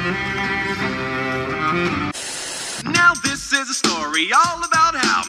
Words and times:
Now 0.00 0.08
this 3.22 3.52
is 3.52 3.68
a 3.68 3.74
story 3.74 4.32
all 4.32 4.64
about 4.64 4.96
how. 4.96 5.24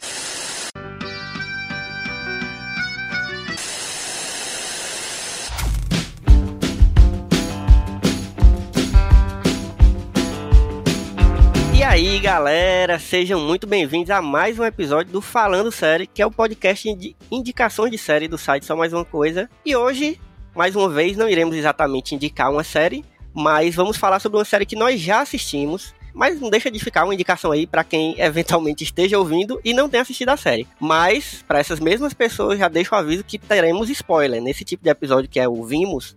E 11.74 11.82
aí, 11.82 12.18
galera, 12.20 12.98
sejam 12.98 13.40
muito 13.40 13.66
bem-vindos 13.66 14.08
a 14.08 14.22
mais 14.22 14.58
um 14.58 14.64
episódio 14.64 15.12
do 15.12 15.20
Falando 15.20 15.70
Série, 15.70 16.06
que 16.06 16.22
é 16.22 16.26
o 16.26 16.30
podcast 16.30 16.94
de 16.94 17.14
indicações 17.30 17.90
de 17.90 17.98
série 17.98 18.26
do 18.26 18.38
site 18.38 18.64
Só 18.64 18.74
Mais 18.74 18.94
Uma 18.94 19.04
Coisa. 19.04 19.50
E 19.66 19.76
hoje, 19.76 20.18
mais 20.54 20.74
uma 20.74 20.88
vez, 20.88 21.14
não 21.14 21.28
iremos 21.28 21.56
exatamente 21.56 22.14
indicar 22.14 22.50
uma 22.50 22.64
série, 22.64 23.04
mas 23.34 23.74
vamos 23.74 23.96
falar 23.96 24.18
sobre 24.20 24.38
uma 24.38 24.44
série 24.44 24.66
que 24.66 24.76
nós 24.76 25.00
já 25.00 25.20
assistimos. 25.20 25.94
Mas 26.14 26.38
não 26.38 26.50
deixa 26.50 26.70
de 26.70 26.78
ficar 26.78 27.04
uma 27.04 27.14
indicação 27.14 27.52
aí 27.52 27.66
para 27.66 27.82
quem 27.82 28.14
eventualmente 28.20 28.84
esteja 28.84 29.18
ouvindo 29.18 29.60
e 29.64 29.72
não 29.72 29.88
tenha 29.88 30.02
assistido 30.02 30.28
a 30.28 30.36
série. 30.36 30.68
Mas, 30.78 31.42
para 31.48 31.58
essas 31.58 31.80
mesmas 31.80 32.12
pessoas, 32.12 32.58
já 32.58 32.68
deixo 32.68 32.94
o 32.94 32.98
aviso 32.98 33.24
que 33.24 33.38
teremos 33.38 33.88
spoiler. 33.88 34.42
Nesse 34.42 34.64
tipo 34.64 34.84
de 34.84 34.90
episódio 34.90 35.30
que 35.30 35.40
é 35.40 35.48
o 35.48 35.64
Vimos, 35.64 36.14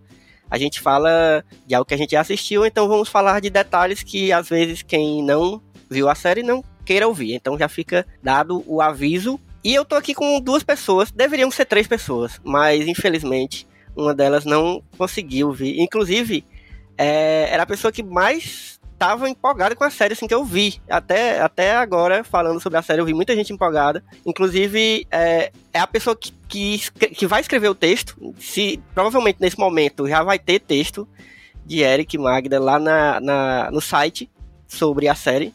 a 0.50 0.58
gente 0.58 0.80
fala 0.80 1.44
de 1.66 1.74
algo 1.74 1.86
que 1.86 1.94
a 1.94 1.96
gente 1.98 2.10
já 2.10 2.20
assistiu, 2.20 2.64
então 2.66 2.88
vamos 2.88 3.08
falar 3.08 3.40
de 3.40 3.50
detalhes 3.50 4.02
que 4.02 4.30
às 4.32 4.48
vezes 4.48 4.82
quem 4.82 5.22
não 5.22 5.62
viu 5.88 6.08
a 6.08 6.14
série 6.14 6.42
não 6.42 6.62
queira 6.84 7.08
ouvir. 7.08 7.34
Então 7.34 7.58
já 7.58 7.68
fica 7.68 8.06
dado 8.22 8.62
o 8.66 8.80
aviso. 8.80 9.40
E 9.64 9.74
eu 9.74 9.84
tô 9.84 9.96
aqui 9.96 10.14
com 10.14 10.40
duas 10.40 10.62
pessoas, 10.62 11.10
deveriam 11.10 11.50
ser 11.50 11.64
três 11.64 11.88
pessoas, 11.88 12.40
mas 12.44 12.86
infelizmente 12.86 13.66
uma 13.96 14.14
delas 14.14 14.44
não 14.44 14.82
conseguiu 14.96 15.50
vir. 15.52 15.80
Inclusive, 15.80 16.44
é, 16.96 17.48
era 17.50 17.62
a 17.62 17.66
pessoa 17.66 17.92
que 17.92 18.02
mais 18.02 18.76
tava 18.98 19.28
empolgada 19.28 19.76
com 19.76 19.84
a 19.84 19.90
série 19.90 20.14
assim 20.14 20.26
que 20.26 20.34
eu 20.34 20.44
vi. 20.44 20.80
Até, 20.88 21.40
até 21.40 21.76
agora, 21.76 22.24
falando 22.24 22.60
sobre 22.60 22.78
a 22.78 22.82
série, 22.82 23.00
eu 23.00 23.04
vi 23.04 23.14
muita 23.14 23.34
gente 23.34 23.52
empolgada. 23.52 24.02
Inclusive, 24.24 25.06
é, 25.10 25.52
é 25.72 25.78
a 25.78 25.86
pessoa 25.86 26.16
que, 26.16 26.32
que, 26.48 26.78
que 26.78 27.26
vai 27.26 27.40
escrever 27.40 27.68
o 27.68 27.74
texto. 27.74 28.34
Se 28.38 28.82
provavelmente 28.94 29.38
nesse 29.40 29.58
momento 29.58 30.08
já 30.08 30.22
vai 30.22 30.38
ter 30.38 30.60
texto 30.60 31.06
de 31.64 31.80
Eric 31.80 32.16
Magda 32.16 32.60
lá 32.60 32.78
na, 32.78 33.20
na, 33.20 33.70
no 33.70 33.80
site 33.80 34.30
sobre 34.66 35.08
a 35.08 35.14
série. 35.14 35.54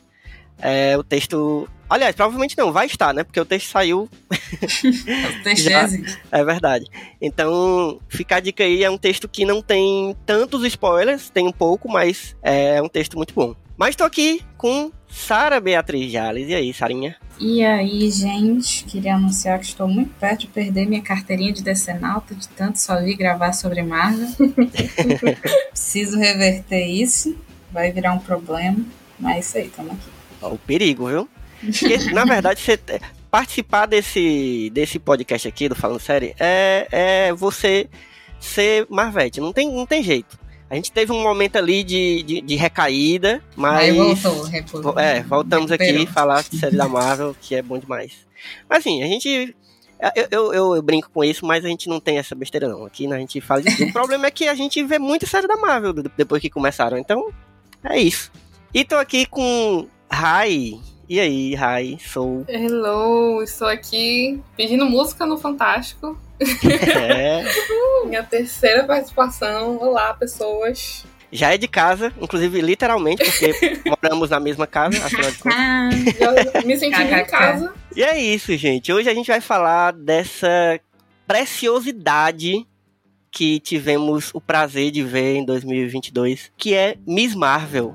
É, 0.59 0.97
o 0.97 1.03
texto. 1.03 1.67
Aliás, 1.91 2.15
provavelmente 2.15 2.57
não, 2.57 2.71
vai 2.71 2.85
estar, 2.85 3.13
né? 3.13 3.21
Porque 3.21 3.37
o 3.37 3.43
texto 3.43 3.69
saiu 3.69 4.09
O 4.31 5.43
texto 5.43 5.65
já 5.69 5.89
é 6.31 6.45
verdade. 6.45 6.85
Então, 7.21 7.99
fica 8.07 8.37
a 8.37 8.39
dica 8.39 8.63
aí, 8.63 8.81
é 8.81 8.89
um 8.89 8.97
texto 8.97 9.27
que 9.27 9.43
não 9.43 9.61
tem 9.61 10.15
tantos 10.25 10.63
spoilers, 10.63 11.29
tem 11.29 11.45
um 11.45 11.51
pouco, 11.51 11.91
mas 11.91 12.33
é 12.41 12.81
um 12.81 12.87
texto 12.87 13.17
muito 13.17 13.33
bom. 13.33 13.53
Mas 13.75 13.93
tô 13.93 14.05
aqui 14.05 14.41
com 14.57 14.89
Sara 15.09 15.59
Beatriz 15.59 16.09
Jales. 16.09 16.47
E 16.47 16.55
aí, 16.55 16.73
Sarinha? 16.73 17.17
E 17.37 17.61
aí, 17.61 18.09
gente, 18.09 18.85
queria 18.85 19.15
anunciar 19.15 19.59
que 19.59 19.65
estou 19.65 19.87
muito 19.87 20.13
perto 20.17 20.41
de 20.41 20.47
perder 20.47 20.87
minha 20.87 21.01
carteirinha 21.01 21.51
de 21.51 21.61
decenalta, 21.61 22.33
de 22.33 22.47
tanto 22.47 22.79
só 22.79 23.01
vi 23.01 23.15
gravar 23.15 23.51
sobre 23.51 23.81
Marvel. 23.83 24.29
Preciso 25.71 26.17
reverter 26.17 26.85
isso, 26.85 27.35
vai 27.69 27.91
virar 27.91 28.13
um 28.13 28.19
problema, 28.19 28.79
mas 29.19 29.35
é 29.35 29.39
isso 29.39 29.57
aí, 29.57 29.65
estamos 29.65 29.91
aqui. 29.91 30.09
Ó, 30.41 30.53
o 30.53 30.57
perigo, 30.57 31.07
viu? 31.09 31.27
Porque, 31.61 31.97
na 32.11 32.25
verdade, 32.25 32.59
você 32.59 32.77
te- 32.77 32.99
participar 33.29 33.85
desse, 33.85 34.69
desse 34.73 34.99
podcast 34.99 35.47
aqui, 35.47 35.69
do 35.69 35.75
Falando 35.75 35.99
Série, 35.99 36.35
é, 36.39 36.87
é 36.91 37.33
você 37.33 37.87
ser 38.39 38.85
Marvete. 38.89 39.39
Não 39.39 39.53
tem, 39.53 39.71
não 39.71 39.85
tem 39.85 40.03
jeito. 40.03 40.39
A 40.69 40.75
gente 40.75 40.91
teve 40.91 41.11
um 41.11 41.21
momento 41.21 41.57
ali 41.57 41.83
de, 41.83 42.23
de, 42.23 42.41
de 42.41 42.55
recaída, 42.55 43.43
mas. 43.55 43.79
Aí 43.79 43.91
voltou, 43.91 44.97
É, 44.99 45.21
voltamos 45.21 45.71
aqui 45.71 45.83
Recuperou. 45.83 46.13
falar 46.13 46.43
de 46.43 46.57
série 46.57 46.77
da 46.77 46.87
Marvel, 46.87 47.35
que 47.41 47.55
é 47.55 47.61
bom 47.61 47.77
demais. 47.77 48.13
Mas 48.69 48.79
assim, 48.79 49.03
a 49.03 49.07
gente. 49.07 49.53
Eu, 50.15 50.27
eu, 50.31 50.53
eu- 50.53 50.75
eu 50.75 50.81
brinco 50.81 51.11
com 51.13 51.23
isso, 51.23 51.45
mas 51.45 51.63
a 51.63 51.67
gente 51.67 51.87
não 51.89 51.99
tem 51.99 52.17
essa 52.17 52.33
besteira 52.33 52.67
não. 52.69 52.85
Aqui 52.85 53.05
né, 53.05 53.17
a 53.17 53.19
gente 53.19 53.39
fala 53.41 53.61
de 53.61 53.75
tudo. 53.77 53.89
O 53.89 53.93
problema 53.93 54.25
é 54.27 54.31
que 54.31 54.47
a 54.47 54.55
gente 54.55 54.81
vê 54.83 54.97
muita 54.97 55.27
série 55.27 55.45
da 55.47 55.57
Marvel 55.57 55.93
de- 55.93 56.09
depois 56.17 56.41
que 56.41 56.49
começaram. 56.49 56.97
Então, 56.97 57.31
é 57.83 57.99
isso. 57.99 58.31
E 58.73 58.83
tô 58.85 58.95
aqui 58.95 59.25
com 59.25 59.87
Rai. 60.09 60.79
E 61.11 61.19
aí, 61.19 61.53
Rai? 61.55 61.97
Sou. 61.99 62.45
Hello, 62.47 63.43
estou 63.43 63.67
aqui 63.67 64.41
pedindo 64.55 64.85
música 64.85 65.25
no 65.25 65.37
Fantástico. 65.37 66.17
É, 66.39 67.43
Minha 68.07 68.23
terceira 68.23 68.85
participação. 68.85 69.75
Olá, 69.75 70.13
pessoas. 70.13 71.05
já 71.29 71.53
é 71.53 71.57
de 71.57 71.67
casa, 71.67 72.13
inclusive 72.21 72.61
literalmente, 72.61 73.25
porque 73.25 73.81
moramos 74.01 74.29
na 74.29 74.39
mesma 74.39 74.65
casa, 74.65 75.05
afinal 75.05 75.29
de 75.31 75.37
contas. 75.39 75.59
Ah, 75.59 75.89
Já 76.17 76.61
me 76.61 76.77
sentindo 76.77 77.11
em 77.13 77.25
casa. 77.25 77.73
E 77.93 78.01
é 78.01 78.17
isso, 78.17 78.55
gente. 78.55 78.93
Hoje 78.93 79.09
a 79.09 79.13
gente 79.13 79.27
vai 79.27 79.41
falar 79.41 79.91
dessa 79.91 80.79
preciosidade 81.27 82.65
que 83.29 83.59
tivemos 83.59 84.33
o 84.33 84.39
prazer 84.39 84.91
de 84.91 85.03
ver 85.03 85.35
em 85.35 85.45
2022, 85.45 86.53
que 86.55 86.73
é 86.73 86.95
Miss 87.05 87.35
Marvel. 87.35 87.93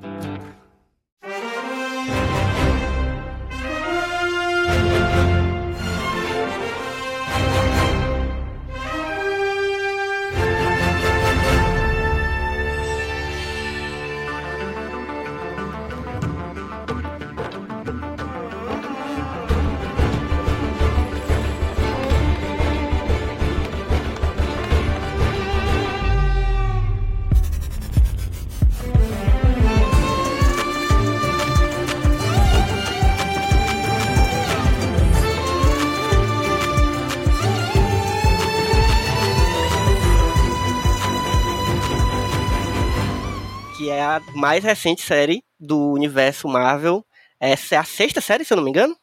A 44.06 44.20
mais 44.34 44.62
recente 44.62 45.02
série 45.02 45.42
do 45.58 45.92
universo 45.92 46.46
Marvel. 46.46 47.04
Essa 47.40 47.74
é 47.74 47.78
a 47.78 47.84
sexta 47.84 48.20
série, 48.20 48.44
se 48.44 48.52
eu 48.52 48.56
não 48.56 48.64
me 48.64 48.70
engano. 48.70 48.96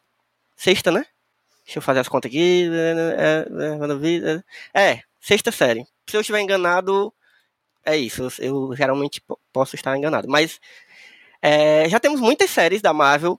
Sexta, 0.56 0.90
né? 0.90 1.04
Deixa 1.64 1.78
eu 1.78 1.82
fazer 1.82 2.00
as 2.00 2.08
contas 2.08 2.30
aqui. 2.30 2.68
É, 4.72 5.00
sexta 5.20 5.52
série. 5.52 5.86
Se 6.08 6.16
eu 6.16 6.20
estiver 6.20 6.40
enganado, 6.40 7.12
é 7.84 7.96
isso. 7.96 8.28
Eu, 8.38 8.74
geralmente 8.74 9.20
po- 9.20 9.38
posso 9.52 9.76
estar 9.76 9.96
enganado. 9.96 10.28
Mas 10.28 10.58
é, 11.42 11.88
já 11.88 12.00
temos 12.00 12.20
muitas 12.20 12.50
séries 12.50 12.80
da 12.80 12.92
Marvel. 12.92 13.38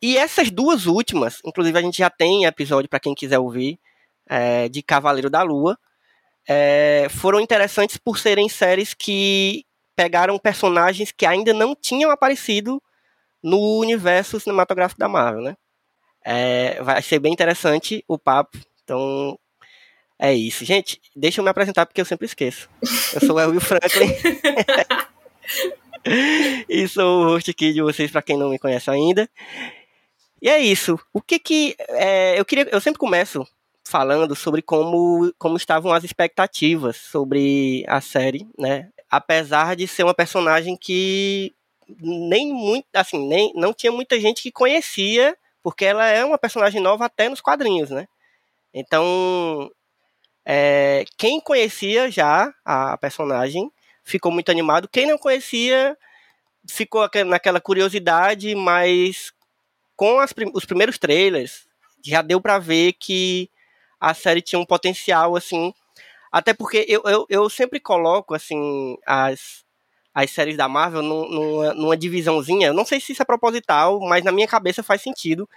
E 0.00 0.16
essas 0.16 0.50
duas 0.50 0.86
últimas, 0.86 1.40
inclusive 1.44 1.78
a 1.78 1.82
gente 1.82 1.98
já 1.98 2.08
tem 2.08 2.46
episódio 2.46 2.88
para 2.88 3.00
quem 3.00 3.14
quiser 3.14 3.38
ouvir, 3.38 3.78
é, 4.26 4.68
de 4.68 4.82
Cavaleiro 4.82 5.28
da 5.28 5.42
Lua, 5.42 5.78
é, 6.48 7.06
foram 7.10 7.38
interessantes 7.38 7.98
por 7.98 8.18
serem 8.18 8.48
séries 8.48 8.94
que 8.94 9.66
pegaram 10.00 10.38
personagens 10.38 11.12
que 11.12 11.26
ainda 11.26 11.52
não 11.52 11.76
tinham 11.76 12.10
aparecido 12.10 12.82
no 13.42 13.78
universo 13.78 14.40
cinematográfico 14.40 14.98
da 14.98 15.10
Marvel, 15.10 15.42
né? 15.42 15.56
É, 16.24 16.82
vai 16.82 17.02
ser 17.02 17.18
bem 17.18 17.34
interessante 17.34 18.02
o 18.08 18.18
papo. 18.18 18.56
Então, 18.82 19.38
é 20.18 20.32
isso. 20.32 20.64
Gente, 20.64 20.98
deixa 21.14 21.42
eu 21.42 21.44
me 21.44 21.50
apresentar 21.50 21.84
porque 21.84 22.00
eu 22.00 22.06
sempre 22.06 22.24
esqueço. 22.24 22.66
Eu 23.12 23.20
sou 23.20 23.36
o 23.36 23.50
Will 23.50 23.60
Franklin. 23.60 24.08
e 26.66 26.88
sou 26.88 27.20
o 27.20 27.24
host 27.24 27.50
aqui 27.50 27.74
de 27.74 27.82
vocês, 27.82 28.10
para 28.10 28.22
quem 28.22 28.38
não 28.38 28.48
me 28.48 28.58
conhece 28.58 28.90
ainda. 28.90 29.28
E 30.40 30.48
é 30.48 30.58
isso. 30.58 30.98
O 31.12 31.20
que 31.20 31.38
que... 31.38 31.76
é, 31.90 32.40
eu, 32.40 32.44
queria, 32.46 32.66
eu 32.72 32.80
sempre 32.80 32.98
começo 32.98 33.46
falando 33.86 34.34
sobre 34.34 34.62
como, 34.62 35.30
como 35.38 35.58
estavam 35.58 35.92
as 35.92 36.04
expectativas 36.04 36.96
sobre 36.96 37.84
a 37.86 38.00
série, 38.00 38.48
né? 38.58 38.88
Apesar 39.10 39.76
de 39.76 39.86
ser 39.88 40.04
uma 40.04 40.14
personagem 40.14 40.76
que 40.76 41.52
nem 42.00 42.52
muito, 42.52 42.86
assim, 42.94 43.26
nem 43.28 43.52
não 43.54 43.72
tinha 43.74 43.92
muita 43.92 44.20
gente 44.20 44.42
que 44.42 44.52
conhecia, 44.52 45.36
porque 45.62 45.84
ela 45.84 46.06
é 46.08 46.24
uma 46.24 46.38
personagem 46.38 46.80
nova 46.80 47.06
até 47.06 47.28
nos 47.28 47.40
quadrinhos, 47.40 47.90
né? 47.90 48.06
Então, 48.74 49.70
é, 50.46 51.04
quem 51.18 51.40
conhecia 51.40 52.10
já 52.10 52.52
a 52.64 52.96
personagem 52.98 53.70
ficou 54.04 54.32
muito 54.32 54.50
animado. 54.50 54.88
Quem 54.88 55.06
não 55.06 55.18
conhecia 55.18 55.96
ficou 56.68 57.02
aque- 57.02 57.24
naquela 57.24 57.60
curiosidade, 57.60 58.54
mas 58.54 59.32
com 59.96 60.20
as 60.20 60.32
os 60.54 60.64
primeiros 60.64 60.98
trailers 60.98 61.66
já 62.04 62.22
deu 62.22 62.40
pra 62.40 62.58
ver 62.58 62.94
que 62.94 63.50
a 64.00 64.14
série 64.14 64.42
tinha 64.42 64.58
um 64.60 64.66
potencial 64.66 65.36
assim. 65.36 65.74
Até 66.30 66.54
porque 66.54 66.84
eu, 66.88 67.02
eu, 67.04 67.26
eu 67.28 67.50
sempre 67.50 67.80
coloco 67.80 68.34
assim 68.34 68.96
as, 69.06 69.64
as 70.14 70.30
séries 70.30 70.56
da 70.56 70.68
Marvel 70.68 71.02
numa, 71.02 71.74
numa 71.74 71.96
divisãozinha. 71.96 72.68
Eu 72.68 72.74
não 72.74 72.84
sei 72.84 73.00
se 73.00 73.12
isso 73.12 73.22
é 73.22 73.24
proposital, 73.24 74.00
mas 74.00 74.24
na 74.24 74.32
minha 74.32 74.48
cabeça 74.48 74.82
faz 74.82 75.02
sentido. 75.02 75.48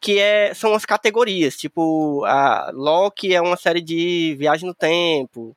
Que 0.00 0.18
é, 0.18 0.52
são 0.54 0.74
as 0.74 0.84
categorias, 0.84 1.56
tipo, 1.56 2.22
a 2.26 2.70
Loki 2.74 3.34
é 3.34 3.40
uma 3.40 3.56
série 3.56 3.80
de 3.80 4.36
viagem 4.38 4.68
no 4.68 4.74
tempo, 4.74 5.56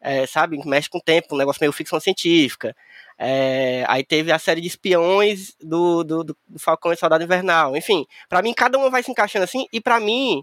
é, 0.00 0.26
sabe, 0.26 0.58
mexe 0.66 0.88
com 0.88 0.98
o 0.98 1.02
tempo, 1.02 1.34
um 1.34 1.38
negócio 1.38 1.60
meio 1.60 1.72
ficção 1.72 2.00
científica. 2.00 2.74
É, 3.18 3.84
aí 3.86 4.02
teve 4.02 4.32
a 4.32 4.38
série 4.38 4.60
de 4.60 4.68
espiões 4.68 5.54
do, 5.60 6.02
do, 6.02 6.24
do 6.24 6.36
Falcão 6.58 6.92
e 6.92 6.96
Soldado 6.96 7.24
Invernal. 7.24 7.76
Enfim, 7.76 8.06
para 8.28 8.42
mim 8.42 8.54
cada 8.54 8.78
uma 8.78 8.90
vai 8.90 9.02
se 9.02 9.10
encaixando 9.10 9.44
assim, 9.44 9.66
e 9.72 9.80
para 9.80 10.00
mim, 10.00 10.42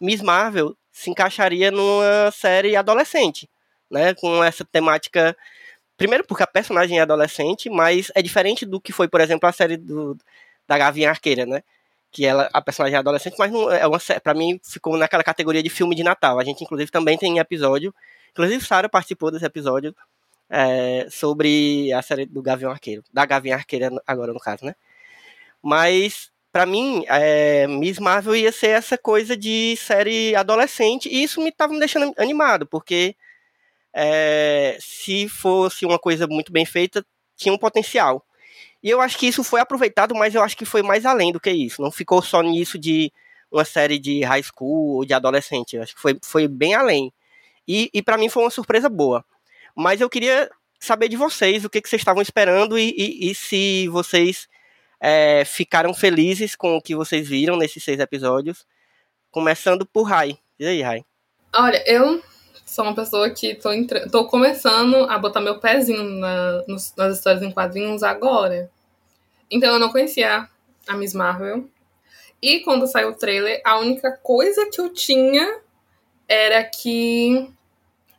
Miss 0.00 0.22
Marvel 0.22 0.76
se 0.96 1.10
encaixaria 1.10 1.70
numa 1.70 2.30
série 2.32 2.74
adolescente, 2.74 3.48
né? 3.90 4.14
Com 4.14 4.42
essa 4.42 4.64
temática 4.64 5.36
Primeiro 5.96 6.24
porque 6.26 6.42
a 6.42 6.46
personagem 6.46 6.98
é 6.98 7.02
adolescente, 7.02 7.70
mas 7.70 8.12
é 8.14 8.20
diferente 8.20 8.66
do 8.66 8.80
que 8.80 8.92
foi, 8.92 9.08
por 9.08 9.20
exemplo, 9.20 9.48
a 9.48 9.52
série 9.52 9.78
do, 9.78 10.16
da 10.68 10.76
Gavinha 10.76 11.08
Arqueira, 11.08 11.46
né? 11.46 11.62
Que 12.12 12.26
ela, 12.26 12.50
a 12.52 12.60
personagem 12.60 12.96
é 12.96 12.98
adolescente, 12.98 13.36
mas 13.38 13.50
não 13.50 13.70
é 13.70 13.86
uma 13.86 13.98
para 14.22 14.34
mim 14.34 14.60
ficou 14.62 14.96
naquela 14.98 15.24
categoria 15.24 15.62
de 15.62 15.70
filme 15.70 15.94
de 15.96 16.02
Natal. 16.04 16.38
A 16.38 16.44
gente 16.44 16.62
inclusive 16.62 16.90
também 16.90 17.16
tem 17.16 17.38
episódio, 17.38 17.94
inclusive 18.30 18.64
Sarah 18.64 18.88
participou 18.90 19.30
desse 19.30 19.46
episódio 19.46 19.94
é, 20.50 21.06
sobre 21.10 21.92
a 21.92 22.02
série 22.02 22.26
do 22.26 22.42
Gavião 22.42 22.70
Arqueiro, 22.70 23.02
da 23.12 23.24
Gavinha 23.24 23.56
Arqueira 23.56 23.90
agora 24.06 24.32
no 24.34 24.40
caso, 24.40 24.66
né? 24.66 24.74
Mas 25.62 26.30
para 26.56 26.64
mim, 26.64 27.04
é, 27.08 27.66
Miss 27.66 27.98
Marvel 27.98 28.34
ia 28.34 28.50
ser 28.50 28.68
essa 28.68 28.96
coisa 28.96 29.36
de 29.36 29.76
série 29.76 30.34
adolescente 30.34 31.06
e 31.06 31.22
isso 31.22 31.38
me 31.42 31.50
estava 31.50 31.70
me 31.70 31.78
deixando 31.78 32.14
animado, 32.16 32.66
porque 32.66 33.14
é, 33.92 34.78
se 34.80 35.28
fosse 35.28 35.84
uma 35.84 35.98
coisa 35.98 36.26
muito 36.26 36.50
bem 36.50 36.64
feita, 36.64 37.04
tinha 37.36 37.52
um 37.52 37.58
potencial. 37.58 38.24
E 38.82 38.88
eu 38.88 39.02
acho 39.02 39.18
que 39.18 39.26
isso 39.26 39.44
foi 39.44 39.60
aproveitado, 39.60 40.14
mas 40.14 40.34
eu 40.34 40.42
acho 40.42 40.56
que 40.56 40.64
foi 40.64 40.80
mais 40.80 41.04
além 41.04 41.30
do 41.30 41.38
que 41.38 41.50
isso. 41.50 41.82
Não 41.82 41.90
ficou 41.90 42.22
só 42.22 42.40
nisso 42.40 42.78
de 42.78 43.12
uma 43.52 43.66
série 43.66 43.98
de 43.98 44.24
high 44.24 44.42
school 44.42 44.96
ou 44.96 45.04
de 45.04 45.12
adolescente. 45.12 45.76
Eu 45.76 45.82
acho 45.82 45.94
que 45.94 46.00
foi, 46.00 46.18
foi 46.22 46.48
bem 46.48 46.74
além. 46.74 47.12
E, 47.68 47.90
e 47.92 48.00
para 48.02 48.16
mim 48.16 48.30
foi 48.30 48.42
uma 48.42 48.50
surpresa 48.50 48.88
boa. 48.88 49.22
Mas 49.74 50.00
eu 50.00 50.08
queria 50.08 50.50
saber 50.80 51.10
de 51.10 51.18
vocês 51.18 51.66
o 51.66 51.68
que, 51.68 51.82
que 51.82 51.88
vocês 51.90 52.00
estavam 52.00 52.22
esperando 52.22 52.78
e, 52.78 52.94
e, 52.96 53.30
e 53.30 53.34
se 53.34 53.88
vocês 53.88 54.48
é, 55.00 55.44
ficaram 55.44 55.92
felizes 55.94 56.54
com 56.54 56.76
o 56.76 56.82
que 56.82 56.94
vocês 56.94 57.28
viram 57.28 57.56
nesses 57.56 57.82
seis 57.82 58.00
episódios. 58.00 58.66
Começando 59.30 59.84
por 59.84 60.04
Rai. 60.04 60.38
E 60.58 60.66
aí, 60.66 60.82
Rai? 60.82 61.04
Olha, 61.54 61.82
eu 61.86 62.22
sou 62.64 62.84
uma 62.84 62.94
pessoa 62.94 63.30
que 63.30 63.54
tô, 63.54 63.72
entra... 63.72 64.08
tô 64.10 64.26
começando 64.26 64.96
a 65.08 65.18
botar 65.18 65.40
meu 65.40 65.58
pezinho 65.60 66.02
na, 66.02 66.62
nos, 66.66 66.92
nas 66.96 67.18
histórias 67.18 67.42
em 67.42 67.50
quadrinhos 67.50 68.02
agora. 68.02 68.70
Então 69.50 69.72
eu 69.74 69.78
não 69.78 69.90
conhecia 69.90 70.48
a 70.88 70.96
Miss 70.96 71.14
Marvel. 71.14 71.68
E 72.42 72.60
quando 72.60 72.86
saiu 72.86 73.10
o 73.10 73.14
trailer, 73.14 73.60
a 73.64 73.78
única 73.78 74.12
coisa 74.12 74.68
que 74.70 74.80
eu 74.80 74.92
tinha 74.92 75.60
era 76.28 76.62
que 76.64 77.50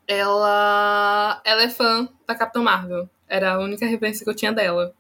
ela, 0.08 1.42
ela 1.44 1.64
é 1.64 1.70
fã 1.70 2.08
da 2.26 2.34
Capitã 2.34 2.62
Marvel. 2.62 3.10
Era 3.28 3.54
a 3.54 3.60
única 3.60 3.86
referência 3.86 4.24
que 4.24 4.30
eu 4.30 4.36
tinha 4.36 4.54
dela. 4.54 4.94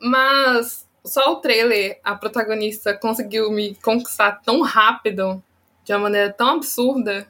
Mas 0.00 0.88
só 1.04 1.32
o 1.32 1.36
trailer, 1.36 1.98
a 2.04 2.14
protagonista 2.14 2.94
conseguiu 2.94 3.50
me 3.50 3.74
conquistar 3.76 4.40
tão 4.42 4.60
rápido, 4.62 5.42
de 5.84 5.92
uma 5.92 6.00
maneira 6.00 6.32
tão 6.32 6.50
absurda, 6.50 7.26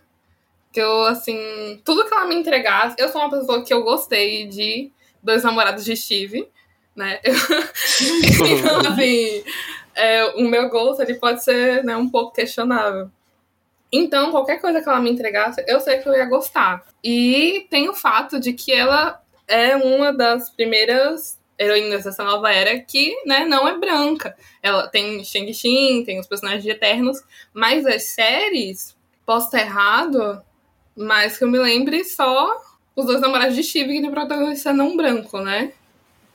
que 0.73 0.81
eu, 0.81 1.03
assim, 1.03 1.81
tudo 1.85 2.07
que 2.07 2.15
ela 2.15 2.27
me 2.27 2.35
entregasse, 2.35 2.97
eu 2.99 3.09
sou 3.09 3.21
uma 3.21 3.31
pessoa 3.31 3.65
que 3.65 3.73
eu 3.73 3.83
gostei 3.83 4.47
de 4.47 4.91
Dois 5.23 5.43
Namorados 5.43 5.85
de 5.85 5.97
Steve, 5.97 6.49
né? 6.95 7.21
então, 7.25 8.81
assim, 8.93 9.45
é, 9.95 10.25
o 10.37 10.43
meu 10.43 10.69
gosto 10.69 11.03
ele 11.03 11.15
pode 11.15 11.43
ser 11.43 11.85
né, 11.85 11.97
um 11.97 12.09
pouco 12.09 12.35
questionável. 12.35 13.11
Então, 13.93 14.31
qualquer 14.31 14.61
coisa 14.61 14.81
que 14.81 14.89
ela 14.89 15.01
me 15.01 15.11
entregasse, 15.11 15.65
eu 15.67 15.81
sei 15.81 15.99
que 15.99 16.09
eu 16.09 16.15
ia 16.15 16.25
gostar. 16.27 16.85
E 17.03 17.67
tem 17.69 17.89
o 17.89 17.95
fato 17.95 18.39
de 18.39 18.53
que 18.53 18.73
ela 18.73 19.21
é 19.49 19.75
uma 19.77 20.13
das 20.13 20.49
primeiras 20.49 21.40
heroínas 21.61 22.05
dessa 22.05 22.25
nova 22.25 22.51
era 22.51 22.81
que, 22.81 23.15
né, 23.27 23.45
não 23.45 23.69
é 23.69 23.79
branca. 23.79 24.35
Ela 24.63 24.89
tem 24.89 25.23
Shang-Chi, 25.23 26.05
tem 26.07 26.19
os 26.19 26.27
personagens 26.27 26.65
Eternos, 26.65 27.23
mas 27.53 27.85
as 27.85 28.05
séries, 28.05 28.97
posso 29.27 29.47
estar 29.47 29.61
errado, 29.61 30.43
mas 30.97 31.37
que 31.37 31.45
eu 31.45 31.51
me 31.51 31.59
lembre 31.59 32.03
só 32.03 32.59
os 32.97 33.05
dois 33.05 33.21
namorados 33.21 33.55
de 33.55 33.63
Steve 33.63 33.93
que 33.93 34.01
tem 34.01 34.11
protagonista 34.11 34.73
não 34.73 34.97
branco, 34.97 35.39
né? 35.39 35.73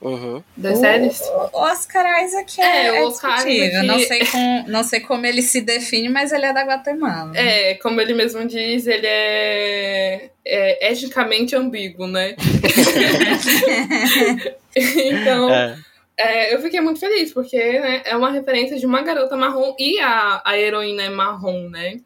Uhum. 0.05 0.43
Das 0.55 0.77
séries. 0.77 1.19
O 1.51 1.57
Oscar 1.57 2.23
Isaac 2.23 2.61
é, 2.61 2.85
é, 2.85 3.01
o 3.01 3.07
Oscar 3.07 3.47
Isaac... 3.47 3.87
não, 3.87 3.99
sei 3.99 4.19
com, 4.31 4.63
não 4.67 4.83
sei 4.83 4.99
como 4.99 5.25
ele 5.25 5.41
se 5.41 5.61
define, 5.61 6.09
mas 6.09 6.31
ele 6.31 6.45
é 6.45 6.53
da 6.53 6.63
Guatemala. 6.63 7.35
É, 7.35 7.73
como 7.75 7.99
ele 7.99 8.13
mesmo 8.13 8.45
diz, 8.45 8.85
ele 8.85 9.07
é, 9.07 10.29
é 10.45 10.91
eticamente 10.91 11.55
ambíguo, 11.55 12.05
né? 12.05 12.35
então, 14.75 15.49
é. 15.49 15.75
É, 16.17 16.53
eu 16.53 16.61
fiquei 16.61 16.79
muito 16.79 16.99
feliz, 16.99 17.33
porque 17.33 17.57
né, 17.57 18.03
é 18.05 18.15
uma 18.15 18.31
referência 18.31 18.77
de 18.77 18.85
uma 18.85 19.01
garota 19.01 19.35
marrom 19.35 19.75
e 19.79 19.99
a, 19.99 20.41
a 20.45 20.57
heroína 20.57 21.03
é 21.03 21.09
marrom, 21.09 21.67
né? 21.67 21.97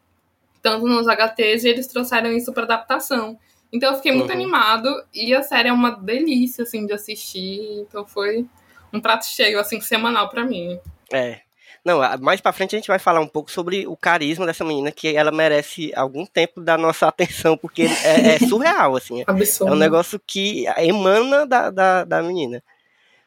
tanto 0.62 0.86
nos 0.86 1.08
HTs, 1.08 1.64
e 1.64 1.68
eles 1.68 1.86
trouxeram 1.86 2.32
isso 2.32 2.52
para 2.52 2.64
adaptação. 2.64 3.38
Então 3.72 3.90
eu 3.90 3.96
fiquei 3.96 4.12
muito 4.12 4.30
uhum. 4.30 4.34
animado 4.34 5.04
e 5.14 5.34
a 5.34 5.42
série 5.42 5.68
é 5.68 5.72
uma 5.72 5.90
delícia 5.90 6.64
assim 6.64 6.86
de 6.86 6.92
assistir, 6.92 7.60
então 7.80 8.06
foi 8.06 8.46
um 8.92 9.00
prato 9.00 9.26
cheio 9.26 9.60
assim 9.60 9.80
semanal 9.80 10.28
para 10.28 10.44
mim. 10.44 10.78
É. 11.12 11.40
Não, 11.84 12.00
mais 12.20 12.40
para 12.40 12.52
frente 12.52 12.76
a 12.76 12.78
gente 12.78 12.88
vai 12.88 12.98
falar 12.98 13.20
um 13.20 13.26
pouco 13.26 13.50
sobre 13.50 13.86
o 13.86 13.96
carisma 13.96 14.44
dessa 14.44 14.64
menina, 14.64 14.92
que 14.92 15.16
ela 15.16 15.32
merece 15.32 15.92
algum 15.94 16.26
tempo 16.26 16.60
da 16.60 16.76
nossa 16.76 17.06
atenção, 17.08 17.56
porque 17.56 17.82
é, 17.82 18.34
é 18.34 18.38
surreal, 18.38 18.96
assim. 18.96 19.24
Absurdo. 19.26 19.72
É 19.72 19.76
um 19.76 19.78
negócio 19.78 20.20
que 20.26 20.66
emana 20.76 21.46
da, 21.46 21.70
da, 21.70 22.04
da 22.04 22.22
menina. 22.22 22.62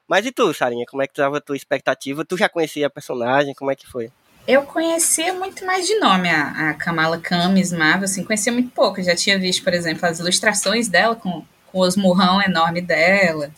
Mas 0.07 0.25
e 0.25 0.31
tu, 0.31 0.53
Sarinha, 0.53 0.85
como 0.85 1.01
é 1.01 1.07
que 1.07 1.13
estava 1.13 1.37
a 1.37 1.41
tua 1.41 1.55
expectativa? 1.55 2.25
Tu 2.25 2.37
já 2.37 2.47
conhecia 2.47 2.85
a 2.85 2.89
personagem, 2.89 3.55
como 3.55 3.71
é 3.71 3.75
que 3.75 3.87
foi? 3.87 4.11
Eu 4.45 4.63
conhecia 4.63 5.33
muito 5.33 5.65
mais 5.65 5.87
de 5.87 5.97
nome 5.99 6.29
a, 6.29 6.71
a 6.71 6.73
Kamala 6.73 7.17
Khan, 7.17 7.53
Marvel, 7.77 8.03
assim, 8.03 8.25
conhecia 8.25 8.51
muito 8.51 8.71
pouco. 8.71 8.99
Eu 8.99 9.03
já 9.05 9.15
tinha 9.15 9.39
visto, 9.39 9.63
por 9.63 9.73
exemplo, 9.73 10.05
as 10.05 10.19
ilustrações 10.19 10.89
dela 10.89 11.15
com, 11.15 11.45
com 11.71 11.77
o 11.77 11.81
osmurrão 11.81 12.41
enorme 12.41 12.81
dela. 12.81 13.51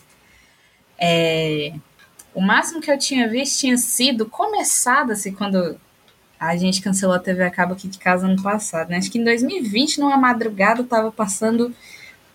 É, 1.00 1.74
o 2.36 2.42
máximo 2.42 2.82
que 2.82 2.92
eu 2.92 3.00
tinha 3.00 3.28
visto 3.28 3.60
tinha 3.60 3.78
sido 3.78 4.28
começado, 4.28 5.12
assim, 5.12 5.34
quando 5.34 5.80
a 6.40 6.56
gente 6.56 6.82
cancelou 6.82 7.16
a 7.16 7.20
TV 7.20 7.44
a 7.44 7.50
cabo 7.50 7.74
aqui 7.74 7.88
de 7.88 7.98
casa 7.98 8.28
ano 8.28 8.42
passado, 8.42 8.90
né? 8.90 8.98
Acho 8.98 9.10
que 9.10 9.18
em 9.18 9.24
2020, 9.24 10.00
numa 10.00 10.18
madrugada, 10.18 10.84
tava 10.84 11.12
passando 11.12 11.74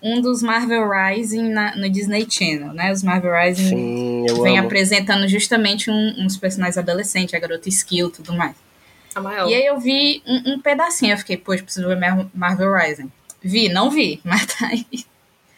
um 0.02 0.20
dos 0.20 0.42
Marvel 0.42 0.88
Rising 0.88 1.48
na, 1.50 1.76
no 1.76 1.88
Disney 1.88 2.26
Channel, 2.28 2.72
né? 2.72 2.92
Os 2.92 3.02
Marvel 3.02 3.32
Rising 3.32 3.68
Sim, 3.68 4.42
vem 4.42 4.58
amo. 4.58 4.66
apresentando 4.66 5.28
justamente 5.28 5.90
um, 5.90 6.14
uns 6.18 6.36
personagens 6.36 6.78
adolescentes, 6.78 7.34
a 7.34 7.38
garota 7.38 7.68
Skill 7.68 8.08
e 8.08 8.12
tudo 8.12 8.32
mais. 8.34 8.54
E 9.48 9.54
aí 9.54 9.66
eu 9.66 9.78
vi 9.78 10.22
um, 10.26 10.54
um, 10.54 10.60
pedacinho, 10.60 11.12
eu 11.12 11.18
fiquei, 11.18 11.36
poxa, 11.36 11.62
preciso 11.62 11.88
ver 11.88 11.98
Marvel 12.32 12.72
Rising. 12.72 13.10
Vi, 13.42 13.68
não 13.68 13.90
vi, 13.90 14.20
mas 14.24 14.46
tá 14.46 14.68
aí. 14.68 14.86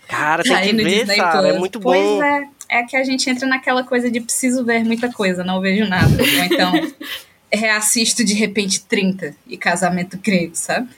Cara, 0.08 0.42
tá 0.42 0.61
tem 0.61 0.76
que 0.76 0.84
ver, 0.84 1.06
Disney 1.06 1.20
é 1.20 1.58
muito 1.58 1.80
pois 1.80 2.00
bom. 2.00 2.18
Pois 2.18 2.32
é, 2.68 2.80
é 2.80 2.82
que 2.84 2.96
a 2.96 3.04
gente 3.04 3.28
entra 3.28 3.46
naquela 3.46 3.84
coisa 3.84 4.11
de 4.11 4.20
preciso 4.20 4.64
ver 4.64 4.84
muita 4.84 5.12
coisa, 5.12 5.44
não 5.44 5.61
vejo 5.61 5.88
nada. 5.88 6.11
Ou 6.11 6.44
então 6.44 6.72
reassisto 7.52 8.25
de 8.25 8.34
repente 8.34 8.82
30 8.84 9.34
e 9.46 9.56
casamento 9.56 10.18
grego, 10.18 10.54
sabe? 10.54 10.88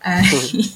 Aí... 0.00 0.70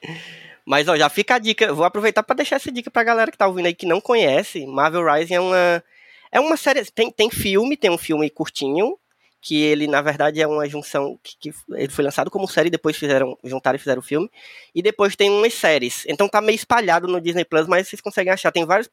Mas 0.64 0.88
ó, 0.88 0.96
já 0.96 1.08
fica 1.08 1.34
a 1.34 1.38
dica, 1.38 1.72
vou 1.72 1.84
aproveitar 1.84 2.22
para 2.22 2.36
deixar 2.36 2.56
essa 2.56 2.72
dica 2.72 2.90
pra 2.90 3.04
galera 3.04 3.30
que 3.30 3.36
tá 3.38 3.46
ouvindo 3.46 3.66
aí 3.66 3.74
que 3.74 3.86
não 3.86 4.00
conhece. 4.00 4.66
Marvel 4.66 5.04
Rising 5.04 5.34
é 5.34 5.40
uma 5.40 5.84
é 6.32 6.40
uma 6.40 6.56
série, 6.56 6.84
tem, 6.90 7.10
tem 7.12 7.30
filme, 7.30 7.76
tem 7.76 7.90
um 7.90 7.98
filme 7.98 8.28
curtinho, 8.28 8.98
que 9.40 9.62
ele 9.62 9.86
na 9.86 10.02
verdade 10.02 10.40
é 10.42 10.46
uma 10.46 10.68
junção 10.68 11.18
que, 11.22 11.36
que 11.38 11.54
ele 11.74 11.88
foi 11.88 12.04
lançado 12.04 12.30
como 12.30 12.48
série, 12.48 12.70
depois 12.70 12.96
fizeram 12.96 13.38
juntaram 13.44 13.76
e 13.76 13.78
fizeram 13.78 14.00
o 14.00 14.04
filme, 14.04 14.28
e 14.74 14.82
depois 14.82 15.14
tem 15.14 15.30
umas 15.30 15.54
séries. 15.54 16.04
Então 16.08 16.28
tá 16.28 16.40
meio 16.40 16.56
espalhado 16.56 17.06
no 17.06 17.20
Disney 17.20 17.44
Plus, 17.44 17.68
mas 17.68 17.86
vocês 17.88 18.00
conseguem 18.00 18.32
achar, 18.32 18.50
tem 18.50 18.64
vários 18.64 18.90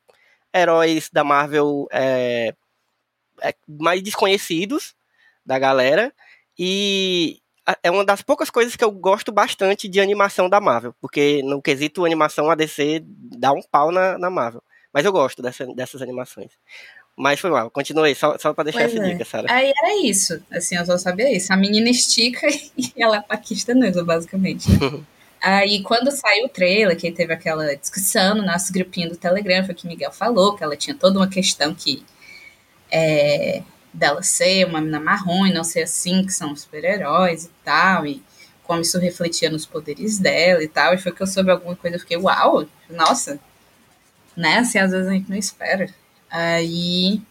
heróis 0.53 1.09
da 1.11 1.23
Marvel 1.23 1.87
é, 1.91 2.53
é, 3.41 3.55
mais 3.67 4.01
desconhecidos 4.03 4.93
da 5.45 5.57
galera. 5.57 6.13
E, 6.59 7.41
é 7.83 7.91
uma 7.91 8.05
das 8.05 8.21
poucas 8.21 8.49
coisas 8.49 8.75
que 8.75 8.83
eu 8.83 8.91
gosto 8.91 9.31
bastante 9.31 9.87
de 9.87 9.99
animação 9.99 10.49
da 10.49 10.59
Marvel, 10.59 10.95
porque 10.99 11.41
no 11.43 11.61
quesito 11.61 12.05
animação 12.05 12.49
a 12.49 12.55
DC 12.55 13.03
dá 13.05 13.51
um 13.51 13.61
pau 13.61 13.91
na, 13.91 14.17
na 14.17 14.29
Marvel. 14.29 14.63
Mas 14.93 15.05
eu 15.05 15.11
gosto 15.11 15.41
dessa, 15.41 15.65
dessas 15.67 16.01
animações. 16.01 16.51
Mas 17.15 17.39
foi 17.39 17.49
mal, 17.49 17.69
continuei, 17.69 18.15
só, 18.15 18.37
só 18.37 18.53
pra 18.53 18.63
deixar 18.63 18.79
pois 18.79 18.95
essa 18.95 19.05
é. 19.05 19.09
dica, 19.11 19.25
Sara. 19.25 19.53
Aí 19.53 19.71
era 19.77 20.05
isso, 20.05 20.41
assim, 20.51 20.75
eu 20.75 20.85
só 20.85 20.97
sabia 20.97 21.35
isso. 21.35 21.51
A 21.51 21.57
menina 21.57 21.89
estica 21.89 22.47
e 22.77 22.91
ela 22.97 23.17
é 23.17 23.21
paquistanesa, 23.21 24.03
basicamente. 24.03 24.69
Né? 24.71 25.03
Aí, 25.41 25.81
quando 25.81 26.11
saiu 26.11 26.45
o 26.45 26.49
trailer, 26.49 26.95
que 26.95 27.11
teve 27.11 27.33
aquela 27.33 27.75
discussão 27.75 28.35
no 28.35 28.45
nosso 28.45 28.71
grupinho 28.71 29.09
do 29.09 29.17
Telegram, 29.17 29.65
foi 29.65 29.73
que 29.73 29.87
Miguel 29.87 30.11
falou 30.11 30.55
que 30.55 30.63
ela 30.63 30.77
tinha 30.77 30.95
toda 30.95 31.17
uma 31.17 31.27
questão 31.27 31.73
que 31.73 32.05
é, 32.91 33.63
dela 33.93 34.23
ser 34.23 34.65
uma 34.65 34.79
menina 34.79 34.99
marrom 34.99 35.45
e 35.45 35.53
não 35.53 35.63
ser 35.63 35.83
assim, 35.83 36.25
que 36.25 36.33
são 36.33 36.55
super-heróis 36.55 37.45
e 37.45 37.49
tal, 37.63 38.05
e 38.05 38.23
como 38.63 38.81
isso 38.81 38.97
refletia 38.99 39.49
nos 39.49 39.65
poderes 39.65 40.17
dela 40.17 40.63
e 40.63 40.67
tal. 40.67 40.93
E 40.93 40.97
foi 40.97 41.11
que 41.11 41.21
eu 41.21 41.27
soube 41.27 41.51
alguma 41.51 41.75
coisa, 41.75 41.97
eu 41.97 41.99
fiquei, 41.99 42.17
uau, 42.17 42.65
nossa, 42.89 43.39
né? 44.35 44.59
Assim, 44.59 44.79
às 44.79 44.91
vezes 44.91 45.07
a 45.07 45.11
gente 45.11 45.29
não 45.29 45.37
espera. 45.37 45.87
Aí 46.29 47.21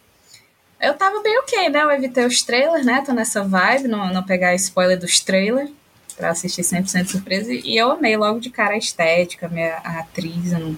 eu 0.79 0.93
tava 0.95 1.21
bem 1.21 1.37
ok, 1.39 1.69
né? 1.69 1.81
Eu 1.81 1.91
evitei 1.91 2.25
os 2.25 2.41
trailers, 2.41 2.85
né? 2.85 3.03
Tô 3.05 3.13
nessa 3.13 3.43
vibe, 3.43 3.87
não, 3.87 4.13
não 4.13 4.23
pegar 4.23 4.55
spoiler 4.55 4.99
dos 4.99 5.19
trailers 5.19 5.71
pra 6.15 6.29
assistir 6.29 6.61
100% 6.61 7.07
surpresa. 7.07 7.51
E 7.51 7.77
eu 7.77 7.91
amei 7.91 8.15
logo 8.17 8.39
de 8.39 8.49
cara 8.49 8.73
a 8.73 8.77
estética, 8.77 9.47
a, 9.47 9.49
minha, 9.49 9.77
a 9.77 9.99
atriz, 9.99 10.51
eu 10.51 10.59
não, 10.59 10.77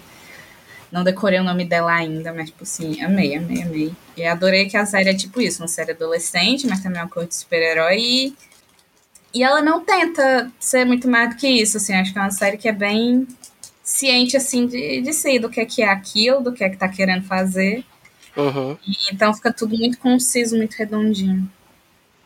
não 0.93 1.03
decorei 1.03 1.39
o 1.39 1.43
nome 1.43 1.65
dela 1.65 1.91
ainda, 1.91 2.31
mas, 2.31 2.51
tipo 2.51 2.63
assim, 2.63 3.01
amei, 3.01 3.35
amei, 3.35 3.63
amei. 3.63 3.93
E 4.15 4.23
adorei 4.25 4.69
que 4.69 4.77
a 4.77 4.85
série 4.85 5.09
é 5.09 5.13
tipo 5.15 5.41
isso, 5.41 5.61
uma 5.63 5.67
série 5.67 5.91
adolescente, 5.91 6.67
mas 6.67 6.81
também 6.81 6.99
é 6.99 7.03
uma 7.03 7.09
coisa 7.09 7.27
de 7.27 7.35
super-herói. 7.35 7.97
E, 7.99 8.33
e 9.33 9.43
ela 9.43 9.61
não 9.61 9.83
tenta 9.83 10.51
ser 10.59 10.85
muito 10.85 11.07
mais 11.07 11.31
do 11.31 11.35
que 11.35 11.47
isso, 11.47 11.77
assim. 11.77 11.93
Acho 11.95 12.13
que 12.13 12.19
é 12.19 12.21
uma 12.21 12.29
série 12.31 12.57
que 12.57 12.69
é 12.69 12.71
bem 12.71 13.27
ciente, 13.83 14.37
assim, 14.37 14.67
de, 14.67 15.01
de 15.01 15.11
si, 15.13 15.39
do 15.39 15.49
que 15.49 15.59
é 15.59 15.65
que 15.65 15.81
é 15.81 15.89
aquilo, 15.89 16.41
do 16.41 16.53
que 16.53 16.63
é 16.63 16.69
que 16.69 16.77
tá 16.77 16.87
querendo 16.87 17.23
fazer. 17.25 17.83
Uhum. 18.37 18.77
E, 18.87 18.93
então 19.11 19.33
fica 19.33 19.51
tudo 19.51 19.75
muito 19.77 19.97
conciso, 19.97 20.55
muito 20.55 20.75
redondinho. 20.75 21.51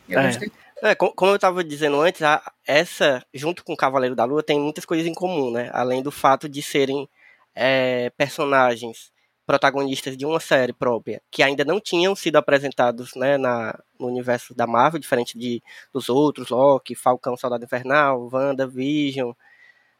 Eu 0.08 0.20
É. 0.20 0.26
gostei. 0.26 0.52
É, 0.82 0.94
co- 0.94 1.12
como 1.12 1.32
eu 1.32 1.36
estava 1.36 1.64
dizendo 1.64 2.00
antes, 2.00 2.20
essa, 2.64 3.24
junto 3.34 3.64
com 3.64 3.72
o 3.72 3.76
Cavaleiro 3.76 4.14
da 4.14 4.24
Lua, 4.24 4.42
tem 4.44 4.60
muitas 4.60 4.84
coisas 4.84 5.06
em 5.06 5.14
comum, 5.14 5.50
né? 5.50 5.70
Além 5.72 6.02
do 6.02 6.12
fato 6.12 6.48
de 6.48 6.62
serem 6.62 7.08
é, 7.54 8.10
personagens 8.10 9.12
protagonistas 9.48 10.14
de 10.14 10.26
uma 10.26 10.38
série 10.38 10.74
própria, 10.74 11.22
que 11.30 11.42
ainda 11.42 11.64
não 11.64 11.80
tinham 11.80 12.14
sido 12.14 12.36
apresentados 12.36 13.14
né, 13.14 13.38
na, 13.38 13.78
no 13.98 14.06
universo 14.06 14.54
da 14.54 14.66
Marvel, 14.66 15.00
diferente 15.00 15.38
de, 15.38 15.62
dos 15.90 16.10
outros, 16.10 16.50
Loki, 16.50 16.94
Falcão, 16.94 17.34
Soldado 17.34 17.64
Invernal, 17.64 18.28
Wanda, 18.30 18.66
Vision. 18.66 19.32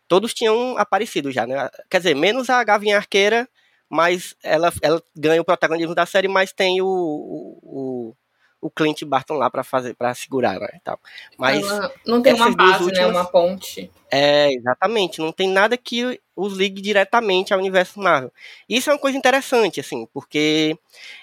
Todos 0.06 0.34
tinham 0.34 0.76
aparecido 0.76 1.32
já, 1.32 1.46
né? 1.46 1.70
Quer 1.88 1.96
dizer, 1.96 2.14
menos 2.14 2.50
a 2.50 2.62
Gavinha 2.62 2.98
Arqueira, 2.98 3.48
mas 3.88 4.36
ela, 4.42 4.70
ela 4.82 5.02
ganha 5.16 5.40
o 5.40 5.44
protagonismo 5.44 5.94
da 5.94 6.04
série, 6.04 6.28
mas 6.28 6.52
tem 6.52 6.82
o, 6.82 6.86
o, 6.86 8.14
o, 8.60 8.70
Clint 8.70 9.02
Barton 9.04 9.34
lá 9.34 9.48
para 9.50 9.62
fazer, 9.64 9.94
para 9.94 10.14
segurar, 10.14 10.58
né? 10.58 10.80
Tal. 10.82 10.98
Mas 11.36 11.64
Ela 11.66 11.92
não 12.06 12.22
tem 12.22 12.34
uma 12.34 12.50
base, 12.50 12.78
né? 12.80 12.84
últimas- 12.86 13.10
Uma 13.10 13.24
ponte. 13.24 13.90
é, 14.10 14.52
exatamente. 14.52 15.20
Não 15.20 15.32
tem 15.32 15.48
nada 15.48 15.76
que 15.76 16.20
os 16.34 16.54
ligue 16.54 16.80
diretamente 16.80 17.52
ao 17.52 17.58
universo 17.60 17.98
Marvel. 18.00 18.32
Isso 18.68 18.90
é 18.90 18.92
uma 18.92 18.98
coisa 18.98 19.16
interessante, 19.18 19.80
assim, 19.80 20.06
porque 20.12 20.76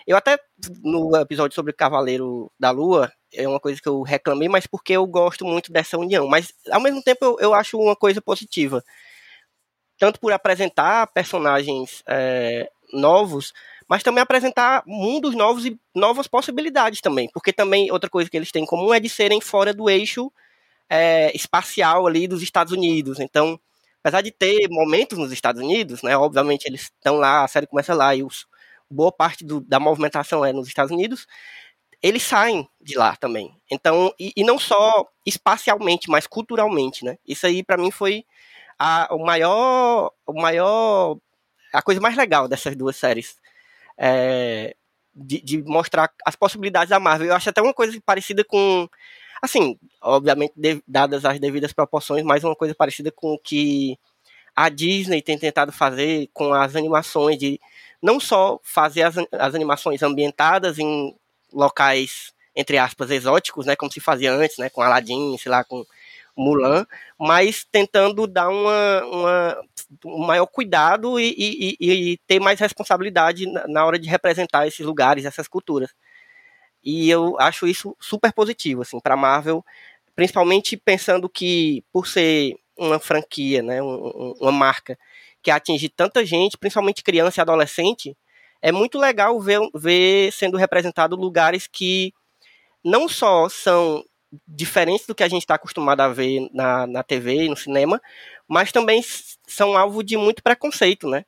eu 0.06 0.16
até 0.18 0.40
no 0.84 1.16
episódio 1.18 1.56
sobre 1.56 1.74
Cavaleiro 1.74 2.52
da 2.60 2.72
Lua 2.72 3.12
é 3.34 3.48
uma 3.48 3.60
coisa 3.60 3.82
que 3.82 3.88
eu 3.88 4.02
reclamei, 4.02 4.48
mas 4.48 4.66
porque 4.66 4.94
eu 4.94 5.06
gosto 5.06 5.46
muito 5.46 5.72
dessa 5.72 5.98
união. 5.98 6.28
Mas 6.28 6.54
ao 6.72 6.80
mesmo 6.80 7.04
tempo 7.04 7.24
eu, 7.26 7.38
eu 7.40 7.54
acho 7.54 7.78
uma 7.78 7.96
coisa 7.96 8.22
positiva. 8.22 8.84
Tanto 9.98 10.20
por 10.20 10.32
apresentar 10.34 11.08
personagens 11.08 12.04
é, 12.08 12.70
novos, 12.92 13.54
mas 13.90 14.04
também 14.04 14.22
apresentar 14.22 14.84
mundos 14.88 15.36
novos 15.36 15.66
e 15.66 15.80
novas 15.96 16.28
possibilidades 16.28 17.02
também. 17.02 17.30
Porque 17.34 17.54
também 17.54 17.92
outra 17.92 18.10
coisa 18.10 18.30
que 18.30 18.38
eles 18.38 18.52
têm 18.52 18.64
em 18.64 18.68
comum 18.68 18.94
é 18.94 19.00
de 19.00 19.10
serem 19.10 19.42
fora 19.42 19.74
do 19.74 19.90
eixo 19.90 20.32
é, 20.90 21.36
espacial 21.36 22.08
ali 22.08 22.28
dos 22.28 22.42
Estados 22.44 22.74
Unidos. 22.74 23.20
Então, 23.20 23.60
apesar 24.04 24.22
de 24.22 24.32
ter 24.32 24.68
momentos 24.70 25.18
nos 25.18 25.32
Estados 25.32 25.62
Unidos, 25.62 26.02
né, 26.04 26.18
obviamente 26.18 26.66
eles 26.66 26.84
estão 26.84 27.18
lá, 27.18 27.44
a 27.44 27.48
série 27.48 27.68
começa 27.68 27.94
lá 27.94 28.16
e 28.16 28.24
os, 28.24 28.46
boa 28.90 29.12
parte 29.12 29.44
do- 29.46 29.62
da 29.62 29.80
movimentação 29.80 30.46
é 30.46 30.54
nos 30.54 30.68
Estados 30.68 30.92
Unidos, 30.92 31.28
eles 32.02 32.24
saem 32.24 32.68
de 32.82 32.98
lá 32.98 33.16
também. 33.16 33.56
Então, 33.72 34.14
e, 34.20 34.32
e 34.36 34.44
não 34.44 34.60
só 34.60 35.06
espacialmente, 35.26 36.10
mas 36.10 36.28
culturalmente, 36.28 37.04
né? 37.04 37.18
Isso 37.28 37.46
aí 37.48 37.64
para 37.64 37.78
mim 37.78 37.90
foi 37.92 38.24
a, 38.80 39.08
o 39.16 39.20
maior, 39.26 40.12
o 40.28 40.34
maior, 40.34 41.18
a 41.74 41.82
coisa 41.82 42.02
mais 42.02 42.18
legal 42.18 42.48
dessas 42.48 42.76
duas 42.76 42.96
séries. 42.98 43.38
É, 43.98 44.76
de, 45.14 45.42
de 45.42 45.64
mostrar 45.64 46.12
as 46.26 46.36
possibilidades 46.36 46.90
da 46.90 47.00
Marvel. 47.00 47.28
Eu 47.28 47.36
acho 47.36 47.50
até 47.50 47.62
uma 47.62 47.74
coisa 47.74 47.98
parecida 48.06 48.44
com 48.44 48.88
assim, 49.42 49.78
obviamente, 50.02 50.54
de- 50.56 50.82
dadas 50.88 51.24
as 51.26 51.40
devidas 51.40 51.72
proporções, 51.74 52.24
mas 52.24 52.44
uma 52.44 52.56
coisa 52.56 52.74
parecida 52.76 53.12
com 53.12 53.34
o 53.34 53.40
que 53.40 53.98
a 54.56 54.70
Disney 54.70 55.22
tem 55.22 55.38
tentado 55.38 55.72
fazer 55.72 56.30
com 56.34 56.54
as 56.54 56.76
animações, 56.76 57.38
de 57.38 57.60
não 58.02 58.20
só 58.20 58.60
fazer 58.64 59.04
as, 59.04 59.16
as 59.34 59.56
animações 59.56 60.02
ambientadas 60.04 60.80
em 60.80 61.16
locais, 61.54 62.34
entre 62.56 62.78
aspas, 62.78 63.12
exóticos, 63.12 63.66
né, 63.66 63.76
como 63.76 63.92
se 63.92 64.00
fazia 64.00 64.32
antes, 64.34 64.58
né, 64.58 64.70
com 64.70 64.82
Aladdin, 64.82 65.38
sei 65.38 65.52
lá, 65.52 65.64
com 65.64 65.86
Mulan, 66.38 66.86
mas 67.20 67.66
tentando 67.72 68.28
dar 68.28 68.50
uma, 68.50 69.04
uma- 69.06 69.62
um 70.06 70.26
maior 70.26 70.46
cuidado 70.48 71.20
e, 71.20 71.34
e- 71.38 71.78
e- 71.80 72.18
ter 72.28 72.40
mais 72.40 72.60
responsabilidade 72.60 73.46
na, 73.68 73.86
hora 73.86 73.98
de 74.00 74.10
representar 74.10 74.68
esses 74.68 74.86
lugares, 74.86 75.26
essas 75.26 75.48
culturas. 75.48 75.92
E 76.84 77.10
eu 77.10 77.40
acho 77.40 77.68
isso 77.68 77.96
super 78.00 78.32
positivo, 78.34 78.82
assim, 78.84 79.00
para 79.00 79.18
Marvel, 79.18 79.64
principalmente 80.16 80.78
pensando 80.78 81.30
que, 81.30 81.84
por 81.92 82.08
ser 82.08 82.56
uma 82.78 83.00
franquia, 83.00 83.62
né, 83.64 83.82
um- 83.82 83.88
um- 84.08 84.34
uma 84.42 84.52
marca 84.52 84.98
que 85.44 85.52
atinge 85.52 85.90
tanta 85.90 86.26
gente, 86.26 86.58
principalmente 86.58 87.04
criança 87.04 87.42
e 87.42 87.44
adolescente, 87.44 88.18
é 88.62 88.72
muito 88.72 89.00
legal 89.00 89.40
ver, 89.42 89.60
ver 89.76 90.32
sendo 90.34 90.58
representado 90.58 91.16
lugares 91.16 91.68
que 91.68 92.14
não 92.84 93.08
só 93.10 93.50
são 93.50 94.04
diferentes 94.48 95.06
do 95.06 95.16
que 95.16 95.24
a 95.24 95.28
gente 95.28 95.42
está 95.42 95.56
acostumado 95.56 96.02
a 96.02 96.08
ver 96.08 96.50
na, 96.54 96.86
na 96.88 97.04
TV 97.04 97.44
e 97.44 97.50
no 97.50 97.56
cinema, 97.56 98.02
mas 98.48 98.72
também 98.72 99.02
são 99.48 99.78
alvo 99.78 100.04
de 100.04 100.18
muito 100.18 100.44
preconceito, 100.44 101.08
né? 101.10 101.26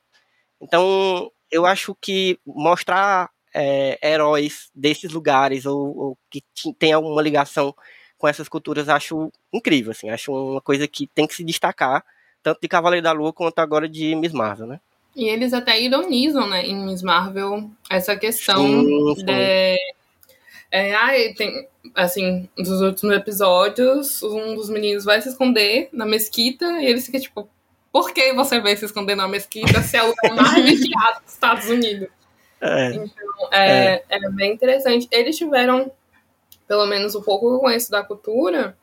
Então, 0.61 1.31
eu 1.51 1.65
acho 1.65 1.95
que 2.01 2.39
mostrar 2.45 3.29
é, 3.53 3.97
heróis 4.01 4.69
desses 4.73 5.11
lugares 5.11 5.65
ou, 5.65 5.97
ou 5.97 6.17
que 6.29 6.43
tem 6.77 6.93
alguma 6.93 7.21
ligação 7.21 7.73
com 8.17 8.27
essas 8.27 8.49
culturas, 8.49 8.89
acho 8.89 9.31
incrível, 9.53 9.91
assim, 9.91 10.09
acho 10.09 10.31
uma 10.31 10.61
coisa 10.61 10.87
que 10.87 11.07
tem 11.07 11.27
que 11.27 11.35
se 11.35 11.43
destacar, 11.43 12.03
tanto 12.41 12.59
de 12.59 12.67
Cavaleiro 12.67 13.03
da 13.03 13.11
Lua 13.11 13.31
quanto 13.31 13.59
agora 13.59 13.87
de 13.87 14.15
Miss 14.15 14.31
Marvel, 14.31 14.67
né? 14.67 14.79
E 15.15 15.27
eles 15.29 15.53
até 15.53 15.79
ironizam, 15.81 16.47
né, 16.47 16.63
em 16.65 16.85
Miss 16.85 17.01
Marvel, 17.01 17.69
essa 17.89 18.15
questão 18.15 18.63
Sim, 18.63 19.15
sim. 19.15 19.25
de. 19.25 19.77
É, 20.71 20.93
ai, 20.93 21.33
tem, 21.33 21.67
assim, 21.95 22.49
dos 22.57 22.81
últimos 22.81 23.15
episódios, 23.15 24.21
um 24.21 24.55
dos 24.55 24.69
meninos 24.69 25.05
vai 25.05 25.21
se 25.21 25.29
esconder 25.29 25.89
na 25.93 26.05
mesquita 26.05 26.65
e 26.81 26.85
ele 26.85 26.99
fica 26.99 27.19
tipo, 27.19 27.49
por 27.91 28.11
que 28.13 28.33
você 28.33 28.59
vai 28.59 28.75
se 28.75 28.85
esconder 28.85 29.15
na 29.15 29.27
mesquita 29.27 29.81
se 29.81 29.97
é 29.97 30.03
o 30.03 30.07
lugar 30.07 30.35
mais 30.35 30.53
vigiado 30.63 31.23
dos 31.23 31.33
Estados 31.33 31.69
Unidos? 31.69 32.09
É, 32.59 32.93
Então, 32.93 33.49
é, 33.51 34.03
é 34.09 34.29
bem 34.31 34.53
interessante. 34.53 35.07
Eles 35.11 35.37
tiveram, 35.37 35.91
pelo 36.67 36.85
menos 36.85 37.15
o 37.15 37.21
pouco 37.23 37.47
que 37.47 37.55
eu 37.55 37.59
conheço 37.59 37.89
da 37.89 38.03
cultura, 38.03 38.77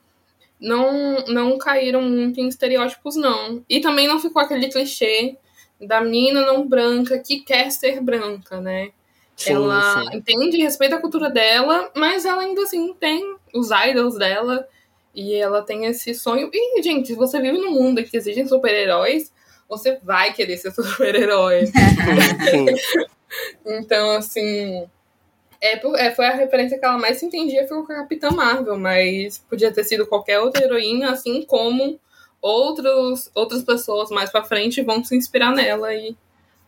não, 0.59 1.17
não 1.27 1.57
caíram 1.57 2.01
muito 2.01 2.39
em 2.39 2.47
estereótipos, 2.47 3.15
não. 3.15 3.63
E 3.69 3.79
também 3.79 4.07
não 4.07 4.19
ficou 4.19 4.41
aquele 4.41 4.69
clichê 4.69 5.37
da 5.79 6.01
menina 6.01 6.41
não 6.45 6.67
branca 6.67 7.19
que 7.19 7.41
quer 7.41 7.69
ser 7.69 8.01
branca, 8.01 8.59
né? 8.61 8.91
Sim, 9.35 9.53
ela 9.53 10.03
sim. 10.03 10.17
entende 10.17 10.57
e 10.57 10.63
respeita 10.63 10.95
a 10.95 11.01
cultura 11.01 11.29
dela, 11.29 11.91
mas 11.95 12.25
ela 12.25 12.41
ainda 12.41 12.61
assim 12.63 12.93
tem 12.93 13.35
os 13.53 13.69
idols 13.71 14.17
dela 14.17 14.67
e 15.13 15.33
ela 15.35 15.61
tem 15.61 15.85
esse 15.85 16.13
sonho. 16.13 16.49
E, 16.53 16.81
gente, 16.83 17.07
se 17.09 17.15
você 17.15 17.39
vive 17.41 17.57
num 17.57 17.71
mundo 17.71 17.99
em 18.01 18.03
que 18.05 18.17
existem 18.17 18.47
super-heróis, 18.47 19.31
você 19.69 19.97
vai 20.03 20.33
querer 20.33 20.57
ser 20.57 20.71
super-herói. 20.75 21.71
Então, 23.65 24.11
assim. 24.11 24.85
É, 25.61 25.79
é, 26.07 26.11
foi 26.11 26.25
a 26.27 26.35
referência 26.35 26.77
que 26.77 26.85
ela 26.85 26.97
mais 26.97 27.17
se 27.17 27.25
entendia 27.25 27.67
foi 27.67 27.83
com 27.83 27.91
a 27.93 27.95
Capitã 27.97 28.29
Marvel, 28.29 28.77
mas 28.77 29.39
podia 29.49 29.71
ter 29.73 29.83
sido 29.83 30.05
qualquer 30.05 30.39
outra 30.39 30.63
heroína, 30.63 31.11
assim 31.11 31.43
como 31.43 31.99
outros, 32.41 33.31
outras 33.33 33.63
pessoas 33.63 34.09
mais 34.11 34.29
pra 34.29 34.43
frente 34.43 34.81
vão 34.83 35.03
se 35.03 35.15
inspirar 35.15 35.51
nela. 35.53 35.93
E 35.93 36.15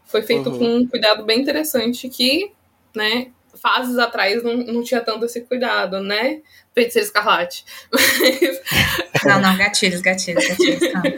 foi 0.06 0.22
feito 0.24 0.50
Uhum. 0.50 0.58
com 0.58 0.76
um 0.78 0.88
cuidado 0.88 1.24
bem 1.26 1.40
interessante 1.42 2.10
que, 2.10 2.52
né, 2.98 3.28
fases 3.62 3.98
atrás 3.98 4.44
não, 4.44 4.58
não 4.58 4.84
tinha 4.84 5.00
tanto 5.02 5.26
esse 5.26 5.42
cuidado, 5.42 6.00
né? 6.02 6.42
Feiticeira 6.76 7.06
Escarlate. 7.08 7.64
Mas, 7.92 8.62
Não, 9.26 9.42
não, 9.42 9.58
gatilhos, 9.58 10.00
gatilhos, 10.02 10.48
gatilhos, 10.48 10.92
calma. 10.92 11.12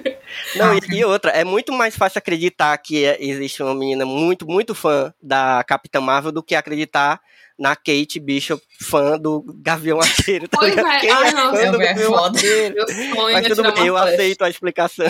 Não, 0.56 0.74
e, 0.76 0.80
e 1.00 1.04
outra, 1.04 1.32
é 1.32 1.44
muito 1.44 1.74
mais 1.74 1.98
fácil 1.98 2.18
acreditar 2.20 2.78
que 2.78 3.04
é- 3.04 3.18
existe 3.20 3.62
uma 3.62 3.76
menina 3.76 4.06
muito, 4.06 4.48
muito 4.48 4.74
fã 4.74 5.14
da 5.22 5.64
Capitã 5.68 6.00
Marvel 6.00 6.32
do 6.32 6.42
que 6.42 6.56
acreditar 6.56 7.20
na 7.58 7.76
Kate 7.76 8.22
Bishop, 8.22 8.64
fã 8.82 9.18
do 9.20 9.44
Gavião 9.62 10.00
Arqueiro. 10.02 10.48
Tá 10.48 10.60
Pois 10.60 10.78
é, 10.78 11.00
Quem 11.02 11.10
é 11.10 11.32
fã 11.32 11.72
do 11.72 11.82
é 11.82 11.88
Gavião 11.88 12.14
foda. 12.14 12.38
Arqueiro? 12.38 12.76
meu 12.76 12.88
sonho 12.88 13.34
Mas 13.34 13.46
é 13.46 13.50
tudo 13.50 13.74
bem, 13.74 13.88
eu 13.88 13.98
aceito 13.98 14.44
a 14.44 14.50
explicação. 14.50 15.08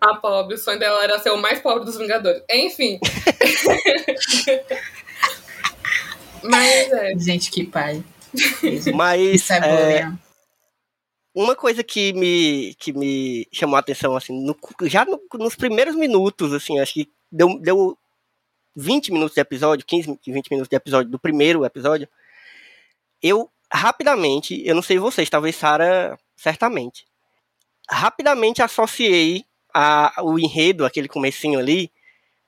A 0.00 0.14
pobre, 0.16 0.54
o 0.54 0.58
sonho 0.58 0.78
dela 0.78 1.02
era 1.02 1.18
ser 1.18 1.30
o 1.30 1.36
mais 1.36 1.60
pobre 1.60 1.84
dos 1.84 1.96
Vingadores. 1.98 2.42
Enfim. 2.50 2.98
Mas 6.42 6.92
é. 6.92 7.18
Gente, 7.18 7.50
que 7.50 7.64
pai. 7.64 8.02
Mas 8.94 9.20
Isso 9.20 9.52
é 9.52 9.60
bom, 9.60 9.66
é, 9.66 10.12
uma 11.34 11.54
coisa 11.56 11.82
que 11.82 12.12
me, 12.12 12.74
que 12.74 12.92
me 12.92 13.46
chamou 13.52 13.76
a 13.76 13.80
atenção, 13.80 14.16
assim, 14.16 14.32
no- 14.44 14.56
já 14.82 15.04
no- 15.04 15.20
nos 15.34 15.54
primeiros 15.54 15.94
minutos, 15.94 16.52
assim, 16.52 16.78
acho 16.80 16.94
que 16.94 17.08
deu, 17.30 17.58
deu 17.60 17.96
20 18.76 19.12
minutos 19.12 19.34
de 19.34 19.40
episódio, 19.40 19.86
15, 19.86 20.18
20 20.26 20.50
minutos 20.50 20.68
de 20.68 20.76
episódio 20.76 21.10
do 21.10 21.18
primeiro 21.18 21.64
episódio, 21.64 22.08
eu 23.22 23.48
rapidamente, 23.72 24.60
eu 24.66 24.74
não 24.74 24.82
sei 24.82 24.98
vocês, 24.98 25.30
talvez 25.30 25.56
Sara 25.56 26.18
certamente, 26.36 27.04
rapidamente 27.90 28.62
associei 28.62 29.44
a, 29.74 30.12
o 30.22 30.38
enredo, 30.38 30.84
aquele 30.84 31.08
comecinho 31.08 31.58
ali, 31.58 31.90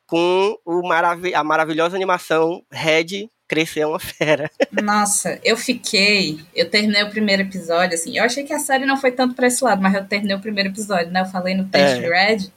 com 0.06 0.56
o 0.64 0.86
maravi 0.86 1.34
a 1.34 1.42
maravilhosa 1.42 1.96
animação 1.96 2.62
Red 2.70 3.28
Crescer 3.48 3.80
é 3.80 3.86
uma 3.86 3.98
Fera. 4.00 4.50
Nossa, 4.82 5.38
eu 5.44 5.56
fiquei. 5.56 6.38
Eu 6.54 6.68
terminei 6.70 7.02
o 7.04 7.10
primeiro 7.10 7.42
episódio, 7.42 7.94
assim. 7.94 8.16
Eu 8.18 8.24
achei 8.24 8.42
que 8.44 8.52
a 8.52 8.58
série 8.58 8.84
não 8.86 8.96
foi 8.96 9.12
tanto 9.12 9.34
pra 9.34 9.46
esse 9.46 9.62
lado, 9.62 9.80
mas 9.82 9.94
eu 9.94 10.04
terminei 10.04 10.36
o 10.36 10.40
primeiro 10.40 10.70
episódio, 10.70 11.10
né? 11.12 11.20
Eu 11.20 11.26
falei 11.26 11.54
no 11.54 11.64
teste 11.66 11.98
É. 11.98 12.00
de 12.02 12.08
Red. 12.08 12.50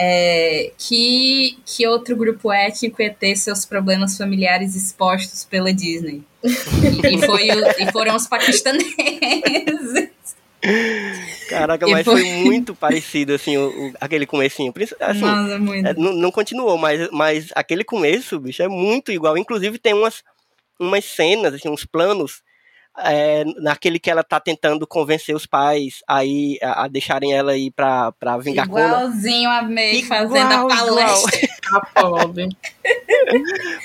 é, 0.00 0.70
que, 0.78 1.58
que 1.66 1.86
outro 1.86 2.14
grupo 2.14 2.52
étnico 2.52 3.02
ia 3.02 3.12
ter 3.12 3.34
seus 3.36 3.64
problemas 3.64 4.16
familiares 4.16 4.76
expostos 4.76 5.44
pela 5.44 5.72
Disney. 5.72 6.22
E, 7.04 7.14
e 7.46 7.52
o- 7.52 7.88
e 7.88 7.92
foram 7.92 8.14
os 8.14 8.26
paquistaneses. 8.28 8.88
Caraca, 11.48 11.86
E 11.88 11.90
mas 11.92 12.04
foi- 12.04 12.20
foi 12.20 12.24
muito 12.44 12.74
parecido, 12.74 13.32
assim, 13.32 13.56
o, 13.56 13.88
o- 13.88 13.92
aquele 14.00 14.26
comecinho. 14.26 14.72
Assim, 15.00 15.20
Nossa, 15.20 15.58
muito. 15.58 15.86
É, 15.86 15.94
não, 15.94 16.12
não 16.12 16.30
continuou, 16.30 16.76
mas, 16.76 17.08
mas 17.10 17.48
aquele 17.54 17.84
começo, 17.84 18.38
bicho, 18.38 18.62
é 18.62 18.68
muito 18.68 19.10
igual. 19.12 19.38
Inclusive 19.38 19.78
tem 19.78 19.94
umas, 19.94 20.22
umas 20.78 21.04
cenas, 21.04 21.54
assim, 21.54 21.68
uns 21.68 21.84
planos, 21.84 22.42
é, 23.00 23.44
naquele 23.58 23.98
que 24.00 24.10
ela 24.10 24.24
tá 24.24 24.40
tentando 24.40 24.84
convencer 24.86 25.34
os 25.34 25.46
pais 25.46 26.00
aí 26.08 26.58
a, 26.60 26.84
a 26.84 26.88
deixarem 26.88 27.32
ela 27.32 27.56
ir 27.56 27.70
pra, 27.70 28.10
pra 28.12 28.36
vingar 28.38 28.68
Conan. 28.68 28.86
Igualzinho 28.86 29.48
a 29.50 29.62
May 29.62 29.94
Igual, 30.00 30.28
fazendo 30.28 30.52
a 30.52 30.66
palestra. 30.66 31.48
A 31.70 31.80
pobre. 32.00 32.48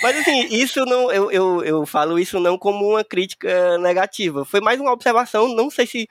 Mas 0.01 0.15
assim, 0.17 0.47
isso 0.51 0.85
não, 0.85 1.11
eu, 1.11 1.29
eu, 1.29 1.63
eu 1.65 1.85
falo 1.85 2.17
isso 2.17 2.39
não 2.39 2.57
como 2.57 2.87
uma 2.91 3.03
crítica 3.03 3.77
negativa. 3.77 4.45
Foi 4.45 4.61
mais 4.61 4.79
uma 4.79 4.93
observação, 4.93 5.53
não 5.53 5.69
sei 5.69 5.85
se. 5.85 6.07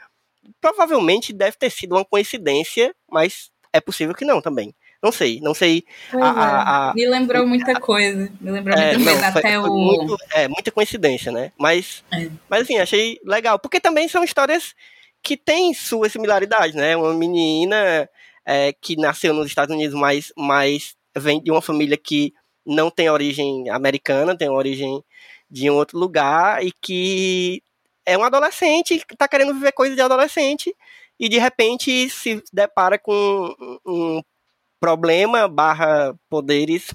Provavelmente 0.61 1.33
deve 1.33 1.57
ter 1.57 1.71
sido 1.71 1.95
uma 1.95 2.05
coincidência, 2.05 2.95
mas 3.11 3.51
é 3.73 3.81
possível 3.81 4.15
que 4.15 4.25
não 4.25 4.41
também. 4.41 4.75
Não 5.03 5.11
sei, 5.11 5.41
não 5.41 5.53
sei. 5.53 5.85
A- 6.13 6.17
é. 6.17 6.21
a- 6.21 6.91
a- 6.91 6.95
Me 6.95 7.07
lembrou 7.07 7.45
muita 7.47 7.79
coisa. 7.81 8.31
Me 8.41 8.51
lembrou 8.53 8.77
É, 8.79 8.97
muita 8.97 9.11
não, 9.11 9.19
coisa. 9.21 9.33
foi- 9.33 9.41
Até 9.41 9.59
o. 9.59 9.67
muito- 9.77 10.17
é, 10.33 10.47
muita 10.47 10.71
coincidência, 10.71 11.33
né? 11.33 11.51
Mas, 11.59 12.05
É. 12.13 12.29
mas 12.49 12.63
assim, 12.63 12.79
achei 12.79 13.19
legal. 13.25 13.59
Porque 13.59 13.81
também 13.81 14.07
são 14.07 14.23
histórias 14.23 14.75
que 15.21 15.37
têm 15.37 15.75
suas 15.75 16.13
similaridades, 16.13 16.75
né? 16.77 16.97
Uma 16.97 17.15
menina 17.15 18.09
é, 18.45 18.73
que 18.73 18.97
nasceu 18.97 19.33
nos 19.35 19.47
Estados 19.47 19.73
Unidos, 19.75 19.95
mas, 19.99 20.33
mas 20.37 20.97
vem 21.17 21.41
de 21.43 21.51
uma 21.51 21.63
família 21.63 21.97
que 21.97 22.33
não 22.67 22.91
tem 22.91 23.09
origem 23.11 23.71
americana, 23.71 24.37
tem 24.37 24.49
origem 24.49 25.03
de 25.51 25.71
um 25.71 25.75
outro 25.75 25.97
lugar 25.99 26.65
e 26.65 26.73
que 26.73 27.63
é 28.05 28.17
um 28.17 28.25
adolescente 28.25 29.05
que 29.07 29.17
tá 29.17 29.29
querendo 29.29 29.55
viver 29.55 29.73
coisas 29.73 29.97
de 29.97 30.03
adolescente 30.03 30.75
e 31.19 31.29
de 31.29 31.39
repente 31.39 32.09
se 32.11 32.43
depara 32.53 32.99
com 32.99 33.55
um- 33.87 34.23
problema 34.81 35.47
barra 35.47 36.13
poderes 36.29 36.93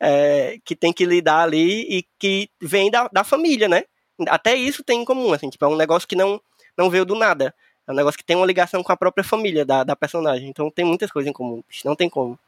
é, 0.00 0.56
que 0.64 0.74
tem 0.74 0.90
que 0.90 1.04
lidar 1.04 1.42
ali 1.42 1.82
e 1.82 2.06
que 2.18 2.48
vem 2.58 2.90
da, 2.90 3.08
da 3.12 3.22
família, 3.22 3.68
né? 3.68 3.84
Até 4.26 4.54
isso 4.54 4.82
tem 4.82 5.02
em 5.02 5.04
comum, 5.04 5.30
assim, 5.34 5.50
tipo, 5.50 5.62
é 5.62 5.68
um 5.68 5.76
negócio 5.76 6.08
que 6.08 6.16
não, 6.16 6.40
não 6.76 6.88
veio 6.88 7.04
do 7.04 7.14
nada. 7.14 7.54
É 7.86 7.92
um 7.92 7.94
negócio 7.94 8.16
que 8.16 8.24
tem 8.24 8.36
uma 8.36 8.46
ligação 8.46 8.82
com 8.82 8.90
a 8.90 8.96
própria 8.96 9.22
família 9.22 9.66
da, 9.66 9.84
da 9.84 9.94
personagem. 9.94 10.48
Então 10.48 10.70
tem 10.70 10.84
muitas 10.84 11.10
coisas 11.10 11.28
em 11.28 11.32
comum, 11.32 11.62
não 11.84 11.94
tem 11.94 12.08
como. 12.08 12.38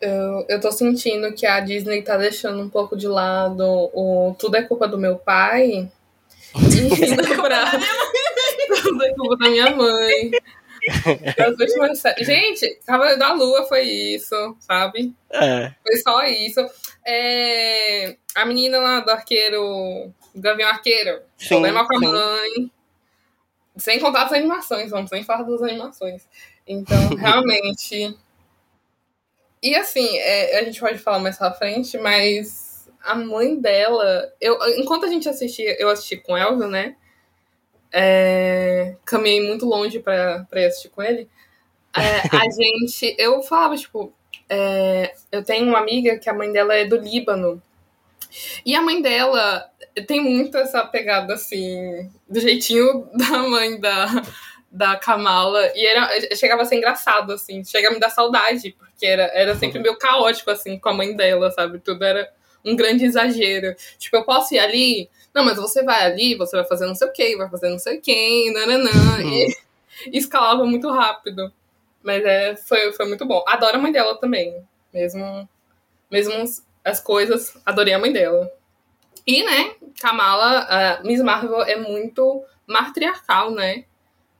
Eu, 0.00 0.44
eu 0.48 0.60
tô 0.60 0.72
sentindo 0.72 1.32
que 1.32 1.46
a 1.46 1.60
Disney 1.60 2.02
tá 2.02 2.16
deixando 2.16 2.60
um 2.60 2.68
pouco 2.68 2.96
de 2.96 3.06
lado 3.06 3.62
o 3.94 4.34
Tudo 4.38 4.56
é 4.56 4.62
culpa 4.62 4.88
do 4.88 4.98
meu 4.98 5.16
pai. 5.16 5.88
E 6.60 7.10
indo 7.12 7.42
pra. 7.42 7.70
Culpa 9.16 9.36
da 9.36 9.50
minha 9.50 9.74
mãe. 9.74 10.30
As 11.38 11.58
últimas 11.58 12.02
Gente, 12.18 12.78
Cavaleiro 12.86 13.18
da 13.18 13.32
Lua 13.32 13.64
foi 13.66 13.82
isso, 13.82 14.56
sabe? 14.60 15.14
É, 15.30 15.72
Foi 15.82 15.96
só 15.96 16.22
isso. 16.24 16.60
É, 17.04 18.16
A 18.34 18.44
menina 18.44 18.78
lá 18.78 19.00
do 19.00 19.10
arqueiro, 19.10 20.12
do 20.34 20.40
Gavião 20.40 20.68
Arqueiro, 20.68 21.20
sim, 21.36 21.48
problema 21.48 21.86
com 21.86 21.96
a 21.96 21.98
sim. 21.98 22.06
mãe. 22.06 22.72
Sem 23.76 24.00
contar 24.00 24.24
as 24.24 24.32
animações, 24.32 24.90
vamos 24.90 25.10
nem 25.10 25.24
falar 25.24 25.42
das 25.42 25.62
animações. 25.62 26.22
Então, 26.66 27.08
realmente. 27.16 28.16
E 29.62 29.74
assim, 29.74 30.16
é, 30.18 30.58
a 30.58 30.64
gente 30.64 30.78
pode 30.80 30.98
falar 30.98 31.18
mais 31.18 31.36
pra 31.36 31.52
frente, 31.52 31.98
mas 31.98 32.65
a 33.06 33.14
mãe 33.14 33.60
dela. 33.60 34.32
Eu, 34.40 34.58
enquanto 34.78 35.04
a 35.04 35.08
gente 35.08 35.28
assistia, 35.28 35.76
eu 35.80 35.88
assisti 35.88 36.16
com 36.16 36.32
o 36.32 36.36
Elvio, 36.36 36.68
né? 36.68 36.96
É, 37.92 38.96
caminhei 39.04 39.46
muito 39.46 39.64
longe 39.64 40.02
ir 40.04 40.66
assistir 40.66 40.88
com 40.90 41.02
ele. 41.02 41.28
É, 41.96 42.36
a 42.36 42.48
gente. 42.50 43.14
Eu 43.18 43.42
falava, 43.42 43.76
tipo. 43.76 44.12
é, 44.48 45.14
eu 45.32 45.44
tenho 45.44 45.66
uma 45.66 45.78
amiga 45.78 46.18
que 46.18 46.28
a 46.28 46.34
mãe 46.34 46.52
dela 46.52 46.74
é 46.74 46.84
do 46.84 46.96
Líbano. 46.96 47.62
E 48.64 48.74
a 48.74 48.82
mãe 48.82 49.00
dela 49.00 49.70
tem 50.06 50.20
muito 50.20 50.58
essa 50.58 50.84
pegada, 50.84 51.34
assim, 51.34 52.10
do 52.28 52.40
jeitinho 52.40 53.08
da 53.14 53.38
mãe 53.38 53.80
da, 53.80 54.06
da 54.70 54.96
Kamala. 54.96 55.72
E 55.74 55.86
era, 55.86 56.36
chegava 56.36 56.62
a 56.62 56.64
ser 56.64 56.76
engraçado, 56.76 57.32
assim. 57.32 57.64
Chega 57.64 57.88
a 57.88 57.92
me 57.92 58.00
dar 58.00 58.10
saudade, 58.10 58.74
porque 58.78 59.06
era, 59.06 59.24
era 59.34 59.54
sempre 59.54 59.78
meio 59.80 59.96
caótico, 59.96 60.50
assim, 60.50 60.78
com 60.78 60.88
a 60.88 60.94
mãe 60.94 61.16
dela, 61.16 61.50
sabe? 61.50 61.78
Tudo 61.78 62.04
era 62.04 62.30
um 62.66 62.76
grande 62.76 63.04
exagero. 63.04 63.74
Tipo, 63.98 64.16
eu 64.18 64.24
posso 64.24 64.54
ir 64.54 64.58
ali? 64.58 65.08
Não, 65.34 65.44
mas 65.44 65.56
você 65.56 65.82
vai 65.82 66.04
ali, 66.04 66.34
você 66.34 66.56
vai 66.56 66.66
fazer 66.66 66.86
não 66.86 66.94
sei 66.94 67.08
o 67.08 67.12
quê, 67.12 67.36
vai 67.36 67.48
fazer 67.50 67.70
não 67.70 67.78
sei 67.78 67.98
quem, 67.98 68.52
nananã. 68.52 68.90
E, 69.22 69.56
e 70.12 70.18
escalava 70.18 70.64
muito 70.66 70.90
rápido. 70.90 71.52
Mas 72.02 72.24
é, 72.24 72.56
foi, 72.56 72.92
foi 72.92 73.06
muito 73.06 73.26
bom. 73.26 73.44
Adoro 73.46 73.76
a 73.76 73.80
mãe 73.80 73.92
dela 73.92 74.16
também. 74.18 74.56
Mesmo, 74.92 75.48
mesmo 76.10 76.34
as 76.84 77.00
coisas, 77.00 77.56
adorei 77.66 77.94
a 77.94 77.98
mãe 77.98 78.12
dela. 78.12 78.50
E, 79.26 79.42
né, 79.44 79.74
Kamala, 80.00 81.00
Miss 81.04 81.20
Marvel 81.22 81.62
é 81.62 81.76
muito 81.76 82.44
matriarcal, 82.66 83.50
né? 83.50 83.84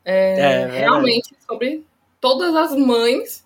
É, 0.04 0.40
É, 0.40 0.58
verdade. 0.58 0.78
realmente 0.78 1.36
sobre 1.46 1.84
todas 2.20 2.54
as 2.56 2.72
mães 2.76 3.45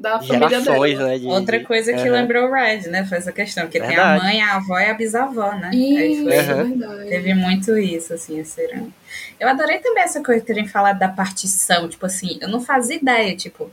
da 0.00 0.20
família 0.20 0.48
Gerações, 0.60 0.96
dela. 0.98 1.08
né? 1.10 1.18
de- 1.18 1.26
Outra 1.26 1.58
de- 1.58 1.64
coisa 1.64 1.92
que 1.92 1.98
Aham. 2.00 2.10
lembrou 2.12 2.48
o 2.48 2.52
Red, 2.52 2.82
né? 2.88 3.04
Foi 3.04 3.18
essa 3.18 3.32
questão. 3.32 3.64
Porque 3.64 3.80
tem 3.80 3.88
a 3.96 4.14
Verdade. 4.14 4.24
mãe, 4.24 4.40
a 4.40 4.54
avó 4.56 4.78
e 4.78 4.84
a 4.86 4.94
bisavó, 4.94 5.52
né? 5.56 5.70
Aí 5.72 6.12
Isso, 6.12 6.28
é 6.30 6.42
verdade. 6.54 7.08
Teve 7.08 7.34
muito 7.34 7.76
isso, 7.76 8.14
assim, 8.14 8.38
esse 8.38 8.62
ano. 8.72 8.94
Eu 9.40 9.48
adorei 9.48 9.78
também 9.78 10.04
essa 10.04 10.22
coisa 10.22 10.40
de 10.40 10.46
terem 10.46 10.68
falado 10.68 10.98
da 10.98 11.08
partição. 11.08 11.88
Tipo 11.88 12.06
assim, 12.06 12.38
eu 12.40 12.48
não 12.48 12.60
fazia 12.60 12.96
ideia, 12.96 13.34
tipo. 13.36 13.70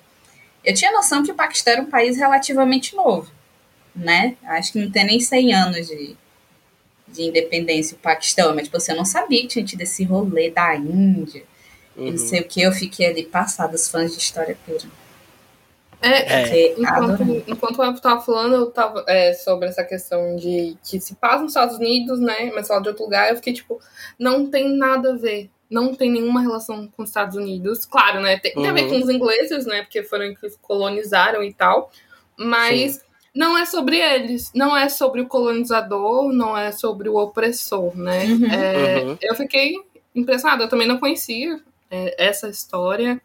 Eu 0.64 0.74
tinha 0.74 0.92
noção 0.92 1.24
que 1.24 1.32
o 1.32 1.36
Paquistão 1.36 1.74
era 1.74 1.82
um 1.84 1.86
país 1.92 2.18
relativamente 2.18 2.96
novo, 2.96 3.30
né? 3.96 4.36
Acho 4.46 4.72
que 4.74 4.80
não 4.80 4.90
tem 4.90 5.06
nem 5.06 5.20
100 5.20 5.54
anos 5.54 5.86
de, 5.88 6.16
de 7.08 7.22
independência 7.22 7.96
o 7.96 8.00
Paquistão, 8.00 8.56
mas, 8.56 8.64
tipo 8.64 8.78
assim, 8.78 8.94
eu 8.94 8.98
não 8.98 9.06
sabia 9.06 9.42
que 9.42 9.48
tinha 9.50 9.64
tido 9.64 9.82
esse 9.82 10.04
rolê 10.04 10.50
da 10.50 10.76
Índia. 10.76 11.44
Uhum. 11.96 12.10
Não 12.12 12.18
sei 12.18 12.42
o 12.42 12.46
que, 12.46 12.62
eu 12.64 12.72
fiquei 12.72 13.06
ali 13.06 13.24
passada, 13.24 13.76
os 13.76 13.88
fãs 13.88 14.12
de 14.12 14.18
história 14.18 14.58
pura. 14.66 14.84
É, 16.02 16.42
É. 16.42 16.44
Fiquei 16.46 16.76
Enquanto, 16.78 17.24
enquanto 17.48 17.82
eu 17.82 18.02
tava 18.02 18.22
falando, 18.22 18.56
eu 18.56 18.72
tava 18.72 19.04
é, 19.08 19.34
sobre 19.34 19.68
essa 19.70 19.84
questão 19.84 20.36
de 20.36 20.78
que 20.84 21.00
se 21.00 21.16
passa 21.16 21.42
nos 21.42 21.52
Estados 21.52 21.78
Unidos, 21.78 22.20
né? 22.20 22.52
Mas 22.54 22.68
fala 22.68 22.82
de 22.82 22.90
outro 22.90 23.04
lugar, 23.04 23.30
eu 23.30 23.36
fiquei 23.38 23.54
tipo, 23.54 23.80
não 24.20 24.48
tem 24.50 24.76
nada 24.78 25.12
a 25.14 25.16
ver. 25.18 25.50
Não 25.70 25.96
tem 25.96 26.12
nenhuma 26.12 26.42
relação 26.42 26.88
com 26.96 27.02
os 27.04 27.10
Estados 27.10 27.36
Unidos. 27.36 27.86
Claro, 27.86 28.22
né? 28.22 28.38
Tem, 28.38 28.54
tem 28.54 28.68
a 28.68 28.74
ver 28.74 28.84
Uhum. 28.84 28.90
com 28.90 29.04
os 29.06 29.10
ingleses, 29.10 29.66
né? 29.66 29.82
Porque 29.82 30.04
foram 30.04 30.34
que 30.36 30.48
colonizaram 30.62 31.44
e 31.44 31.52
tal. 31.54 31.92
Mas 32.38 33.04
não 33.34 33.58
é 33.58 33.66
sobre 33.66 33.98
eles. 34.00 34.52
Não 34.54 34.78
é 34.78 34.88
sobre 34.90 35.22
o 35.22 35.28
colonizador, 35.28 36.32
não 36.32 36.56
é 36.58 36.72
sobre 36.72 37.10
o 37.10 37.16
opressor, 37.16 37.98
né? 37.98 38.26
Uhum. 38.26 38.46
É, 38.46 39.04
Uhum. 39.04 39.18
Eu 39.22 39.36
fiquei 39.36 39.74
impressionada. 40.14 40.64
Eu 40.64 40.70
também 40.70 40.88
não 40.88 41.00
conhecia 41.00 41.60
é, 41.90 42.16
essa 42.28 42.48
história. 42.48 43.20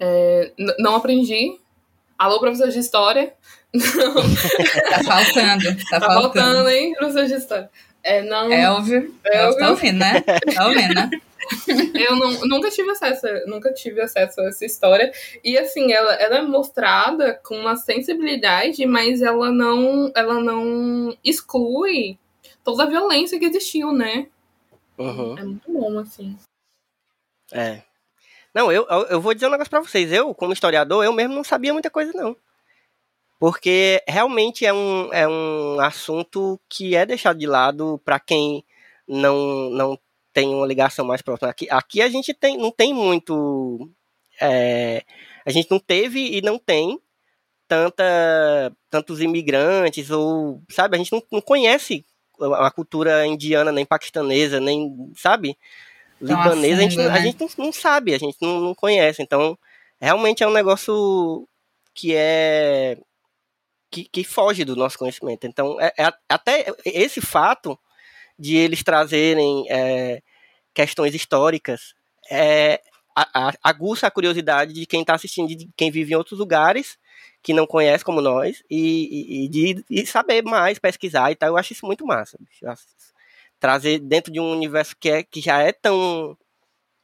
É, 0.00 0.52
não 0.78 0.96
aprendi. 0.96 1.58
Alô, 2.18 2.40
professor 2.40 2.68
de 2.68 2.78
história. 2.78 3.32
Tá 4.90 5.04
faltando, 5.04 5.64
tá, 5.90 6.00
Tá 6.00 6.06
faltando. 6.06 6.32
faltando, 6.32 6.68
hein, 6.70 6.94
professor 6.94 7.26
de 7.26 7.34
história. 7.34 7.70
É, 8.02 8.22
não. 8.22 8.50
É 8.50 8.70
óbvio. 8.70 9.14
É 9.24 9.36
É 9.36 9.46
óbvio. 9.46 9.58
Tá 9.58 9.70
ouvindo, 9.70 9.98
né? 9.98 10.20
Tá 10.54 10.66
ouvindo, 10.66 10.94
né? 10.94 11.10
Eu 11.94 12.16
não, 12.16 12.30
nunca 12.46 12.70
tive 12.70 12.90
acesso, 12.90 13.26
nunca 13.46 13.72
tive 13.72 14.00
acesso 14.00 14.40
a 14.40 14.48
essa 14.48 14.64
história. 14.64 15.10
E 15.42 15.56
assim, 15.56 15.92
ela, 15.92 16.12
ela 16.14 16.38
é 16.38 16.42
mostrada 16.42 17.34
com 17.44 17.56
uma 17.56 17.76
sensibilidade, 17.76 18.84
mas 18.86 19.22
ela 19.22 19.50
não, 19.50 20.10
ela 20.14 20.40
não 20.40 21.16
exclui 21.24 22.18
toda 22.64 22.84
a 22.84 22.86
violência 22.86 23.38
que 23.38 23.46
existiu, 23.46 23.92
né? 23.92 24.26
Uhum. 24.98 25.38
É 25.38 25.44
muito 25.44 25.72
bom, 25.72 25.98
assim. 25.98 26.36
É. 27.52 27.82
Não, 28.58 28.72
eu, 28.72 28.84
eu- 29.08 29.20
vou 29.20 29.32
dizer 29.34 29.46
um 29.46 29.50
negócio 29.50 29.70
pra 29.70 29.78
vocês. 29.80 30.10
Eu, 30.12 30.34
como 30.34 30.52
historiador, 30.52 31.04
eu 31.04 31.12
mesmo 31.12 31.32
não 31.32 31.44
sabia 31.44 31.72
muita 31.72 31.88
coisa, 31.88 32.12
não. 32.12 32.36
Porque 33.38 34.02
realmente 34.06 34.66
é 34.66 34.72
um, 34.72 35.12
é 35.12 35.26
um 35.28 35.78
assunto 35.80 36.60
que 36.68 36.96
é 36.96 37.06
deixado 37.06 37.38
de 37.38 37.46
lado 37.46 38.00
pra 38.04 38.18
quem 38.18 38.64
não, 39.06 39.70
não 39.70 39.98
tem 40.32 40.48
uma 40.52 40.66
ligação 40.66 41.04
mais 41.06 41.22
próxima. 41.22 41.48
Aqui, 41.50 41.68
aqui 41.70 42.02
a 42.02 42.08
gente 42.08 42.34
tem, 42.34 42.56
não 42.58 42.72
tem 42.72 42.92
muito. 42.92 43.88
é, 44.40 45.04
a 45.46 45.50
gente 45.52 45.70
não 45.70 45.78
teve 45.78 46.36
e 46.36 46.42
não 46.42 46.58
tem 46.58 46.98
tanta, 47.68 48.04
tantos 48.90 49.20
imigrantes, 49.20 50.10
ou, 50.10 50.62
sabe, 50.70 50.96
a 50.96 50.98
gente 50.98 51.12
não, 51.12 51.22
não 51.32 51.40
conhece 51.40 52.04
a 52.58 52.70
cultura 52.70 53.26
indiana, 53.26 53.72
nem 53.72 53.84
paquistanesa, 53.86 54.60
nem, 54.60 55.12
sabe? 55.16 55.58
Tão 56.26 56.40
a 56.40 56.44
Libanesa, 56.44 56.76
a 56.76 56.80
gente, 56.82 56.94
fundo, 56.96 57.02
não- 57.04 57.10
a 57.10 57.14
né? 57.14 57.22
gente 57.22 57.40
não, 57.40 57.64
não 57.66 57.72
sabe, 57.72 58.14
a 58.14 58.18
gente 58.18 58.36
não, 58.40 58.60
não 58.60 58.74
conhece. 58.74 59.22
Então, 59.22 59.58
realmente 60.00 60.42
é 60.42 60.46
um 60.48 60.52
negócio 60.52 61.46
que 61.94 62.14
é. 62.14 62.96
que, 63.90 64.04
que 64.04 64.24
foge 64.24 64.64
do 64.64 64.76
nosso 64.76 64.98
conhecimento. 64.98 65.46
Então, 65.46 65.80
é, 65.80 65.92
é 65.98 66.12
até 66.28 66.66
esse 66.84 67.20
fato 67.20 67.78
de 68.38 68.56
eles 68.56 68.82
trazerem 68.84 69.64
é, 69.70 70.20
questões 70.74 71.14
históricas 71.14 71.94
é, 72.30 72.80
a- 73.16 73.48
a- 73.48 73.54
aguça 73.64 74.06
a 74.06 74.10
curiosidade 74.10 74.72
de 74.72 74.86
quem 74.86 75.00
está 75.00 75.14
assistindo, 75.14 75.48
de 75.48 75.68
quem 75.76 75.90
vive 75.90 76.12
em 76.12 76.16
outros 76.16 76.38
lugares 76.38 76.98
que 77.42 77.52
não 77.54 77.66
conhece 77.66 78.04
como 78.04 78.20
nós 78.20 78.62
e, 78.70 78.76
e- 78.78 79.44
e 79.44 79.48
de 79.48 79.84
e 79.90 80.06
saber 80.06 80.42
mais, 80.44 80.78
pesquisar 80.78 81.32
e 81.32 81.34
tal. 81.36 81.48
Eu 81.50 81.56
acho 81.56 81.72
isso 81.72 81.86
muito 81.86 82.04
massa. 82.06 82.38
isso- 82.52 82.64
Trazer 83.60 83.98
dentro 83.98 84.32
de 84.32 84.38
um 84.40 84.52
universo 84.52 84.94
que, 84.98 85.10
é, 85.10 85.22
que 85.22 85.40
já 85.40 85.60
é 85.62 85.72
tão 85.72 86.36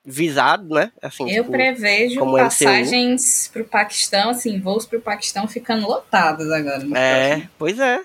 visado, 0.04 0.68
né? 0.74 0.92
Assim, 1.02 1.28
Eu 1.30 1.44
tipo, 1.44 1.52
prevejo 1.52 2.18
como 2.18 2.32
MCU. 2.36 2.44
passagens 2.44 3.48
pro 3.52 3.64
Paquistão, 3.64 4.30
assim, 4.30 4.60
voos 4.60 4.84
pro 4.86 5.00
Paquistão 5.00 5.48
ficando 5.48 5.86
lotados 5.86 6.50
agora. 6.50 6.78
no 6.80 6.90
próximo. 6.90 6.96
É, 6.96 7.48
pois 7.58 7.78
é. 7.80 8.00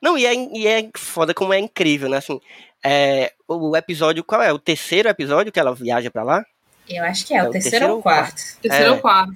Não, 0.00 0.16
e 0.18 0.24
é, 0.26 0.34
e 0.34 0.66
é 0.66 0.88
foda 0.96 1.34
como 1.34 1.52
é 1.52 1.58
incrível, 1.58 2.08
né? 2.08 2.16
Assim, 2.16 2.40
é, 2.84 3.32
o 3.46 3.76
episódio, 3.76 4.24
qual 4.24 4.42
é? 4.42 4.52
O 4.52 4.58
terceiro 4.58 5.08
episódio 5.08 5.52
que 5.52 5.60
ela 5.60 5.74
viaja 5.74 6.10
pra 6.10 6.22
lá? 6.22 6.44
Eu 6.88 7.04
acho 7.04 7.26
que 7.26 7.34
é, 7.34 7.38
É 7.38 7.44
o 7.44 7.48
o 7.48 7.50
terceiro 7.50 7.70
terceiro 7.72 7.92
ou 7.94 8.00
o 8.00 8.02
quarto. 8.02 8.42
Terceiro 8.60 8.86
É. 8.86 8.90
ou 8.92 8.98
quarto. 9.00 9.34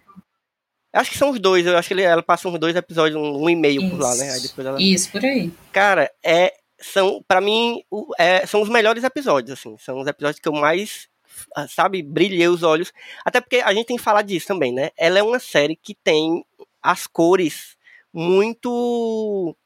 Acho 0.93 1.11
que 1.11 1.19
são 1.19 1.31
os 1.31 1.39
dois, 1.39 1.67
eu 1.67 1.77
acho 1.77 1.89
que 1.89 1.95
ele- 1.95 2.03
ela 2.03 2.23
passa 2.23 2.49
uns 2.49 2.59
dois 2.59 2.75
episódios, 2.75 3.21
um, 3.21 3.45
um 3.45 3.51
e 3.51 3.55
meio 3.55 3.89
por 3.91 4.01
lá, 4.01 4.15
né? 4.17 4.31
Aí 4.33 4.41
depois 4.41 4.67
ela... 4.67 4.81
Isso, 4.81 5.11
por 5.13 5.23
aí. 5.25 5.53
Cara, 5.71 6.11
é, 6.25 6.55
são, 6.81 7.23
para 7.27 7.41
mim, 7.41 7.83
o- 7.91 8.13
é, 8.19 8.47
são 8.47 8.61
os 8.63 8.69
melhores 8.69 9.05
episódios, 9.05 9.59
assim. 9.59 9.77
São 9.79 10.01
os 10.01 10.07
episódios 10.07 10.41
que 10.41 10.49
eu 10.49 10.53
mais, 10.53 11.09
ah, 11.57 11.67
sabe, 11.69 12.03
brilhei 12.03 12.49
os 12.49 12.63
olhos. 12.63 12.93
Até 13.25 13.41
porque 13.41 13.57
a 13.57 13.73
gente 13.75 13.87
tem 13.87 13.97
que 13.97 14.03
falar 14.03 14.23
disso 14.23 14.47
também, 14.47 14.73
né? 14.73 14.91
Ela 14.97 15.19
é 15.19 15.23
uma 15.23 15.39
série 15.39 15.77
que 15.77 15.95
tem 15.95 16.45
as 16.83 17.07
cores 17.07 17.77
muito. 18.13 19.57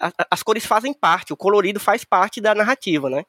a- 0.00 0.08
a- 0.18 0.26
As 0.30 0.42
cores 0.42 0.64
fazem 0.64 0.92
parte, 0.94 1.32
o 1.32 1.36
colorido 1.36 1.80
faz 1.80 2.04
parte 2.04 2.40
da 2.40 2.54
narrativa, 2.54 3.10
né? 3.10 3.24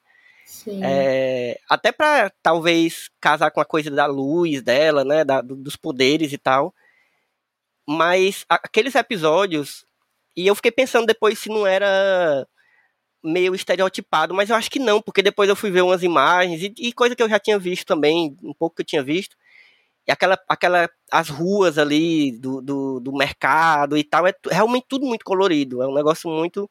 Sim. 0.46 0.80
É, 0.84 1.60
até 1.70 1.92
pra 1.92 2.32
talvez 2.44 3.10
casar 3.20 3.52
com 3.52 3.60
a 3.62 3.66
coisa 3.66 3.90
da 3.92 4.06
luz 4.06 4.62
dela, 4.62 5.04
né? 5.04 5.24
da- 5.24 5.42
do- 5.42 5.56
dos 5.56 5.76
poderes 5.76 6.32
e 6.34 6.38
tal. 6.38 6.74
Mas 7.88 8.46
aqueles 8.48 8.96
episódios. 8.96 9.86
E 10.36 10.46
eu 10.48 10.56
fiquei 10.56 10.72
pensando 10.72 11.06
depois 11.08 11.40
se 11.40 11.50
não 11.50 11.66
era 11.66 12.48
meio 13.24 13.56
estereotipado, 13.56 14.34
mas 14.34 14.50
eu 14.50 14.56
acho 14.56 14.70
que 14.72 14.80
não, 14.80 15.02
porque 15.02 15.22
depois 15.22 15.50
eu 15.50 15.56
fui 15.56 15.72
ver 15.72 15.82
umas 15.82 16.04
imagens 16.04 16.62
e, 16.64 16.74
e 16.78 16.94
coisa 16.94 17.16
que 17.16 17.24
eu 17.24 17.30
já 17.30 17.40
tinha 17.40 17.60
visto 17.60 17.86
também, 17.86 18.38
um 18.44 18.54
pouco 18.54 18.78
que 18.78 18.82
eu 18.82 18.86
tinha 18.86 19.04
visto. 19.04 19.36
E 20.08 20.12
aquela, 20.12 20.40
aquela, 20.50 20.90
as 21.12 21.30
ruas 21.30 21.78
ali 21.78 22.32
do, 22.40 22.62
do, 22.62 23.00
do 23.00 23.14
mercado 23.16 23.98
e 23.98 24.04
tal, 24.04 24.28
é 24.28 24.34
realmente 24.50 24.86
tudo 24.90 25.06
muito 25.06 25.24
colorido. 25.24 25.82
É 25.84 25.88
um 25.88 25.94
negócio 25.94 26.30
muito. 26.30 26.70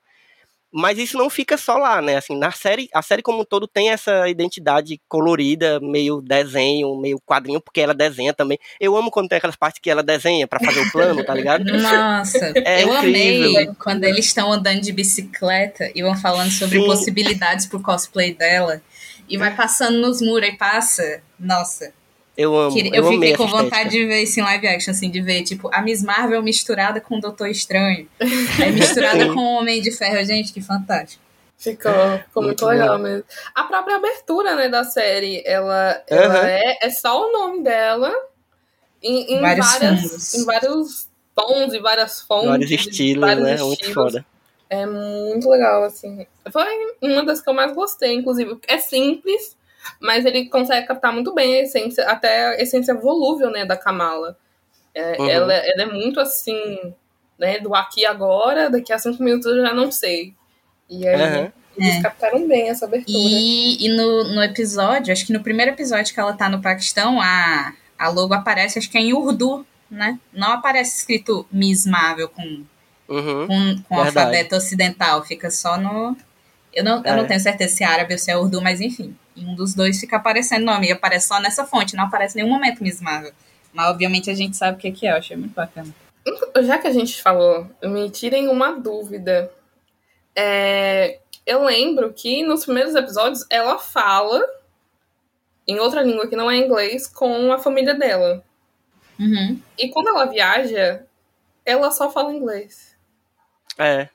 Mas 0.72 0.98
isso 0.98 1.16
não 1.16 1.31
fica 1.31 1.57
só 1.57 1.78
lá, 1.78 2.02
né? 2.02 2.16
Assim, 2.16 2.37
na 2.37 2.50
série, 2.50 2.88
a 2.92 3.00
série 3.00 3.22
como 3.22 3.40
um 3.40 3.44
todo 3.44 3.66
tem 3.66 3.90
essa 3.90 4.28
identidade 4.28 5.00
colorida, 5.09 5.81
meio 5.81 6.20
desenho, 6.20 6.94
meio 7.00 7.18
quadrinho, 7.24 7.61
porque 7.61 7.81
ela 7.81 7.94
desenha 7.94 8.35
também. 8.35 8.59
Eu 8.78 8.96
amo 8.96 9.11
quando 9.11 9.28
tem 9.28 9.38
aquelas 9.38 9.57
partes 9.57 9.81
que 9.81 9.90
ela 9.90 10.02
desenha 10.02 10.46
pra 10.46 10.61
fazer 10.61 10.81
o 10.81 10.92
plano, 10.92 11.24
tá 11.24 11.35
ligado? 11.35 11.64
Nossa, 11.72 12.52
É 12.57 12.83
eu 12.85 12.94
incrível. 12.94 13.48
amei 13.50 13.70
quando 13.78 14.04
eles 14.04 14.26
estão 14.26 14.52
andando 14.52 14.81
de 14.81 14.92
bicicleta 14.92 15.90
e 15.94 16.02
vão 16.02 16.16
falando 16.16 16.50
sobre 16.50 16.78
Sim. 16.81 16.87
possibilidades 16.87 17.66
pro 17.66 17.81
cosplay 17.81 18.35
dela. 18.35 18.83
E 19.28 19.37
vai 19.37 19.54
passando 19.54 19.98
nos 20.00 20.20
muros 20.22 20.48
e 20.48 20.52
passa. 20.52 21.22
Nossa, 21.38 21.92
Eu 22.38 22.57
amo. 22.57 22.72
que- 22.72 22.88
eu 22.88 22.94
eu 22.94 23.05
fiquei 23.11 23.37
com 23.37 23.48
vontade 23.48 23.66
estética. 23.66 23.90
de 23.90 24.07
ver 24.07 24.22
isso 24.22 24.38
em 24.38 24.42
live 24.44 24.68
action, 24.68 24.92
assim, 24.92 25.11
de 25.11 25.20
ver, 25.20 25.42
tipo, 25.42 25.68
a 25.74 25.83
Miss 25.83 26.05
Marvel 26.05 26.40
misturada 26.40 27.01
com 27.01 27.16
o 27.16 27.20
Doutor 27.20 27.48
Estranho. 27.48 28.09
É 28.64 28.70
misturada 28.70 29.27
com 29.35 29.40
o 29.40 29.59
Homem 29.59 29.83
de 29.83 29.90
Ferro, 29.90 30.24
gente, 30.24 30.53
que 30.53 30.61
fantástico. 30.61 31.20
Ficou, 31.59 31.92
ficou 31.92 32.42
muito, 32.44 32.64
Muito 32.64 32.66
legal 32.66 32.96
mesmo. 33.01 33.24
A 33.53 33.64
própria 33.64 33.96
abertura, 33.96 34.55
né, 34.55 34.68
da 34.68 34.85
série, 34.85 35.42
ela, 35.44 36.01
ela 36.07 36.27
Aham. 36.38 36.46
é, 36.46 36.79
é 36.81 36.90
só 36.90 37.29
o 37.29 37.33
nome 37.33 37.64
dela 37.64 38.14
em, 39.03 39.35
em 39.35 39.40
Vários 39.40 39.66
várias, 39.72 40.35
em 40.35 40.44
vários 40.44 41.09
tons 41.35 41.72
e 41.74 41.81
várias 41.81 42.20
fontes. 42.20 42.48
Vários 42.48 42.70
estilos, 42.70 43.20
vários 43.29 43.44
né? 43.44 43.57
Muito 43.57 43.72
estilos. 43.72 43.94
foda. 43.94 44.24
É 44.70 44.87
muito 44.87 45.51
legal, 45.51 45.83
assim. 45.83 46.24
Foi 46.53 46.64
uma 47.03 47.24
das 47.24 47.40
que 47.40 47.48
eu 47.51 47.55
mais 47.55 47.74
gostei, 47.74 48.14
inclusive. 48.14 48.57
É 48.68 48.79
simples, 48.79 49.57
mas 50.01 50.25
ele 50.25 50.47
consegue 50.49 50.87
captar 50.87 51.12
muito 51.12 51.35
bem 51.35 51.55
a 51.55 51.62
essência, 51.62 52.05
até 52.09 52.49
a 52.49 52.62
essência 52.62 52.95
volúvel, 52.95 53.51
né, 53.51 53.64
da 53.64 53.77
Kamala. 53.77 54.37
É, 54.95 55.17
Uhum. 55.21 55.29
ela, 55.29 55.55
ela 55.55 55.83
é 55.83 55.87
muito 55.87 56.19
assim, 56.21 56.95
né, 57.38 57.59
do 57.61 57.75
aqui 57.75 58.01
e 58.01 58.07
agora, 58.07 58.69
daqui 58.71 58.93
a 58.93 58.99
cinco 58.99 59.23
minutos 59.23 59.47
eu 59.47 59.62
já 59.62 59.73
não 59.75 59.91
sei. 59.93 60.35
E 60.91 61.07
aí, 61.07 61.21
Aham. 61.23 61.53
eles 61.77 61.97
É. 61.97 62.03
captaram 62.03 62.49
bem 62.49 62.69
essa 62.71 62.87
abertura. 62.87 63.17
E, 63.17 63.87
e 63.87 63.88
no, 63.97 64.25
no 64.35 64.43
episódio, 64.43 65.12
acho 65.12 65.27
que 65.27 65.33
no 65.33 65.43
primeiro 65.43 65.73
episódio 65.73 66.12
que 66.12 66.19
ela 66.19 66.33
tá 66.33 66.49
no 66.49 66.61
Paquistão, 66.62 67.21
a, 67.21 67.73
a 67.99 68.09
logo 68.09 68.35
aparece, 68.35 68.79
acho 68.79 68.91
que 68.91 68.99
é 68.99 69.03
em 69.03 69.12
Urdu, 69.12 69.64
né? 69.91 70.19
Não 70.33 70.53
aparece 70.53 70.99
escrito 70.99 71.47
Miss 71.53 71.87
Marvel 71.87 72.29
com, 72.29 72.64
Uhum. 73.09 73.47
com, 73.47 73.83
com 73.88 73.95
o 73.97 74.01
alfabeto 74.01 74.55
ocidental, 74.57 75.25
fica 75.25 75.51
só 75.51 75.79
no. 75.79 76.17
Eu 76.79 76.85
não, 76.85 76.99
eu 76.99 77.12
É. 77.12 77.17
não 77.17 77.27
tenho 77.27 77.41
certeza 77.41 77.75
se 77.75 77.83
é 77.83 77.87
árabe 77.87 78.12
ou 78.14 78.19
se 78.19 78.31
é 78.31 78.37
urdu, 78.37 78.62
mas 78.62 78.81
enfim. 78.81 79.17
Em 79.37 79.49
um 79.49 79.55
dos 79.55 79.75
dois 79.75 79.99
fica 79.99 80.17
aparecendo 80.17 80.62
o 80.62 80.67
nome. 80.67 80.88
E 80.88 80.93
aparece 80.93 81.27
só 81.27 81.41
nessa 81.41 81.64
fonte, 81.67 81.97
não 81.97 82.05
aparece 82.05 82.38
em 82.38 82.43
nenhum 82.43 82.55
momento 82.55 82.83
Miss 82.83 83.01
Marvel. 83.01 83.33
Mas 83.73 83.88
obviamente 83.91 84.31
a 84.31 84.35
gente 84.35 84.57
sabe 84.57 84.79
o 84.79 84.81
que, 84.81 84.93
que 84.93 85.07
é, 85.07 85.12
eu 85.12 85.17
achei 85.17 85.37
muito 85.37 85.55
bacana. 85.55 85.93
Já 86.62 86.79
que 86.79 86.87
a 86.87 86.93
gente 86.93 87.21
falou, 87.21 87.69
me 87.83 88.09
tirem 88.11 88.49
uma 88.49 88.73
dúvida. 88.79 89.51
É, 90.37 91.19
eu 91.45 91.64
lembro 91.64 92.12
que 92.12 92.43
nos 92.45 92.64
primeiros 92.64 92.95
episódios 92.95 93.45
ela 93.51 93.79
fala 93.79 94.41
em 95.67 95.79
outra 95.81 96.03
língua 96.03 96.29
que 96.29 96.37
não 96.37 96.51
é 96.51 96.57
inglês 96.57 97.09
com 97.09 97.53
a 97.53 97.59
família 97.59 97.95
dela. 97.95 98.45
Uhum. 99.19 99.61
E 99.77 99.88
quando 99.88 100.09
ela 100.09 100.27
viaja, 100.27 101.03
ela 101.67 101.91
só 101.91 102.09
fala 102.11 102.33
inglês. 102.33 102.97
É. 103.77 104.09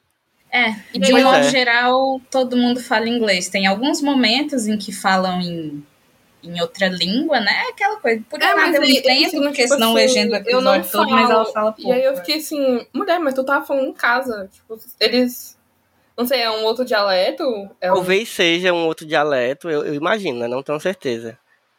É, 0.54 0.76
E 0.94 1.00
de 1.00 1.10
Pois 1.10 1.24
modo 1.24 1.38
é. 1.38 1.50
geral, 1.50 2.22
todo 2.30 2.56
mundo 2.56 2.80
fala 2.80 3.10
inglês. 3.10 3.50
Tem 3.50 3.66
alguns 3.66 4.04
momentos 4.04 4.68
em 4.68 4.78
que 4.78 4.92
falam 4.92 5.42
em, 5.42 5.84
em 6.44 6.62
outra 6.62 6.88
língua, 6.90 7.40
né? 7.40 7.64
Aquela 7.72 7.98
coisa. 7.98 8.24
Por 8.30 8.40
É, 8.40 8.46
nada 8.46 8.58
mas 8.58 8.76
eu 8.76 8.84
entendo, 8.84 9.30
tipo 9.32 9.42
porque 9.42 9.68
senão 9.68 9.96
assim, 9.96 10.06
legenda 10.06 10.44
o 10.46 10.50
eu 10.50 10.62
não 10.62 10.80
todo, 10.84 11.10
mas 11.10 11.28
ela 11.28 11.46
fala 11.46 11.72
pouco. 11.72 11.90
E 11.90 11.92
aí 11.92 12.04
eu 12.04 12.12
é. 12.12 12.16
fiquei 12.18 12.36
assim, 12.36 12.86
mulher, 12.94 13.20
mas 13.20 13.34
tu 13.34 13.44
tava 13.44 13.66
falando 13.66 13.88
em 13.88 13.94
casa. 13.94 14.48
Tipo, 14.54 14.80
eles. 15.00 15.58
Não 16.16 16.28
sei, 16.28 16.42
é 16.42 16.52
um 16.52 16.64
outro 16.66 16.86
dialeto? 16.86 17.44
É 17.82 17.92
um... 17.92 17.96
Talvez 17.96 18.30
seja 18.30 18.72
um 18.72 18.86
outro 18.86 19.08
dialeto, 19.08 19.68
eu, 19.68 19.84
eu 19.84 19.96
imagino, 19.96 20.38
né? 20.38 20.48
Não 20.48 20.62
tenho 20.62 20.80
certeza. 20.80 21.36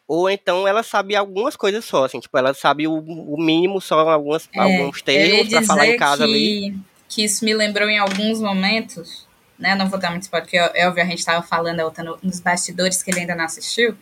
Ou 0.08 0.28
então 0.28 0.66
ela 0.66 0.82
sabe 0.82 1.14
algumas 1.14 1.54
coisas 1.54 1.84
só, 1.84 2.06
assim, 2.06 2.18
tipo, 2.18 2.36
ela 2.36 2.52
sabe 2.52 2.88
o, 2.88 2.98
o 2.98 3.40
mínimo, 3.40 3.80
só 3.80 4.00
algumas, 4.00 4.48
É, 4.52 4.60
alguns 4.60 5.00
termos 5.00 5.48
pra 5.48 5.62
falar 5.62 5.86
em 5.86 5.96
casa 5.96 6.26
que, 6.26 6.32
ali. 6.32 6.76
Que 7.08 7.24
isso 7.24 7.44
me 7.44 7.54
lembrou 7.54 7.88
em 7.88 7.98
alguns 7.98 8.40
momentos, 8.40 9.26
né? 9.58 9.74
Não 9.74 9.88
vou 9.88 9.98
dar 9.98 10.10
muito 10.10 10.22
spoiler, 10.24 10.44
porque 10.48 10.56
é 10.78 10.88
óbvio 10.88 11.02
a 11.02 11.06
gente 11.06 11.18
estava 11.20 11.42
falando 11.42 11.80
a 11.80 11.84
outra 11.84 12.02
no- 12.02 12.18
nos 12.22 12.40
bastidores 12.40 13.02
que 13.02 13.10
ele 13.10 13.20
ainda 13.20 13.34
não 13.34 13.44
assistiu, 13.44 13.96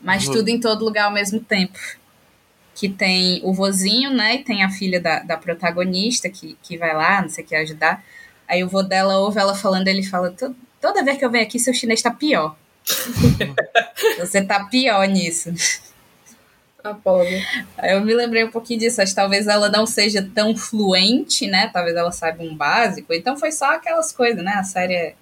mas 0.00 0.26
Uhum. 0.26 0.32
tudo 0.34 0.48
em 0.48 0.58
todo 0.60 0.84
lugar 0.84 1.04
ao 1.06 1.10
mesmo 1.12 1.40
tempo. 1.40 1.78
Que 2.74 2.88
tem 2.88 3.40
o 3.42 3.52
vozinho, 3.52 4.10
né? 4.10 4.36
E 4.36 4.44
tem 4.44 4.62
a 4.62 4.70
filha 4.70 5.00
da, 5.00 5.18
da 5.18 5.36
protagonista 5.36 6.28
que, 6.30 6.56
que 6.62 6.78
vai 6.78 6.94
lá, 6.94 7.20
não 7.22 7.28
sei 7.28 7.42
o 7.44 7.46
que, 7.46 7.54
ajudar. 7.56 8.04
Aí 8.46 8.62
o 8.62 8.68
vô 8.68 8.82
dela 8.82 9.18
ouve 9.18 9.38
ela 9.40 9.54
falando, 9.54 9.88
ele 9.88 10.02
fala: 10.04 10.30
"To- 10.30 10.54
toda 10.80 11.02
vez 11.04 11.18
que 11.18 11.24
eu 11.24 11.30
venho 11.30 11.44
aqui, 11.44 11.58
seu 11.58 11.74
chinês 11.74 12.00
tá 12.00 12.10
pior. 12.12 12.56
Você 14.18 14.42
tá 14.42 14.64
pior 14.64 15.06
nisso. 15.08 15.52
A 16.90 16.94
pobre. 16.94 17.44
Eu 17.82 18.00
me 18.00 18.14
lembrei 18.14 18.44
um 18.44 18.50
pouquinho 18.50 18.80
disso. 18.80 19.02
Acho 19.02 19.12
que 19.12 19.16
talvez 19.16 19.46
ela 19.46 19.68
não 19.68 19.86
seja 19.86 20.26
tão 20.34 20.56
fluente, 20.56 21.46
né? 21.46 21.70
Talvez 21.72 21.96
ela 21.96 22.12
saiba 22.12 22.42
um 22.42 22.54
básico. 22.54 23.12
Então 23.12 23.36
foi 23.36 23.52
só 23.52 23.74
aquelas 23.74 24.12
coisas, 24.12 24.42
né? 24.42 24.52
A 24.52 24.64
série 24.64 24.94
é 24.94 25.14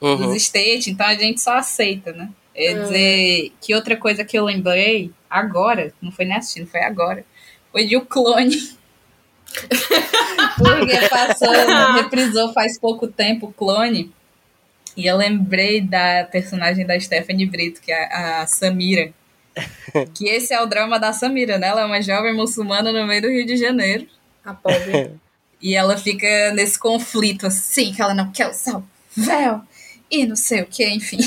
Uhum. 0.00 0.16
dos 0.16 0.34
State, 0.36 0.90
então 0.90 1.06
a 1.06 1.14
gente 1.14 1.40
só 1.40 1.58
aceita, 1.58 2.12
né? 2.12 2.30
É 2.54 2.72
dizer 2.72 3.52
que 3.60 3.74
outra 3.74 3.96
coisa 3.96 4.24
que 4.24 4.38
eu 4.38 4.44
lembrei 4.44 5.10
agora, 5.28 5.92
não 6.00 6.10
foi 6.10 6.24
nem 6.24 6.36
assistindo, 6.36 6.66
foi 6.66 6.82
agora, 6.82 7.24
foi 7.70 7.86
de 7.86 7.96
o 7.96 8.04
clone. 8.04 8.56
Porque 10.56 11.08
passou, 11.08 11.52
reprisou 11.94 12.52
faz 12.52 12.78
pouco 12.78 13.06
tempo 13.06 13.46
o 13.46 13.52
clone. 13.52 14.12
E 14.96 15.06
eu 15.06 15.16
lembrei 15.16 15.80
da 15.80 16.24
personagem 16.30 16.84
da 16.86 16.98
Stephanie 16.98 17.46
Brito, 17.46 17.80
que 17.80 17.92
é 17.92 18.12
a 18.12 18.46
Samira. 18.46 19.12
Que 20.14 20.28
esse 20.28 20.54
é 20.54 20.60
o 20.60 20.66
drama 20.66 20.98
da 20.98 21.12
Samira, 21.12 21.58
né? 21.58 21.68
Ela 21.68 21.82
é 21.82 21.84
uma 21.84 22.00
jovem 22.00 22.34
muçulmana 22.34 22.92
no 22.92 23.06
meio 23.06 23.22
do 23.22 23.28
Rio 23.28 23.44
de 23.44 23.56
Janeiro. 23.56 24.06
A 24.44 24.54
pobre. 24.54 25.12
E 25.62 25.74
ela 25.74 25.94
fica 25.94 26.52
nesse 26.52 26.78
conflito 26.78 27.46
assim, 27.46 27.92
que 27.92 28.00
ela 28.00 28.14
não 28.14 28.32
quer 28.32 28.48
usar 28.48 28.78
o 28.78 28.84
véu 29.14 29.60
e 30.10 30.26
não 30.26 30.34
sei 30.34 30.62
o 30.62 30.66
que, 30.66 30.88
enfim. 30.88 31.18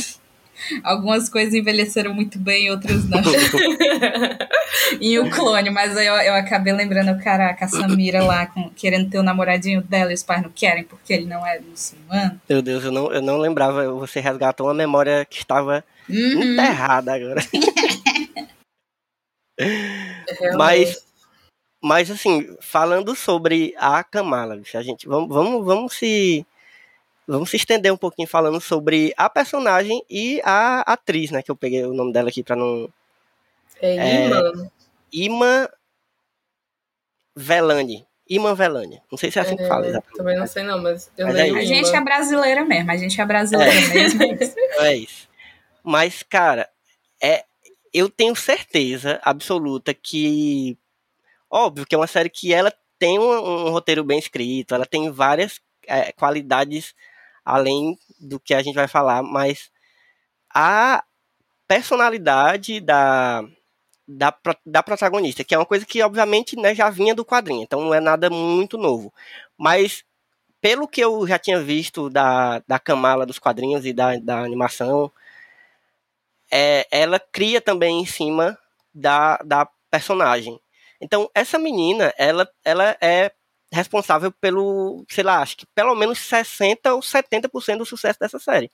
Algumas 0.84 1.30
coisas 1.30 1.54
envelheceram 1.54 2.14
muito 2.14 2.38
bem, 2.40 2.70
outras 2.72 3.08
não. 3.10 3.22
e 5.00 5.18
o 5.20 5.30
clone, 5.30 5.70
mas 5.70 5.96
aí 5.98 6.08
eu, 6.08 6.16
eu 6.16 6.34
acabei 6.36 6.74
lembrando, 6.74 7.22
caraca, 7.24 7.66
a 7.66 7.68
Samira 7.68 8.24
lá 8.24 8.46
com- 8.48 8.70
querendo 8.70 9.10
ter 9.10 9.18
o 9.20 9.24
namoradinho 9.24 9.82
dela 9.82 10.12
e 10.12 10.16
os 10.16 10.24
pais 10.24 10.42
não 10.44 10.50
querem 10.50 10.84
porque 10.84 11.14
ele 11.14 11.26
não 11.26 11.46
é 11.46 11.60
muçulmano. 11.60 12.40
Meu 12.50 12.62
Deus, 12.62 12.84
eu 12.84 12.92
não, 12.92 13.12
eu 13.12 13.22
não 13.22 13.38
lembrava. 13.38 13.88
Você 13.94 14.20
resgatou 14.20 14.68
uma 14.68 14.74
memória 14.74 15.26
que 15.26 15.38
estava 15.38 15.84
Uhum. 16.10 16.54
enterrada 16.54 17.14
agora. 17.14 17.42
Realmente. 19.58 20.54
Mas, 20.58 21.04
mas 21.82 22.10
assim, 22.12 22.56
falando 22.62 23.16
sobre 23.16 23.74
a 23.78 24.04
Kamala, 24.04 24.60
a 24.74 24.82
gente 24.82 25.08
vamos, 25.08 25.30
vamos, 25.30 25.66
vamos 25.66 25.94
se 25.94 26.46
vamos 27.28 27.50
se 27.50 27.58
estender 27.58 27.92
um 27.92 27.98
pouquinho 27.98 28.28
falando 28.28 28.60
sobre 28.60 29.14
a 29.18 29.30
personagem 29.30 30.04
e 30.10 30.42
a 30.44 30.82
atriz, 30.82 31.32
né, 31.32 31.42
que 31.42 31.52
eu 31.52 31.56
peguei 31.56 31.86
o 31.86 31.94
nome 31.94 32.12
dela 32.14 32.30
aqui 32.30 32.44
para 32.44 32.56
não 32.56 32.90
É, 33.82 33.96
É, 33.96 34.26
imã. 34.26 34.70
Iman 35.12 35.70
Velani. 37.36 38.06
Iman 38.30 38.56
Velani. 38.56 39.02
Não 39.12 39.18
sei 39.18 39.30
se 39.32 39.40
é 39.40 39.42
assim 39.42 39.58
que 39.58 39.68
fala, 39.68 39.86
É, 39.86 39.90
exatamente. 39.90 40.18
também 40.18 40.38
não 40.38 40.48
sei 40.48 40.64
não, 40.64 40.82
mas 40.82 41.12
eu 41.18 41.28
Mas 41.28 41.36
é 41.36 41.50
A 41.50 41.66
gente 41.66 41.96
é 41.96 42.02
brasileira 42.02 42.64
mesmo, 42.66 42.92
a 42.92 42.98
gente 42.98 43.20
é 43.20 43.26
brasileira 43.26 43.74
mesmo. 43.90 44.24
é 44.24 44.28
isso. 44.44 44.56
É 44.80 44.96
isso. 44.96 45.30
Mas, 45.84 46.24
cara, 46.24 46.70
é, 47.22 47.44
eu 47.94 48.10
tenho 48.10 48.36
certeza 48.36 49.20
absoluta 49.24 49.94
que. 49.94 50.78
Óbvio 51.50 51.86
que 51.86 51.94
é 51.94 51.98
uma 51.98 52.08
série 52.08 52.30
que 52.30 52.54
ela 52.54 52.74
tem 52.98 53.20
um, 53.20 53.68
um 53.68 53.70
roteiro 53.70 54.04
bem 54.04 54.18
escrito, 54.18 54.74
ela 54.74 54.86
tem 54.86 55.12
várias 55.12 55.60
é, 55.86 56.12
qualidades 56.14 56.96
além 57.46 57.98
do 58.20 58.40
que 58.40 58.54
a 58.54 58.62
gente 58.62 58.76
vai 58.76 58.88
falar, 58.88 59.22
mas 59.24 59.72
a 60.54 61.04
personalidade 61.68 62.80
da, 62.80 63.44
da, 64.08 64.34
da 64.66 64.84
protagonista, 64.84 65.44
que 65.44 65.56
é 65.56 65.58
uma 65.58 65.66
coisa 65.66 65.86
que, 65.86 66.02
obviamente, 66.02 66.56
né, 66.56 66.76
já 66.76 66.90
vinha 66.90 67.16
do 67.16 67.26
quadrinho, 67.26 67.64
então 67.64 67.82
não 67.82 67.94
é 67.94 68.00
nada 68.00 68.30
muito 68.30 68.78
novo. 68.78 69.14
Mas 69.58 70.04
pelo 70.62 70.88
que 70.88 71.02
eu 71.02 71.28
já 71.28 71.38
tinha 71.38 71.60
visto 71.60 72.10
da, 72.10 72.60
da 72.68 72.80
Kamala 72.80 73.26
dos 73.26 73.40
quadrinhos 73.40 73.86
e 73.86 73.92
da, 73.92 74.16
da 74.18 74.40
animação, 74.40 75.12
é, 76.50 76.88
ela 76.90 77.20
cria 77.20 77.60
também 77.60 78.00
em 78.00 78.06
cima 78.06 78.58
da, 78.94 79.38
da 79.38 79.68
personagem. 79.92 80.60
Então, 81.02 81.30
essa 81.36 81.60
menina, 81.60 82.14
ela, 82.18 82.48
ela 82.64 82.96
é 83.02 83.32
responsável 83.74 84.32
pelo, 84.32 85.04
sei 85.10 85.24
lá, 85.24 85.40
acho 85.40 85.58
que 85.58 85.66
pelo 85.74 85.96
menos 85.96 86.20
60% 86.20 86.94
ou 86.94 87.00
70% 87.02 87.78
do 87.80 87.86
sucesso 87.86 88.20
dessa 88.20 88.38
série. 88.40 88.72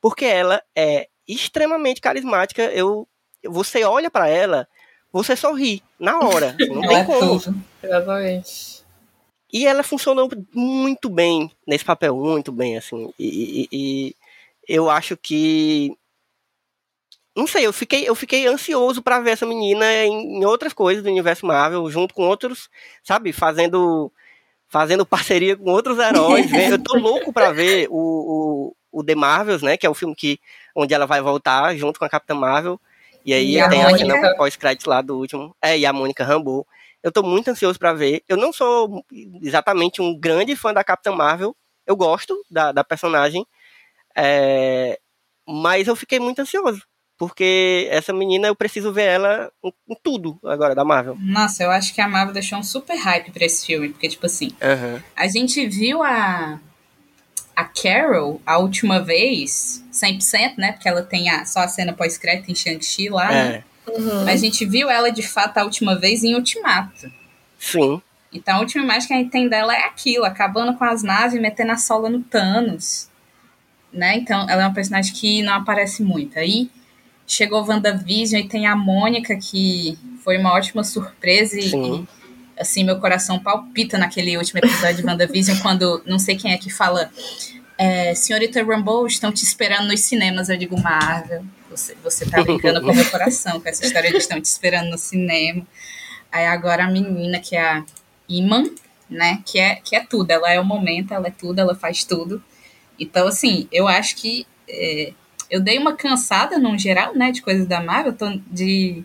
Porque 0.00 0.24
ela 0.24 0.62
é 0.76 1.08
extremamente 1.26 2.00
carismática. 2.00 2.62
Eu, 2.62 3.06
você 3.44 3.82
olha 3.84 4.10
pra 4.10 4.28
ela, 4.28 4.68
você 5.12 5.34
sorri 5.34 5.82
na 5.98 6.20
hora. 6.20 6.56
Não 6.70 6.82
tem 6.82 6.96
é 6.98 7.04
como. 7.04 7.40
tudo. 7.40 7.54
Exatamente. 7.82 8.78
E 9.52 9.66
ela 9.66 9.82
funcionou 9.82 10.28
muito 10.54 11.08
bem 11.10 11.50
nesse 11.66 11.84
papel, 11.84 12.14
muito 12.16 12.52
bem, 12.52 12.76
assim. 12.76 13.12
E, 13.18 13.62
e- 13.62 13.68
e 13.72 14.16
eu 14.68 14.88
acho 14.88 15.16
que. 15.16 15.96
Não 17.34 17.46
sei, 17.46 17.66
eu 17.66 17.72
fiquei, 17.72 18.08
eu 18.08 18.14
fiquei 18.14 18.46
ansioso 18.46 19.00
pra 19.02 19.20
ver 19.20 19.30
essa 19.30 19.46
menina 19.46 19.84
em, 20.04 20.38
em 20.40 20.44
outras 20.44 20.72
coisas 20.72 21.02
do 21.02 21.08
universo 21.10 21.46
Marvel, 21.46 21.88
junto 21.90 22.12
com 22.12 22.22
outros, 22.26 22.68
sabe, 23.02 23.32
fazendo 23.32 24.12
fazendo 24.68 25.06
parceria 25.06 25.56
com 25.56 25.70
outros 25.70 25.98
heróis. 25.98 26.50
né? 26.50 26.70
Eu 26.72 26.82
tô 26.82 26.96
louco 26.98 27.32
pra 27.32 27.52
ver 27.52 27.88
o, 27.90 28.72
o, 28.92 29.00
o 29.00 29.04
The 29.04 29.14
Marvels, 29.14 29.62
né? 29.62 29.76
Que 29.76 29.86
é 29.86 29.90
o 29.90 29.94
filme 29.94 30.14
que, 30.14 30.38
onde 30.74 30.94
ela 30.94 31.06
vai 31.06 31.20
voltar 31.20 31.74
junto 31.76 31.98
com 31.98 32.04
a 32.04 32.08
Capitã 32.08 32.34
Marvel. 32.34 32.80
E 33.24 33.32
aí 33.32 33.58
E 33.58 33.68
tem 33.68 33.82
a 33.84 33.96
cena 33.96 34.34
pós-créditos 34.36 34.86
lá 34.86 35.00
do 35.02 35.18
último. 35.18 35.54
É, 35.60 35.76
e 35.78 35.84
a 35.84 35.92
Mônica 35.92 36.24
Rambeau. 36.24 36.66
Eu 37.02 37.12
tô 37.12 37.22
muito 37.22 37.48
ansioso 37.48 37.78
pra 37.78 37.92
ver. 37.92 38.22
Eu 38.28 38.36
não 38.36 38.52
sou 38.52 39.04
exatamente 39.42 40.02
um 40.02 40.18
grande 40.18 40.54
fã 40.56 40.72
da 40.72 40.84
Capitã 40.84 41.12
Marvel. 41.12 41.54
Eu 41.86 41.96
gosto 41.96 42.42
da, 42.50 42.72
da 42.72 42.84
personagem. 42.84 43.46
É, 44.16 44.98
mas 45.46 45.86
eu 45.88 45.96
fiquei 45.96 46.18
muito 46.18 46.40
ansioso. 46.40 46.82
Porque 47.18 47.88
essa 47.90 48.12
menina, 48.12 48.46
eu 48.46 48.54
preciso 48.54 48.92
ver 48.92 49.06
ela 49.06 49.50
em, 49.62 49.72
em 49.88 49.96
tudo 50.02 50.38
agora 50.44 50.74
da 50.74 50.84
Marvel. 50.84 51.16
Nossa, 51.20 51.64
eu 51.64 51.70
acho 51.70 51.92
que 51.92 52.00
a 52.00 52.08
Marvel 52.08 52.32
deixou 52.32 52.58
um 52.58 52.62
super 52.62 52.96
hype 52.96 53.32
pra 53.32 53.44
esse 53.44 53.66
filme, 53.66 53.88
porque, 53.88 54.08
tipo 54.08 54.24
assim, 54.24 54.52
Aham. 54.62 55.02
A 55.16 55.26
gente 55.26 55.66
viu 55.66 56.02
a, 56.02 56.60
a 57.56 57.64
Carol 57.64 58.40
a 58.46 58.58
última 58.58 59.00
vez, 59.00 59.84
100%, 59.92 60.54
né? 60.56 60.72
Porque 60.72 60.88
ela 60.88 61.02
tem 61.02 61.28
a, 61.28 61.44
só 61.44 61.60
a 61.60 61.68
cena 61.68 61.92
pós-crédito 61.92 62.50
em 62.50 62.54
Shang-Chi 62.54 63.08
lá, 63.08 63.28
né? 63.28 63.54
É, 63.56 63.62
Uhum. 63.88 64.24
Mas 64.24 64.42
a 64.42 64.44
gente 64.44 64.64
viu 64.66 64.90
ela 64.90 65.10
de 65.10 65.22
fato 65.22 65.58
a 65.58 65.64
última 65.64 65.98
vez 65.98 66.22
em 66.22 66.34
Ultimato. 66.34 67.10
sim. 67.58 68.02
Então 68.30 68.56
a 68.56 68.60
última 68.60 68.84
imagem 68.84 69.08
que 69.08 69.14
a 69.14 69.16
gente 69.16 69.30
tem 69.30 69.48
dela 69.48 69.74
é 69.74 69.84
aquilo, 69.86 70.26
acabando 70.26 70.76
com 70.76 70.84
as 70.84 71.02
naves, 71.02 71.40
metendo 71.40 71.72
a 71.72 71.78
sola 71.78 72.10
no 72.10 72.22
Thanos. 72.22 73.08
Né? 73.90 74.16
Então 74.18 74.42
ela 74.50 74.64
é 74.64 74.66
uma 74.66 74.74
personagem 74.74 75.14
que 75.14 75.42
não 75.42 75.54
aparece 75.54 76.02
muito. 76.02 76.38
Aí 76.38 76.70
chegou 77.28 77.64
WandaVision 77.64 78.40
e 78.40 78.48
tem 78.48 78.66
a 78.66 78.74
Mônica, 78.74 79.36
que 79.36 79.98
foi 80.24 80.38
uma 80.38 80.54
ótima 80.54 80.82
surpresa 80.82 81.60
e, 81.60 81.68
e, 81.68 82.08
assim, 82.58 82.82
meu 82.82 82.98
coração 82.98 83.38
palpita 83.38 83.98
naquele 83.98 84.36
último 84.38 84.58
episódio 84.58 84.96
de 84.96 85.06
WandaVision, 85.06 85.58
quando 85.62 86.02
não 86.06 86.18
sei 86.18 86.36
quem 86.36 86.52
é 86.52 86.58
que 86.58 86.70
fala. 86.70 87.10
É, 87.76 88.12
Senhorita 88.14 88.64
Rambeau, 88.64 89.06
estão 89.06 89.30
te 89.30 89.44
esperando 89.44 89.86
nos 89.86 90.00
cinemas. 90.00 90.48
Eu 90.48 90.56
digo, 90.56 90.80
Marvel, 90.80 91.44
você, 91.70 91.94
você 92.02 92.26
tá 92.26 92.42
brincando 92.42 92.80
com 92.80 92.90
o 92.90 92.94
meu 92.94 93.04
coração, 93.08 93.60
com 93.60 93.68
essa 93.68 93.84
história 93.84 94.10
de 94.10 94.16
estão 94.16 94.40
te 94.40 94.46
esperando 94.46 94.90
no 94.90 94.98
cinema. 94.98 95.64
Aí 96.32 96.46
agora 96.46 96.86
a 96.86 96.90
menina, 96.90 97.38
que 97.38 97.54
é 97.54 97.62
a 97.62 97.84
Iman, 98.28 98.64
né? 99.08 99.40
Que 99.46 99.60
é, 99.60 99.76
que 99.76 99.94
é 99.94 100.00
tudo. 100.04 100.30
Ela 100.30 100.50
é 100.50 100.58
o 100.58 100.64
momento, 100.64 101.14
ela 101.14 101.28
é 101.28 101.30
tudo, 101.30 101.60
ela 101.60 101.74
faz 101.74 102.02
tudo. 102.02 102.42
Então, 102.98 103.28
assim, 103.28 103.68
eu 103.70 103.86
acho 103.86 104.16
que 104.16 104.44
é, 104.68 105.12
eu 105.50 105.60
dei 105.60 105.78
uma 105.78 105.94
cansada, 105.96 106.58
no 106.58 106.76
geral, 106.78 107.14
né, 107.14 107.30
de 107.30 107.42
coisas 107.42 107.66
da 107.66 107.80
Marvel. 107.80 108.12
Tô 108.12 108.28
de. 108.46 109.02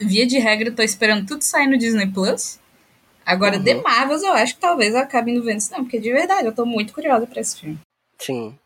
Via 0.00 0.26
de 0.26 0.38
regra, 0.38 0.70
tô 0.72 0.82
esperando 0.82 1.26
tudo 1.26 1.42
sair 1.42 1.66
no 1.66 1.76
Disney 1.76 2.06
Plus. 2.06 2.58
Agora, 3.26 3.58
Uhum. 3.58 3.64
The 3.64 3.74
Marvels, 3.74 4.22
eu 4.22 4.32
acho 4.32 4.54
que 4.54 4.60
talvez 4.60 4.94
eu 4.94 5.00
acabe 5.00 5.30
indo 5.30 5.42
vendo 5.42 5.58
isso, 5.58 5.70
não, 5.72 5.84
porque 5.84 6.00
de 6.00 6.10
verdade 6.10 6.46
eu 6.46 6.54
tô 6.54 6.64
muito 6.64 6.92
curiosa 6.94 7.26
pra 7.26 7.40
esse 7.40 7.60
filme. 7.60 7.78
Sim. 8.18 8.58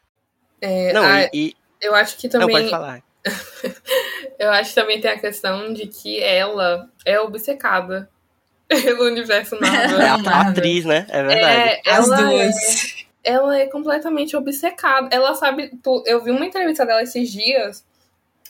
É, 0.60 0.92
Não, 0.92 1.04
ah, 1.04 1.24
e, 1.24 1.48
e- 1.48 1.56
eu 1.82 1.94
acho 1.94 2.16
que 2.16 2.28
Não, 2.32 2.40
também. 2.40 2.56
pode 2.56 2.70
falar. 2.70 3.02
Eu 4.38 4.50
acho 4.50 4.70
que 4.70 4.74
também 4.74 5.00
tem 5.00 5.10
a 5.10 5.18
questão 5.18 5.72
de 5.72 5.86
que 5.86 6.20
ela 6.22 6.88
é 7.04 7.18
obcecada 7.20 8.08
pelo 8.68 9.04
universo 9.06 9.58
Marvel. 9.60 10.00
É 10.00 10.08
A, 10.08 10.12
a 10.12 10.14
a 10.14 10.18
Marvel. 10.18 10.50
atriz, 10.52 10.84
né? 10.84 11.06
É 11.08 11.22
verdade. 11.22 11.80
É, 11.84 11.90
As 11.90 12.08
ela 12.10 12.20
é, 12.20 12.22
duas. 12.48 12.93
Ela 13.24 13.58
é 13.58 13.66
completamente 13.66 14.37
obcecada. 14.37 15.08
Ela 15.10 15.34
sabe. 15.34 15.70
tu- 15.82 16.02
Eu 16.06 16.22
vi 16.22 16.30
uma 16.30 16.44
entrevista 16.46 16.84
dela 16.87 17.02
esses 17.02 17.30
dias, 17.32 17.84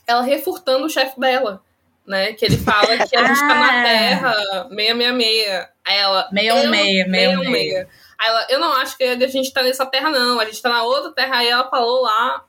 ela 0.06 0.22
refurtando 0.22 0.84
o 0.87 0.90
chefe 0.90 1.18
dela. 1.18 1.62
Né? 2.06 2.34
Que 2.34 2.44
ele 2.44 2.58
fala 2.58 2.98
que 3.06 3.16
a 3.16 3.24
gente 3.26 3.38
tá 3.40 3.54
na 3.54 3.80
Ah. 3.80 3.82
Terra 3.82 4.34
666. 4.68 5.68
Aí 5.87 5.96
ela. 5.98 6.28
Meia 6.32 6.50
eu- 6.50 6.56
um 6.56 6.68
meia, 6.68 7.08
meia 7.08 7.30
um 7.30 7.42
616. 7.42 7.50
meia. 7.50 7.88
Aí 8.18 8.28
ela, 8.28 8.46
eu 8.50 8.58
não 8.60 8.72
acho 8.74 8.96
que 8.98 9.04
a 9.04 9.26
gente 9.26 9.52
tá 9.52 9.62
nessa 9.62 9.87
terra, 9.87 10.10
não. 10.10 10.38
A 10.38 10.44
gente 10.44 10.60
tá 10.60 10.68
na 10.68 10.82
outra 10.82 11.12
terra. 11.12 11.37
Aí 11.38 11.48
ela 11.48 11.68
falou 11.70 12.02
lá. 12.02 12.44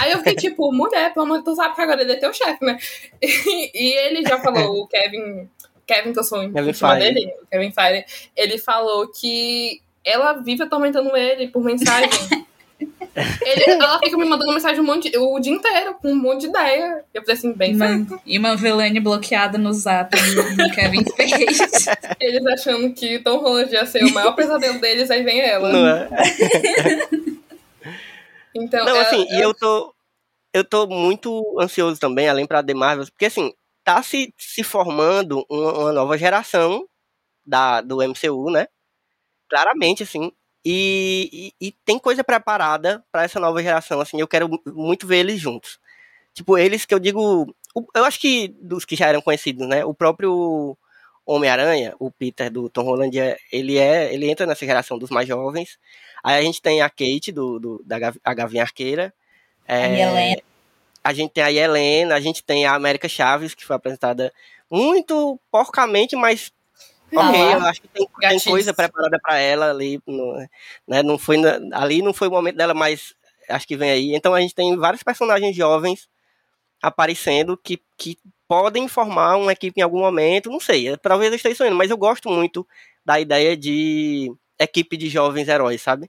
Aí 0.00 0.12
eu 0.12 0.18
fiquei 0.18 0.34
tipo, 0.54 0.70
mulher, 0.72 1.12
pelo 1.12 1.26
amor 1.26 1.38
de 1.38 1.44
Deus, 1.44 1.56
tu 1.56 1.62
sabe 1.62 1.74
que 1.74 1.80
agora 1.80 2.02
ele 2.02 2.12
é 2.12 2.16
teu 2.16 2.32
chefe, 2.32 2.64
né? 2.64 2.78
E, 3.20 3.94
ele 4.06 4.22
já 4.22 4.38
falou, 4.38 4.82
o 4.82 4.86
Kevin. 4.86 5.48
Kevin, 5.86 6.12
que 6.12 6.18
eu 6.18 6.24
sou 6.24 6.38
Kevin 6.52 6.70
em 6.70 6.72
Feige. 6.74 6.98
dele, 6.98 7.34
o 7.42 7.46
Kevin 7.46 7.72
Feige, 7.72 8.04
ele 8.36 8.58
falou 8.58 9.08
que 9.10 9.80
ela 10.04 10.32
vive 10.34 10.62
atormentando 10.62 11.16
ele 11.16 11.48
por 11.48 11.62
mensagem. 11.62 12.10
Ele, 13.44 13.64
ela 13.72 13.98
fica 13.98 14.16
me 14.16 14.24
mandando 14.24 14.52
mensagem 14.52 14.80
um 14.80 14.84
monte, 14.84 15.10
o 15.18 15.40
dia 15.40 15.52
inteiro, 15.52 15.94
com 15.94 16.12
um 16.12 16.14
monte 16.14 16.42
de 16.42 16.46
ideia. 16.46 17.04
Eu 17.12 17.22
falei 17.22 17.36
assim, 17.36 17.52
bem. 17.52 17.76
E 18.24 18.38
uma 18.38 18.54
Velane 18.54 19.00
bloqueada 19.00 19.58
no 19.58 19.72
zap 19.72 20.14
do 20.16 20.70
Kevin 20.72 21.04
fez. 21.16 21.58
Eles 22.20 22.46
achando 22.46 22.94
que 22.94 23.18
Tom 23.18 23.38
Holland 23.38 23.72
ia 23.72 23.84
ser 23.86 24.04
o 24.04 24.14
maior 24.14 24.36
pesadelo 24.36 24.80
deles, 24.80 25.10
aí 25.10 25.24
vem 25.24 25.40
ela. 25.40 25.72
Não 25.72 25.86
é? 25.88 26.08
Então, 28.54 28.84
Não, 28.84 28.96
ela- 28.96 29.02
assim, 29.02 29.26
e 29.30 29.40
eu 29.40 29.54
tô. 29.54 29.94
Eu 30.52 30.64
tô 30.64 30.86
muito 30.86 31.56
ansioso 31.60 32.00
também, 32.00 32.28
além 32.28 32.46
pra 32.46 32.62
The 32.62 32.74
Marvels, 32.74 33.10
porque 33.10 33.26
assim, 33.26 33.52
tá 33.84 34.02
se, 34.02 34.32
se 34.38 34.62
formando 34.62 35.44
uma, 35.48 35.72
uma 35.78 35.92
nova 35.92 36.16
geração 36.16 36.86
da, 37.44 37.80
do 37.82 37.98
MCU, 37.98 38.50
né? 38.50 38.66
Claramente, 39.48 40.02
assim. 40.02 40.32
E, 40.64 41.52
e, 41.60 41.68
e 41.68 41.72
tem 41.84 41.98
coisa 41.98 42.22
preparada 42.24 43.02
pra 43.12 43.22
essa 43.24 43.40
nova 43.40 43.62
geração, 43.62 44.00
assim, 44.00 44.20
eu 44.20 44.28
quero 44.28 44.48
mu- 44.48 44.60
muito 44.66 45.06
ver 45.06 45.18
eles 45.18 45.40
juntos. 45.40 45.78
Tipo, 46.34 46.58
eles 46.58 46.84
que 46.86 46.94
eu 46.94 46.98
digo. 47.00 47.54
Eu 47.94 48.04
acho 48.04 48.20
que 48.20 48.48
dos 48.60 48.84
que 48.84 48.96
já 48.96 49.06
eram 49.08 49.22
conhecidos, 49.22 49.68
né? 49.68 49.84
O 49.84 49.94
próprio 49.94 50.76
Homem-Aranha, 51.26 51.94
o 51.98 52.10
Peter 52.10 52.50
do 52.50 52.68
Tom 52.70 52.82
Holland, 52.84 53.18
é- 53.18 53.38
ele 53.52 53.76
é. 53.78 54.12
Ele 54.14 54.30
entra 54.30 54.46
nessa 54.46 54.64
geração 54.66 54.98
dos 54.98 55.10
mais 55.10 55.28
jovens. 55.28 55.78
Aí 56.24 56.38
a 56.38 56.42
gente 56.42 56.62
tem 56.62 56.80
a 56.82 56.88
Kate, 56.90 57.32
do, 57.32 57.58
do- 57.58 57.82
da 57.84 57.96
a 58.24 58.34
Gavinha 58.34 58.62
Arqueira. 58.62 59.12
É, 59.66 59.84
A 59.84 59.88
Helena. 59.88 60.42
a 61.04 61.12
gente 61.12 61.32
tem 61.32 61.44
a 61.44 61.52
Helena, 61.52 62.14
a 62.16 62.20
gente 62.20 62.42
tem 62.42 62.66
a 62.66 62.74
América 62.74 63.08
Chaves, 63.08 63.54
que 63.54 63.64
foi 63.64 63.76
apresentada 63.76 64.32
muito 64.70 65.38
porcamente, 65.50 66.16
mas 66.16 66.52
ok, 67.14 67.34
é 67.40 67.54
eu 67.54 67.60
acho 67.62 67.80
que 67.80 67.88
tem, 67.88 68.06
tem 68.28 68.40
coisa 68.40 68.74
preparada 68.74 69.18
para 69.22 69.38
ela 69.38 69.70
ali, 69.70 70.00
no- 70.06 70.34
né? 70.86 71.02
Não 71.02 71.18
foi 71.18 71.36
ali 71.72 72.02
não 72.02 72.12
foi 72.12 72.28
o 72.28 72.30
momento 72.30 72.56
dela, 72.56 72.74
mas 72.74 73.14
acho 73.48 73.66
que 73.66 73.76
vem 73.76 73.90
aí. 73.90 74.14
Então 74.14 74.34
a 74.34 74.40
gente 74.40 74.54
tem 74.54 74.76
vários 74.76 75.02
personagens 75.02 75.54
jovens 75.56 76.08
aparecendo 76.82 77.56
que, 77.56 77.80
que 77.96 78.18
podem 78.46 78.88
formar 78.88 79.36
uma 79.36 79.52
equipe 79.52 79.80
em 79.80 79.82
algum 79.82 80.00
momento, 80.00 80.50
não 80.50 80.60
sei, 80.60 80.96
talvez 80.98 81.30
eu 81.30 81.36
esteja 81.36 81.56
sonhando, 81.56 81.76
mas 81.76 81.90
eu 81.90 81.96
gosto 81.98 82.28
muito 82.30 82.66
da 83.04 83.20
ideia 83.20 83.56
de 83.56 84.32
equipe 84.58 84.96
de 84.96 85.08
jovens 85.08 85.48
heróis, 85.48 85.82
sabe? 85.82 86.08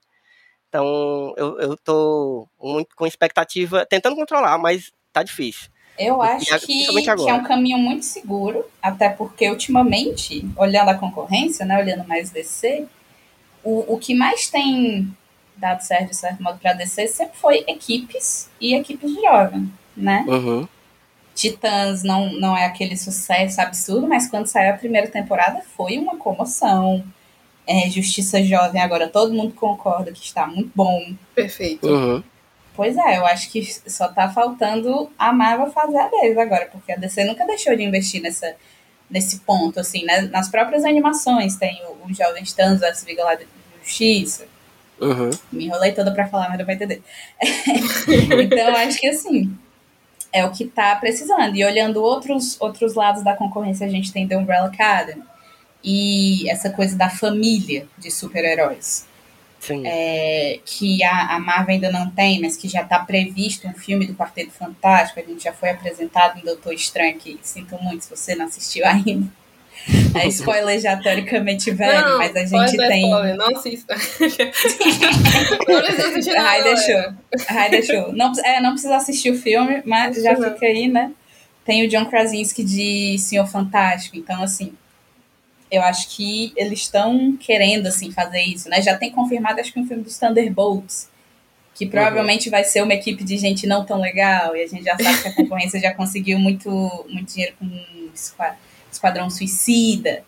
Então 0.70 1.34
eu, 1.38 1.60
eu 1.60 1.78
tô 1.78 2.48
muito 2.62 2.96
com 2.96 3.08
expectativa, 3.08 3.86
tentando 3.86 4.16
controlar, 4.16 4.58
mas 4.58 4.92
tá 5.14 5.24
difícil. 5.24 5.70
Eu 6.00 6.22
acho 6.22 6.56
E 6.56 6.60
que, 6.62 7.02
que 7.04 7.30
é 7.30 7.34
um 7.34 7.44
caminho 7.44 7.78
muito 7.78 8.06
seguro, 8.06 8.66
até 8.82 9.10
porque 9.10 9.50
ultimamente, 9.50 10.48
olhando 10.56 10.90
a 10.90 10.96
concorrência, 10.96 11.66
né, 11.66 11.78
olhando 11.78 12.08
mais 12.08 12.30
DC, 12.30 12.86
o, 13.62 13.96
o 13.96 14.00
que 14.00 14.16
mais 14.16 14.50
tem 14.50 15.14
dado 15.58 15.82
certo, 15.82 16.12
de 16.12 16.16
certo 16.16 16.42
modo, 16.42 16.58
para 16.58 16.72
DC 16.72 17.08
sempre 17.08 17.38
foi 17.38 17.66
equipes 17.68 18.50
e 18.62 18.74
equipes 18.74 19.14
de 19.14 19.22
jovem, 19.22 19.70
né? 19.96 20.24
Uhum. 20.26 20.66
Titãs 21.36 22.02
não, 22.04 22.32
não 22.34 22.58
é 22.58 22.66
aquele 22.66 22.96
sucesso 22.96 23.60
absurdo, 23.60 24.08
mas 24.08 24.30
quando 24.30 24.48
saiu 24.48 24.74
a 24.74 24.78
primeira 24.78 25.08
temporada 25.08 25.62
foi 25.76 25.98
uma 25.98 26.16
comoção. 26.16 27.04
É, 27.68 27.90
Justiça 27.90 28.42
Jovem, 28.44 28.82
agora 28.82 29.08
todo 29.08 29.34
mundo 29.34 29.54
concorda 29.54 30.12
que 30.12 30.24
está 30.24 30.48
muito 30.48 30.72
bom. 30.74 31.14
Perfeito. 31.36 31.86
Uhum. 31.88 32.24
Pois 32.76 32.98
é, 32.98 33.18
eu 33.18 33.26
acho 33.26 33.52
que 33.52 33.64
só 33.90 34.08
tá 34.08 34.30
faltando 34.30 35.12
a 35.18 35.34
Marvel 35.34 35.72
fazer 35.72 35.98
a 35.98 36.08
deles 36.08 36.38
agora, 36.38 36.70
porque 36.72 36.92
a 36.92 36.96
DC 36.96 37.26
nunca 37.26 37.46
deixou 37.46 37.76
de 37.76 37.84
investir 37.84 38.22
nessa, 38.22 38.56
nesse 39.10 39.40
ponto, 39.40 39.80
assim, 39.80 40.06
né? 40.06 40.22
Nas 40.22 40.50
próprias 40.50 40.86
animações, 40.86 41.58
tem 41.58 41.82
o, 41.86 42.08
o 42.08 42.14
Jovem 42.14 42.44
Thanos 42.46 42.80
vs 42.80 43.06
da 43.18 43.38
Justiça, 43.84 44.46
Uhum. 45.02 45.30
me 45.52 45.66
enrolei 45.66 45.94
toda 45.94 46.12
pra 46.12 46.28
falar, 46.28 46.50
mas 46.50 46.60
não 46.60 46.66
vai 46.66 46.76
entender. 46.76 47.02
então, 48.44 48.76
acho 48.76 49.00
que 49.00 49.08
assim, 49.08 49.58
é 50.32 50.46
o 50.46 50.52
que 50.52 50.66
tá 50.66 50.96
precisando. 50.96 51.56
E 51.56 51.64
olhando 51.64 52.02
outros, 52.02 52.60
outros 52.60 52.96
lados 52.96 53.24
da 53.24 53.36
concorrência, 53.36 53.88
a 53.88 53.90
gente 53.90 54.12
tem 54.12 54.28
The 54.28 54.38
Umbrella 54.38 54.68
Academy. 54.68 55.24
E 55.84 56.50
essa 56.50 56.70
coisa 56.70 56.98
da 56.98 57.10
família 57.10 57.88
de 57.98 58.12
super-heróis. 58.12 59.08
Sim. 59.60 59.84
É, 59.86 60.60
que 60.66 61.04
a, 61.04 61.36
a 61.36 61.40
Marvel 61.40 61.76
ainda 61.76 61.92
não 61.92 62.10
tem, 62.10 62.40
mas 62.40 62.56
que 62.56 62.68
já 62.68 62.82
está 62.82 63.00
previsto 63.00 63.68
um 63.68 63.74
filme 63.74 64.08
do 64.08 64.16
Quarteto 64.16 64.52
Fantástico. 64.52 65.20
A 65.20 65.24
gente 65.24 65.44
já 65.44 65.52
foi 65.52 65.70
apresentado 65.70 66.40
em 66.40 66.44
Doutor 66.44 66.74
Estranho, 66.74 67.18
que 67.18 67.38
sinto 67.42 67.78
muito 67.82 68.06
se 68.06 68.10
você 68.10 68.36
não 68.36 68.46
assistiu 68.46 68.86
ainda. 68.88 69.28
É 70.14 70.28
spoiler 70.28 70.78
já 70.80 70.98
teoricamente 70.98 71.72
velho, 71.72 72.10
não, 72.10 72.18
mas 72.18 72.36
a 72.36 72.46
gente 72.46 72.78
tem. 72.78 73.06
spoiler, 73.06 73.36
não 73.38 73.48
assista. 73.56 73.96
Ai, 76.38 76.64
deixou. 76.64 77.14
Ai, 77.48 77.70
deixou. 77.70 78.14
Não, 78.14 78.34
é, 78.44 78.60
não 78.60 78.72
precisa 78.72 78.98
assistir 78.98 79.32
o 79.32 79.38
filme, 79.38 79.82
mas 79.86 80.22
já 80.22 80.34
Não. 80.34 80.54
fica 80.54 80.66
aí, 80.66 80.90
né? 80.90 81.12
Tem 81.64 81.86
o 81.86 81.88
John 81.88 82.06
Krasinski 82.06 82.64
de 82.64 83.18
Senhor 83.20 83.48
Fantástico, 83.48 84.18
então 84.18 84.44
assim, 84.44 84.74
eu 85.72 85.82
acho 85.84 86.10
que 86.16 86.52
eles 86.56 86.80
estão 86.82 87.38
querendo 87.38 87.88
assim 87.88 88.12
fazer 88.12 88.42
isso, 88.42 88.68
né? 88.70 88.82
Já 88.82 88.98
tem 88.98 89.12
confirmado 89.12 89.60
acho 89.62 89.72
que 89.74 89.80
um 89.80 89.88
filme 89.88 90.04
dos 90.04 90.18
Thunderbolts, 90.18 91.10
que 91.76 91.86
provavelmente 91.86 92.50
vai 92.50 92.64
ser 92.64 92.82
uma 92.84 92.94
equipe 92.94 93.24
de 93.24 93.38
gente 93.38 93.66
não 93.68 93.86
tão 93.86 94.00
legal 94.02 94.56
e 94.56 94.64
a 94.64 94.68
gente 94.68 94.84
já 94.84 94.98
sabe 94.98 95.22
que 95.22 95.28
a 95.28 95.36
concorrência 95.36 95.80
já 95.80 95.94
conseguiu 95.94 96.38
muito 96.40 96.70
muito 97.10 97.32
dinheiro 97.34 97.56
com 97.60 97.70
Esqua- 98.14 98.56
Esquadrão 98.92 99.30
Suicida. 99.30 100.24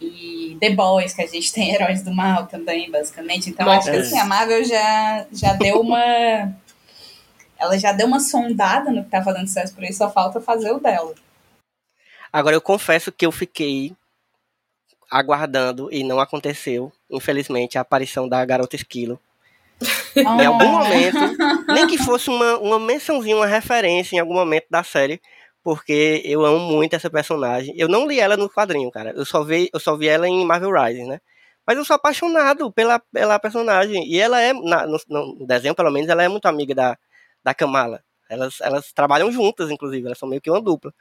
E 0.00 0.56
The 0.60 0.70
Boys, 0.70 1.14
que 1.14 1.22
a 1.22 1.26
gente 1.26 1.52
tem 1.52 1.70
heróis 1.74 2.02
do 2.02 2.12
mal 2.12 2.46
também, 2.46 2.90
basicamente. 2.90 3.48
Então, 3.48 3.70
acho 3.70 3.90
que 3.90 3.96
Mas- 3.96 4.06
assim, 4.08 4.18
a 4.18 4.24
Marvel 4.24 4.64
já, 4.64 5.26
já 5.32 5.52
deu 5.54 5.80
uma. 5.80 5.98
Ela 7.58 7.78
já 7.78 7.92
deu 7.92 8.06
uma 8.06 8.20
sondada 8.20 8.90
no 8.90 9.04
que 9.04 9.10
tá 9.10 9.22
fazendo 9.22 9.46
sucesso 9.46 9.74
por 9.74 9.84
aí, 9.84 9.92
só 9.92 10.10
falta 10.10 10.40
fazer 10.40 10.72
o 10.72 10.80
dela. 10.80 11.14
Agora 12.32 12.54
eu 12.56 12.60
confesso 12.60 13.12
que 13.12 13.24
eu 13.24 13.32
fiquei 13.32 13.92
aguardando 15.18 15.88
e 15.92 16.02
não 16.02 16.18
aconteceu, 16.18 16.92
infelizmente, 17.10 17.78
a 17.78 17.82
aparição 17.82 18.28
da 18.28 18.44
garota 18.44 18.74
esquilo. 18.76 19.18
Em 20.16 20.46
algum 20.46 20.68
momento, 20.68 21.18
nem 21.68 21.86
que 21.86 21.98
fosse 21.98 22.28
uma, 22.30 22.58
uma 22.58 22.78
mençãozinha, 22.80 23.36
uma 23.36 23.46
referência 23.46 24.16
em 24.16 24.18
algum 24.18 24.34
momento 24.34 24.66
da 24.70 24.82
série, 24.82 25.20
porque 25.62 26.22
eu 26.24 26.44
amo 26.44 26.58
muito 26.58 26.94
essa 26.94 27.10
personagem. 27.10 27.74
Eu 27.76 27.88
não 27.88 28.06
li 28.06 28.18
ela 28.20 28.36
no 28.36 28.48
quadrinho, 28.50 28.90
cara. 28.90 29.12
Eu 29.16 29.24
só 29.24 29.42
vi, 29.42 29.68
eu 29.72 29.80
só 29.80 29.96
vi 29.96 30.08
ela 30.08 30.28
em 30.28 30.44
Marvel 30.44 30.70
Rising, 30.72 31.06
né? 31.06 31.20
Mas 31.66 31.76
eu 31.78 31.84
sou 31.84 31.96
apaixonado 31.96 32.70
pela, 32.72 32.98
pela 33.12 33.38
personagem. 33.38 34.06
E 34.06 34.18
ela 34.20 34.40
é, 34.40 34.52
na- 34.52 34.86
no, 34.86 34.98
no 35.08 35.46
desenho 35.46 35.74
pelo 35.74 35.90
menos, 35.90 36.08
ela 36.08 36.22
é 36.22 36.28
muito 36.28 36.46
amiga 36.46 36.74
da, 36.74 36.98
da 37.42 37.54
Kamala. 37.54 38.02
Elas, 38.28 38.60
elas 38.60 38.92
trabalham 38.92 39.30
juntas, 39.32 39.70
inclusive, 39.70 40.06
elas 40.06 40.18
são 40.18 40.28
meio 40.28 40.40
que 40.42 40.50
uma 40.50 40.60
dupla. 40.60 40.92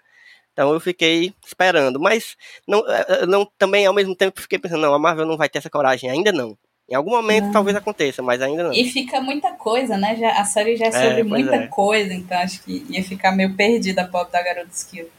Então 0.54 0.72
eu 0.72 0.80
fiquei 0.80 1.34
esperando. 1.46 2.00
Mas 2.00 2.38
não, 2.68 2.84
eh, 2.88 3.26
não, 3.26 3.46
também, 3.58 3.86
ao 3.86 3.94
mesmo 3.94 4.16
tempo, 4.16 4.40
fiquei 4.40 4.60
pensando, 4.60 4.82
não, 4.82 4.94
a 4.94 5.00
Marvel 5.00 5.26
não 5.26 5.36
vai 5.38 5.50
ter 5.50 5.58
essa 5.58 5.70
coragem, 5.70 6.10
ainda 6.10 6.32
não. 6.32 6.58
Em 6.90 6.96
algum 6.96 7.12
momento 7.12 7.52
talvez 7.52 7.76
aconteça, 7.76 8.22
mas 8.22 8.42
ainda 8.42 8.64
não. 8.64 8.74
E 8.74 8.86
fica 8.90 9.20
muita 9.20 9.52
coisa, 9.54 9.98
né? 9.98 10.16
Já, 10.16 10.40
a 10.40 10.46
série 10.46 10.76
já 10.76 10.88
é 10.88 10.92
sobre 10.92 11.24
pois 11.24 11.28
muita 11.28 11.56
é. 11.56 11.68
coisa, 11.68 12.14
então 12.14 12.38
acho 12.38 12.62
que 12.64 12.86
ia 12.90 13.04
ficar 13.04 13.32
meio 13.32 13.56
perdida 13.56 14.04
a 14.04 14.08
pop 14.08 14.32
da 14.32 14.44
garota 14.44 14.70
Skill. 14.72 15.10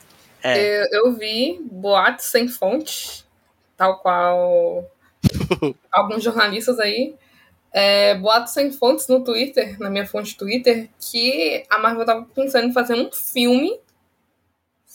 É. 0.43 0.59
Eu, 0.59 0.87
eu 0.93 1.13
vi 1.15 1.59
boatos 1.73 2.27
sem 2.27 2.47
fonte, 2.47 3.25
tal 3.77 3.99
qual 3.99 4.85
alguns 5.91 6.23
jornalistas 6.23 6.79
aí. 6.79 7.15
É, 7.73 8.15
boatos 8.15 8.53
sem 8.53 8.71
fontes 8.71 9.09
no 9.09 9.25
Twitter, 9.25 9.77
na 9.81 9.91
minha 9.91 10.07
fonte 10.07 10.37
Twitter, 10.37 10.89
que 11.01 11.65
a 11.69 11.79
Marvel 11.79 12.05
tava 12.05 12.25
pensando 12.33 12.69
em 12.69 12.73
fazer 12.73 12.95
um 12.95 13.11
filme 13.11 13.81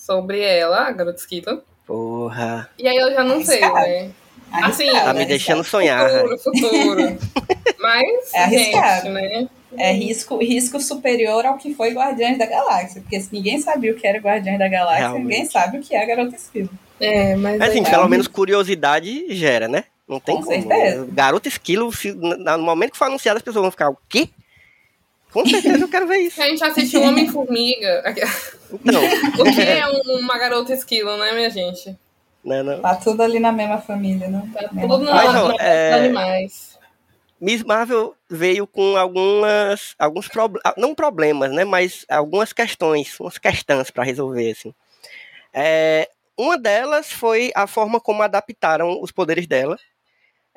sobre 0.10 0.42
ela, 0.42 0.88
a 0.88 0.92
Garota 0.92 1.20
Esquilo. 1.20 1.62
Porra. 1.86 2.70
E 2.80 2.88
aí 2.88 2.98
eu 2.98 3.12
já 3.12 3.24
não 3.24 3.44
sei, 3.46 3.62
Arriscado. 3.64 3.88
né? 3.88 4.12
Arriscado, 4.52 4.72
Assim, 4.72 4.92
Tá 5.06 5.14
me 5.14 5.26
deixando 5.26 5.64
sonhar. 5.64 6.10
Futuro, 6.10 6.38
futuro. 6.40 7.18
Mas, 7.80 8.34
É 8.34 8.44
arriscado. 8.44 9.02
gente, 9.06 9.14
né? 9.14 9.48
É 9.78 9.92
risco, 9.92 10.38
risco 10.40 10.80
superior 10.82 11.46
ao 11.46 11.58
que 11.58 11.76
foi 11.76 11.92
Guardiões 11.94 12.38
da 12.40 12.48
Galáxia. 12.48 13.02
Porque 13.02 13.20
se 13.22 13.30
ninguém 13.32 13.60
sabia 13.62 13.92
o 13.92 13.96
que 13.96 14.08
era 14.08 14.18
Guardiões 14.18 14.58
da 14.58 14.68
Galáxia, 14.68 15.08
Realmente. 15.10 15.24
ninguém 15.28 15.46
sabe 15.46 15.78
o 15.78 15.82
que 15.82 15.96
é 15.96 16.02
a 16.02 16.06
Garota 16.06 16.36
Esquilo. 16.36 16.70
É, 17.00 17.36
mas. 17.36 17.60
Mas 17.60 17.70
assim, 17.70 17.84
pelo 17.84 18.08
menos 18.10 18.28
curiosidade 18.28 19.34
gera, 19.36 19.68
né? 19.68 19.84
Não 20.08 20.20
tem 20.20 20.36
Com 20.38 20.44
como. 20.44 20.56
certeza. 20.56 21.08
Garota 21.12 21.48
Esquilo, 21.48 21.92
se- 21.94 22.12
no 22.14 22.58
momento 22.58 22.94
que 22.94 22.98
for 22.98 23.06
anunciado, 23.06 23.38
as 23.38 23.44
pessoas 23.44 23.62
vão 23.62 23.72
ficar, 23.72 23.90
o 23.90 23.98
quê? 24.10 24.30
Com 25.32 25.46
certeza 25.46 25.84
eu 25.84 25.88
quero 25.88 26.08
ver 26.08 26.18
isso. 26.18 26.42
A 26.42 26.48
gente 26.48 26.64
assistiu 26.64 27.02
Homem-Formiga. 27.04 28.04
Não, 28.84 29.02
O 29.40 29.44
que 29.54 29.62
é 29.62 29.86
um- 29.88 30.20
uma 30.20 30.38
garota 30.38 30.74
esquilo, 30.74 31.16
né, 31.18 31.32
minha 31.34 31.50
gente? 31.50 31.96
não, 32.44 32.64
não. 32.64 32.82
Tá 32.82 32.96
tudo 32.96 33.22
ali 33.22 33.40
na 33.40 33.52
mesma 33.52 33.80
família, 33.80 34.28
né? 34.28 34.50
Tá 34.54 34.70
Mesma 34.72 34.82
tudo 34.96 35.06
na, 35.06 35.14
Mas, 35.14 35.56
é- 35.60 35.94
animais. 35.94 36.80
Miss 37.40 37.64
Marvel 37.64 38.16
veio 38.30 38.68
com 38.68 38.98
algumas, 38.98 39.96
alguns 39.98 40.28
problemas, 40.28 40.74
não 40.78 40.94
problemas, 40.94 41.52
né, 41.52 41.64
mas 41.64 42.06
algumas 42.10 42.52
questões, 42.52 43.18
umas 43.20 43.38
questões 43.38 43.90
para 43.90 44.04
resolver, 44.04 44.52
assim. 44.52 44.74
É, 45.54 46.10
uma 46.38 46.58
delas 46.58 47.12
foi 47.12 47.52
a 47.56 47.66
forma 47.66 48.00
como 48.02 48.24
adaptaram 48.24 49.02
os 49.02 49.12
poderes 49.12 49.48
dela. 49.48 49.78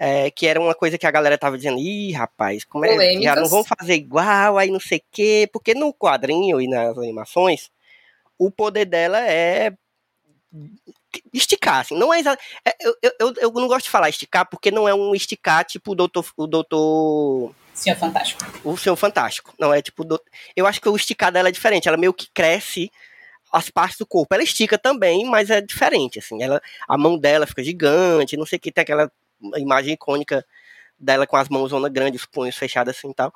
É, 0.04 0.32
que 0.32 0.48
era 0.48 0.60
uma 0.60 0.74
coisa 0.74 0.98
que 0.98 1.06
a 1.06 1.10
galera 1.12 1.38
tava 1.38 1.56
dizendo, 1.56 1.78
ih, 1.78 2.10
rapaz, 2.10 2.64
como 2.64 2.84
é, 2.84 2.88
já 2.88 2.94
Polêmicas. 2.96 3.36
não 3.36 3.48
vão 3.48 3.62
fazer 3.62 3.94
igual, 3.94 4.58
aí 4.58 4.68
não 4.68 4.80
sei 4.80 4.98
o 4.98 5.02
quê, 5.12 5.48
porque 5.52 5.74
no 5.74 5.94
quadrinho 5.94 6.60
e 6.60 6.66
nas 6.66 6.98
animações, 6.98 7.70
o 8.36 8.50
poder 8.50 8.84
dela 8.84 9.20
é 9.20 9.72
esticar, 11.32 11.80
assim, 11.80 11.96
não 11.96 12.12
é, 12.12 12.18
exa- 12.20 12.38
é, 12.64 12.74
eu, 12.80 12.94
eu, 13.02 13.12
eu- 13.20 13.34
eu 13.42 13.52
não 13.52 13.68
gosto 13.68 13.84
de 13.84 13.90
falar 13.90 14.08
esticar, 14.08 14.44
porque 14.48 14.70
não 14.72 14.88
é 14.88 14.94
um 14.94 15.14
esticar 15.14 15.64
tipo 15.64 15.92
o 15.92 15.94
doutor, 15.94 16.26
o 16.36 16.46
doutor 16.48 17.54
Senhor 17.74 17.96
Fantástico. 17.96 18.44
o 18.64 18.76
Senhor 18.76 18.96
Fantástico. 18.96 19.54
Não 19.58 19.72
é 19.72 19.80
tipo. 19.80 20.04
do- 20.04 20.20
Eu 20.56 20.66
acho 20.66 20.80
que 20.80 20.88
o 20.88 20.96
esticar 20.96 21.32
dela 21.32 21.48
é 21.48 21.52
diferente. 21.52 21.88
Ela 21.88 21.96
meio 21.96 22.12
que 22.12 22.28
cresce 22.34 22.90
as 23.52 23.70
partes 23.70 23.98
do 23.98 24.06
corpo. 24.06 24.34
Ela 24.34 24.42
estica 24.42 24.76
também, 24.78 25.24
mas 25.24 25.48
é 25.48 25.60
diferente. 25.60 26.18
Assim, 26.18 26.42
ela, 26.42 26.60
a 26.88 26.98
mão 26.98 27.16
dela 27.18 27.46
fica 27.46 27.62
gigante, 27.64 28.36
não 28.36 28.44
sei 28.46 28.58
o 28.58 28.60
que, 28.60 28.70
tem 28.72 28.82
aquela 28.82 29.10
imagem 29.56 29.94
icônica 29.94 30.44
dela 30.98 31.26
com 31.26 31.36
as 31.36 31.48
mãos 31.48 31.70
zona 31.70 31.88
grande, 31.88 32.16
os 32.16 32.26
punhos 32.26 32.56
fechados 32.56 32.96
assim 32.96 33.10
e 33.10 33.14
tal. 33.14 33.32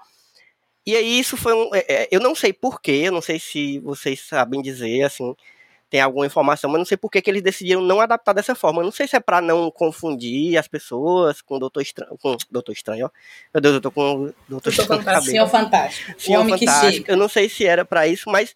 E 0.87 0.95
aí 0.95 1.19
isso 1.19 1.37
foi 1.37 1.53
um. 1.53 1.75
é, 1.75 1.85
é, 1.89 2.09
eu 2.11 2.21
não 2.21 2.35
sei 2.35 2.53
porquê, 2.53 3.03
eu 3.05 3.13
não 3.13 3.21
sei 3.21 3.41
se 3.41 3.81
vocês 3.81 4.21
sabem 4.21 4.63
dizer, 4.63 5.03
assim, 5.03 5.35
tem 5.91 6.01
alguma 6.01 6.27
informação, 6.27 6.71
mas 6.71 6.79
não 6.79 6.85
sei 6.85 6.97
por 6.97 7.11
que 7.11 7.23
eles 7.27 7.43
decidiram 7.43 7.81
não 7.81 8.01
adaptar 8.01 8.33
dessa 8.33 8.55
forma. 8.55 8.81
Eu 8.81 8.85
não 8.85 8.93
sei 8.93 9.09
se 9.09 9.17
é 9.17 9.21
pra 9.21 9.41
não 9.41 9.71
confundir 9.71 10.57
as 10.57 10.69
pessoas 10.69 11.41
com 11.43 11.57
o 11.57 11.59
Doutor 11.59 11.81
Estranho. 11.81 12.17
Com 12.19 12.37
Doutor 12.51 12.73
Estranho, 12.73 13.07
ó. 13.07 13.11
Meu 13.53 13.61
Deus, 13.61 13.75
eu 13.75 13.81
tô 13.81 13.91
com 13.91 14.27
o 14.27 14.35
Doutor 14.49 14.71
Estranho. 14.71 15.23
Senhor 15.23 15.49
Fantástico. 15.49 16.21
Senhor 16.21 16.49
Fantástico. 16.49 17.11
Eu 17.11 17.17
não 17.17 17.29
sei 17.29 17.49
se 17.49 17.67
era 17.67 17.85
pra 17.85 18.07
isso, 18.07 18.31
mas 18.31 18.55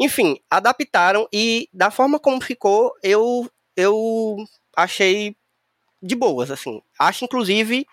enfim, 0.00 0.38
adaptaram 0.48 1.28
e 1.32 1.68
da 1.72 1.90
forma 1.90 2.18
como 2.20 2.40
ficou, 2.40 2.94
eu 3.02 3.50
eu 3.76 4.36
achei 4.76 5.36
de 6.02 6.14
boas 6.14 6.50
assim. 6.50 6.80
Acho 6.98 7.24
inclusive 7.24 7.86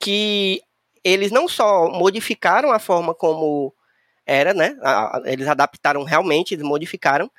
que 0.00 0.62
eles 1.04 1.30
não 1.32 1.48
só 1.48 1.90
modificaram 1.90 2.72
a 2.72 2.78
forma 2.78 3.14
como 3.14 3.74
era, 4.26 4.54
né? 4.54 4.76
a- 4.82 5.22
Eles 5.26 5.48
adaptaram 5.48 6.04
realmente, 6.04 6.54
eles 6.54 6.64
modificaram, 6.66 7.30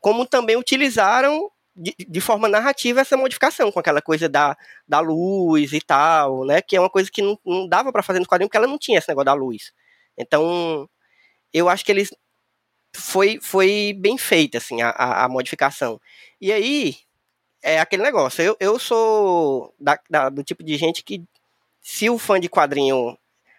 como 0.00 0.26
também 0.26 0.56
utilizaram 0.56 1.50
de, 1.76 1.94
de 2.08 2.20
forma 2.20 2.48
narrativa 2.48 3.00
essa 3.00 3.16
modificação, 3.16 3.70
com 3.72 3.80
aquela 3.80 4.02
coisa 4.02 4.28
da, 4.28 4.56
da 4.88 5.00
luz 5.00 5.72
e 5.72 5.80
tal, 5.80 6.44
né? 6.46 6.60
Que 6.62 6.76
é 6.76 6.80
uma 6.80 6.90
coisa 6.90 7.10
que 7.10 7.22
não, 7.22 7.38
não 7.44 7.68
dava 7.68 7.92
pra 7.92 8.02
fazer 8.02 8.18
no 8.20 8.26
quadrinho, 8.26 8.48
porque 8.48 8.56
ela 8.58 8.66
não 8.66 8.78
tinha 8.78 8.98
esse 8.98 9.08
negócio 9.08 9.26
da 9.26 9.34
luz. 9.34 9.72
Então, 10.18 10.88
eu 11.52 11.68
acho 11.68 11.84
que 11.84 11.92
eles 11.92 12.10
foi, 12.96 13.38
foi 13.42 13.94
bem 13.98 14.18
feita 14.18 14.58
assim 14.58 14.82
a, 14.82 14.90
a 15.24 15.28
modificação. 15.28 16.00
E 16.40 16.52
aí 16.52 16.96
é 17.62 17.78
aquele 17.80 18.02
negócio. 18.02 18.42
Eu, 18.42 18.56
eu 18.60 18.78
sou 18.78 19.74
da, 19.78 19.98
da- 20.08 20.28
do 20.28 20.42
tipo 20.44 20.62
de 20.62 20.76
gente 20.76 21.02
que 21.02 21.22
se 21.82 22.08
o 22.10 22.18
fã 22.18 22.38
de 22.40 22.48
quadrinho, 22.48 23.16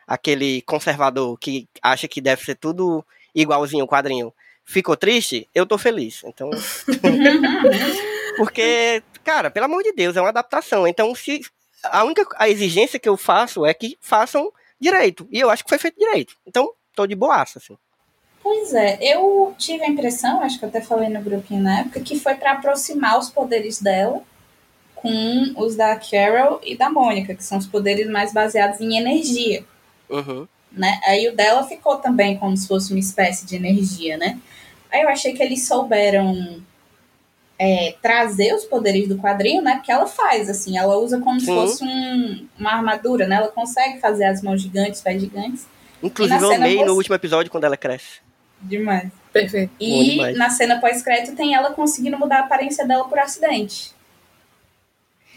aquele 0.07 0.61
conservador 0.63 1.37
que 1.39 1.67
acha 1.81 2.07
que 2.07 2.21
deve 2.21 2.43
ser 2.43 2.55
tudo 2.55 3.05
igualzinho 3.33 3.85
o 3.85 3.87
quadrinho, 3.87 4.33
ficou 4.63 4.95
triste, 4.97 5.47
eu 5.55 5.65
tô 5.65 5.77
feliz. 5.77 6.21
Então, 6.25 6.49
porque, 8.37 9.03
cara, 9.23 9.49
pelo 9.51 9.65
amor 9.65 9.83
de 9.83 9.91
Deus, 9.93 10.15
é 10.15 10.21
uma 10.21 10.29
adaptação. 10.29 10.87
Então, 10.87 11.13
se 11.15 11.41
a 11.83 12.03
única 12.03 12.25
a 12.37 12.49
exigência 12.49 12.99
que 12.99 13.09
eu 13.09 13.17
faço 13.17 13.65
é 13.65 13.73
que 13.73 13.97
façam 14.01 14.51
direito. 14.79 15.27
E 15.31 15.39
eu 15.39 15.49
acho 15.49 15.63
que 15.63 15.69
foi 15.69 15.77
feito 15.79 15.97
direito. 15.99 16.35
Então, 16.45 16.73
tô 16.95 17.05
de 17.07 17.15
boaça, 17.15 17.59
assim. 17.59 17.77
Pois 18.43 18.73
é, 18.73 18.97
eu 19.01 19.53
tive 19.57 19.83
a 19.83 19.87
impressão, 19.87 20.41
acho 20.41 20.57
que 20.57 20.65
eu 20.65 20.69
até 20.69 20.81
falei 20.81 21.09
no 21.09 21.21
grupinho 21.21 21.61
na 21.61 21.81
época, 21.81 21.99
que 21.99 22.19
foi 22.19 22.33
pra 22.35 22.53
aproximar 22.53 23.19
os 23.19 23.29
poderes 23.29 23.79
dela 23.81 24.21
com 24.95 25.53
os 25.57 25.75
da 25.75 25.95
Carol 25.95 26.59
e 26.63 26.75
da 26.75 26.89
Mônica, 26.89 27.35
que 27.35 27.43
são 27.43 27.57
os 27.57 27.67
poderes 27.67 28.07
mais 28.09 28.33
baseados 28.33 28.79
em 28.81 28.97
energia, 28.97 29.63
Uhum. 30.09 30.47
né? 30.71 30.99
Aí 31.05 31.27
o 31.27 31.35
dela 31.35 31.63
ficou 31.63 31.97
também 31.97 32.37
como 32.37 32.55
se 32.57 32.67
fosse 32.67 32.91
uma 32.91 32.99
espécie 32.99 33.45
de 33.45 33.55
energia, 33.55 34.17
né? 34.17 34.39
Aí 34.91 35.01
eu 35.01 35.09
achei 35.09 35.33
que 35.33 35.41
eles 35.43 35.67
souberam 35.67 36.61
é, 37.63 37.93
trazer 38.01 38.55
os 38.55 38.65
poderes 38.65 39.07
do 39.07 39.17
quadrinho, 39.19 39.61
né? 39.61 39.75
Porque 39.75 39.91
ela 39.91 40.07
faz, 40.07 40.49
assim, 40.49 40.79
ela 40.79 40.97
usa 40.97 41.19
como 41.19 41.39
se 41.39 41.45
Sim. 41.45 41.53
fosse 41.53 41.83
um- 41.83 42.47
uma 42.57 42.71
armadura, 42.71 43.27
né? 43.27 43.35
Ela 43.35 43.49
consegue 43.49 43.99
fazer 43.99 44.25
as 44.25 44.41
mãos 44.41 44.59
gigantes, 44.63 44.99
pés 44.99 45.21
gigantes. 45.21 45.67
Inclusive, 46.01 46.41
eu 46.43 46.51
amei 46.53 46.77
no 46.79 46.85
você- 46.85 46.89
último 46.91 47.15
episódio 47.15 47.51
quando 47.51 47.65
ela 47.65 47.77
cresce. 47.77 48.19
Demais. 48.61 49.09
Perfeito. 49.31 49.71
E 49.79 50.11
demais. 50.11 50.37
na 50.37 50.49
cena 50.49 50.79
pós-crédito 50.79 51.35
tem 51.35 51.55
ela 51.55 51.71
conseguindo 51.71 52.17
mudar 52.17 52.37
a 52.37 52.41
aparência 52.41 52.85
dela 52.85 53.05
por 53.07 53.17
acidente. 53.17 53.93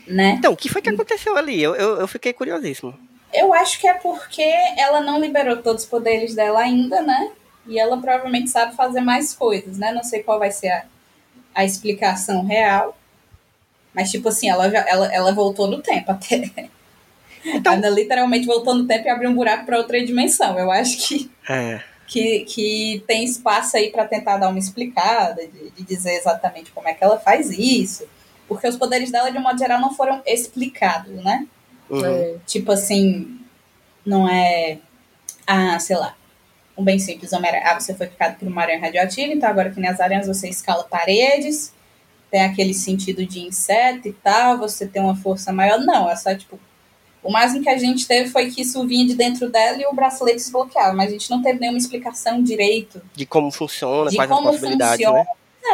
Né? 0.07 0.35
Então, 0.39 0.53
o 0.53 0.57
que 0.57 0.69
foi 0.69 0.83
que 0.83 0.91
aconteceu 0.91 1.37
ali? 1.37 1.63
Eu, 1.63 1.75
eu, 1.75 2.01
eu 2.01 2.09
fiquei 2.09 2.33
curiosíssimo. 2.33 2.95
Eu 3.33 3.55
acho 3.55 3.81
que 3.81 3.89
é 3.89 3.95
porque 3.95 4.45
ela 4.77 5.01
não 5.01 5.19
liberou 5.19 5.57
todos 5.57 5.85
os 5.85 5.89
poderes 5.89 6.35
dela 6.35 6.61
ainda, 6.61 7.01
né? 7.01 7.31
E 7.67 7.79
ela 7.79 7.97
provavelmente 7.97 8.51
sabe 8.51 8.77
fazer 8.77 9.01
mais 9.01 9.33
coisas, 9.33 9.79
né? 9.79 9.93
Não 9.93 10.05
sei 10.05 10.23
qual 10.23 10.39
vai 10.39 10.51
ser 10.51 10.69
a, 10.69 10.85
a 11.55 11.65
explicação 11.65 12.45
real. 12.45 12.97
Mas, 13.95 14.11
tipo 14.11 14.29
assim, 14.29 14.49
ela, 14.51 14.69
já, 14.71 14.81
ela, 14.89 15.13
ela 15.13 15.33
voltou 15.33 15.67
no 15.69 15.81
tempo 15.81 16.11
até. 16.13 16.69
Então- 17.45 17.73
Ela 17.73 17.89
literalmente 17.89 18.47
voltou 18.47 18.75
no 18.75 18.87
tempo 18.87 19.07
e 19.07 19.11
abriu 19.11 19.31
um 19.31 19.35
buraco 19.35 19.65
para 19.67 19.79
outra 19.79 20.05
dimensão. 20.05 20.59
Eu 20.59 20.71
acho 20.71 21.07
que 21.07 21.31
É. 21.49 21.81
que, 22.07 22.41
que 22.41 23.05
tem 23.07 23.25
espaço 23.25 23.77
aí 23.77 23.91
para 23.91 24.07
tentar 24.07 24.37
dar 24.37 24.49
uma 24.49 24.59
explicada, 24.59 25.47
de, 25.47 25.71
de 25.71 25.83
dizer 25.83 26.15
exatamente 26.15 26.71
como 26.73 26.89
é 26.89 26.95
que 26.95 27.03
ela 27.03 27.19
faz 27.19 27.51
isso. 27.51 28.07
Porque 28.47 28.69
os 28.69 28.77
poderes 28.77 29.11
dela, 29.11 29.31
de 29.31 29.39
um 29.39 29.43
modo 29.43 29.59
geral, 29.59 29.81
não 29.81 29.95
foram 29.95 30.23
explicados, 30.27 31.13
né? 31.25 31.47
Uhum. 31.89 32.05
É. 32.05 32.37
Tipo 32.47 32.73
assim, 32.73 33.41
não 34.05 34.29
é. 34.29 34.79
Ah, 35.47 35.79
sei 35.79 35.97
lá. 35.97 36.15
Um 36.77 36.83
bem 36.83 36.99
simples, 36.99 37.33
ah, 37.33 37.79
você 37.79 37.95
foi 37.95 38.09
picado 38.09 38.37
por 38.37 38.49
uma 38.49 38.63
aranha 38.63 38.81
radioativa, 38.81 39.33
então 39.33 39.49
agora 39.49 39.71
que 39.71 39.79
nem 39.79 39.89
as 39.89 40.01
aranhas 40.01 40.27
você 40.27 40.49
escala 40.49 40.83
paredes, 40.83 41.73
tem 42.33 42.43
aquele 42.43 42.75
sentido 42.75 43.25
de 43.25 43.39
inseto 43.39 44.09
e 44.09 44.13
tal, 44.13 44.59
você 44.59 44.85
tem 44.85 45.01
uma 45.01 45.15
força 45.15 45.53
maior. 45.53 45.79
Não, 45.79 46.11
é 46.11 46.17
só 46.17 46.35
tipo. 46.35 46.59
O 47.25 47.33
máximo 47.33 47.63
que 47.63 47.71
a 47.71 47.79
gente 47.79 48.07
teve 48.07 48.29
foi 48.31 48.51
que 48.51 48.61
isso 48.61 48.87
vinha 48.87 49.07
de 49.07 49.15
dentro 49.15 49.49
dela 49.51 49.79
e 49.81 49.87
o 49.87 49.95
bracelete 49.95 50.37
desbloqueava, 50.37 50.93
mas 50.93 51.09
a 51.09 51.13
gente 51.13 51.31
não 51.31 51.41
teve 51.43 51.59
nenhuma 51.59 51.79
explicação 51.79 52.43
direito 52.43 53.01
De 53.15 53.25
como 53.25 53.51
funciona, 53.51 54.11
de 54.11 54.17
quais 54.17 54.31
as 54.31 54.37
como 54.37 54.51
possibilidades, 54.51 54.97
funciona. 55.07 55.19
né? 55.21 55.27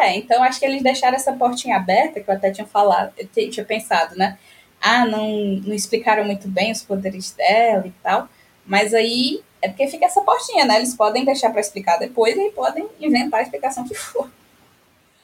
É, 0.07 0.17
então 0.17 0.43
acho 0.45 0.61
que 0.61 0.65
eles 0.65 0.81
deixaram 0.83 1.17
essa 1.17 1.33
portinha 1.33 1.75
aberta, 1.77 2.21
que 2.21 2.31
eu 2.31 2.35
até 2.35 2.53
tinha 2.53 2.67
falado, 2.67 3.13
eu 3.19 3.27
tinha 3.51 3.65
pensado, 3.67 4.17
né? 4.17 4.39
Ah, 4.81 5.05
não, 5.05 5.29
não 5.67 5.75
explicaram 5.75 6.25
muito 6.25 6.47
bem 6.47 6.71
os 6.71 6.83
poderes 6.83 7.33
dela 7.33 7.85
e 7.87 7.91
tal. 8.03 8.29
Mas 8.65 8.95
aí 8.95 9.43
é 9.61 9.69
porque 9.69 9.89
fica 9.89 10.07
essa 10.07 10.23
portinha, 10.23 10.65
né? 10.65 10.77
Eles 10.77 10.95
podem 10.95 11.25
deixar 11.25 11.51
pra 11.51 11.61
explicar 11.61 11.99
depois 11.99 12.37
e 12.37 12.51
podem 12.51 12.87
inventar 13.01 13.41
a 13.41 13.43
explicação 13.43 13.87
que 13.87 13.95
for 13.95 14.31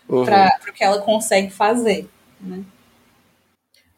Uhum. 0.09 0.25
para 0.25 0.59
o 0.69 0.73
que 0.73 0.83
ela 0.85 1.01
consegue 1.01 1.51
fazer. 1.51 2.09
Né? 2.41 2.63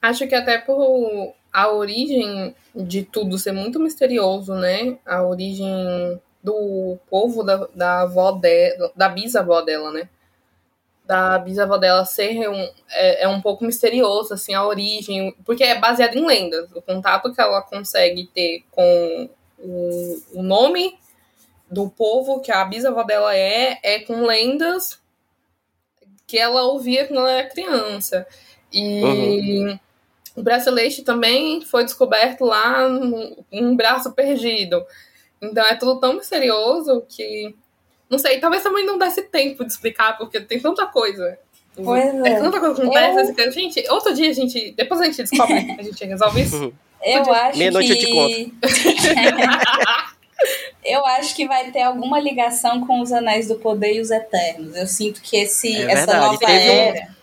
Acho 0.01 0.27
que 0.29 0.35
até 0.35 0.59
por 0.59 1.35
a 1.53 1.71
origem 1.71 2.55
de 2.75 3.03
tudo 3.03 3.39
ser 3.39 3.53
muito 3.53 3.81
misterioso, 3.81 4.55
né? 4.55 4.99
A 5.05 5.23
origem 5.23 6.21
do 6.43 6.99
povo 7.11 7.43
da, 7.43 7.69
da 7.75 8.01
avó 8.03 8.33
dela, 8.33 8.93
da 8.95 9.09
bisavó 9.09 9.61
dela, 9.61 9.91
né? 9.91 10.09
Da 11.05 11.39
bisavó 11.39 11.79
dela 11.79 12.05
ser 12.05 12.49
um, 12.49 12.71
é, 12.91 13.25
é 13.25 13.29
um 13.29 13.41
pouco 13.41 13.65
misterioso, 13.65 14.35
assim, 14.35 14.55
a 14.55 14.65
origem, 14.65 15.35
porque 15.45 15.65
é 15.65 15.79
baseado 15.79 16.17
em 16.17 16.27
lendas. 16.27 16.71
O 16.75 16.83
contato 16.83 17.33
que 17.33 17.41
ela 17.41 17.63
consegue 17.63 18.27
ter 18.27 18.63
com 18.71 19.29
o, 19.59 20.23
o 20.35 20.43
nome 20.43 20.99
do 21.71 21.89
povo 21.89 22.41
que 22.41 22.53
a 22.53 22.65
bisavó 22.65 23.03
dela 23.03 23.35
é, 23.35 23.79
é 23.83 24.01
com 24.01 24.25
lendas 24.25 25.01
que 26.27 26.39
ela 26.39 26.63
ouvia 26.65 27.07
quando 27.07 27.21
ela 27.21 27.33
era 27.33 27.49
criança. 27.49 28.27
E 28.71 29.79
o 30.39 30.43
bracelete 30.43 31.03
também 31.03 31.61
foi 31.63 31.85
descoberto 31.85 32.45
lá 32.45 32.89
num 32.89 33.37
um 33.53 33.77
braço 33.77 34.13
perdido. 34.13 34.85
Então 35.41 35.65
é 35.67 35.75
tudo 35.75 36.01
tão 36.01 36.15
misterioso 36.15 37.05
que. 37.09 37.55
Não 38.11 38.19
sei, 38.19 38.39
talvez 38.41 38.63
também 38.63 38.87
não 38.87 38.97
desse 38.99 39.23
tempo 39.23 39.65
de 39.65 39.71
explicar, 39.73 40.17
porque 40.17 40.41
tem 40.41 40.59
tanta 40.59 40.87
coisa. 40.87 41.39
Pois 41.77 42.05
É 42.05 42.29
é. 42.31 42.41
tanta 42.41 42.59
coisa 42.59 42.75
que 42.75 42.81
acontece. 42.83 43.35
que 43.35 43.41
a 43.41 43.51
gente, 43.51 43.85
outro 43.91 44.15
dia 44.15 44.31
a 44.31 44.33
gente. 44.33 44.73
Depois 44.77 45.01
a 45.01 45.05
gente 45.05 45.19
descobre, 45.23 45.55
a 45.79 45.83
gente 45.83 46.05
resolve 46.05 46.41
isso. 46.43 46.73
Eu 47.05 47.33
acho 47.33 47.59
Meia-noite 47.59 47.91
eu 47.93 47.97
que. 47.97 48.07
te 48.07 48.53
eu 50.85 51.05
acho 51.07 51.35
que 51.37 51.47
vai 51.47 51.71
ter 51.71 51.83
alguma 51.83 52.19
ligação 52.19 52.87
com 52.87 53.01
os 53.01 53.13
Anéis 53.13 53.49
do 53.49 53.57
Poder 53.57 53.95
e 53.95 54.01
os 54.01 54.11
Eternos. 54.11 54.75
Eu 54.77 54.87
sinto 54.87 55.21
que 55.21 55.37
esse, 55.37 55.77
É 55.77 55.93
essa 55.93 56.07
verdade, 56.07 56.25
nova 56.27 56.39
teve 56.39 56.71
um- 56.71 56.73
era 56.73 57.18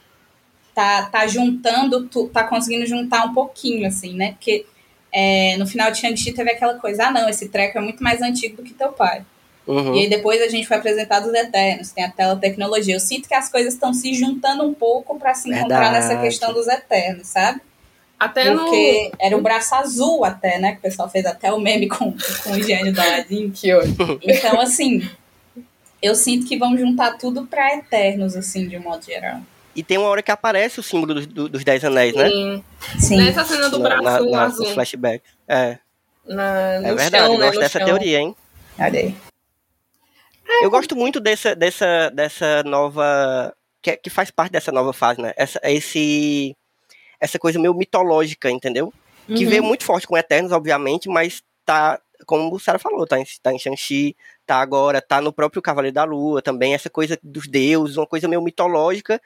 tá, 0.75 1.03
tá 1.05 1.25
juntando, 1.25 2.03
tu- 2.07 2.27
tá 2.27 2.43
conseguindo 2.43 2.85
juntar 2.85 3.23
um 3.25 3.33
pouquinho, 3.33 3.87
assim, 3.87 4.13
né? 4.13 4.33
Porque 4.33 4.65
é, 5.11 5.55
no 5.57 5.65
final 5.65 5.89
de 5.89 5.97
Shang-Chi 5.99 6.33
teve 6.33 6.51
aquela 6.51 6.75
coisa, 6.75 7.07
ah, 7.07 7.11
não, 7.11 7.29
esse 7.29 7.47
treco 7.47 7.77
é 7.77 7.81
muito 7.81 8.03
mais 8.03 8.21
antigo 8.21 8.57
do 8.57 8.63
que 8.63 8.73
teu 8.73 8.89
pai. 8.91 9.25
Uhum. 9.65 9.95
E 9.95 9.99
aí 10.01 10.09
depois 10.09 10.39
a 10.41 10.47
gente 10.47 10.67
foi 10.67 10.77
apresentado 10.77 11.25
os 11.27 11.33
Eternos, 11.33 11.91
tem 11.91 12.03
a 12.03 12.11
teletecnologia. 12.11 12.93
Eu 12.93 12.99
sinto 12.99 13.27
que 13.27 13.33
as 13.33 13.49
coisas 13.49 13.73
estão 13.73 13.93
se 13.93 14.13
juntando 14.13 14.63
um 14.63 14.73
pouco 14.73 15.17
para 15.17 15.33
se 15.33 15.49
encontrar 15.49 15.91
Verdade. 15.91 16.07
nessa 16.09 16.21
questão 16.21 16.53
dos 16.53 16.67
Eternos, 16.67 17.27
sabe? 17.29 17.61
Até 18.19 18.51
Porque 18.53 19.09
no. 19.11 19.17
era 19.19 19.37
o 19.37 19.41
braço 19.41 19.73
azul 19.75 20.23
até, 20.23 20.59
né? 20.59 20.73
Que 20.73 20.77
o 20.77 20.81
pessoal 20.81 21.09
fez 21.09 21.25
até 21.25 21.51
o 21.51 21.59
meme 21.59 21.87
com, 21.87 22.13
com 22.43 22.51
o 22.51 22.61
gênio 22.61 22.93
do 22.93 23.01
Aladdin. 23.01 23.49
Que 23.51 23.73
hoje. 23.73 23.95
Então, 24.21 24.59
assim, 24.61 25.09
eu 26.01 26.13
sinto 26.15 26.45
que 26.45 26.57
vão 26.57 26.77
juntar 26.77 27.17
tudo 27.17 27.45
pra 27.47 27.75
Eternos, 27.75 28.35
assim, 28.35 28.67
de 28.67 28.77
um 28.77 28.81
modo 28.81 29.03
geral. 29.03 29.41
E 29.75 29.83
tem 29.83 29.97
uma 29.97 30.07
hora 30.07 30.21
que 30.23 30.31
aparece 30.31 30.79
o 30.79 30.83
símbolo 30.83 31.13
dos, 31.15 31.27
do- 31.27 31.49
dos 31.49 31.63
Dez 31.63 31.83
Anéis, 31.83 32.15
né? 32.15 32.29
Sim. 32.29 32.63
Sim. 32.99 33.17
Nessa 33.17 33.43
cena 33.43 33.69
do 33.69 33.79
braço 33.79 34.01
na, 34.03 34.19
na, 34.21 34.43
azul. 34.43 34.63
nos 34.65 34.73
flashbacks. 34.73 35.29
É, 35.47 35.77
Na, 36.25 36.79
no 36.79 36.87
é 36.87 36.95
verdade, 36.95 37.25
chão, 37.25 37.37
né? 37.37 37.45
gosto 37.45 37.55
no 37.55 37.59
dessa 37.61 37.79
chão. 37.79 37.85
teoria, 37.87 38.19
hein? 38.19 38.35
Olha 38.79 38.99
aí. 38.99 39.15
Eu 40.61 40.69
gosto 40.69 40.95
muito 40.95 41.19
dessa, 41.19 41.55
dessa, 41.55 42.09
dessa 42.11 42.63
nova. 42.63 43.53
Que, 43.81 43.97
que 43.97 44.09
faz 44.09 44.31
parte 44.31 44.51
dessa 44.51 44.71
nova 44.71 44.93
fase, 44.93 45.21
né? 45.21 45.33
Essa, 45.35 45.59
esse, 45.63 46.55
essa 47.19 47.37
coisa 47.37 47.59
meio 47.59 47.73
mitológica, 47.73 48.49
entendeu? 48.49 48.93
Que 49.27 49.43
Uhum. 49.43 49.49
veio 49.49 49.63
muito 49.63 49.83
forte 49.83 50.07
com 50.07 50.17
Eternos, 50.17 50.51
obviamente, 50.51 51.09
mas 51.09 51.43
tá, 51.65 51.99
como 52.27 52.53
o 52.53 52.59
Sarah 52.59 52.77
falou, 52.79 53.05
tá 53.07 53.19
em, 53.19 53.25
tá 53.41 53.51
em 53.53 53.57
Shang-Chi, 53.59 54.15
tá 54.45 54.57
agora, 54.59 55.01
tá 55.01 55.19
no 55.19 55.33
próprio 55.33 55.61
Cavaleiro 55.63 55.95
da 55.95 56.03
Lua 56.03 56.41
também, 56.43 56.75
essa 56.75 56.89
coisa 56.91 57.17
dos 57.23 57.47
deuses, 57.47 57.97
uma 57.97 58.05
coisa 58.05 58.27
meio 58.27 58.41
mitológica, 58.41 59.19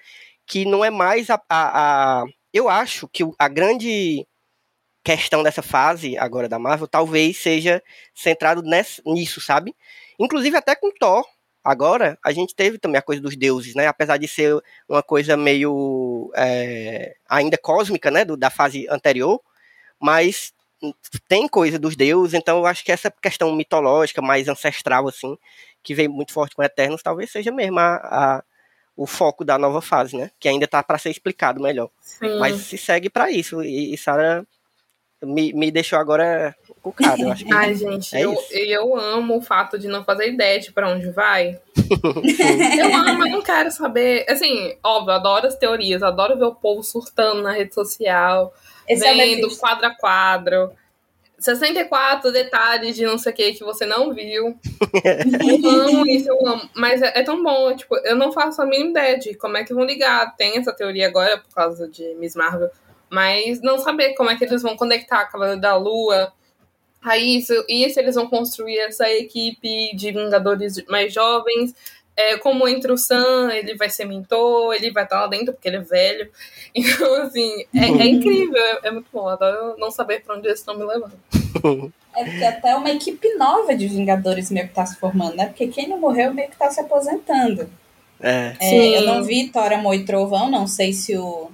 que 0.49 0.65
não 0.65 0.85
é 0.85 0.91
mais 0.91 1.29
a. 1.31 1.41
a, 1.49 2.23
a- 2.23 2.25
eu 2.53 2.69
acho 2.69 3.07
que 3.09 3.23
a 3.39 3.49
grande 3.49 4.27
questão 5.03 5.43
dessa 5.43 5.61
fase 5.61 6.17
agora 6.17 6.49
da 6.49 6.59
Marvel 6.59 6.87
talvez 6.87 7.37
seja 7.37 7.81
centrado 8.13 8.61
ness- 8.63 9.01
nisso, 9.05 9.41
sabe? 9.41 9.75
Inclusive 10.19 10.57
até 10.57 10.75
com 10.75 10.91
Thor. 10.91 11.25
Agora, 11.63 12.17
a 12.25 12.31
gente 12.31 12.55
teve 12.55 12.79
também 12.79 12.99
a 12.99 13.01
coisa 13.03 13.21
dos 13.21 13.35
deuses, 13.35 13.75
né? 13.75 13.87
Apesar 13.87 14.17
de 14.17 14.27
ser 14.27 14.61
uma 14.87 15.03
coisa 15.03 15.37
meio 15.37 16.31
é, 16.35 17.15
ainda 17.29 17.57
cósmica, 17.57 18.11
né? 18.11 18.25
do- 18.25 18.37
da 18.37 18.49
fase 18.49 18.87
anterior, 18.89 19.41
mas 19.99 20.53
tem 21.27 21.47
coisa 21.47 21.77
dos 21.77 21.95
deuses, 21.95 22.33
então 22.33 22.59
eu 22.59 22.65
acho 22.65 22.83
que 22.85 22.91
essa 22.91 23.11
questão 23.11 23.53
mitológica, 23.55 24.21
mais 24.21 24.47
ancestral, 24.47 25.07
assim, 25.07 25.37
que 25.83 25.93
veio 25.93 26.11
muito 26.11 26.31
forte 26.33 26.55
com 26.55 26.63
Eternos, 26.63 27.03
talvez 27.03 27.31
seja 27.31 27.51
mesmo 27.51 27.79
a, 27.79 27.95
a- 27.97 28.43
o 29.01 29.07
foco 29.07 29.45
da 29.45 29.57
nova 29.57 29.81
fase, 29.81 30.17
né? 30.17 30.29
Que 30.37 30.49
ainda 30.49 30.67
tá 30.67 30.83
para 30.83 30.97
ser 30.97 31.09
explicado 31.09 31.61
melhor. 31.61 31.89
Sim. 32.01 32.37
Mas 32.37 32.57
se 32.57 32.77
segue 32.77 33.09
para 33.09 33.31
isso. 33.31 33.63
E, 33.63 33.93
e 33.93 33.97
Sarah 33.97 34.43
me, 35.23 35.53
me 35.53 35.71
deixou 35.71 35.97
agora 35.97 36.53
cucado, 36.81 37.21
eu 37.21 37.31
acho 37.31 37.45
que. 37.45 37.51
Ai, 37.55 37.73
gente, 37.75 38.13
É 38.13 38.25
eu, 38.25 38.33
isso. 38.33 38.53
eu 38.53 38.97
amo 38.97 39.37
o 39.37 39.41
fato 39.41 39.79
de 39.79 39.87
não 39.87 40.03
fazer 40.03 40.27
ideia 40.33 40.59
de 40.59 40.73
pra 40.73 40.89
onde 40.89 41.09
vai. 41.11 41.57
eu 42.77 42.95
amo, 42.95 43.25
eu 43.25 43.31
não 43.31 43.41
quero 43.41 43.71
saber. 43.71 44.25
Assim, 44.29 44.75
óbvio, 44.83 45.11
eu 45.11 45.15
adoro 45.15 45.47
as 45.47 45.55
teorias, 45.55 46.03
adoro 46.03 46.37
ver 46.37 46.45
o 46.45 46.55
povo 46.55 46.83
surtando 46.83 47.41
na 47.41 47.53
rede 47.53 47.73
social, 47.73 48.53
Esse 48.87 49.05
é 49.05 49.13
vendo 49.13 49.41
Mephisto. 49.43 49.59
quadro 49.59 49.85
a 49.87 49.95
quadro. 49.95 50.71
64 51.39 52.31
detalhes 52.31 52.95
de 52.95 53.05
não 53.05 53.17
sei 53.17 53.31
o 53.31 53.35
que 53.35 53.53
que 53.53 53.63
você 53.63 53.85
não 53.85 54.13
viu. 54.13 54.57
eu 55.63 55.69
amo 55.69 56.07
isso, 56.07 56.29
eu 56.29 56.47
amo. 56.47 56.69
Mas 56.75 57.01
é, 57.01 57.19
é 57.19 57.23
tão 57.23 57.41
bom, 57.41 57.75
tipo, 57.75 57.95
eu 57.97 58.15
não 58.15 58.31
faço 58.31 58.61
a 58.61 58.65
mínima 58.65 58.91
ideia 58.91 59.17
de 59.17 59.33
como 59.35 59.57
é 59.57 59.63
que 59.63 59.73
vão 59.73 59.85
ligar. 59.85 60.35
Tem 60.35 60.57
essa 60.57 60.73
teoria 60.73 61.07
agora 61.07 61.37
por 61.37 61.53
causa 61.53 61.87
de 61.87 62.15
Miss 62.15 62.35
Marvel. 62.35 62.69
Mas 63.09 63.61
não 63.61 63.79
saber 63.79 64.13
como 64.13 64.29
é 64.29 64.35
que 64.35 64.43
eles 64.43 64.61
vão 64.61 64.77
conectar 64.77 65.21
a 65.21 65.25
Cavaleiro 65.25 65.61
da 65.61 65.75
Lua 65.75 66.31
a 67.01 67.17
isso, 67.17 67.53
e 67.67 67.89
se 67.89 67.99
eles 67.99 68.15
vão 68.15 68.27
construir 68.27 68.77
essa 68.79 69.09
equipe 69.09 69.95
de 69.95 70.11
Vingadores 70.11 70.83
mais 70.87 71.13
jovens. 71.13 71.73
É, 72.19 72.37
como 72.37 72.67
entra 72.67 72.93
o 72.93 72.97
Sam, 72.97 73.49
ele 73.53 73.75
vai 73.75 73.89
ser 73.89 74.03
mentor, 74.03 74.73
ele 74.73 74.91
vai 74.91 75.05
estar 75.05 75.21
lá 75.21 75.27
dentro 75.27 75.53
porque 75.53 75.69
ele 75.69 75.77
é 75.77 75.81
velho. 75.81 76.29
Então, 76.75 77.23
assim, 77.23 77.65
é, 77.73 77.85
é 77.85 78.05
incrível, 78.05 78.55
é, 78.55 78.79
é 78.83 78.91
muito 78.91 79.07
bom. 79.11 79.27
Adoro 79.27 79.75
não 79.79 79.89
saber 79.89 80.21
pra 80.21 80.35
onde 80.35 80.47
eles 80.47 80.59
estão 80.59 80.77
me 80.77 80.83
levando. 80.83 81.13
É 82.15 82.25
porque 82.25 82.43
até 82.43 82.75
uma 82.75 82.89
equipe 82.89 83.35
nova 83.35 83.73
de 83.75 83.87
Vingadores 83.87 84.49
meio 84.49 84.67
que 84.67 84.73
tá 84.73 84.83
se 84.83 84.97
formando, 84.97 85.35
né? 85.35 85.45
Porque 85.45 85.67
quem 85.67 85.87
não 85.87 85.99
morreu 85.99 86.33
meio 86.33 86.49
que 86.49 86.57
tá 86.57 86.69
se 86.69 86.81
aposentando. 86.81 87.69
É. 88.19 88.55
É, 88.59 88.69
Sim. 88.69 88.95
eu 88.95 89.01
não 89.03 89.23
vi 89.23 89.47
Thor, 89.49 89.71
Amor 89.71 89.93
e 89.93 90.03
Trovão, 90.03 90.49
não 90.49 90.67
sei 90.67 90.91
se 90.91 91.15
o, 91.15 91.49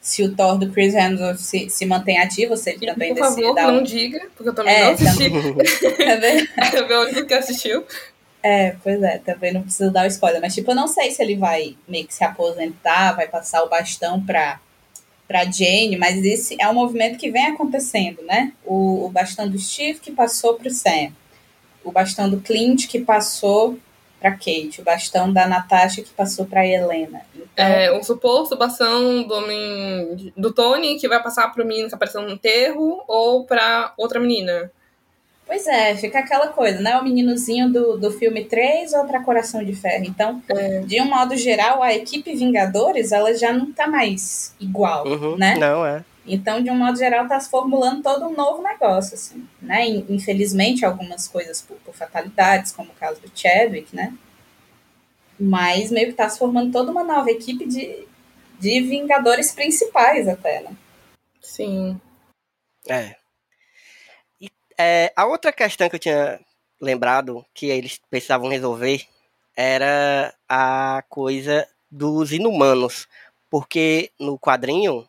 se 0.00 0.24
o 0.24 0.34
Thor 0.34 0.58
do 0.58 0.70
Chris 0.70 0.92
Hemsworth 0.92 1.38
se, 1.38 1.70
se 1.70 1.86
mantém 1.86 2.18
ativo, 2.18 2.56
se 2.56 2.70
ele 2.70 2.86
também 2.86 3.14
Por 3.14 3.20
favor, 3.20 3.54
não 3.54 3.78
um... 3.78 3.82
diga, 3.84 4.20
porque 4.36 4.50
eu 4.50 4.54
também 4.54 4.74
É, 4.74 4.84
não 4.84 4.92
assisti. 4.92 5.30
Tá 5.96 6.16
vendo? 6.16 6.48
Eu 6.76 6.88
vi 6.88 6.94
o 6.94 7.00
único 7.02 7.26
que 7.26 7.34
assistiu. 7.34 7.84
É, 8.48 8.76
pois 8.80 9.02
é, 9.02 9.18
também 9.18 9.52
não 9.52 9.62
preciso 9.62 9.90
dar 9.90 10.04
o 10.04 10.06
spoiler, 10.06 10.40
mas 10.40 10.54
tipo, 10.54 10.70
eu 10.70 10.74
não 10.76 10.86
sei 10.86 11.10
se 11.10 11.20
ele 11.20 11.34
vai 11.34 11.76
meio 11.88 12.06
que 12.06 12.14
se 12.14 12.22
aposentar, 12.22 13.16
vai 13.16 13.26
passar 13.26 13.64
o 13.64 13.68
bastão 13.68 14.24
pra, 14.24 14.60
pra 15.26 15.42
Jane, 15.44 15.96
mas 15.98 16.24
esse 16.24 16.56
é 16.60 16.68
um 16.68 16.74
movimento 16.74 17.18
que 17.18 17.28
vem 17.28 17.46
acontecendo, 17.46 18.22
né? 18.22 18.52
O, 18.64 19.04
o 19.06 19.08
bastão 19.08 19.48
do 19.48 19.58
Steve 19.58 19.98
que 19.98 20.12
passou 20.12 20.54
pro 20.54 20.70
Sam, 20.70 21.10
o 21.82 21.90
bastão 21.90 22.30
do 22.30 22.40
Clint 22.40 22.86
que 22.86 23.00
passou 23.00 23.76
pra 24.20 24.30
Kate, 24.30 24.80
o 24.80 24.84
bastão 24.84 25.32
da 25.32 25.48
Natasha 25.48 26.00
que 26.00 26.10
passou 26.10 26.46
pra 26.46 26.64
Helena. 26.64 27.22
Então, 27.34 27.64
É, 27.66 27.90
o 27.90 28.04
suposto 28.04 28.56
bastão 28.56 29.24
do, 29.24 29.34
homem, 29.34 30.32
do 30.36 30.52
Tony 30.52 31.00
que 31.00 31.08
vai 31.08 31.20
passar 31.20 31.52
pro 31.52 31.66
menino 31.66 31.88
que 31.88 31.96
apareceu 31.96 32.22
no 32.22 32.30
enterro 32.30 33.02
ou 33.08 33.44
pra 33.44 33.92
outra 33.96 34.20
menina. 34.20 34.70
Pois 35.46 35.64
é, 35.68 35.94
fica 35.96 36.18
aquela 36.18 36.48
coisa, 36.48 36.80
né? 36.80 36.96
O 36.98 37.04
meninozinho 37.04 37.72
do, 37.72 37.96
do 37.96 38.10
filme 38.10 38.44
3 38.44 38.92
ou 38.94 39.04
pra 39.04 39.22
Coração 39.22 39.64
de 39.64 39.74
Ferro. 39.76 40.04
Então, 40.04 40.42
É. 40.50 40.80
de 40.80 41.00
um 41.00 41.04
modo 41.06 41.36
geral, 41.36 41.82
a 41.82 41.94
equipe 41.94 42.34
Vingadores, 42.34 43.12
ela 43.12 43.32
já 43.32 43.52
não 43.52 43.72
tá 43.72 43.86
mais 43.86 44.52
igual, 44.58 45.06
Uhum, 45.06 45.36
né? 45.36 45.54
Não, 45.56 45.86
é. 45.86 46.04
Então, 46.26 46.60
de 46.60 46.68
um 46.68 46.74
modo 46.76 46.98
geral, 46.98 47.28
tá 47.28 47.38
se 47.38 47.48
formulando 47.48 48.02
todo 48.02 48.26
um 48.26 48.34
novo 48.34 48.60
negócio, 48.60 49.14
assim, 49.14 49.46
né? 49.62 49.86
In- 49.86 50.04
Infelizmente, 50.08 50.84
algumas 50.84 51.28
coisas 51.28 51.62
por, 51.62 51.76
por 51.76 51.94
fatalidades, 51.94 52.72
como 52.72 52.90
o 52.90 52.94
caso 52.96 53.20
do 53.20 53.30
Chadwick, 53.32 53.94
né? 53.94 54.12
Mas 55.38 55.92
meio 55.92 56.08
que 56.08 56.14
tá 56.14 56.28
se 56.28 56.38
formando 56.40 56.72
toda 56.72 56.90
uma 56.90 57.04
nova 57.04 57.30
equipe 57.30 57.64
de, 57.68 58.04
de 58.58 58.80
Vingadores 58.80 59.52
principais 59.52 60.26
até, 60.26 60.62
né? 60.62 60.70
Sim. 61.40 62.00
É. 62.88 63.14
É, 64.78 65.12
a 65.16 65.26
outra 65.26 65.52
questão 65.52 65.88
que 65.88 65.96
eu 65.96 66.00
tinha 66.00 66.40
lembrado 66.80 67.44
que 67.54 67.66
eles 67.66 67.98
precisavam 68.10 68.48
resolver 68.48 69.06
era 69.56 70.34
a 70.48 71.02
coisa 71.08 71.66
dos 71.90 72.32
inumanos. 72.32 73.08
Porque 73.50 74.10
no 74.18 74.38
quadrinho, 74.38 75.08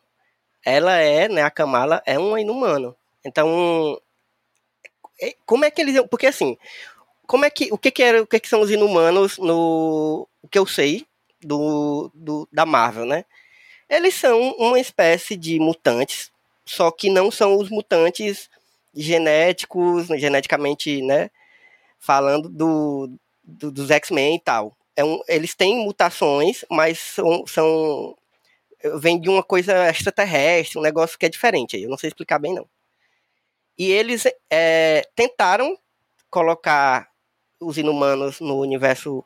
ela 0.64 0.96
é, 0.96 1.28
né, 1.28 1.42
a 1.42 1.50
Kamala 1.50 2.02
é 2.06 2.18
um 2.18 2.38
inumano. 2.38 2.96
Então, 3.24 4.00
é- 5.20 5.36
como 5.46 5.64
é 5.64 5.70
que 5.70 5.80
eles. 5.82 6.00
Porque 6.10 6.26
assim, 6.26 6.56
como 7.26 7.44
é 7.44 7.50
que. 7.50 7.68
O 7.72 7.78
que, 7.78 7.90
que, 7.90 8.02
era, 8.02 8.22
o 8.22 8.26
que, 8.26 8.40
que 8.40 8.48
são 8.48 8.60
os 8.60 8.70
inumanos 8.70 9.38
no. 9.38 10.28
O 10.42 10.48
que 10.48 10.58
eu 10.58 10.66
sei 10.66 11.06
do, 11.42 12.10
do, 12.14 12.48
da 12.52 12.66
Marvel, 12.66 13.06
né? 13.06 13.24
Eles 13.88 14.14
são 14.14 14.52
uma 14.58 14.80
espécie 14.80 15.36
de 15.36 15.58
mutantes 15.58 16.32
só 16.68 16.90
que 16.90 17.08
não 17.08 17.30
são 17.30 17.56
os 17.56 17.70
mutantes 17.70 18.50
genéticos, 18.94 20.06
geneticamente, 20.08 21.02
né, 21.02 21.30
falando 21.98 22.48
do, 22.48 23.10
do- 23.44 23.72
dos 23.72 23.90
X-Men 23.90 24.36
e 24.36 24.40
tal. 24.40 24.76
É 24.96 25.04
um, 25.04 25.20
eles 25.28 25.54
têm 25.54 25.76
mutações, 25.84 26.64
mas 26.70 26.98
são, 26.98 27.46
são 27.46 28.16
vem 29.00 29.20
de 29.20 29.28
uma 29.28 29.42
coisa 29.42 29.88
extraterrestre, 29.88 30.78
um 30.78 30.82
negócio 30.82 31.18
que 31.18 31.26
é 31.26 31.28
diferente. 31.28 31.80
Eu 31.80 31.90
não 31.90 31.98
sei 31.98 32.08
explicar 32.08 32.38
bem 32.38 32.54
não. 32.54 32.66
E 33.76 33.90
eles 33.90 34.24
é, 34.50 35.02
tentaram 35.14 35.78
colocar 36.30 37.08
os 37.60 37.78
Inumanos 37.78 38.40
no 38.40 38.58
universo 38.60 39.24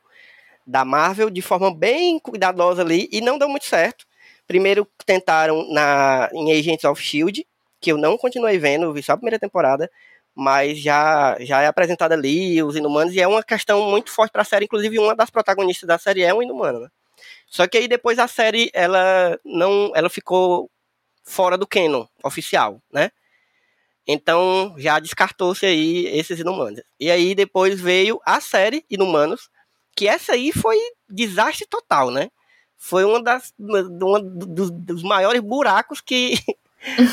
da 0.66 0.84
Marvel 0.84 1.30
de 1.30 1.42
forma 1.42 1.74
bem 1.74 2.18
cuidadosa 2.20 2.82
ali 2.82 3.08
e 3.12 3.20
não 3.20 3.38
deu 3.38 3.48
muito 3.48 3.66
certo. 3.66 4.06
Primeiro 4.46 4.88
tentaram 5.06 5.68
na, 5.72 6.30
em 6.32 6.52
Agents 6.52 6.84
of 6.84 7.02
Shield, 7.02 7.46
que 7.82 7.90
eu 7.90 7.98
não 7.98 8.16
continuei 8.16 8.58
vendo, 8.58 8.92
vi 8.92 9.02
só 9.02 9.12
a 9.12 9.16
primeira 9.16 9.40
temporada, 9.40 9.90
mas 10.34 10.78
já, 10.78 11.36
já 11.40 11.60
é 11.60 11.66
apresentado 11.66 12.12
ali 12.12 12.62
os 12.62 12.76
Inumanos, 12.76 13.12
e 13.14 13.20
é 13.20 13.26
uma 13.26 13.42
questão 13.42 13.90
muito 13.90 14.10
forte 14.10 14.30
para 14.32 14.42
a 14.42 14.44
série, 14.44 14.64
inclusive 14.64 14.98
uma 14.98 15.14
das 15.14 15.28
protagonistas 15.28 15.86
da 15.86 15.98
série 15.98 16.22
é 16.22 16.32
um 16.32 16.42
Inumano, 16.42 16.80
né? 16.80 16.88
Só 17.46 17.66
que 17.66 17.76
aí 17.76 17.88
depois 17.88 18.18
a 18.18 18.28
série, 18.28 18.70
ela 18.72 19.38
não, 19.44 19.92
ela 19.94 20.08
ficou 20.08 20.70
fora 21.24 21.58
do 21.58 21.66
canon 21.66 22.06
oficial, 22.24 22.80
né? 22.90 23.10
Então 24.06 24.74
já 24.78 24.98
descartou-se 24.98 25.66
aí 25.66 26.06
esses 26.06 26.38
Inumanos. 26.38 26.80
E 26.98 27.10
aí 27.10 27.34
depois 27.34 27.80
veio 27.80 28.20
a 28.24 28.40
série 28.40 28.84
Inumanos, 28.88 29.50
que 29.94 30.08
essa 30.08 30.32
aí 30.32 30.52
foi 30.52 30.78
desastre 31.08 31.66
total, 31.66 32.10
né? 32.10 32.30
Foi 32.76 33.04
uma 33.04 33.22
das 33.22 33.52
uma 33.58 34.20
dos, 34.20 34.70
dos 34.70 35.02
maiores 35.02 35.40
buracos 35.40 36.00
que 36.00 36.34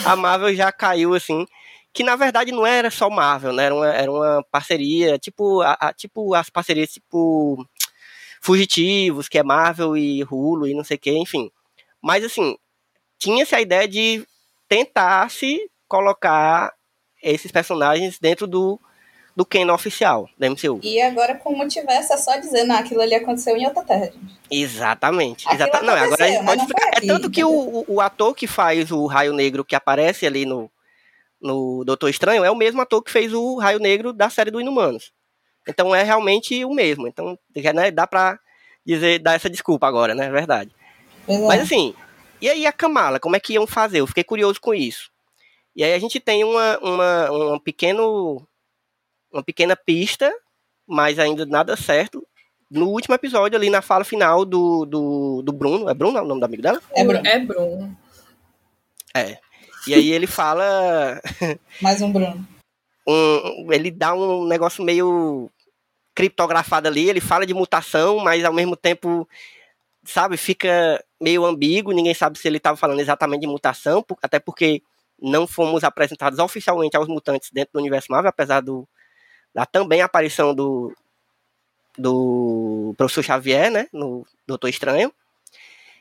a 0.06 0.16
Marvel 0.16 0.54
já 0.56 0.72
caiu 0.72 1.14
assim, 1.14 1.46
que 1.94 2.04
na 2.04 2.16
verdade 2.16 2.52
não 2.52 2.66
era 2.66 2.92
só 2.92 3.10
Marvel, 3.10 3.54
né? 3.54 3.66
Era 3.66 3.76
uma, 3.76 3.88
era 3.88 4.12
uma 4.12 4.44
parceria, 4.52 5.18
tipo, 5.20 5.62
a, 5.62 5.74
a- 5.80 5.94
tipo 5.94 6.34
as 6.36 6.50
parcerias 6.50 6.92
tipo 6.94 7.66
Fugitivos, 8.42 9.28
que 9.28 9.38
é 9.38 9.44
Marvel 9.44 9.98
e 9.98 10.24
Hulu 10.24 10.68
e 10.68 10.74
não 10.74 10.84
sei 10.84 10.98
o 10.98 11.00
que, 11.00 11.12
enfim. 11.18 11.52
Mas 12.02 12.24
assim, 12.24 12.58
tinha-se 13.20 13.56
a 13.56 13.62
ideia 13.62 13.88
de 13.88 14.26
tentasse 14.68 15.70
colocar 15.88 16.74
esses 17.24 17.52
personagens 17.52 18.20
dentro 18.20 18.48
do, 18.48 18.80
do 19.40 19.46
canon 19.46 19.74
oficial 19.74 20.30
da 20.38 20.50
MCU. 20.50 20.82
E 20.84 21.02
agora 21.02 21.34
com 21.34 21.54
o 21.54 21.58
multiverso 21.58 22.12
é 22.12 22.18
só 22.18 22.36
dizer, 22.36 22.66
não, 22.66 22.76
aquilo 22.76 23.00
ali 23.00 23.16
aconteceu 23.16 23.56
em 23.56 23.66
outra 23.66 23.82
terra, 23.86 24.08
gente. 24.08 24.38
Exatamente. 24.52 25.48
Exata... 25.50 25.82
Não, 25.82 25.94
agora 25.94 26.26
a 26.26 26.28
gente 26.28 26.44
pode 26.44 26.62
explicar. 26.62 26.82
foi 26.82 26.92
É 26.94 26.98
aqui, 26.98 27.08
tanto 27.08 27.32
que 27.32 27.42
o, 27.46 27.86
o, 27.88 28.02
ator 28.02 28.36
que 28.36 28.46
faz 28.46 28.92
o 28.92 29.06
Raio 29.06 29.32
Negro 29.32 29.64
que 29.64 29.78
aparece 29.78 30.28
ali 30.28 30.46
no, 30.46 30.70
no 31.42 31.86
Doutor 31.86 32.10
Estranho 32.10 32.44
é 32.44 32.52
o 32.52 32.56
mesmo 32.56 32.82
ator 32.82 33.02
que 33.02 33.10
fez 33.10 33.34
o 33.34 33.56
Raio 33.56 33.80
Negro 33.80 34.12
da 34.12 34.30
série 34.30 34.52
do 34.52 34.60
Inumanos. 34.60 35.14
Então 35.66 35.96
é 35.96 36.04
realmente 36.04 36.66
o 36.66 36.74
mesmo. 36.74 37.08
Então 37.08 37.40
já, 37.56 37.72
né, 37.72 37.92
dá 37.92 38.06
pra 38.06 38.38
dizer, 38.86 39.20
dar 39.20 39.36
essa 39.36 39.50
desculpa 39.50 39.88
agora, 39.88 40.14
né? 40.14 40.26
É 40.26 40.32
verdade. 40.32 40.76
É. 41.26 41.38
Mas 41.48 41.62
assim, 41.62 41.96
e 42.42 42.50
aí 42.50 42.66
a 42.66 42.74
Kamala, 42.74 43.22
como 43.22 43.38
é 43.38 43.40
que 43.40 43.54
iam 43.54 43.66
fazer? 43.66 44.02
Eu 44.02 44.08
fiquei 44.08 44.26
curioso 44.26 44.60
com 44.60 44.74
isso. 44.74 45.10
E 45.74 45.82
aí 45.82 45.94
a 45.94 46.00
gente 46.00 46.20
tem 46.20 46.44
uma, 46.44 46.78
uma, 46.80 47.32
um 47.54 47.58
pequeno, 47.58 48.46
uma 49.32 49.44
pequena 49.44 49.76
pista, 49.76 50.32
mas 50.88 51.20
ainda 51.20 51.46
nada 51.46 51.76
certo. 51.76 52.26
No 52.70 52.88
último 52.90 53.16
episódio, 53.16 53.58
ali 53.58 53.70
na 53.70 53.82
fala 53.82 54.04
final 54.04 54.46
do, 54.46 54.86
do, 54.86 55.42
do 55.42 55.52
Bruno, 55.52 55.90
é 55.90 55.94
Bruno 55.94 56.18
é 56.18 56.22
o 56.22 56.26
nome 56.26 56.40
do 56.40 56.46
amigo 56.46 56.62
dela? 56.62 56.82
É 56.96 57.04
Bruno. 57.04 57.28
É 57.28 57.40
Bruno. 57.40 57.98
É. 59.16 59.38
E 59.88 59.94
aí 59.94 60.12
ele 60.12 60.28
fala. 60.28 61.20
Mais 61.82 62.02
um 62.02 62.12
Bruno. 62.12 62.48
um- 63.08 63.72
ele 63.74 63.90
dá 63.90 64.14
um 64.14 64.46
negócio 64.46 64.84
meio 64.84 65.50
criptografado 66.14 66.88
ali, 66.88 67.10
ele 67.10 67.22
fala 67.22 67.46
de 67.46 67.54
mutação, 67.54 68.20
mas 68.20 68.44
ao 68.44 68.52
mesmo 68.54 68.76
tempo, 68.76 69.28
sabe, 70.04 70.36
fica 70.38 71.02
meio 71.20 71.46
ambíguo, 71.46 71.94
ninguém 71.94 72.14
sabe 72.14 72.38
se 72.38 72.48
ele 72.48 72.58
estava 72.58 72.76
falando 72.76 73.00
exatamente 73.00 73.42
de 73.42 73.48
mutação, 73.48 74.06
até 74.22 74.38
porque 74.38 74.82
não 75.22 75.48
fomos 75.48 75.84
apresentados 75.84 76.38
oficialmente 76.40 76.98
aos 76.98 77.08
mutantes 77.08 77.50
dentro 77.54 77.74
do 77.74 77.80
universo 77.80 78.12
Marvel, 78.12 78.30
apesar 78.30 78.60
do, 78.62 78.88
da 79.54 79.66
também 79.66 80.02
aparição 80.02 80.54
do, 80.54 80.94
do 81.98 82.94
professor 82.98 83.24
Xavier, 83.24 83.72
né, 83.72 83.88
no 83.92 84.26
Doutor 84.48 84.70
Estranho. 84.70 85.12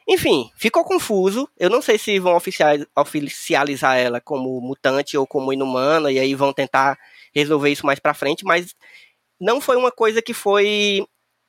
Enfim, 0.07 0.51
ficou 0.57 0.84
confuso. 0.84 1.49
Eu 1.59 1.68
não 1.68 1.82
sei 1.82 1.99
se 1.99 2.18
vão 2.18 2.34
oficial- 2.34 2.78
oficializar 2.96 3.99
ela 3.99 4.20
como 4.20 4.59
mutante 4.61 5.18
ou 5.18 5.26
como 5.26 5.53
inumana, 5.53 6.11
e 6.11 6.18
aí 6.18 6.34
vão 6.34 6.53
tentar 6.53 6.99
resolver 7.34 7.70
isso 7.70 7.84
mais 7.84 7.99
pra 7.99 8.14
frente, 8.14 8.44
mas 8.44 8.74
não 9.38 9.61
foi 9.61 9.76
uma 9.76 9.92
coisa 9.92 10.22
que 10.22 10.32
foi 10.32 11.07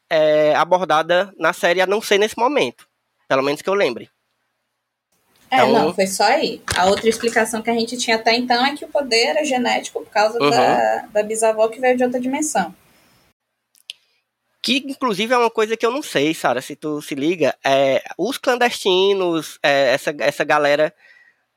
é, 0.10 0.54
abordada 0.56 1.34
na 1.38 1.54
série, 1.54 1.82
a 1.82 1.88
não 1.88 2.02
ser 2.02 2.18
nesse 2.18 2.38
momento. 2.38 2.88
Pelo 3.28 3.44
menos 3.44 3.62
que 3.62 3.70
eu 3.70 3.74
lembre. 3.74 4.10
É, 5.52 5.58
Então- 5.58 5.72
não, 5.72 5.94
foi 5.94 6.06
só 6.08 6.24
aí. 6.26 6.62
A 6.78 6.86
outra 6.86 7.10
explicação 7.10 7.62
que 7.62 7.70
a 7.70 7.74
gente 7.74 7.98
tinha 7.98 8.16
até 8.18 8.36
então 8.36 8.64
é 8.66 8.76
que 8.76 8.86
o 8.86 8.88
poder 8.88 9.26
era 9.30 9.44
genético 9.44 10.02
por 10.02 10.10
causa 10.12 10.38
Uhum. 10.42 10.50
da, 10.50 11.06
da 11.12 11.24
bisavó 11.24 11.68
que 11.68 11.80
veio 11.80 11.98
de 11.98 12.04
outra 12.04 12.20
dimensão. 12.20 12.74
Que, 14.62 14.78
inclusive, 14.86 15.34
é 15.34 15.38
uma 15.38 15.50
coisa 15.50 15.78
que 15.78 15.86
eu 15.86 15.92
não 15.92 16.04
sei, 16.04 16.34
Sara, 16.34 16.62
se 16.62 16.76
tu 16.76 17.02
se 17.02 17.16
liga. 17.16 17.56
É, 17.66 18.04
os 18.18 18.38
clandestinos, 18.38 19.58
é, 19.64 19.94
essa, 19.94 20.14
essa 20.20 20.44
galera 20.44 20.94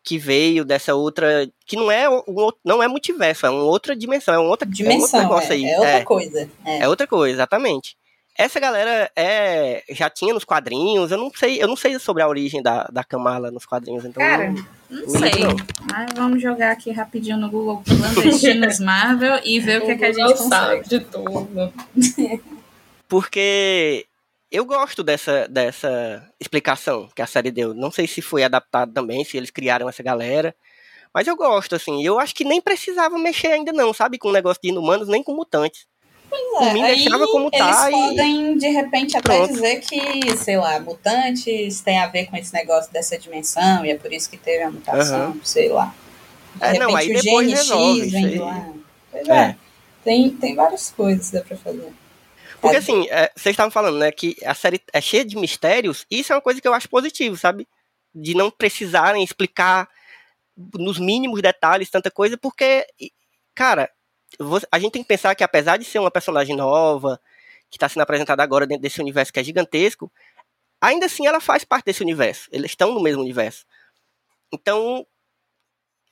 que 0.05 0.17
veio 0.19 0.65
dessa 0.65 0.95
outra. 0.95 1.49
Que 1.67 1.77
não 1.77 1.91
é, 1.91 2.09
um, 2.09 2.23
não 2.65 2.83
é 2.83 2.87
multiverso, 2.89 3.45
é 3.45 3.51
uma 3.51 3.65
outra 3.65 3.95
dimensão, 3.97 4.35
é 4.35 4.39
um 4.39 4.47
outro, 4.49 4.67
é 4.67 4.69
um 4.69 4.71
outro 4.71 4.85
Dimensão, 4.85 5.21
negócio 5.21 5.53
é, 5.53 5.57
aí. 5.57 5.65
é 5.65 5.75
outra 5.77 5.91
é. 5.91 6.05
coisa. 6.05 6.51
É. 6.65 6.79
É 6.79 6.89
outra 6.89 7.07
coisa, 7.07 7.35
exatamente. 7.35 7.97
Essa 8.37 8.59
galera 8.59 9.11
é, 9.15 9.85
já 9.91 10.09
tinha 10.09 10.33
nos 10.33 10.43
quadrinhos, 10.45 11.11
eu 11.11 11.19
não 11.19 11.31
sei, 11.35 11.63
eu 11.63 11.69
não 11.69 11.77
sei 11.77 11.99
sobre 11.99 12.23
a 12.23 12.29
origem 12.29 12.63
da, 12.63 12.85
da 12.85 13.05
Kamala 13.05 13.51
nos 13.51 13.67
quadrinhos, 13.67 14.05
então. 14.05 14.23
Cara, 14.23 14.51
não- 14.51 14.65
Não 14.91 15.09
sei. 15.09 15.31
não. 15.45 15.57
Mas 15.91 16.13
vamos 16.15 16.41
jogar 16.43 16.73
aqui 16.73 16.91
rapidinho 16.91 17.37
no 17.37 17.51
Google 17.51 17.83
Clandestinos 17.85 18.81
Marvel 18.81 19.39
e 19.45 19.61
ver 19.61 19.83
o 19.83 19.85
que, 19.85 19.91
é 19.93 19.97
que 19.99 20.05
a 20.07 20.13
gente 20.13 20.35
consegue. 20.39 20.89
de 20.89 21.01
tudo. 21.01 21.73
Porque 23.09 24.07
eu 24.51 24.65
gosto 24.65 25.03
dessa, 25.03 25.47
dessa 25.49 26.27
explicação 26.41 27.09
que 27.15 27.23
a 27.23 27.27
série 27.27 27.51
deu. 27.51 27.75
Não 27.75 27.91
sei 27.91 28.07
se 28.07 28.23
foi 28.23 28.43
adaptado 28.45 28.93
também, 28.93 29.25
se 29.25 29.37
eles 29.37 29.51
criaram 29.51 29.89
essa 29.89 30.03
galera. 30.03 30.55
Mas 31.13 31.27
eu 31.27 31.37
gosto, 31.37 31.75
assim. 31.75 32.03
Eu 32.05 32.19
acho 32.19 32.35
que 32.35 32.45
nem 32.45 32.61
precisava 32.61 33.19
mexer 33.19 33.49
ainda, 33.49 33.73
não, 33.73 33.93
sabe? 33.93 34.19
Com 34.19 34.29
o 34.29 34.33
negócio 34.33 34.61
de 34.63 34.71
inumanos, 34.71 35.09
nem 35.09 35.23
com 35.23 35.35
mutantes. 35.35 35.87
Por 36.59 36.73
mim, 36.73 36.81
É, 36.81 36.85
aí 36.85 36.97
deixava 36.97 37.27
como 37.27 37.51
eles 37.53 37.59
tá 37.77 37.89
e- 37.89 37.93
podem, 37.93 38.57
de 38.57 38.69
repente, 38.69 39.17
até 39.17 39.37
Pronto. 39.37 39.53
dizer 39.53 39.81
que, 39.81 40.37
sei 40.37 40.57
lá, 40.57 40.79
mutantes 40.81 41.81
tem 41.83 41.99
a 41.99 42.07
ver 42.07 42.27
com 42.27 42.37
esse 42.37 42.53
negócio 42.55 42.93
dessa 42.93 43.19
dimensão 43.19 43.85
e 43.85 43.91
é 43.91 43.97
por 43.99 44.13
isso 44.13 44.31
que 44.31 44.37
teve 44.39 44.63
a 44.63 44.71
mutação, 44.71 45.39
sei 45.45 45.69
lá. 45.69 45.95
De 46.55 46.63
É, 46.65 46.67
repente 46.73 46.81
não, 46.81 46.97
aí 46.97 47.11
o 47.11 47.23
depois 47.23 47.47
gene 47.49 47.59
resolve 47.59 48.09
vem 48.09 48.39
lá. 48.39 48.73
Pois 49.11 49.29
É. 49.29 49.33
é. 49.37 49.57
Tem, 50.05 50.31
tem 50.31 50.55
várias 50.55 50.91
coisas 50.91 51.31
que 51.31 51.37
dá 51.37 51.43
pra 51.43 51.57
fazer. 51.57 51.93
Porque 52.61 52.77
É. 52.77 52.79
assim, 52.79 53.07
é, 53.11 53.31
vocês 53.37 53.53
estavam 53.53 53.71
falando, 53.71 53.99
né, 53.99 54.11
que 54.13 54.37
a 54.45 54.55
série 54.55 54.81
é 54.93 55.01
cheia 55.01 55.25
de 55.25 55.37
mistérios, 55.37 56.07
e 56.11 56.21
isso 56.21 56.33
é 56.33 56.37
uma 56.37 56.43
coisa 56.43 56.61
que 56.61 56.67
eu 56.69 56.75
acho 56.75 56.89
positivo, 56.89 57.37
sabe? 57.37 57.67
De 58.15 58.35
não 58.35 58.51
precisarem 58.51 59.23
explicar 59.23 59.89
nos 60.75 60.99
mínimos 60.99 61.41
detalhes 61.43 61.91
tanta 61.91 62.11
coisa, 62.11 62.37
porque, 62.37 62.87
e, 63.01 63.11
cara, 63.55 63.91
a 64.71 64.79
gente 64.79 64.93
tem 64.93 65.03
que 65.03 65.09
pensar 65.09 65.35
que 65.35 65.45
apesar 65.45 65.77
de 65.77 65.85
ser 65.85 65.99
uma 65.99 66.11
personagem 66.11 66.57
nova, 66.57 67.21
que 67.71 67.77
está 67.77 67.89
sendo 67.89 68.03
apresentada 68.03 68.43
agora 68.43 68.67
dentro 68.67 68.83
desse 68.83 69.01
universo 69.01 69.33
que 69.33 69.41
é 69.41 69.45
gigantesco, 69.45 70.11
ainda 70.81 71.07
assim 71.07 71.27
ela 71.27 71.41
faz 71.41 71.65
parte 71.65 71.87
desse 71.87 72.03
universo. 72.03 72.49
Eles 72.53 72.73
estão 72.73 72.93
no 72.93 73.03
mesmo 73.03 73.23
universo. 73.23 73.65
Então, 74.53 75.07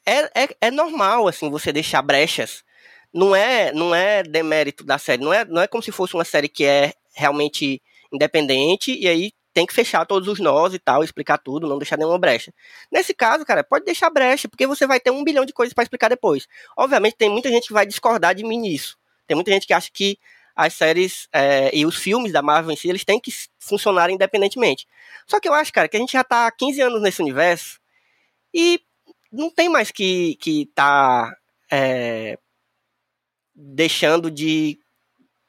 é, 0.07 0.45
é, 0.45 0.49
é 0.61 0.71
normal, 0.71 1.29
assim, 1.29 1.51
você 1.51 1.73
deixar 1.73 2.03
brechas 2.03 2.65
não 3.13 3.35
é 3.35 3.73
não 3.73 3.95
é 3.95 4.23
demérito 4.23 4.85
da 4.85 4.99
série, 4.99 5.23
não 5.23 5.33
é, 5.33 5.45
não 5.45 5.61
é 5.61 5.67
como 5.67 5.83
se 5.83 5.93
fosse 5.93 6.15
uma 6.15 6.25
série 6.25 6.49
que 6.49 6.65
é 6.65 6.93
realmente 7.15 7.83
independente 8.13 8.97
e 8.97 9.09
aí 9.09 9.33
tem 9.61 9.67
que 9.67 9.75
fechar 9.75 10.07
todos 10.07 10.27
os 10.27 10.41
nós 10.41 10.73
e 10.73 10.79
tal, 10.79 11.05
explicar 11.05 11.37
tudo, 11.37 11.69
não 11.69 11.77
deixar 11.77 11.99
nenhuma 11.99 12.19
brecha. 12.19 12.51
Nesse 12.91 13.13
caso, 13.13 13.45
cara, 13.45 13.63
pode 13.63 13.85
deixar 13.85 14.09
brecha, 14.09 14.49
porque 14.49 14.67
você 14.67 14.87
vai 14.87 14.99
ter 14.99 15.11
um 15.11 15.23
bilhão 15.23 15.45
de 15.45 15.53
coisas 15.53 15.75
para 15.75 15.83
explicar 15.83 16.09
depois. 16.09 16.49
Obviamente, 16.75 17.17
tem 17.17 17.29
muita 17.29 17.51
gente 17.51 17.67
que 17.67 17.75
vai 17.75 17.85
discordar 17.85 18.35
de 18.35 18.43
mim 18.43 18.59
nisso. 18.59 18.97
Tem 19.27 19.35
muita 19.35 19.51
gente 19.51 19.67
que 19.67 19.75
acha 19.75 19.91
que 19.93 20.19
as 20.57 20.73
séries 20.73 21.29
é, 21.31 21.71
e 21.77 21.85
os 21.85 21.97
filmes 21.97 22.33
da 22.33 22.41
Marvel 22.41 22.73
em 22.73 22.77
si, 22.77 22.89
eles 22.89 23.05
têm 23.05 23.21
que 23.21 23.31
funcionar 23.59 24.09
independentemente. 24.09 24.87
Só 25.27 25.39
que 25.39 25.47
eu 25.47 25.53
acho, 25.53 25.71
cara, 25.75 25.89
que 25.89 25.97
a 25.99 26.01
gente 26.01 26.13
já 26.13 26.25
tá 26.25 26.47
há 26.47 26.51
15 26.51 26.81
anos 26.81 27.03
nesse 27.03 27.21
universo 27.21 27.79
e 28.55 28.81
não 29.31 29.51
tem 29.51 29.69
mais 29.69 29.91
que, 29.91 30.37
que 30.37 30.71
tá 30.75 31.37
é, 31.71 32.39
deixando 33.55 34.31
de, 34.31 34.79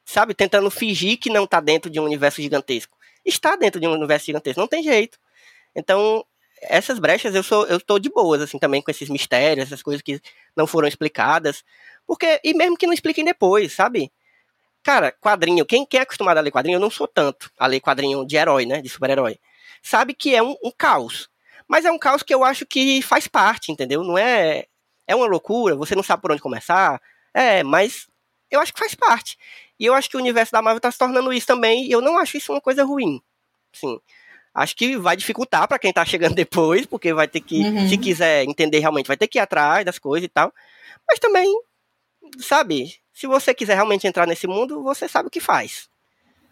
sabe, 0.03 0.34
tentando 0.34 0.70
fingir 0.70 1.18
que 1.18 1.30
não 1.30 1.47
tá 1.47 1.62
dentro 1.62 1.89
de 1.89 1.97
um 1.97 2.03
universo 2.03 2.41
gigantesco. 2.41 2.99
Está 3.26 3.55
dentro 3.55 3.80
de 3.80 3.88
um 3.88 3.93
universo 3.93 4.26
gigantesco, 4.26 4.59
não 4.59 4.67
tem 4.67 4.84
jeito. 4.84 5.17
Então, 5.76 6.26
essas 6.61 6.99
brechas 6.99 7.36
eu 7.36 7.43
sou 7.43 7.65
eu 7.67 7.80
tô 7.80 7.99
de 7.99 8.09
boas 8.09 8.41
assim 8.41 8.59
também 8.59 8.82
com 8.82 8.91
esses 8.91 9.09
mistérios, 9.09 9.67
essas 9.67 9.84
coisas 9.84 10.01
que 10.01 10.22
não 10.55 10.67
foram 10.67 10.88
explicadas, 10.88 11.63
porque 12.07 12.39
e 12.43 12.53
mesmo 12.53 12.78
que 12.78 12.86
não 12.88 12.93
expliquem 12.93 13.26
depois, 13.26 13.74
sabe? 13.74 14.11
Cara, 14.84 15.11
quadrinho, 15.11 15.65
quem, 15.65 15.86
quem 15.86 15.99
é 15.99 16.03
acostumado 16.03 16.38
a 16.38 16.41
ler 16.41 16.51
quadrinho, 16.51 16.78
eu 16.78 16.80
não 16.82 16.89
sou 16.89 17.07
tanto 17.07 17.51
a 17.57 17.67
ler 17.67 17.80
quadrinho 17.82 18.26
de 18.26 18.36
herói, 18.36 18.65
né, 18.65 18.82
de 18.82 18.89
super-herói. 18.89 19.39
Sabe 19.84 20.13
que 20.13 20.36
é 20.36 20.41
um, 20.43 20.55
um 20.63 20.72
caos. 20.72 21.30
Mas 21.67 21.86
é 21.86 21.91
um 21.91 21.99
caos 21.99 22.24
que 22.24 22.34
eu 22.34 22.43
acho 22.43 22.65
que 22.65 23.01
faz 23.01 23.28
parte, 23.28 23.72
entendeu? 23.72 24.03
Não 24.03 24.17
é 24.17 24.65
é 25.07 25.15
uma 25.15 25.28
loucura, 25.28 25.76
você 25.76 25.95
não 25.95 26.03
sabe 26.03 26.22
por 26.22 26.32
onde 26.32 26.41
começar. 26.41 27.01
É, 27.34 27.63
mas 27.63 28.07
eu 28.49 28.59
acho 28.59 28.74
que 28.74 28.80
faz 28.80 28.95
parte. 28.95 29.38
E 29.82 29.86
eu 29.88 29.95
acho 29.95 30.07
que 30.07 30.15
o 30.15 30.19
universo 30.19 30.51
da 30.51 30.61
Marvel 30.61 30.79
tá 30.79 30.91
se 30.91 30.97
tornando 30.99 31.34
isso 31.34 31.47
também, 31.47 31.88
e 31.88 31.91
eu 31.91 32.01
não 32.01 32.19
acho 32.19 32.38
isso 32.38 32.51
uma 32.53 32.61
coisa 32.61 32.84
ruim. 32.84 33.19
Sim. 33.73 33.99
Acho 34.53 34.75
que 34.75 34.95
vai 34.95 35.17
dificultar 35.17 35.67
para 35.67 35.79
quem 35.79 35.91
tá 35.91 36.05
chegando 36.05 36.36
depois, 36.36 36.86
porque 36.86 37.11
vai 37.13 37.27
ter 37.27 37.41
que, 37.41 37.63
Uhum. 37.63 37.89
se 37.89 37.97
quiser 37.97 38.43
entender 38.43 38.77
realmente, 38.77 39.07
vai 39.07 39.17
ter 39.17 39.27
que 39.27 39.39
ir 39.39 39.41
atrás 39.41 39.84
das 39.84 39.97
coisas 39.97 40.25
e 40.25 40.29
tal. 40.29 40.53
Mas 41.07 41.17
também, 41.17 41.47
sabe, 42.39 42.95
se 43.11 43.25
você 43.25 43.53
quiser 43.55 43.73
realmente 43.73 44.05
entrar 44.05 44.27
nesse 44.27 44.45
mundo, 44.45 44.84
você 44.84 45.07
sabe 45.07 45.27
o 45.27 45.32
que 45.32 45.39
faz. 45.39 45.89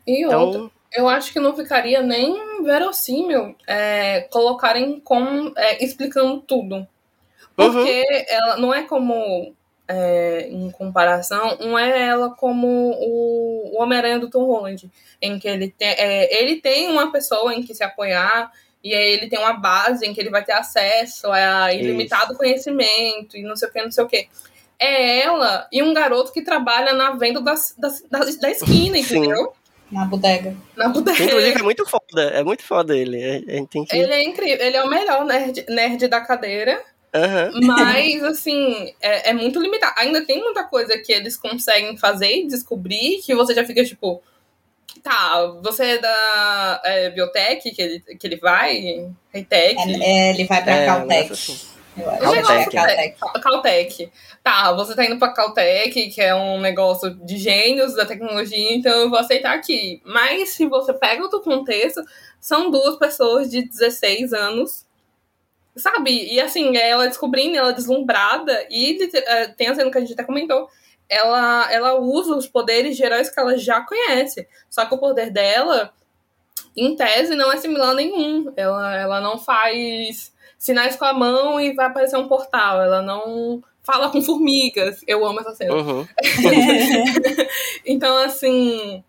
E 0.07 0.25
outra, 0.25 0.39
Então, 0.59 0.71
eu 0.93 1.07
acho 1.07 1.31
que 1.31 1.39
não 1.39 1.55
ficaria 1.55 2.01
nem 2.01 2.63
verossímil 2.63 3.55
é, 3.67 4.21
colocarem 4.31 4.99
com 5.01 5.53
é, 5.55 5.83
explicando 5.85 6.41
tudo. 6.41 6.87
Porque 7.55 8.05
ela 8.29 8.57
não 8.57 8.73
é 8.73 8.83
como, 8.83 9.53
é, 9.89 10.47
em 10.49 10.69
comparação, 10.69 11.57
não 11.59 11.77
é 11.77 12.07
ela 12.07 12.29
como 12.35 12.67
o, 12.67 13.71
o 13.75 13.81
Homem-Aranha 13.81 14.19
do 14.19 14.29
Tom 14.29 14.45
Holland, 14.45 14.89
em 15.19 15.39
que 15.39 15.47
ele 15.47 15.73
tem, 15.75 15.87
é, 15.89 16.41
ele 16.41 16.57
tem 16.61 16.87
uma 16.89 17.11
pessoa 17.11 17.53
em 17.55 17.63
que 17.63 17.73
se 17.73 17.83
apoiar, 17.83 18.51
e 18.83 18.93
aí 18.93 19.13
ele 19.13 19.27
tem 19.27 19.39
uma 19.39 19.53
base 19.53 20.05
em 20.05 20.13
que 20.13 20.21
ele 20.21 20.29
vai 20.29 20.45
ter 20.45 20.53
acesso 20.53 21.29
a 21.31 21.73
ilimitado 21.73 22.37
conhecimento 22.37 23.35
e 23.35 23.41
não 23.41 23.55
sei 23.55 23.67
o 23.67 23.71
que, 23.71 23.81
não 23.81 23.91
sei 23.91 24.03
o 24.03 24.07
que. 24.07 24.29
É 24.77 25.19
ela 25.21 25.67
e 25.71 25.83
um 25.83 25.93
garoto 25.93 26.31
que 26.31 26.41
trabalha 26.43 26.93
na 26.93 27.11
venda 27.11 27.41
das, 27.41 27.75
das, 27.77 28.01
das- 28.09 28.37
da 28.37 28.49
esquina, 28.49 28.97
entendeu? 28.97 29.51
Na 29.91 30.05
bodega. 30.05 30.55
Na 30.77 30.87
bodega. 30.87 31.21
inclusive, 31.23 31.59
é 31.59 31.63
muito 31.63 31.85
foda. 31.85 32.21
É 32.31 32.43
muito 32.43 32.63
foda 32.63 32.95
ele. 32.95 33.19
Gente 33.45 33.67
tem 33.69 33.83
que. 33.83 33.93
Ele 33.97 34.13
é 34.13 34.23
incrível, 34.23 34.65
ele 34.65 34.77
é 34.77 34.83
o 34.83 34.87
melhor 34.87 35.25
nerd, 35.25 35.65
nerd 35.67 36.07
da 36.07 36.21
cadeira. 36.21 36.81
Aham. 37.13 37.51
Mas, 37.63 38.23
assim, 38.23 38.93
é, 39.01 39.31
é 39.31 39.33
muito 39.33 39.59
limitado. 39.59 39.95
Ainda 39.97 40.25
tem 40.25 40.39
muita 40.41 40.63
coisa 40.63 40.97
que 40.99 41.11
eles 41.11 41.35
conseguem 41.35 41.97
fazer 41.97 42.31
e 42.31 42.47
descobrir 42.47 43.21
que 43.23 43.33
você 43.35 43.53
já 43.53 43.65
fica 43.65 43.83
tipo. 43.83 44.21
Tá, 45.03 45.45
você 45.63 45.83
é 45.83 45.97
da 45.97 46.81
é, 46.83 47.09
biotech 47.09 47.71
que 47.71 47.81
ele, 47.81 47.99
que 47.99 48.27
ele 48.27 48.35
vai? 48.37 49.07
Hightech? 49.33 49.75
É, 49.77 50.27
é, 50.27 50.29
ele 50.31 50.45
vai 50.45 50.63
pra 50.63 50.73
É, 50.75 50.85
Caltech. 50.85 51.29
nessa 51.29 51.35
sim. 51.35 51.79
Eu 51.97 52.09
acho 52.09 52.41
Caltech, 52.41 52.75
é 52.75 53.09
Caltech. 53.09 53.41
Caltech. 53.41 54.11
Tá, 54.43 54.73
você 54.73 54.95
tá 54.95 55.05
indo 55.05 55.17
pra 55.17 55.33
Caltech, 55.33 56.09
que 56.09 56.21
é 56.21 56.33
um 56.33 56.59
negócio 56.59 57.13
de 57.25 57.37
gênios 57.37 57.95
da 57.95 58.05
tecnologia, 58.05 58.75
então 58.75 58.91
eu 59.01 59.09
vou 59.09 59.19
aceitar 59.19 59.53
aqui. 59.53 60.01
Mas 60.05 60.49
se 60.49 60.65
você 60.65 60.93
pega 60.93 61.23
outro 61.23 61.41
contexto, 61.41 62.01
são 62.39 62.71
duas 62.71 62.97
pessoas 62.97 63.49
de 63.49 63.67
16 63.67 64.33
anos, 64.33 64.85
sabe? 65.79 66.33
E 66.33 66.39
assim, 66.39 66.75
ela 66.77 67.07
descobrindo, 67.07 67.57
ela 67.57 67.73
deslumbrada, 67.73 68.65
e 68.69 68.97
eh, 69.13 69.47
tem 69.57 69.67
a 69.67 69.75
cena 69.75 69.91
que 69.91 69.97
a 69.97 70.01
gente 70.01 70.13
até 70.13 70.23
comentou. 70.23 70.67
Ela, 71.07 71.71
ela 71.71 71.99
usa 71.99 72.35
os 72.35 72.47
poderes 72.47 72.95
de 72.95 73.03
heróis 73.03 73.29
que 73.29 73.39
ela 73.39 73.57
já 73.57 73.81
conhece. 73.81 74.47
Só 74.69 74.85
que 74.85 74.93
o 74.93 74.99
poder 74.99 75.31
dela, 75.31 75.91
em 76.77 76.95
tese, 76.95 77.35
não 77.35 77.51
é 77.51 77.57
similar 77.57 77.91
a 77.91 77.95
nenhum. 77.95 78.53
Ela, 78.55 78.95
ela 78.95 79.21
não 79.21 79.39
faz 79.39 80.31
sinais 80.57 80.95
com 80.95 81.05
a 81.05 81.13
mão 81.13 81.59
e 81.59 81.73
vai 81.73 81.87
aparecer 81.87 82.17
um 82.17 82.27
portal. 82.27 82.81
Ela 82.81 83.01
não 83.01 83.63
fala 83.81 84.11
com 84.11 84.21
formigas. 84.21 85.01
Eu 85.07 85.25
amo 85.25 85.39
essa 85.39 85.55
cena. 85.55 85.73
Uhum. 85.73 86.07
Então, 87.85 88.17
assim, 88.17 89.03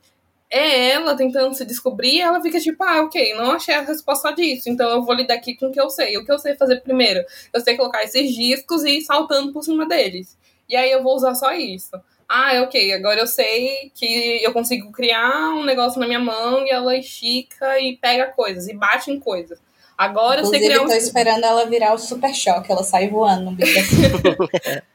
é 0.51 0.91
ela 0.91 1.17
tentando 1.17 1.55
se 1.55 1.65
descobrir 1.65 2.17
e 2.17 2.21
ela 2.21 2.41
fica 2.43 2.59
tipo, 2.59 2.83
ah, 2.83 3.03
ok, 3.03 3.35
não 3.35 3.53
achei 3.53 3.75
a 3.75 3.83
resposta 3.83 4.33
disso, 4.33 4.69
então 4.69 4.91
eu 4.91 5.03
vou 5.03 5.15
lidar 5.15 5.35
aqui 5.35 5.55
com 5.55 5.67
o 5.67 5.73
que 5.73 5.81
eu 5.81 5.89
sei. 5.89 6.19
O 6.19 6.25
que 6.25 6.33
eu 6.33 6.39
sei 6.39 6.57
fazer 6.57 6.81
primeiro? 6.81 7.25
Eu 7.53 7.61
sei 7.61 7.77
colocar 7.77 8.03
esses 8.03 8.35
discos 8.35 8.83
e 8.85 8.99
ir 8.99 9.03
saltando 9.03 9.53
por 9.53 9.63
cima 9.63 9.87
deles. 9.87 10.37
E 10.69 10.75
aí 10.77 10.91
eu 10.91 11.03
vou 11.03 11.15
usar 11.15 11.35
só 11.35 11.53
isso. 11.55 11.91
Ah, 12.29 12.63
ok, 12.63 12.93
agora 12.93 13.21
eu 13.21 13.27
sei 13.27 13.91
que 13.95 14.43
eu 14.43 14.53
consigo 14.53 14.93
criar 14.93 15.51
um 15.51 15.65
negócio 15.65 16.01
na 16.01 16.07
minha 16.07 16.21
mão 16.21 16.65
e 16.65 16.71
ela 16.71 16.97
estica 16.97 17.79
e 17.81 17.97
pega 17.97 18.27
coisas 18.27 18.69
e 18.69 18.75
bate 18.75 19.11
em 19.11 19.19
coisas. 19.19 19.59
Agora 19.99 20.41
eu 20.41 20.47
sei 20.47 20.59
Inclusive, 20.59 20.81
criar 20.81 20.83
um 20.83 20.89
tô 20.89 20.95
esperando 20.95 21.45
ela 21.45 21.67
virar 21.67 21.93
o 21.93 21.99
super 21.99 22.35
choque. 22.35 22.71
Ela 22.71 22.83
sai 22.83 23.09
voando 23.09 23.47
no 23.47 23.53
bicho 23.53 23.79
assim. 23.79 24.03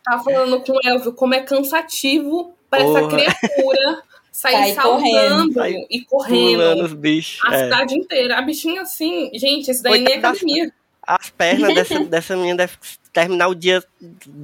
Tá 0.04 0.20
falando 0.20 0.62
com 0.62 0.74
o 0.74 0.80
Elvio 0.84 1.14
como 1.14 1.34
é 1.34 1.42
cansativo 1.42 2.56
para 2.70 2.84
essa 2.84 3.08
criatura 3.08 4.04
sair 4.36 4.54
Sair 4.54 4.74
saltando 4.76 5.54
correndo. 5.54 5.88
e 5.90 6.02
correndo 6.04 6.58
Pulando 6.60 6.84
os 6.84 6.94
bichos. 6.94 7.40
a 7.46 7.56
é. 7.56 7.64
cidade 7.64 7.96
inteira. 7.98 8.38
A 8.38 8.42
bichinha 8.42 8.82
assim, 8.82 9.30
gente, 9.34 9.72
isso 9.72 9.82
daí 9.82 10.02
nem 10.02 10.16
é 10.16 10.18
academia. 10.18 10.74
As 11.08 11.30
pernas 11.30 11.74
dessa, 11.76 12.00
dessa 12.04 12.36
menina 12.36 12.58
devem 12.58 12.76
terminar 13.14 13.48
o 13.48 13.56
dia 13.56 13.82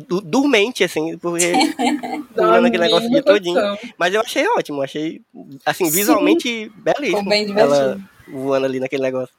du- 0.08 0.22
dormente, 0.22 0.84
assim, 0.84 1.18
porque 1.18 1.52
pulando 2.34 2.68
aquele 2.68 2.84
negócio 2.84 3.08
o 3.10 3.12
dia 3.12 3.22
todinho. 3.24 3.60
Mas 3.98 4.14
eu 4.14 4.22
achei 4.22 4.48
ótimo, 4.48 4.82
achei, 4.82 5.22
assim, 5.66 5.86
Sim. 5.86 5.92
visualmente 5.92 6.72
belíssimo. 6.78 7.18
Ficou 7.18 7.30
bem 7.30 7.52
Ela 7.60 7.76
divertido. 7.96 8.10
voando 8.42 8.66
ali 8.66 8.80
naquele 8.80 9.02
negócio. 9.04 9.34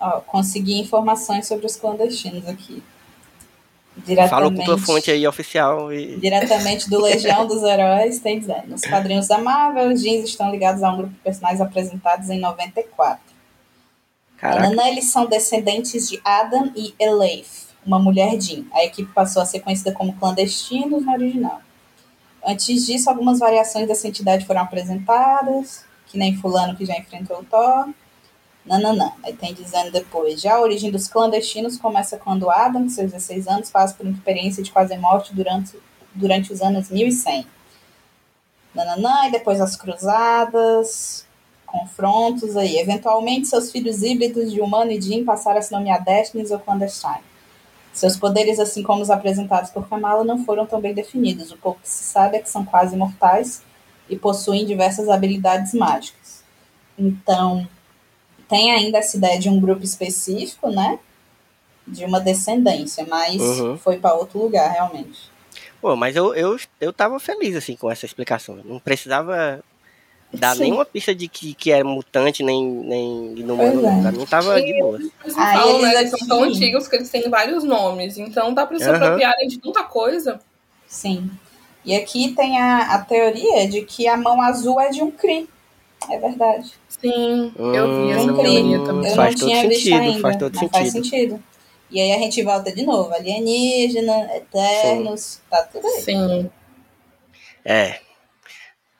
Ó, 0.00 0.20
consegui 0.20 0.78
informações 0.80 1.46
sobre 1.46 1.66
os 1.66 1.76
clandestinos 1.76 2.46
aqui. 2.48 2.82
Falou 4.28 4.50
com 4.50 4.56
tua 4.56 4.64
Diretamente, 4.64 4.86
fonte 4.86 5.10
aí 5.10 5.26
oficial 5.26 5.92
e. 5.92 6.16
diretamente 6.16 6.88
do 6.88 7.00
Legião 7.00 7.46
dos 7.46 7.62
Heróis, 7.62 8.18
tem 8.20 8.38
dizendo. 8.38 8.68
Nos 8.68 8.82
quadrinhos 8.82 9.28
da 9.28 9.38
Marvel, 9.38 9.92
os 9.92 10.00
jeans 10.00 10.24
estão 10.24 10.50
ligados 10.50 10.82
a 10.82 10.92
um 10.92 10.98
grupo 10.98 11.12
de 11.12 11.20
personagens 11.20 11.60
apresentados 11.60 12.30
em 12.30 12.38
94. 12.38 13.20
Caraca. 14.36 14.88
Eles 14.88 15.10
são 15.10 15.26
descendentes 15.26 16.08
de 16.08 16.20
Adam 16.24 16.70
e 16.76 16.94
Eleif, 16.98 17.66
uma 17.84 17.98
mulher 17.98 18.40
Jean. 18.40 18.64
A 18.72 18.84
equipe 18.84 19.12
passou 19.12 19.42
a 19.42 19.46
ser 19.46 19.60
conhecida 19.60 19.92
como 19.92 20.14
clandestinos 20.14 21.04
no 21.04 21.12
original. 21.12 21.60
Antes 22.46 22.86
disso, 22.86 23.10
algumas 23.10 23.40
variações 23.40 23.88
dessa 23.88 24.06
entidade 24.06 24.46
foram 24.46 24.62
apresentadas, 24.62 25.84
que 26.06 26.16
nem 26.16 26.36
fulano 26.36 26.76
que 26.76 26.86
já 26.86 26.96
enfrentou 26.96 27.40
o 27.40 27.44
Thor. 27.44 27.88
Nananã. 28.64 29.12
Aí 29.22 29.32
tem 29.34 29.54
dizendo 29.54 29.90
depois, 29.90 30.40
já 30.40 30.56
a 30.56 30.60
origem 30.60 30.90
dos 30.90 31.08
clandestinos 31.08 31.78
começa 31.78 32.18
quando 32.18 32.50
Adam, 32.50 32.82
com 32.82 32.88
seus 32.88 33.12
16 33.12 33.48
anos, 33.48 33.70
passa 33.70 33.94
por 33.94 34.06
uma 34.06 34.14
experiência 34.14 34.62
de 34.62 34.70
quase 34.70 34.96
morte 34.96 35.34
durante, 35.34 35.78
durante 36.14 36.52
os 36.52 36.60
anos 36.60 36.90
1100. 36.90 37.46
Nananã, 38.74 39.26
e 39.26 39.32
depois 39.32 39.60
as 39.60 39.76
cruzadas, 39.76 41.26
confrontos 41.66 42.56
aí. 42.56 42.78
Eventualmente, 42.78 43.48
seus 43.48 43.70
filhos 43.70 44.02
híbridos 44.02 44.52
de 44.52 44.60
humano 44.60 44.90
e 44.90 45.00
Jin 45.00 45.24
passaram 45.24 45.58
a 45.58 45.62
se 45.62 45.72
nomear 45.72 46.04
Destinies 46.04 46.50
ou 46.50 46.58
Clandestine. 46.58 47.28
Seus 47.92 48.16
poderes, 48.16 48.60
assim 48.60 48.82
como 48.82 49.02
os 49.02 49.10
apresentados 49.10 49.70
por 49.70 49.88
Kamala, 49.88 50.22
não 50.22 50.44
foram 50.44 50.66
tão 50.66 50.80
bem 50.80 50.94
definidos. 50.94 51.50
O 51.50 51.56
pouco 51.56 51.80
que 51.80 51.88
se 51.88 52.04
sabe 52.04 52.36
é 52.36 52.40
que 52.40 52.48
são 52.48 52.64
quase 52.64 52.94
imortais 52.94 53.62
e 54.08 54.16
possuem 54.16 54.64
diversas 54.64 55.08
habilidades 55.08 55.74
mágicas. 55.74 56.44
Então, 56.96 57.68
tem 58.48 58.72
ainda 58.72 58.98
essa 58.98 59.16
ideia 59.16 59.38
de 59.38 59.48
um 59.48 59.60
grupo 59.60 59.84
específico, 59.84 60.70
né? 60.70 60.98
De 61.86 62.04
uma 62.04 62.20
descendência, 62.20 63.06
mas 63.08 63.40
Uhum. 63.40 63.78
foi 63.78 63.98
para 63.98 64.14
outro 64.14 64.38
lugar, 64.40 64.70
realmente. 64.70 65.30
Pô, 65.80 65.94
mas 65.96 66.16
eu, 66.16 66.34
eu, 66.34 66.56
eu 66.80 66.92
tava 66.92 67.18
feliz, 67.20 67.54
assim, 67.56 67.76
com 67.76 67.90
essa 67.90 68.04
explicação. 68.04 68.56
Não 68.64 68.78
precisava 68.78 69.62
dar 70.32 70.54
Sim. 70.54 70.64
nenhuma 70.64 70.84
pista 70.84 71.14
de 71.14 71.28
que, 71.28 71.54
que 71.54 71.70
é 71.72 71.82
mutante, 71.82 72.42
nem, 72.42 72.62
nem 72.64 73.38
inumano. 73.38 73.80
É. 73.80 73.90
não. 73.90 74.02
Pra 74.02 74.12
mim 74.12 74.26
tava 74.26 74.60
de 74.60 74.78
boa. 74.78 74.98
Eles 74.98 75.38
Aí 75.38 75.58
falam, 75.58 75.82
né, 75.82 75.88
eles 75.88 76.00
eles 76.00 76.10
são 76.10 76.28
tão 76.28 76.42
antigos 76.42 76.88
que 76.88 76.96
eles 76.96 77.10
têm 77.10 77.30
vários 77.30 77.64
nomes. 77.64 78.18
Então 78.18 78.52
dá 78.52 78.66
pra 78.66 78.78
se 78.78 78.84
Aham. 78.84 78.96
apropriarem 78.96 79.48
de 79.48 79.58
tanta 79.58 79.84
coisa. 79.84 80.40
Sim. 80.86 81.30
E 81.84 81.94
aqui 81.94 82.34
tem 82.34 82.60
a, 82.60 82.94
a 82.94 82.98
teoria 83.04 83.68
de 83.68 83.82
que 83.82 84.06
a 84.08 84.16
mão 84.16 84.42
azul 84.42 84.80
é 84.80 84.90
de 84.90 85.02
um 85.02 85.10
Kree. 85.10 85.48
É 86.10 86.18
verdade. 86.18 86.72
Sim, 87.00 87.52
eu 87.56 87.88
vi 87.96 88.10
essa 88.12 88.32
Hum, 88.32 88.36
teoria 88.36 88.80
também. 88.84 89.10
Eu 89.10 89.16
Faz 89.16 89.34
não 89.34 89.40
todo 89.40 89.48
tinha 89.50 89.68
visto 89.68 89.82
sentido, 89.84 90.02
ainda, 90.10 90.20
faz 90.20 90.36
todo 90.36 90.54
mas 90.56 90.70
faz 90.70 90.88
sentido. 90.92 91.04
sentido. 91.04 91.44
E 91.90 92.00
aí 92.00 92.12
a 92.12 92.18
gente 92.18 92.42
volta 92.42 92.72
de 92.72 92.84
novo. 92.84 93.12
Alienígena, 93.14 94.36
Eternos, 94.36 95.40
tá 95.48 95.62
tudo 95.62 95.86
aí. 95.86 96.02
Sim. 96.02 96.50
É. 97.64 98.00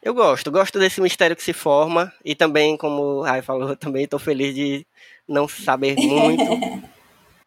Eu 0.03 0.14
gosto, 0.14 0.51
gosto 0.51 0.78
desse 0.78 1.01
mistério 1.01 1.34
que 1.36 1.42
se 1.42 1.53
forma. 1.53 2.12
E 2.24 2.34
também, 2.34 2.76
como 2.76 3.03
o 3.03 3.22
Rai 3.22 3.42
falou, 3.42 3.74
também 3.76 4.07
tô 4.07 4.18
feliz 4.18 4.55
de 4.55 4.86
não 5.26 5.49
saber 5.49 5.96
muito. 5.99 6.59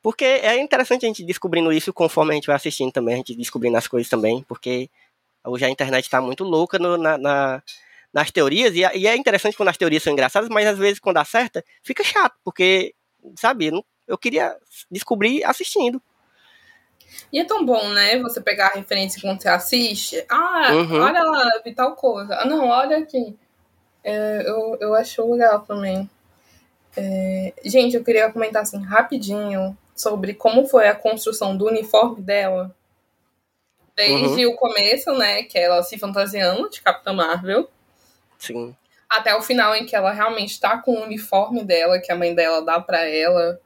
Porque 0.03 0.25
é 0.25 0.59
interessante 0.59 1.05
a 1.05 1.07
gente 1.07 1.23
descobrindo 1.23 1.71
isso 1.71 1.93
conforme 1.93 2.31
a 2.31 2.35
gente 2.35 2.47
vai 2.47 2.55
assistindo 2.55 2.91
também, 2.91 3.13
a 3.13 3.17
gente 3.17 3.35
descobrindo 3.35 3.77
as 3.77 3.87
coisas 3.87 4.09
também, 4.09 4.43
porque 4.47 4.89
hoje 5.45 5.63
a 5.63 5.69
internet 5.69 6.09
tá 6.09 6.19
muito 6.19 6.43
louca 6.43 6.79
no- 6.79 6.97
na, 6.97 7.19
na- 7.19 7.61
nas 8.13 8.29
teorias, 8.31 8.75
e, 8.75 8.83
a- 8.83 8.93
e 8.95 9.07
é 9.07 9.15
interessante 9.15 9.55
quando 9.55 9.69
as 9.69 9.77
teorias 9.77 10.03
são 10.03 10.11
engraçadas, 10.13 10.49
mas 10.49 10.67
às 10.67 10.77
vezes 10.77 10.99
quando 10.99 11.17
acerta, 11.17 11.63
fica 11.81 12.03
chato, 12.03 12.35
porque, 12.43 12.93
sabe, 13.37 13.71
eu 14.07 14.17
queria 14.17 14.55
descobrir 14.89 15.43
assistindo. 15.43 16.01
E 17.31 17.39
é 17.39 17.45
tão 17.45 17.65
bom, 17.65 17.89
né? 17.89 18.19
Você 18.19 18.41
pegar 18.41 18.67
a 18.67 18.75
referência 18.75 19.21
quando 19.21 19.41
você 19.41 19.49
assiste. 19.49 20.25
Ah, 20.29 20.73
Uhum. 20.73 21.01
olha 21.01 21.23
lá, 21.23 21.49
vi 21.63 21.73
tal 21.73 21.95
coisa. 21.95 22.35
Ah, 22.35 22.45
não, 22.45 22.67
olha 22.67 22.97
aqui. 22.97 23.37
É, 24.03 24.43
eu, 24.45 24.77
eu 24.81 24.93
acho 24.95 25.29
legal 25.31 25.61
também. 25.61 26.09
É, 26.97 27.53
gente, 27.63 27.95
eu 27.95 28.03
queria 28.03 28.31
comentar 28.31 28.63
assim 28.63 28.81
rapidinho 28.83 29.77
sobre 29.95 30.33
como 30.33 30.65
foi 30.67 30.87
a 30.87 30.95
construção 30.95 31.55
do 31.55 31.67
uniforme 31.67 32.21
dela. 32.21 32.75
Desde 33.95 34.45
o 34.45 34.55
começo, 34.55 35.11
né? 35.13 35.43
Que 35.43 35.57
é 35.57 35.63
ela 35.63 35.83
se 35.83 35.97
fantasiando 35.97 36.69
de 36.69 36.81
Capitã 36.81 37.13
Marvel. 37.13 37.69
Sim. 38.41 38.75
Até 39.09 39.35
o 39.35 39.41
final 39.41 39.75
em 39.75 39.85
que 39.85 39.95
ela 39.95 40.11
realmente 40.11 40.59
tá 40.59 40.77
com 40.79 40.93
o 40.93 41.03
uniforme 41.03 41.63
dela, 41.63 41.99
que 41.99 42.11
a 42.11 42.15
mãe 42.15 42.33
dela 42.33 42.63
dá 42.63 42.79
pra 42.79 43.05
ela. 43.07 43.59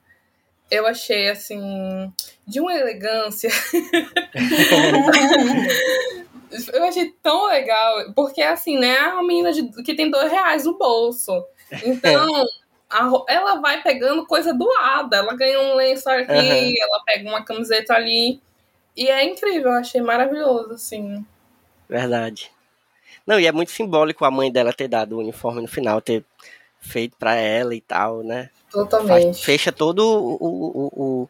Eu 0.69 0.85
achei, 0.85 1.29
assim, 1.29 2.11
de 2.45 2.59
uma 2.59 2.73
elegância. 2.73 3.49
eu 6.73 6.83
achei 6.83 7.13
tão 7.21 7.47
legal. 7.47 8.11
Porque, 8.13 8.41
assim, 8.41 8.77
né? 8.79 8.95
É 8.95 9.07
uma 9.09 9.23
menina 9.23 9.53
de- 9.53 9.83
que 9.83 9.95
tem 9.95 10.09
dois 10.09 10.31
reais 10.31 10.65
no 10.65 10.77
bolso. 10.77 11.45
Então, 11.83 12.27
a 12.89 13.09
ela 13.29 13.61
vai 13.61 13.81
pegando 13.81 14.25
coisa 14.25 14.53
doada. 14.53 15.17
Ela 15.17 15.35
ganha 15.35 15.61
um 15.61 15.75
lenço 15.75 16.09
aqui, 16.09 16.31
Aham. 16.31 16.73
ela 16.81 17.03
pega 17.05 17.29
uma 17.29 17.45
camiseta 17.45 17.93
ali. 17.93 18.41
E 18.97 19.07
é 19.07 19.23
incrível, 19.23 19.71
eu 19.71 19.77
achei 19.77 20.01
maravilhoso, 20.01 20.73
assim. 20.73 21.23
Verdade. 21.87 22.51
Não, 23.25 23.39
e 23.39 23.47
é 23.47 23.51
muito 23.51 23.71
simbólico 23.71 24.23
a 24.23 24.31
mãe 24.31 24.51
dela 24.51 24.73
ter 24.73 24.87
dado 24.87 25.15
o 25.15 25.19
uniforme 25.19 25.61
no 25.61 25.67
final, 25.67 25.99
ter 26.01 26.23
feito 26.79 27.17
pra 27.17 27.35
ela 27.35 27.73
e 27.73 27.81
tal, 27.81 28.23
né? 28.23 28.49
Totalmente. 28.71 29.43
fecha 29.43 29.71
todo 29.71 30.01
o, 30.01 30.37
o, 30.39 31.27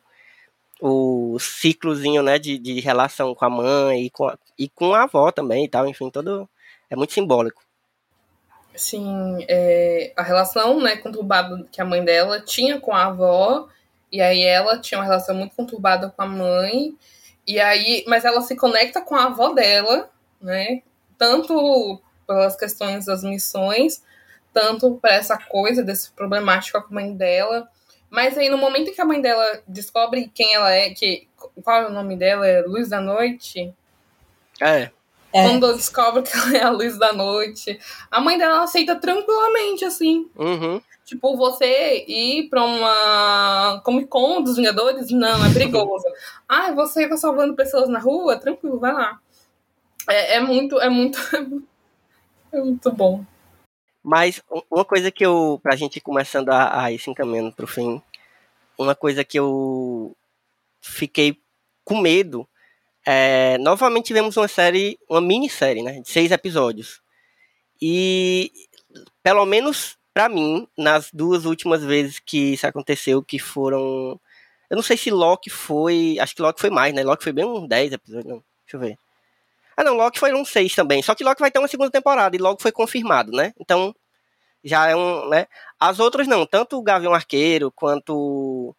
o, 0.81 1.33
o 1.33 1.39
ciclozinho, 1.39 2.21
né, 2.23 2.37
de, 2.39 2.57
de 2.57 2.79
relação 2.79 3.33
com 3.33 3.45
a 3.45 3.49
mãe 3.49 4.05
e 4.05 4.09
com 4.09 4.27
a, 4.27 4.37
e 4.57 4.67
com 4.67 4.93
a 4.93 5.03
avó 5.03 5.31
também 5.31 5.65
e 5.65 5.69
tal, 5.69 5.87
enfim, 5.87 6.09
todo 6.09 6.49
é 6.89 6.95
muito 6.95 7.13
simbólico. 7.13 7.61
Sim, 8.75 9.45
é, 9.47 10.11
a 10.17 10.23
relação 10.23 10.81
né, 10.81 10.97
conturbada 10.97 11.65
que 11.71 11.79
a 11.79 11.85
mãe 11.85 12.03
dela 12.03 12.41
tinha 12.41 12.79
com 12.79 12.93
a 12.93 13.05
avó, 13.05 13.69
e 14.11 14.21
aí 14.21 14.41
ela 14.41 14.79
tinha 14.79 14.99
uma 14.99 15.05
relação 15.05 15.35
muito 15.35 15.55
conturbada 15.55 16.09
com 16.09 16.21
a 16.21 16.27
mãe, 16.27 16.95
E 17.47 17.59
aí, 17.59 18.03
mas 18.07 18.25
ela 18.25 18.41
se 18.41 18.55
conecta 18.55 19.01
com 19.01 19.15
a 19.15 19.25
avó 19.25 19.53
dela, 19.53 20.09
né? 20.41 20.81
Tanto 21.18 22.01
pelas 22.28 22.55
questões 22.55 23.05
das 23.05 23.24
missões, 23.24 24.03
tanto 24.53 24.97
para 25.01 25.13
essa 25.13 25.38
coisa 25.38 25.84
desse 25.84 26.11
problemático 26.11 26.82
com 26.82 26.88
a 26.88 26.95
mãe 26.95 27.13
dela. 27.13 27.68
Mas 28.09 28.38
aí 28.38 28.49
no 28.49 28.57
momento 28.57 28.89
em 28.89 28.93
que 28.93 29.01
a 29.01 29.05
mãe 29.05 29.22
dela 29.22 29.61
descobre 29.68 30.32
quem 30.34 30.53
ela 30.53 30.72
é, 30.72 30.91
que 30.91 31.28
qual 31.63 31.84
é 31.84 31.88
o 31.88 31.93
nome 31.93 32.16
dela, 32.16 32.47
é 32.47 32.61
Luz 32.61 32.89
da 32.89 33.01
Noite. 33.01 33.74
É. 34.61 34.89
É. 35.34 35.49
Quando 35.49 35.74
descobre 35.76 36.24
que 36.24 36.36
ela 36.36 36.55
é 36.55 36.63
a 36.63 36.70
Luz 36.70 36.97
da 36.97 37.11
Noite, 37.11 37.78
a 38.09 38.22
mãe 38.22 38.38
dela 38.38 38.63
aceita 38.63 38.95
tranquilamente 38.95 39.84
assim. 39.84 40.30
Uhum. 40.34 40.82
Tipo, 41.03 41.36
você 41.36 42.05
ir 42.07 42.49
pra 42.49 42.63
uma 42.63 43.82
Comic 43.84 44.07
Con 44.07 44.41
dos 44.41 44.55
Vingadores, 44.55 45.11
não, 45.11 45.45
é 45.45 45.53
perigoso. 45.53 46.05
ah, 46.47 46.72
você 46.72 47.07
tá 47.09 47.18
salvando 47.18 47.53
pessoas 47.53 47.89
na 47.89 47.99
rua? 47.99 48.38
Tranquilo, 48.38 48.80
vai 48.80 48.93
lá. 48.93 49.20
É, 50.09 50.35
é 50.35 50.39
muito, 50.39 50.79
é 50.81 50.89
muito, 50.89 51.19
é 52.51 52.59
muito 52.59 52.91
bom. 52.91 53.23
Mas 54.03 54.41
uma 54.69 54.85
coisa 54.85 55.09
que 55.09 55.25
eu, 55.25 55.59
pra 55.63 55.75
gente 55.75 55.97
ir 55.97 56.01
começando 56.01 56.49
a, 56.49 56.83
a 56.83 56.91
ir 56.91 56.99
se 56.99 57.09
encaminhando 57.09 57.51
pro 57.51 57.65
fim, 57.65 58.01
uma 58.77 58.93
coisa 58.93 59.23
que 59.23 59.39
eu 59.39 60.15
fiquei 60.79 61.39
com 61.83 61.99
medo, 61.99 62.47
é, 63.05 63.57
novamente 63.59 64.05
tivemos 64.05 64.37
uma 64.37 64.47
série, 64.47 64.99
uma 65.09 65.21
minissérie, 65.21 65.83
né, 65.83 66.01
de 66.01 66.09
seis 66.09 66.31
episódios. 66.31 67.01
E, 67.81 68.51
pelo 69.23 69.45
menos 69.45 69.97
pra 70.13 70.29
mim, 70.29 70.67
nas 70.77 71.09
duas 71.11 71.45
últimas 71.45 71.83
vezes 71.83 72.19
que 72.19 72.53
isso 72.53 72.67
aconteceu, 72.67 73.23
que 73.23 73.37
foram... 73.37 74.19
Eu 74.69 74.75
não 74.75 74.83
sei 74.83 74.97
se 74.97 75.11
Loki 75.11 75.49
foi, 75.49 76.17
acho 76.19 76.35
que 76.35 76.41
Loki 76.41 76.61
foi 76.61 76.69
mais, 76.69 76.93
né, 76.93 77.03
Loki 77.03 77.23
foi 77.23 77.33
bem 77.33 77.45
uns 77.45 77.67
10 77.67 77.93
episódios, 77.93 78.25
não, 78.25 78.43
deixa 78.65 78.75
eu 78.75 78.79
ver. 78.79 78.97
Ah 79.78 79.84
não, 79.84 79.95
Loki 79.95 80.19
foi 80.19 80.34
uns 80.34 80.49
6 80.49 80.73
também, 80.73 81.01
só 81.01 81.13
que 81.13 81.23
Loki 81.23 81.41
vai 81.41 81.51
ter 81.51 81.59
uma 81.59 81.67
segunda 81.67 81.91
temporada 81.91 82.36
e 82.36 82.39
logo 82.39 82.61
foi 82.61 82.71
confirmado, 82.71 83.32
né, 83.32 83.53
então 83.59 83.93
já 84.65 84.88
é 84.88 84.95
um, 84.95 85.30
né? 85.30 85.45
As 85.80 85.99
outras 85.99 86.28
não, 86.28 86.43
tanto 86.45 86.78
o 86.78 86.82
Gavião 86.82 87.13
Arqueiro 87.13 87.71
quanto 87.71 88.76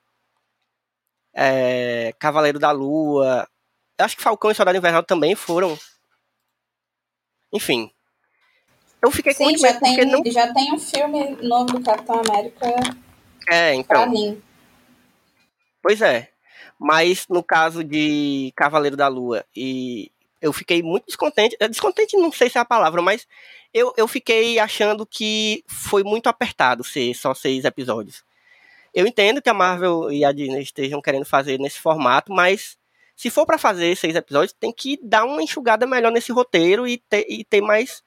é, 1.33 2.13
Cavaleiro 2.19 2.59
da 2.59 2.73
Lua, 2.73 3.49
acho 3.97 4.17
que 4.17 4.23
Falcão 4.23 4.51
e 4.51 4.55
Soldado 4.55 4.77
Invernal 4.77 5.05
também 5.05 5.37
foram. 5.37 5.79
Enfim. 7.53 7.91
Eu 9.01 9.13
fiquei 9.13 9.33
com 9.33 9.39
Sim, 9.39 9.45
muito 9.45 9.61
já 9.61 9.69
medo 9.69 9.79
porque 9.79 9.97
tem, 9.97 10.07
não 10.07 10.23
já 10.27 10.53
tem 10.53 10.73
um 10.73 10.79
filme 10.79 11.37
novo 11.43 11.67
do 11.67 11.83
Capitão 11.83 12.21
América 12.21 12.67
é, 13.49 13.83
pra 13.85 14.03
então. 14.03 14.11
mim. 14.11 14.43
Pois 15.81 16.03
é. 16.03 16.31
Mas 16.79 17.27
no 17.29 17.45
caso 17.45 17.85
de 17.85 18.53
Cavaleiro 18.57 18.97
da 18.97 19.07
Lua, 19.07 19.45
e 19.55 20.11
eu 20.41 20.53
fiquei 20.53 20.83
muito 20.83 21.07
descontente. 21.07 21.57
eh, 21.61 21.69
Descontente 21.69 22.17
não 22.17 22.31
sei 22.33 22.49
se 22.51 22.59
é 22.59 22.61
a 22.61 22.65
palavra, 22.65 23.01
mas 23.03 23.27
eu, 23.73 23.93
eu 23.97 24.07
fiquei 24.09 24.59
achando 24.59 25.07
que 25.07 25.65
foi 25.67 26.03
muito 26.03 26.29
apertado 26.29 26.83
ser 26.85 27.15
só 27.15 27.35
seis 27.35 27.65
episódios. 27.65 28.25
Eu 28.95 29.07
entendo 29.07 29.43
que 29.43 29.49
a 29.51 29.55
Marvel 29.55 30.11
e 30.11 30.25
a 30.25 30.33
Disney 30.33 30.63
estejam 30.63 31.03
querendo 31.03 31.25
fazer 31.27 31.59
nesse 31.59 31.79
formato, 31.79 32.33
mas 32.33 32.79
se 33.15 33.29
for 33.31 33.45
pra 33.47 33.59
fazer 33.59 33.97
seis 33.97 34.15
episódios, 34.17 34.55
tem 34.59 34.73
que 34.73 34.99
dar 35.03 35.25
uma 35.25 35.43
enxugada 35.43 35.87
melhor 35.87 36.11
nesse 36.13 36.33
roteiro 36.33 36.87
e 36.87 36.99
ter, 36.99 37.27
e 37.29 37.45
ter 37.45 37.61
mais 37.61 38.03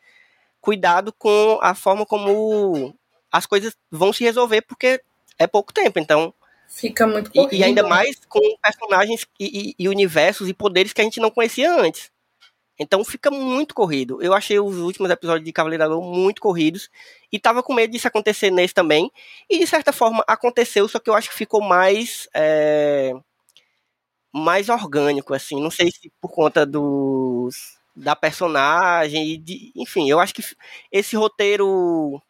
cuidado 0.61 1.13
com 1.17 1.59
a 1.61 1.73
forma 1.75 2.05
como 2.05 2.93
as 3.31 3.45
coisas 3.45 3.75
vão 3.91 4.11
se 4.11 4.23
resolver, 4.23 4.61
porque 4.63 5.01
é 5.37 5.45
pouco 5.47 5.71
tempo. 5.73 5.99
Então, 5.99 6.33
Fica 6.67 7.07
muito 7.07 7.29
e, 7.31 7.33
corrido. 7.33 7.53
e 7.55 7.63
ainda 7.63 7.83
mais 7.87 8.19
com 8.27 8.39
personagens 8.61 9.25
e, 9.39 9.69
e- 9.69 9.75
e 9.83 9.89
universos 9.89 10.47
e 10.49 10.53
poderes 10.53 10.93
que 10.93 11.01
a 11.01 11.03
gente 11.03 11.19
não 11.19 11.31
conhecia 11.31 11.71
antes. 11.73 12.11
Então 12.79 13.03
fica 13.03 13.29
muito 13.31 13.75
corrido. 13.75 14.21
Eu 14.21 14.33
achei 14.33 14.59
os 14.59 14.77
últimos 14.77 15.11
episódios 15.11 15.45
de 15.45 15.51
Cavaleiro 15.53 15.83
da 15.83 15.89
Lua 15.89 16.05
muito 16.05 16.41
corridos. 16.41 16.89
E 17.31 17.39
tava 17.39 17.61
com 17.63 17.73
medo 17.73 17.91
disso 17.91 18.07
acontecer 18.07 18.51
nesse 18.51 18.73
também. 18.73 19.11
E 19.49 19.59
de 19.59 19.67
certa 19.67 19.91
forma 19.93 20.23
aconteceu, 20.27 20.87
só 20.87 20.99
que 20.99 21.09
eu 21.09 21.13
acho 21.15 21.29
que 21.29 21.35
ficou 21.35 21.61
mais. 21.61 22.27
é, 22.35 23.13
mais 24.33 24.69
orgânico, 24.69 25.33
assim. 25.33 25.61
Não 25.61 25.71
sei 25.71 25.91
se 25.91 26.11
por 26.21 26.31
conta 26.31 26.65
dos. 26.65 27.77
da 27.95 28.15
personagem. 28.15 29.27
E 29.33 29.37
de, 29.37 29.71
enfim, 29.75 30.09
eu 30.09 30.19
acho 30.19 30.33
que 30.33 30.43
esse 30.91 31.15
roteiro 31.15 32.21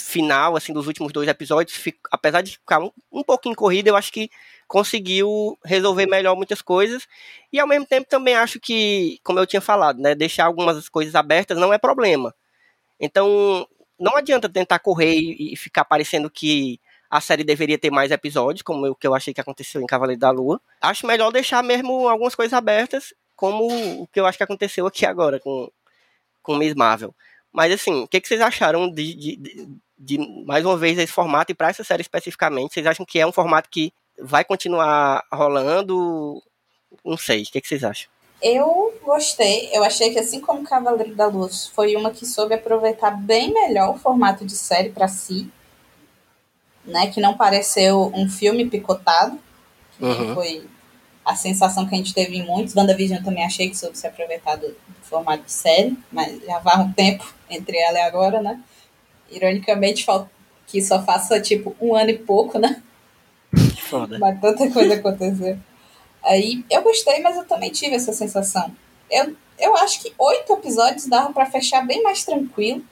final, 0.00 0.56
assim, 0.56 0.72
dos 0.72 0.86
últimos 0.86 1.12
dois 1.12 1.28
episódios, 1.28 1.80
apesar 2.10 2.42
de 2.42 2.52
ficar 2.52 2.80
um, 2.80 2.90
um 3.12 3.22
pouquinho 3.22 3.54
corrido, 3.56 3.88
eu 3.88 3.96
acho 3.96 4.12
que 4.12 4.28
conseguiu 4.68 5.58
resolver 5.64 6.06
melhor 6.06 6.36
muitas 6.36 6.62
coisas. 6.62 7.06
E 7.52 7.58
ao 7.60 7.66
mesmo 7.68 7.86
tempo 7.86 8.08
também 8.08 8.34
acho 8.34 8.58
que, 8.60 9.18
como 9.24 9.38
eu 9.38 9.46
tinha 9.46 9.60
falado, 9.60 10.00
né, 10.00 10.14
deixar 10.14 10.46
algumas 10.46 10.88
coisas 10.88 11.14
abertas 11.14 11.58
não 11.58 11.72
é 11.72 11.78
problema. 11.78 12.34
Então, 13.00 13.66
não 13.98 14.16
adianta 14.16 14.48
tentar 14.48 14.78
correr 14.78 15.14
e 15.16 15.56
ficar 15.56 15.84
parecendo 15.84 16.30
que 16.30 16.80
a 17.10 17.20
série 17.20 17.44
deveria 17.44 17.78
ter 17.78 17.90
mais 17.90 18.10
episódios, 18.10 18.62
como 18.62 18.86
o 18.88 18.94
que 18.94 19.06
eu 19.06 19.14
achei 19.14 19.32
que 19.32 19.40
aconteceu 19.40 19.80
em 19.80 19.86
Cavaleiro 19.86 20.20
da 20.20 20.30
Lua. 20.30 20.60
Acho 20.80 21.06
melhor 21.06 21.30
deixar 21.30 21.62
mesmo 21.62 22.08
algumas 22.08 22.34
coisas 22.34 22.52
abertas, 22.52 23.14
como 23.36 24.02
o 24.02 24.06
que 24.08 24.18
eu 24.18 24.26
acho 24.26 24.38
que 24.38 24.44
aconteceu 24.44 24.86
aqui 24.86 25.06
agora 25.06 25.38
com, 25.38 25.70
com 26.42 26.56
Miss 26.56 26.74
Marvel. 26.74 27.14
Mas 27.52 27.72
assim, 27.72 28.02
o 28.02 28.08
que, 28.08 28.20
que 28.20 28.26
vocês 28.26 28.40
acharam 28.40 28.90
de, 28.90 29.14
de- 29.14 29.68
de, 29.96 30.18
mais 30.44 30.64
uma 30.64 30.76
vez 30.76 30.98
esse 30.98 31.12
formato 31.12 31.52
e 31.52 31.54
para 31.54 31.68
essa 31.68 31.84
série 31.84 32.02
especificamente? 32.02 32.74
Vocês 32.74 32.86
acham 32.86 33.06
que 33.06 33.18
é 33.20 33.26
um 33.26 33.32
formato 33.32 33.68
que 33.70 33.92
vai 34.18 34.44
continuar 34.44 35.24
rolando? 35.32 36.42
Não 37.04 37.16
sei, 37.16 37.42
o 37.42 37.46
que, 37.46 37.60
que 37.60 37.68
vocês 37.68 37.84
acham? 37.84 38.08
Eu 38.42 38.94
gostei. 39.02 39.70
Eu 39.72 39.82
achei 39.82 40.12
que, 40.12 40.18
assim 40.18 40.40
como 40.40 40.64
Cavaleiro 40.64 41.14
da 41.14 41.26
Luz, 41.26 41.66
foi 41.68 41.96
uma 41.96 42.10
que 42.10 42.26
soube 42.26 42.54
aproveitar 42.54 43.10
bem 43.10 43.52
melhor 43.52 43.94
o 43.94 43.98
formato 43.98 44.44
de 44.44 44.54
série 44.54 44.90
para 44.90 45.08
si. 45.08 45.50
Né? 46.84 47.06
Que 47.10 47.20
não 47.20 47.34
pareceu 47.36 48.12
um 48.14 48.28
filme 48.28 48.68
picotado. 48.68 49.38
Que 49.96 50.04
Uhum. 50.04 50.34
foi 50.34 50.66
a 51.24 51.34
sensação 51.34 51.86
que 51.88 51.94
a 51.94 51.98
gente 51.98 52.12
teve 52.12 52.36
em 52.36 52.44
muitos. 52.44 52.76
WandaVision 52.76 53.22
também 53.22 53.44
achei 53.44 53.70
que 53.70 53.76
soube 53.76 53.96
se 53.96 54.06
aproveitar 54.06 54.56
do, 54.56 54.76
formato 55.02 55.44
de 55.44 55.52
série. 55.52 55.96
Mas 56.12 56.42
já 56.44 56.58
vai 56.58 56.78
um 56.80 56.92
tempo 56.92 57.24
entre 57.48 57.78
ela 57.78 57.98
e 57.98 58.02
agora, 58.02 58.42
né? 58.42 58.60
Ironicamente, 59.30 60.04
que 60.66 60.82
só 60.82 61.02
faça 61.02 61.40
tipo 61.40 61.74
um 61.80 61.94
ano 61.94 62.10
e 62.10 62.18
pouco, 62.18 62.58
né? 62.58 62.82
Foda. 63.84 64.18
Mas 64.18 64.40
tanta 64.40 64.70
coisa 64.70 64.94
aconteceu. 64.94 65.58
Aí 66.22 66.64
eu 66.70 66.82
gostei, 66.82 67.20
mas 67.20 67.36
eu 67.36 67.44
também 67.44 67.70
tive 67.70 67.94
essa 67.94 68.12
sensação. 68.12 68.74
Eu, 69.10 69.36
eu 69.58 69.76
acho 69.76 70.00
que 70.00 70.12
oito 70.18 70.52
episódios 70.54 71.06
dava 71.06 71.32
pra 71.32 71.46
fechar 71.46 71.86
bem 71.86 72.02
mais 72.02 72.24
tranquilo. 72.24 72.82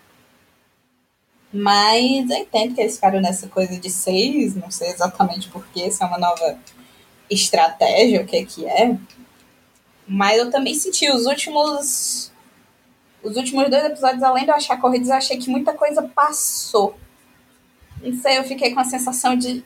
Mas 1.52 2.30
eu 2.30 2.36
entendo 2.36 2.74
que 2.74 2.80
eles 2.80 2.94
ficaram 2.94 3.20
nessa 3.20 3.46
coisa 3.46 3.78
de 3.78 3.90
seis, 3.90 4.54
não 4.54 4.70
sei 4.70 4.90
exatamente 4.90 5.48
porquê, 5.48 5.90
se 5.90 6.02
é 6.02 6.06
uma 6.06 6.18
nova 6.18 6.58
estratégia, 7.28 8.22
o 8.22 8.26
que 8.26 8.36
é 8.36 8.44
que 8.44 8.66
é. 8.66 8.96
Mas 10.06 10.38
eu 10.38 10.50
também 10.50 10.74
senti 10.74 11.10
os 11.10 11.26
últimos. 11.26 12.30
Os 13.22 13.36
últimos 13.36 13.70
dois 13.70 13.84
episódios, 13.84 14.22
além 14.22 14.44
de 14.44 14.50
eu 14.50 14.56
achar 14.56 14.80
corridos, 14.80 15.08
eu 15.08 15.14
achei 15.14 15.36
que 15.36 15.48
muita 15.48 15.72
coisa 15.74 16.02
passou. 16.02 16.96
Não 18.02 18.12
sei, 18.20 18.38
eu 18.38 18.44
fiquei 18.44 18.74
com 18.74 18.80
a 18.80 18.84
sensação 18.84 19.36
de 19.36 19.64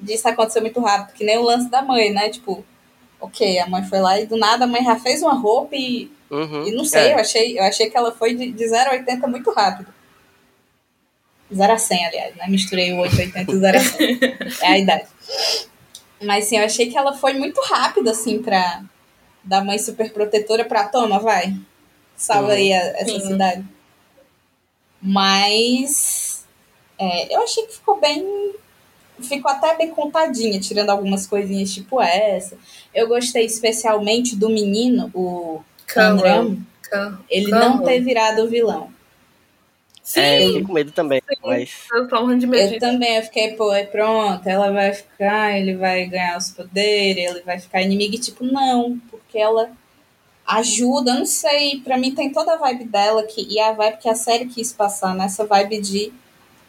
disso 0.00 0.28
aconteceu 0.28 0.62
muito 0.62 0.80
rápido, 0.80 1.14
que 1.14 1.24
nem 1.24 1.38
o 1.38 1.42
lance 1.42 1.68
da 1.70 1.82
mãe, 1.82 2.12
né? 2.12 2.28
Tipo, 2.28 2.64
ok, 3.20 3.58
a 3.58 3.66
mãe 3.66 3.84
foi 3.84 4.00
lá 4.00 4.18
e 4.20 4.26
do 4.26 4.36
nada 4.36 4.64
a 4.64 4.68
mãe 4.68 4.84
já 4.84 4.98
fez 4.98 5.22
uma 5.22 5.34
roupa 5.34 5.74
e, 5.76 6.10
Uhum. 6.30 6.66
e 6.66 6.72
não 6.72 6.84
sei, 6.84 7.08
É. 7.08 7.14
eu, 7.14 7.18
achei, 7.18 7.58
eu 7.58 7.62
achei 7.62 7.88
que 7.88 7.96
ela 7.96 8.12
foi 8.12 8.34
de, 8.34 8.50
de 8.50 8.68
0 8.68 8.90
a 8.90 8.92
80 8.94 9.26
muito 9.26 9.50
rápido. 9.52 9.94
0 11.54 11.72
a 11.72 11.78
100, 11.78 12.06
aliás, 12.06 12.34
né? 12.36 12.46
Misturei 12.48 12.92
o 12.92 12.98
880 12.98 13.52
e 13.52 13.54
o 13.54 13.60
0 13.60 13.78
a 13.78 13.80
100. 13.80 14.20
É 14.62 14.66
a 14.66 14.78
idade. 14.78 15.06
Mas 16.22 16.46
sim, 16.46 16.56
eu 16.58 16.64
achei 16.64 16.90
que 16.90 16.98
ela 16.98 17.12
foi 17.16 17.34
muito 17.34 17.60
rápida, 17.62 18.10
assim, 18.10 18.42
pra. 18.42 18.82
Da 19.44 19.62
mãe 19.62 19.78
super 19.78 20.12
protetora 20.12 20.64
pra 20.64 20.88
toma, 20.88 21.20
vai. 21.20 21.54
Salva 22.16 22.52
aí 22.54 22.72
a- 22.72 22.94
essa 22.98 23.20
Sim. 23.20 23.20
cidade. 23.20 23.64
Mas. 25.00 26.44
é, 26.98 27.34
eu 27.36 27.42
achei 27.42 27.64
que 27.66 27.74
ficou 27.74 28.00
bem. 28.00 28.54
Ficou 29.20 29.50
até 29.50 29.76
bem 29.76 29.90
contadinha, 29.90 30.60
tirando 30.60 30.90
algumas 30.90 31.26
coisinhas 31.26 31.72
tipo 31.72 32.00
essa. 32.00 32.56
Eu 32.94 33.08
gostei 33.08 33.44
especialmente 33.46 34.36
do 34.36 34.48
menino, 34.48 35.10
o 35.14 35.60
Cameron. 35.86 36.56
Cam- 36.82 37.18
Ele 37.28 37.50
Cameron. 37.50 37.76
não 37.78 37.82
ter 37.84 38.00
virado 38.00 38.42
o 38.44 38.48
vilão. 38.48 38.90
Sim, 40.02 40.20
É, 40.20 40.42
eu 40.44 40.46
fiquei 40.48 40.62
com 40.64 40.72
medo 40.72 40.92
também, 40.92 41.20
mas. 41.44 41.70
eu 41.92 42.06
tô 42.08 42.20
morrendo 42.20 42.40
de 42.40 42.46
medo 42.46 42.74
Eu 42.74 42.78
também, 42.78 43.16
eu 43.16 43.22
fiquei, 43.24 43.54
pô, 43.54 43.70
aí 43.70 43.86
pronto, 43.86 44.46
ela 44.48 44.70
vai 44.70 44.92
ficar, 44.92 45.58
ele 45.58 45.74
vai 45.74 46.06
ganhar 46.06 46.38
os 46.38 46.52
poderes, 46.52 47.24
ele 47.32 47.40
vai 47.40 47.58
ficar 47.58 47.82
inimigo, 47.82 48.14
e 48.14 48.18
tipo, 48.18 48.44
não, 48.44 49.00
porque 49.10 49.36
ela 49.36 49.68
ajuda, 50.46 51.12
não 51.14 51.26
sei, 51.26 51.80
pra 51.80 51.98
mim 51.98 52.14
tem 52.14 52.30
toda 52.32 52.52
a 52.54 52.56
vibe 52.56 52.84
dela, 52.84 53.24
que, 53.24 53.42
e 53.52 53.58
a 53.58 53.72
vibe 53.72 53.98
que 53.98 54.08
a 54.08 54.14
série 54.14 54.46
quis 54.46 54.72
passar, 54.72 55.12
nessa 55.12 55.44
vibe 55.44 55.80
de, 55.80 56.12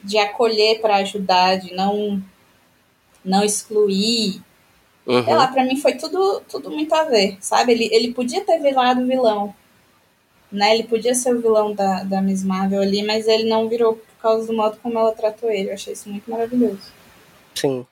de 0.04 0.18
acolher 0.18 0.82
pra 0.82 0.95
ajudar, 0.95 1.58
de 1.60 1.76
não, 1.76 2.20
não 3.28 3.43
excluir, 3.43 4.41
Uhum. 5.07 5.23
Sei 5.23 5.34
lá, 5.34 5.47
pra 5.47 5.63
mim 5.63 5.78
foi 5.78 5.93
tudo, 5.93 6.41
tudo 6.49 6.69
muito 6.69 6.93
a 6.93 7.03
ver, 7.03 7.38
sabe? 7.39 7.71
Ele, 7.71 7.89
ele 7.93 8.13
podia 8.13 8.43
ter 8.43 8.59
virado 8.59 9.07
vilão, 9.07 9.55
né? 10.51 10.75
Ele 10.75 10.84
podia 10.84 11.15
ser 11.15 11.34
o 11.34 11.41
vilão 11.41 11.73
da, 11.73 12.03
da 12.03 12.21
Miss 12.21 12.43
Marvel 12.43 12.82
ali, 12.82 13.01
mas 13.03 13.25
ele 13.25 13.49
não 13.49 13.69
virou 13.69 13.95
por 13.95 14.21
causa 14.21 14.45
do 14.45 14.53
modo 14.53 14.78
como 14.84 14.99
ela 14.99 15.13
tratou 15.13 15.49
ele. 15.49 15.69
Eu 15.69 15.75
achei 15.75 15.93
isso 15.93 16.09
muito 16.09 16.30
maravilhoso. 16.30 16.91
Sim. 17.55 17.88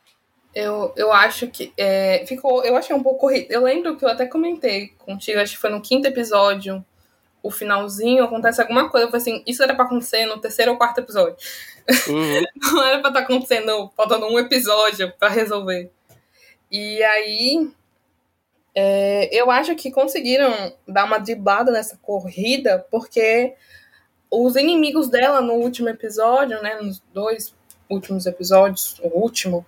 Eu, 0.54 0.92
eu 0.98 1.12
acho 1.14 1.48
que 1.48 1.72
é, 1.78 2.26
ficou. 2.28 2.66
Eu 2.66 2.76
achei 2.76 2.94
um 2.94 3.02
pouco 3.02 3.20
corrido. 3.20 3.48
Eu 3.50 3.64
lembro 3.64 3.96
que 3.96 4.04
eu 4.04 4.10
até 4.10 4.26
comentei 4.26 4.90
contigo, 5.00 5.40
acho 5.40 5.54
que 5.54 5.62
foi 5.62 5.70
no 5.70 5.82
quinto 5.82 6.08
episódio, 6.10 6.84
o 7.46 7.52
finalzinho, 7.52 8.24
acontece 8.24 8.60
alguma 8.60 8.90
coisa. 8.90 9.06
Eu 9.06 9.12
falei 9.12 9.22
assim, 9.22 9.44
isso 9.46 9.62
era 9.62 9.76
pra 9.76 9.86
acontecer 9.86 10.26
no 10.26 10.40
terceiro 10.40 10.72
ou 10.72 10.78
quarto 10.78 10.98
episódio. 10.98 11.38
Uhum. 12.08 12.44
Não 12.74 12.84
era 12.84 13.00
pra 13.00 13.10
estar 13.10 13.20
acontecendo, 13.20 13.92
faltando 13.96 14.26
um 14.26 14.40
episódio 14.40 15.14
pra 15.20 15.30
resolver. 15.30 15.92
E 16.72 17.04
aí. 17.04 17.70
é, 18.74 19.30
eu 19.32 19.52
acho 19.52 19.76
que 19.76 19.92
conseguiram 19.92 20.74
dar 20.88 21.06
uma 21.06 21.20
driblada 21.20 21.72
nessa 21.72 21.98
corrida, 22.02 22.84
porque 22.90 23.54
os 24.32 24.56
inimigos 24.56 25.08
dela 25.08 25.40
no 25.40 25.54
último 25.54 25.88
episódio, 25.88 26.60
né? 26.64 26.82
Nos 26.82 27.00
dois 27.14 27.54
últimos 27.88 28.26
episódios, 28.26 29.00
o 29.04 29.20
último. 29.20 29.64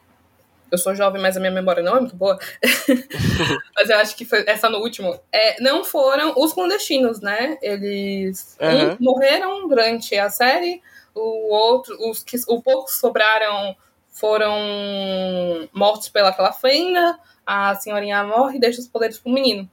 Eu 0.71 0.77
sou 0.77 0.93
jovem, 0.93 1.21
mas 1.21 1.37
a 1.37 1.39
minha 1.39 1.51
memória 1.51 1.81
não 1.81 1.95
é 1.95 1.99
muito 1.99 2.15
boa. 2.15 2.37
mas 3.75 3.89
eu 3.89 3.97
acho 3.97 4.15
que 4.15 4.25
foi 4.25 4.43
essa 4.47 4.69
no 4.69 4.79
último. 4.79 5.17
É, 5.31 5.61
não 5.61 5.83
foram 5.83 6.33
os 6.37 6.53
clandestinos, 6.53 7.21
né? 7.21 7.57
Eles 7.61 8.57
um, 8.59 8.67
Uhum. 8.67 8.97
morreram 8.99 9.67
durante 9.67 10.15
a 10.17 10.29
série, 10.29 10.81
o 11.15 11.53
outro, 11.53 11.95
os 12.09 12.21
que 12.23 12.37
o 12.47 12.61
poucos 12.61 12.99
sobraram 12.99 13.75
foram 14.11 15.69
mortos 15.73 16.09
pelaquela 16.09 16.51
fenda, 16.51 17.17
a 17.45 17.75
senhorinha 17.75 18.23
morre 18.23 18.57
e 18.57 18.59
deixa 18.59 18.81
os 18.81 18.87
poderes 18.87 19.17
pro 19.17 19.31
menino. 19.31 19.69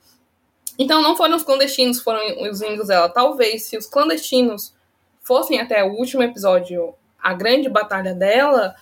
Então 0.78 1.00
não 1.02 1.16
foram 1.16 1.36
os 1.36 1.42
clandestinos, 1.42 2.00
foram 2.00 2.20
os 2.50 2.60
inimigos 2.60 2.88
dela. 2.88 3.08
Talvez 3.08 3.64
se 3.64 3.76
os 3.76 3.86
clandestinos 3.86 4.74
fossem 5.22 5.60
até 5.60 5.82
o 5.82 5.92
último 5.92 6.22
episódio 6.22 6.94
a 7.22 7.32
grande 7.32 7.68
batalha 7.70 8.12
dela, 8.12 8.74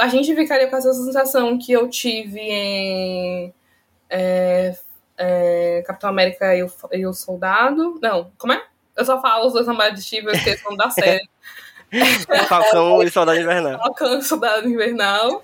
a 0.00 0.08
gente 0.08 0.34
ficaria 0.34 0.68
com 0.68 0.76
essa 0.76 0.92
sensação 0.92 1.58
que 1.58 1.72
eu 1.72 1.88
tive 1.88 2.40
em 2.40 3.54
é, 4.08 4.74
é, 5.16 5.82
Capitão 5.86 6.10
América 6.10 6.54
e 6.56 6.62
o, 6.62 6.72
e 6.92 7.06
o 7.06 7.12
Soldado. 7.12 7.98
Não, 8.02 8.32
como 8.38 8.52
é? 8.52 8.62
Eu 8.96 9.04
só 9.04 9.20
falo 9.20 9.46
os 9.46 9.52
dois 9.52 9.66
namorados 9.66 10.00
de 10.00 10.06
Steve, 10.06 10.26
eu 10.26 10.32
esqueço 10.32 10.62
o 10.66 10.70
nome 10.70 10.78
da 10.78 10.90
série. 10.90 11.28
Falcão 12.48 13.02
e 13.02 13.10
Soldado 13.10 13.40
Invernal. 13.40 13.78
Falcão, 13.82 14.22
Soldado 14.22 14.68
Invernal. 14.68 15.42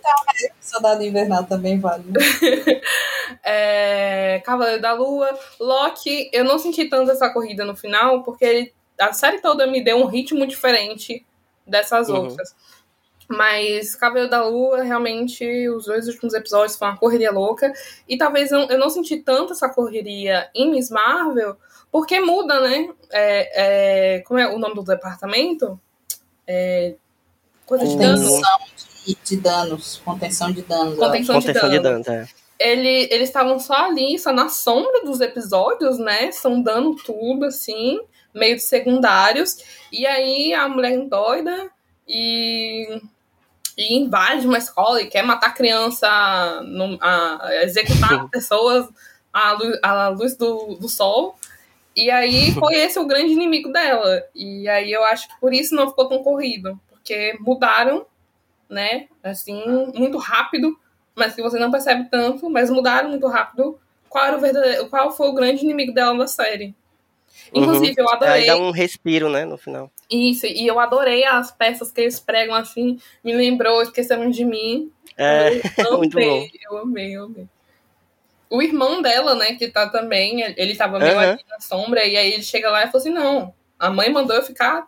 Soldado 0.61 1.03
Invernal 1.03 1.45
também 1.45 1.79
vale. 1.81 2.05
é, 3.43 4.41
Cavaleiro 4.45 4.81
da 4.83 4.93
Lua, 4.93 5.37
Loki, 5.59 6.31
eu 6.33 6.45
não 6.45 6.59
senti 6.59 6.89
tanto 6.89 7.11
essa 7.11 7.31
corrida 7.31 7.65
no 7.65 7.77
final, 7.77 8.23
porque 8.23 8.45
ele- 8.45 8.75
a 8.99 9.13
série 9.13 9.41
toda 9.41 9.67
me 9.67 9.83
deu 9.83 9.97
um 9.99 10.07
ritmo 10.07 10.47
diferente 10.47 11.25
dessas 11.67 12.09
Uhum. 12.09 12.17
outras. 12.25 12.55
Mas 13.29 13.95
Cavaleiro 13.97 14.31
da 14.31 14.45
Lua, 14.45 14.83
realmente, 14.83 15.69
os 15.71 15.87
dois 15.87 16.07
últimos 16.07 16.33
episódios 16.33 16.77
foi 16.77 16.89
uma 16.89 16.97
correria 16.97 17.33
louca. 17.33 17.73
E 18.09 18.17
talvez 18.17 18.53
eu, 18.53 18.61
eu 18.61 18.79
não 18.79 18.89
senti 18.89 19.19
tanto 19.19 19.53
essa 19.53 19.69
correria 19.69 20.49
em 20.55 20.71
Miss 20.71 20.91
Marvel, 20.91 21.57
porque 21.91 22.21
muda, 22.21 22.61
né? 22.61 22.89
É, 23.11 24.17
é, 24.17 24.21
como 24.21 24.39
é 24.39 24.47
o 24.53 24.59
nome 24.59 24.75
do 24.77 24.83
departamento? 24.85 25.81
É, 26.47 26.95
coisa 27.65 27.85
de 27.87 27.95
O- 27.95 27.99
dano. 27.99 28.23
Contenção 28.23 28.59
de, 29.07 29.19
de 29.25 29.37
danos. 29.37 30.03
Contenção 30.05 30.53
de 30.53 30.63
danos. 30.63 30.99
Contenção 30.99 31.35
Contenção 31.41 31.69
de 31.71 31.79
dano. 31.81 32.05
danos, 32.05 32.09
é. 32.09 32.29
ele, 32.59 33.09
eles 33.11 33.29
estavam 33.29 33.59
só 33.59 33.75
ali, 33.87 34.19
só 34.19 34.33
na 34.33 34.49
sombra 34.49 35.05
dos 35.05 35.21
episódios, 35.21 35.99
né? 35.99 36.31
São 36.31 36.63
dando 36.63 36.95
tudo, 36.97 37.45
assim, 37.47 37.99
meio 38.33 38.55
de 38.55 38.63
secundários. 38.63 39.57
E 39.91 40.07
aí 40.07 40.55
a 40.55 40.69
mulher 40.69 40.97
doida 41.09 41.71
e, 42.09 43.01
e 43.77 43.97
invade 43.99 44.47
uma 44.47 44.59
escola 44.59 45.03
e 45.03 45.07
quer 45.07 45.23
matar 45.23 45.55
criança, 45.55 46.09
no- 46.65 46.99
a- 47.01 47.49
executar 47.63 48.29
pessoas 48.31 48.89
à 49.33 49.53
luz, 49.53 49.79
à 49.83 50.09
luz 50.09 50.37
do, 50.37 50.77
do 50.81 50.89
sol. 50.89 51.37
E 51.95 52.11
aí 52.11 52.53
foi 52.53 52.75
esse 52.81 52.99
o 52.99 53.07
grande 53.07 53.33
inimigo 53.33 53.71
dela. 53.73 54.23
E 54.35 54.69
aí 54.69 54.93
eu 54.93 55.05
acho 55.05 55.29
que 55.29 55.41
por 55.41 55.53
isso 55.53 55.75
não 55.75 55.89
ficou 55.89 56.09
tão 56.09 56.23
corrido. 56.23 56.79
Porque 56.91 57.37
mudaram, 57.41 58.07
né? 58.69 59.09
Assim, 59.23 59.63
muito 59.95 60.19
rápido 60.19 60.79
mas 61.19 61.35
que 61.35 61.41
você 61.41 61.59
não 61.59 61.71
percebe 61.71 62.11
tanto, 62.11 62.51
mas 62.51 62.69
mudaram 62.71 63.09
muito 63.09 63.27
rápido 63.27 63.81
qual, 64.07 64.27
era 64.27 64.37
o 64.37 64.41
verdadeiro, 64.41 64.87
qual 64.91 65.11
foi 65.11 65.29
o 65.29 65.33
grande 65.33 65.65
inimigo 65.65 65.91
dela 65.93 66.13
na 66.13 66.27
série. 66.27 66.75
Inclusive, 67.55 67.95
eu 67.97 68.09
Aí 68.09 68.17
adorei 68.17 68.47
dá 68.47 68.57
um 68.57 68.71
respiro, 68.71 69.29
né, 69.29 69.45
no 69.45 69.57
final. 69.57 69.91
isso, 70.11 70.47
e 70.47 70.67
eu 70.67 70.79
adorei 70.79 71.25
as 71.25 71.51
peças 71.51 71.91
que 71.91 72.01
eles 72.01 72.21
pregam 72.21 72.55
assim, 72.55 72.99
me 73.25 73.35
lembrou 73.35 73.83
Esqueceram 73.83 74.31
de 74.31 74.45
Mim. 74.45 74.91
É, 75.17 75.49
eu 75.79 75.97
muito 75.97 76.17
amei, 76.19 76.51
eu 76.71 76.79
amei, 76.79 77.17
eu 77.17 77.25
amei. 77.25 77.49
O 78.49 78.63
irmão 78.63 79.03
dela, 79.03 79.35
né, 79.35 79.55
que 79.55 79.69
tá 79.69 79.89
também, 79.89 80.41
ele 80.57 80.77
tava 80.77 80.99
meio 80.99 81.19
Aham. 81.19 81.33
ali 81.33 81.45
na 81.49 81.59
sombra, 81.61 82.05
e 82.05 82.17
aí 82.17 82.33
ele 82.33 82.43
chega 82.43 82.71
lá 82.71 82.85
e 82.85 82.87
fala 82.87 82.99
assim, 82.99 83.11
não, 83.11 83.53
a 83.79 83.91
mãe 83.91 84.11
mandou 84.11 84.37
eu 84.37 84.43
ficar... 84.43 84.87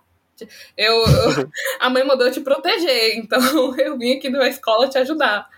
Eu, 0.77 0.95
eu- 0.95 1.51
a 1.81 1.91
mãe 1.91 2.05
mandou 2.05 2.27
eu 2.29 2.33
te 2.33 2.41
proteger, 2.41 3.17
então 3.19 3.41
eu 3.79 3.99
vim 3.99 4.17
aqui 4.17 4.31
da 4.31 4.49
escola 4.49 4.89
te 4.89 4.99
ajudar. 4.99 5.49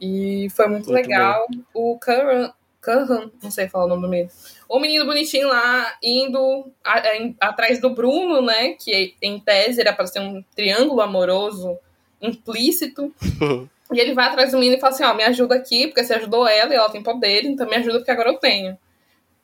E 0.00 0.48
foi 0.50 0.66
muito, 0.66 0.90
Muito 0.90 0.94
legal. 0.94 1.46
O 1.74 1.98
Curran, 1.98 2.50
Curran, 2.80 3.30
não 3.42 3.50
sei 3.50 3.68
falar 3.68 3.84
o 3.84 3.88
nome 3.88 4.02
do 4.02 4.08
menino. 4.08 4.30
O 4.74 4.80
menino 4.80 5.04
bonitinho 5.04 5.48
lá 5.48 5.94
indo 6.02 6.72
a- 6.82 7.14
em- 7.16 7.36
atrás 7.38 7.78
do 7.78 7.90
Bruno, 7.90 8.40
né? 8.40 8.70
Que 8.70 9.14
em 9.20 9.38
tese 9.38 9.80
era 9.82 9.92
para 9.92 10.06
ser 10.06 10.20
um 10.20 10.42
triângulo 10.56 11.00
amoroso 11.02 11.78
implícito. 12.20 13.12
E 13.94 14.00
ele 14.00 14.14
vai 14.14 14.24
atrás 14.26 14.52
do 14.52 14.56
menino 14.58 14.78
e 14.78 14.80
fala 14.80 14.94
assim: 14.94 15.04
Ó, 15.04 15.12
me 15.12 15.22
ajuda 15.22 15.54
aqui, 15.54 15.86
porque 15.88 16.02
você 16.02 16.14
ajudou 16.14 16.48
ela 16.48 16.72
e 16.72 16.76
ela 16.76 16.88
tem 16.88 17.02
poder, 17.02 17.44
então 17.44 17.68
me 17.68 17.76
ajuda 17.76 17.98
porque 17.98 18.10
agora 18.10 18.30
eu 18.30 18.38
tenho. 18.38 18.78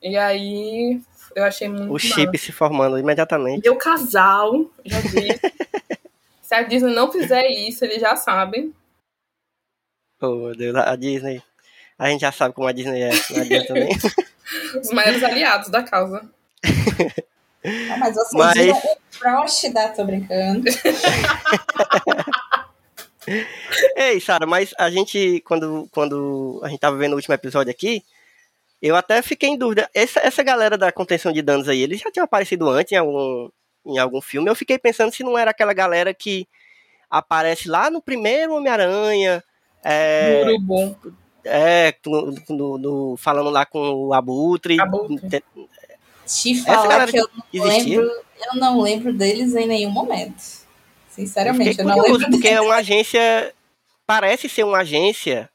E 0.03 0.17
aí 0.17 0.99
eu 1.37 1.45
achei 1.45 1.69
muito. 1.69 1.93
o 1.93 1.99
chip 1.99 2.39
se 2.39 2.51
formando 2.51 2.99
imediatamente. 2.99 3.63
Meu 3.63 3.77
casal, 3.77 4.65
já 4.87 5.01
disse. 5.03 5.41
Se 6.41 6.55
a 6.55 6.63
Disney 6.63 6.95
não 6.95 7.13
fizer 7.13 7.47
isso, 7.51 7.85
eles 7.85 8.01
já 8.01 8.17
sabem. 8.17 8.73
Oh, 10.23 10.35
meu 10.35 10.57
Deus, 10.57 10.75
a 10.77 10.97
Disney. 10.97 11.43
A 11.99 12.09
gente 12.09 12.23
já 12.23 12.33
sabe 12.33 12.55
como 12.55 12.67
a 12.69 12.73
Disney 12.73 13.03
é. 13.03 13.11
Não 13.31 13.43
adianta 13.43 13.75
nem. 13.75 13.89
Os 14.81 14.91
maiores 14.91 15.23
aliados 15.23 15.69
da 15.69 15.83
causa. 15.83 16.29
Ah, 17.65 17.97
mas 17.99 18.15
vocês 18.15 18.33
Mas- 18.33 18.57
o 18.57 18.97
Frost 19.11 19.69
da... 19.73 19.89
Tô 19.89 20.05
brincando. 20.05 20.65
Ei, 23.97 24.21
Sara, 24.21 24.47
mas 24.47 24.73
a 24.79 24.91
gente, 24.91 25.43
quando, 25.45 25.87
quando 25.91 26.61
a 26.63 26.69
gente 26.69 26.81
tava 26.81 26.97
vendo 26.97 27.13
o 27.13 27.17
último 27.17 27.35
episódio 27.35 27.71
aqui, 27.71 28.03
eu 28.81 28.97
até 28.97 29.21
fiquei 29.21 29.51
em 29.51 29.59
dúvida. 29.59 29.91
Essa, 29.93 30.21
essa 30.21 30.43
galera 30.43 30.79
da 30.79 30.91
contenção 30.91 31.33
de 31.33 31.43
danos 31.43 31.69
aí, 31.69 31.83
eles 31.83 32.01
já 32.01 32.11
tinham 32.11 32.25
aparecido 32.25 32.69
antes 32.71 32.93
em 32.93 32.97
algum, 32.97 33.51
em 33.85 33.99
algum 33.99 34.21
filme. 34.21 34.49
Eu 34.49 34.55
fiquei 34.55 34.79
pensando 34.79 35.13
se 35.13 35.23
não 35.23 35.37
era 35.37 35.51
aquela 35.51 35.75
galera 35.75 36.15
que 36.15 36.49
aparece 37.11 37.69
lá 37.69 37.91
no 37.91 38.01
primeiro 38.01 38.55
Homem-Aranha. 38.55 39.43
É. 39.85 40.45
é 41.49 41.95
no- 42.07 42.35
no- 42.49 42.79
no- 42.79 43.17
falando 43.17 43.51
lá 43.51 43.65
com 43.67 43.79
o 44.07 44.15
Abutre. 44.15 44.81
Abutre. 44.81 45.43
Te 46.27 46.63
falar 46.63 47.09
que 47.09 47.19
eu 47.19 47.29
não 47.55 47.67
existia? 47.67 48.01
lembro... 48.01 48.23
Eu 48.53 48.61
não 48.61 48.81
lembro 48.81 49.13
deles 49.13 49.55
em 49.57 49.67
nenhum 49.67 49.91
momento. 49.91 50.37
Eu 50.37 51.25
Sinceramente, 51.25 51.71
fiquei 51.71 51.85
eu, 51.85 51.89
não 51.89 52.01
lembro 52.01 52.31
porque 52.31 52.49
é 52.49 52.61
uma 52.61 52.77
agência. 52.77 53.53
Parece 54.07 54.49
ser 54.49 54.63
uma 54.65 54.79
agência 54.79 55.51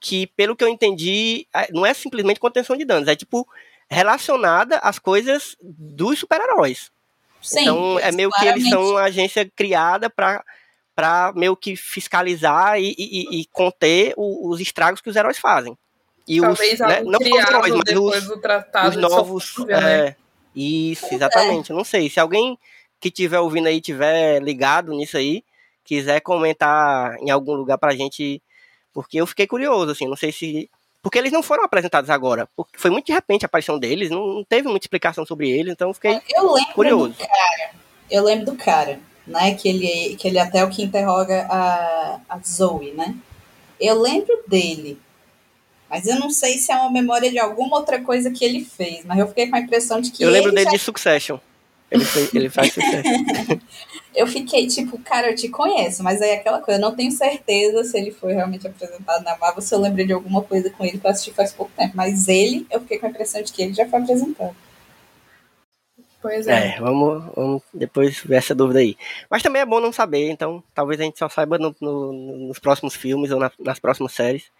que, 0.00 0.26
pelo 0.28 0.56
que 0.56 0.64
eu 0.64 0.68
entendi, 0.68 1.46
é- 1.54 1.70
não 1.72 1.84
é 1.84 1.92
simplesmente 1.92 2.40
contenção 2.40 2.76
de 2.76 2.84
danos, 2.86 3.06
é 3.08 3.14
tipo 3.14 3.46
relacionada 3.90 4.78
às 4.78 4.98
coisas 4.98 5.56
dos 5.62 6.18
super-heróis. 6.20 6.90
Sim, 7.42 7.60
então 7.60 7.98
é 7.98 8.10
meio 8.10 8.30
que 8.30 8.40
eles 8.46 8.64
claramente- 8.64 8.70
são 8.70 8.90
uma 8.92 9.02
agência 9.02 9.50
criada 9.54 10.08
para 10.08 10.42
para 10.96 11.30
meio 11.36 11.54
que 11.54 11.76
fiscalizar 11.76 12.80
e, 12.80 12.94
e- 12.98 13.40
e 13.40 13.44
conter 13.52 14.14
o- 14.16 14.48
os 14.48 14.58
estragos 14.60 15.00
que 15.00 15.10
os 15.10 15.14
heróis 15.14 15.36
fazem. 15.38 15.76
E 16.26 16.40
Talvez 16.40 16.72
os, 16.72 16.80
né, 16.80 17.02
não 17.04 17.20
só 17.20 17.28
os 17.28 17.48
heróis, 17.48 17.74
mas 17.74 17.84
depois 17.84 18.22
os, 18.22 18.28
do 18.28 18.40
tratado 18.40 18.88
os 18.88 18.96
novos. 18.96 19.54
Né? 19.66 20.06
é, 20.08 20.16
isso, 20.56 21.06
exatamente. 21.14 21.70
Eu 21.70 21.76
não 21.76 21.84
sei. 21.84 22.08
Se 22.10 22.18
alguém 22.18 22.58
que 22.98 23.08
estiver 23.08 23.38
ouvindo 23.38 23.68
aí, 23.68 23.80
tiver 23.80 24.42
ligado 24.42 24.90
nisso 24.92 25.16
aí, 25.18 25.44
quiser 25.84 26.20
comentar 26.20 27.14
em 27.20 27.30
algum 27.30 27.52
lugar 27.54 27.76
pra 27.78 27.94
gente, 27.94 28.42
porque 28.92 29.18
eu 29.20 29.26
fiquei 29.26 29.46
curioso, 29.46 29.92
assim, 29.92 30.08
não 30.08 30.16
sei 30.16 30.32
se. 30.32 30.68
Porque 31.02 31.18
eles 31.18 31.30
não 31.30 31.42
foram 31.42 31.62
apresentados 31.62 32.10
agora. 32.10 32.48
Porque 32.56 32.76
foi 32.78 32.90
muito 32.90 33.06
de 33.06 33.12
repente 33.12 33.44
a 33.44 33.46
aparição 33.46 33.78
deles, 33.78 34.10
não, 34.10 34.26
não 34.36 34.44
teve 34.44 34.66
muita 34.66 34.86
explicação 34.86 35.24
sobre 35.24 35.48
eles, 35.50 35.72
então 35.74 35.88
eu 35.90 35.94
fiquei 35.94 36.20
Eu 36.34 36.52
lembro 36.52 36.72
curioso. 36.74 37.10
do 37.10 37.18
cara. 37.18 37.70
Eu 38.10 38.24
lembro 38.24 38.46
do 38.46 38.56
cara, 38.56 38.98
né? 39.26 39.54
Que 39.54 39.68
ele, 39.68 40.16
que 40.16 40.28
ele 40.28 40.38
até 40.38 40.58
é 40.58 40.64
o 40.64 40.70
que 40.70 40.82
interroga 40.82 41.46
a, 41.50 42.20
a 42.28 42.38
Zoe, 42.38 42.92
né? 42.92 43.14
Eu 43.80 44.00
lembro 44.00 44.42
dele. 44.46 44.98
Mas 45.88 46.06
eu 46.06 46.18
não 46.18 46.30
sei 46.30 46.58
se 46.58 46.72
é 46.72 46.76
uma 46.76 46.90
memória 46.90 47.30
de 47.30 47.38
alguma 47.38 47.76
outra 47.76 48.00
coisa 48.00 48.30
que 48.30 48.44
ele 48.44 48.64
fez, 48.64 49.04
mas 49.04 49.18
eu 49.18 49.28
fiquei 49.28 49.48
com 49.48 49.56
a 49.56 49.60
impressão 49.60 50.00
de 50.00 50.10
que. 50.10 50.22
Eu 50.22 50.30
lembro 50.30 50.50
ele 50.50 50.56
dele 50.56 50.70
já 50.70 50.76
de 50.76 50.78
Succession. 50.78 51.38
Ele, 51.88 52.04
fez, 52.04 52.34
ele 52.34 52.48
faz 52.48 52.72
Succession. 52.72 53.60
eu 54.14 54.26
fiquei 54.26 54.66
tipo, 54.66 54.98
cara, 54.98 55.30
eu 55.30 55.36
te 55.36 55.48
conheço, 55.48 56.02
mas 56.02 56.20
aí 56.20 56.30
é 56.30 56.34
aquela 56.36 56.60
coisa, 56.60 56.80
eu 56.80 56.82
não 56.82 56.96
tenho 56.96 57.12
certeza 57.12 57.84
se 57.84 57.96
ele 57.96 58.10
foi 58.10 58.32
realmente 58.32 58.66
apresentado 58.66 59.22
na 59.22 59.36
Marvel, 59.36 59.62
se 59.62 59.72
eu 59.72 59.78
lembrei 59.78 60.06
de 60.06 60.12
alguma 60.12 60.42
coisa 60.42 60.70
com 60.70 60.84
ele 60.84 60.98
que 60.98 61.06
eu 61.06 61.10
assisti 61.10 61.32
faz 61.32 61.52
pouco 61.52 61.70
tempo. 61.76 61.92
Mas 61.94 62.26
ele, 62.26 62.66
eu 62.70 62.80
fiquei 62.80 62.98
com 62.98 63.06
a 63.06 63.10
impressão 63.10 63.40
de 63.42 63.52
que 63.52 63.62
ele 63.62 63.74
já 63.74 63.86
foi 63.86 64.00
apresentado. 64.00 64.56
Pois 66.22 66.46
é. 66.46 66.76
É, 66.76 66.80
vamos, 66.80 67.24
vamos 67.34 67.62
depois 67.72 68.18
ver 68.20 68.36
essa 68.36 68.54
dúvida 68.54 68.80
aí. 68.80 68.96
Mas 69.30 69.42
também 69.42 69.62
é 69.62 69.66
bom 69.66 69.80
não 69.80 69.92
saber, 69.92 70.28
então 70.30 70.62
talvez 70.74 71.00
a 71.00 71.04
gente 71.04 71.18
só 71.18 71.28
saiba 71.28 71.58
no- 71.58 71.74
no- 71.80 72.12
nos 72.48 72.58
próximos 72.58 72.94
filmes 72.96 73.30
ou 73.30 73.38
na- 73.38 73.52
nas 73.58 73.78
próximas 73.78 74.12
séries. 74.12 74.50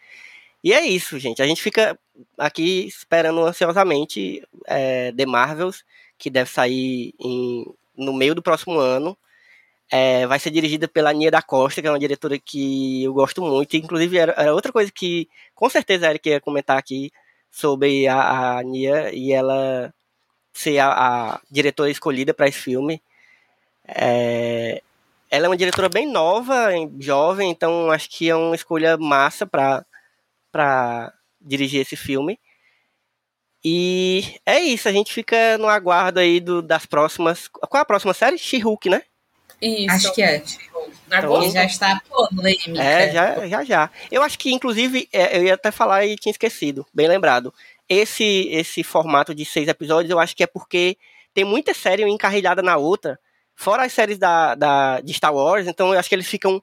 E 0.62 0.72
é 0.72 0.84
isso, 0.86 1.18
gente. 1.18 1.42
A 1.42 1.46
gente 1.46 1.62
fica 1.62 1.98
aqui 2.38 2.86
esperando 2.86 3.44
ansiosamente 3.44 4.42
é, 4.66 5.12
The 5.12 5.26
Marvels, 5.26 5.84
que 6.18 6.30
deve 6.30 6.50
sair 6.50 7.14
em- 7.20 7.66
no 7.96 8.12
meio 8.12 8.34
do 8.34 8.42
próximo 8.42 8.78
ano. 8.78 9.16
É, 9.90 10.26
vai 10.26 10.38
ser 10.40 10.50
dirigida 10.50 10.88
pela 10.88 11.12
Nia 11.12 11.30
da 11.30 11.42
Costa, 11.42 11.80
que 11.80 11.86
é 11.88 11.90
uma 11.90 11.98
diretora 11.98 12.38
que 12.38 13.04
eu 13.04 13.14
gosto 13.14 13.40
muito. 13.42 13.76
Inclusive, 13.76 14.18
era, 14.18 14.32
era 14.36 14.54
outra 14.54 14.72
coisa 14.72 14.90
que 14.92 15.28
com 15.54 15.68
certeza 15.70 16.06
a 16.06 16.10
Eric 16.10 16.28
ia 16.28 16.40
comentar 16.40 16.76
aqui 16.78 17.12
sobre 17.50 18.08
a, 18.08 18.58
a 18.58 18.62
Nia 18.64 19.14
e 19.14 19.32
ela 19.32 19.92
ser 20.58 20.78
a, 20.78 20.88
a 21.34 21.40
diretora 21.50 21.90
escolhida 21.90 22.32
para 22.34 22.48
esse 22.48 22.58
filme. 22.58 23.02
É, 23.86 24.82
ela 25.30 25.46
é 25.46 25.48
uma 25.48 25.56
diretora 25.56 25.88
bem 25.88 26.06
nova, 26.10 26.74
em- 26.74 26.94
jovem, 27.00 27.50
então 27.50 27.90
acho 27.90 28.08
que 28.10 28.28
é 28.28 28.34
uma 28.34 28.54
escolha 28.54 28.96
massa 28.96 29.46
para 29.46 29.84
para 30.50 31.12
dirigir 31.40 31.82
esse 31.82 31.96
filme. 31.96 32.38
E 33.64 34.36
é 34.46 34.60
isso, 34.60 34.88
a 34.88 34.92
gente 34.92 35.12
fica 35.12 35.58
no 35.58 35.68
aguardo 35.68 36.20
aí 36.20 36.40
do, 36.40 36.62
das 36.62 36.86
próximas. 36.86 37.48
Qual 37.48 37.78
é 37.78 37.82
a 37.82 37.84
próxima 37.84 38.14
série? 38.14 38.38
She-Hulk, 38.38 38.88
né? 38.88 39.02
Isso. 39.60 39.90
Acho 39.90 40.14
que 40.14 40.22
é. 40.22 40.42
Agora, 41.10 41.44
Ele 41.44 41.52
já 41.52 41.64
está 41.64 42.00
polêmica. 42.08 42.82
É, 42.82 43.12
já, 43.12 43.46
já, 43.48 43.64
já. 43.64 43.90
Eu 44.10 44.22
acho 44.22 44.38
que, 44.38 44.52
inclusive, 44.52 45.08
é, 45.12 45.38
eu 45.38 45.44
ia 45.44 45.54
até 45.54 45.70
falar 45.70 46.06
e 46.06 46.16
tinha 46.16 46.30
esquecido, 46.30 46.86
bem 46.94 47.08
lembrado. 47.08 47.52
Esse, 47.88 48.48
esse 48.50 48.82
formato 48.82 49.34
de 49.34 49.44
seis 49.44 49.68
episódios, 49.68 50.10
eu 50.10 50.18
acho 50.18 50.34
que 50.34 50.42
é 50.42 50.46
porque 50.46 50.96
tem 51.32 51.44
muita 51.44 51.72
série 51.72 52.02
encarrilhada 52.02 52.62
na 52.62 52.76
outra, 52.76 53.18
fora 53.54 53.84
as 53.84 53.92
séries 53.92 54.18
da, 54.18 54.54
da, 54.54 55.00
de 55.00 55.12
Star 55.12 55.34
Wars, 55.34 55.66
então 55.66 55.92
eu 55.92 55.98
acho 55.98 56.08
que 56.08 56.14
eles 56.14 56.26
ficam 56.26 56.62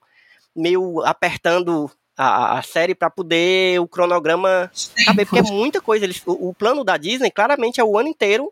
meio 0.55 1.01
apertando 1.01 1.89
a, 2.17 2.59
a 2.59 2.61
série 2.61 2.93
para 2.93 3.09
poder 3.09 3.80
o 3.80 3.88
cronograma 3.88 4.71
caber, 5.05 5.28
porque 5.28 5.47
é 5.47 5.51
muita 5.51 5.82
coisa. 5.82 6.05
Eles, 6.05 6.21
o, 6.26 6.49
o 6.49 6.53
plano 6.53 6.84
da 6.84 6.97
Disney, 6.97 7.32
claramente, 7.32 7.80
é 7.80 7.84
o 7.84 7.97
ano 7.97 8.09
inteiro 8.09 8.51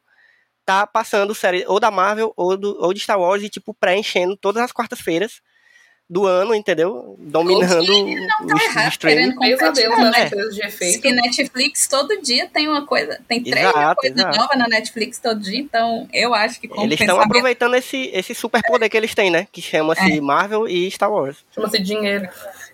tá 0.65 0.85
passando 0.85 1.33
série 1.33 1.65
ou 1.67 1.79
da 1.79 1.89
Marvel 1.89 2.33
ou, 2.35 2.55
do, 2.55 2.77
ou 2.79 2.93
de 2.93 2.99
Star 2.99 3.19
Wars 3.19 3.43
e, 3.43 3.49
tipo, 3.49 3.73
preenchendo 3.73 4.37
todas 4.37 4.61
as 4.63 4.71
quartas-feiras 4.71 5.41
do 6.11 6.25
ano, 6.25 6.53
entendeu? 6.53 7.15
Dominando 7.17 7.87
não 7.87 8.27
tá 8.27 8.37
o, 8.41 8.45
o 8.47 8.61
errado, 8.61 8.97
querendo 8.97 9.39
pesadelo 9.39 9.95
competir, 9.95 10.11
das 10.29 10.31
né? 10.31 10.49
de 10.49 10.61
efeito. 10.65 11.01
Que 11.01 11.11
Netflix 11.13 11.87
todo 11.87 12.21
dia 12.21 12.49
tem 12.51 12.67
uma 12.67 12.85
coisa, 12.85 13.17
tem 13.29 13.41
três 13.41 13.71
coisas 13.95 14.17
novas 14.35 14.57
na 14.57 14.67
Netflix 14.67 15.19
todo 15.19 15.39
dia, 15.39 15.57
então 15.57 16.09
eu 16.11 16.33
acho 16.33 16.59
que 16.59 16.67
como 16.67 16.81
Eles 16.81 16.99
estão 16.99 17.15
pensamento- 17.15 17.27
aproveitando 17.31 17.75
esse, 17.75 18.09
esse 18.13 18.35
super 18.35 18.61
poder 18.61 18.89
que 18.89 18.97
eles 18.97 19.15
têm, 19.15 19.31
né? 19.31 19.47
Que 19.53 19.61
chama-se 19.61 20.17
É. 20.17 20.19
Marvel 20.19 20.67
e 20.67 20.91
Star 20.91 21.09
Wars. 21.09 21.37
Chama-se 21.55 21.79
dinheiro. 21.81 22.27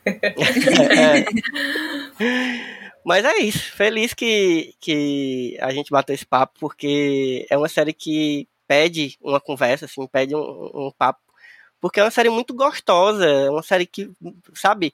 É. 0.04 1.26
Mas 3.06 3.24
é 3.24 3.38
isso. 3.38 3.72
Feliz 3.74 4.14
que, 4.14 4.74
que 4.82 5.58
a 5.62 5.72
gente 5.72 5.92
bateu 5.92 6.14
esse 6.16 6.26
papo, 6.26 6.56
porque 6.60 7.46
é 7.50 7.58
uma 7.58 7.70
série 7.70 7.94
que 7.94 8.48
pede 8.68 9.16
uma 9.22 9.40
conversa, 9.40 9.86
assim, 9.86 10.06
pede 10.08 10.36
um, 10.36 10.40
um 10.40 10.92
papo. 10.98 11.20
Porque 11.80 12.00
é 12.00 12.04
uma 12.04 12.12
série 12.12 12.30
muito 12.30 12.54
gostosa, 12.54 13.26
é 13.26 13.50
uma 13.50 13.62
série 13.64 13.86
que, 13.86 14.10
sabe, 14.56 14.94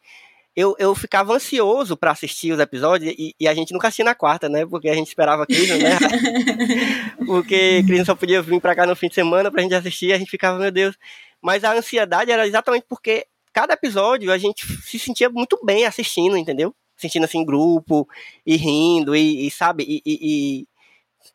eu, 0.56 0.76
eu 0.78 0.94
ficava 0.94 1.34
ansioso 1.34 1.96
pra 1.98 2.12
assistir 2.12 2.52
os 2.52 2.60
episódios 2.60 3.14
e, 3.18 3.34
e 3.40 3.48
a 3.48 3.54
gente 3.56 3.74
nunca 3.74 3.88
assistia 3.88 4.06
na 4.06 4.14
quarta, 4.14 4.48
né? 4.50 4.66
Porque 4.66 4.90
a 4.90 4.94
gente 4.94 5.08
esperava 5.08 5.44
a 5.44 5.46
Cris, 5.48 5.70
né? 5.70 5.98
Porque 7.26 7.84
Cris 7.88 8.06
só 8.06 8.16
podia 8.16 8.42
vir 8.42 8.60
pra 8.62 8.76
cá 8.76 8.86
no 8.86 8.96
fim 8.96 9.08
de 9.08 9.16
semana 9.16 9.50
pra 9.52 9.62
gente 9.62 9.76
assistir, 9.76 10.14
a 10.14 10.18
gente 10.18 10.30
ficava, 10.30 10.60
meu 10.60 10.72
Deus. 10.72 10.96
Mas 11.42 11.64
a 11.64 11.74
ansiedade 11.74 12.32
era 12.32 12.48
exatamente 12.48 12.86
porque 12.88 13.26
cada 13.52 13.74
episódio 13.74 14.32
a 14.32 14.38
gente 14.38 14.66
se 14.84 14.98
sentia 14.98 15.30
muito 15.30 15.60
bem 15.64 15.86
assistindo, 15.86 16.38
entendeu? 16.38 16.74
Assistindo 16.98 17.26
assim 17.26 17.44
grupo, 17.46 18.08
e 18.46 18.56
rindo, 18.56 19.16
e, 19.16 19.48
e, 19.48 19.52
sabe, 19.52 19.84
e, 19.88 20.02
e- 20.06 20.20
e 20.62 20.68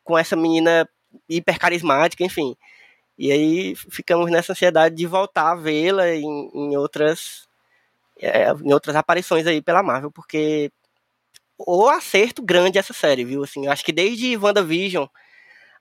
com 0.04 0.16
essa 0.16 0.34
menina 0.36 0.88
hiper 1.28 1.58
carismática, 1.58 2.24
enfim. 2.24 2.56
E 3.18 3.32
aí 3.32 3.74
ficamos 3.74 4.30
nessa 4.30 4.52
ansiedade 4.52 4.94
de 4.94 5.06
voltar 5.06 5.52
a 5.52 5.56
vê-la 5.56 6.08
em, 6.14 6.50
em 6.54 6.76
outras 6.76 7.48
é, 8.20 8.50
em 8.50 8.72
outras 8.72 8.96
aparições 8.96 9.46
aí 9.46 9.60
pela 9.60 9.82
Marvel, 9.82 10.10
porque 10.10 10.70
o 11.58 11.88
acerto 11.88 12.42
grande 12.42 12.78
essa 12.78 12.92
série, 12.92 13.24
viu? 13.24 13.42
Assim, 13.42 13.66
eu 13.66 13.72
acho 13.72 13.84
que 13.84 13.92
desde 13.92 14.36
WandaVision 14.36 15.06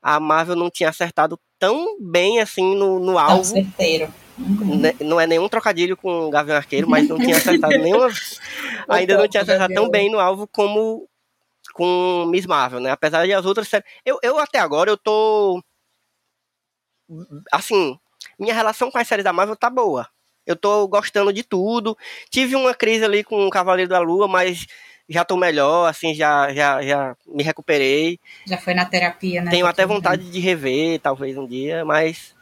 a 0.02 0.20
Marvel 0.20 0.56
não 0.56 0.70
tinha 0.70 0.90
acertado 0.90 1.40
tão 1.60 1.98
bem 2.00 2.40
assim 2.40 2.76
no, 2.76 3.00
no 3.00 3.18
alvo. 3.18 3.44
certeiro. 3.44 4.14
Uhum. 4.38 4.82
Não 5.02 5.20
é 5.20 5.26
nenhum 5.26 5.50
trocadilho 5.50 5.98
com 5.98 6.28
o 6.28 6.30
Gavião 6.30 6.58
Arqueiro, 6.58 6.88
mas 6.88 7.08
não 7.08 7.18
tinha 7.18 7.38
acertado 7.38 7.78
nenhuma. 7.80 8.10
ainda 8.88 9.18
não 9.18 9.28
tinha 9.28 9.42
acertado 9.44 9.74
tão 9.74 9.90
bem 9.90 10.12
no 10.12 10.20
alvo 10.20 10.48
como 10.48 11.08
com 11.74 12.26
Miss 12.28 12.46
Marvel, 12.46 12.80
né? 12.80 12.92
Apesar 12.92 13.26
de 13.26 13.34
as 13.34 13.46
outras 13.46 13.68
séries. 13.68 13.88
Eu, 14.06 14.20
eu 14.22 14.38
até 14.40 14.60
agora 14.60 14.90
eu 14.90 14.98
tô. 14.98 15.62
Assim, 17.52 17.98
minha 18.38 18.54
relação 18.54 18.92
com 18.92 18.98
as 18.98 19.08
séries 19.08 19.24
da 19.24 19.34
Marvel 19.34 19.56
tá 19.56 19.70
boa. 19.70 20.08
Eu 20.46 20.56
tô 20.56 20.88
gostando 20.88 21.34
de 21.34 21.44
tudo. 21.44 21.98
Tive 22.30 22.56
uma 22.56 22.74
crise 22.74 23.04
ali 23.04 23.24
com 23.24 23.46
o 23.46 23.50
Cavaleiro 23.50 23.90
da 23.90 24.00
Lua, 24.00 24.28
mas 24.28 24.66
já 25.10 25.26
tô 25.26 25.36
melhor, 25.38 25.90
assim, 25.90 26.14
já, 26.14 26.54
já, 26.54 26.82
já 26.82 27.16
me 27.26 27.44
recuperei. 27.44 28.20
Já 28.46 28.58
foi 28.58 28.74
na 28.74 28.86
terapia, 28.86 29.42
né? 29.42 29.52
Tenho 29.52 29.66
até 29.66 29.86
vontade 29.86 30.30
de 30.30 30.40
rever, 30.40 31.00
talvez 31.00 31.38
um 31.38 31.48
dia, 31.48 31.84
mas. 31.84 32.34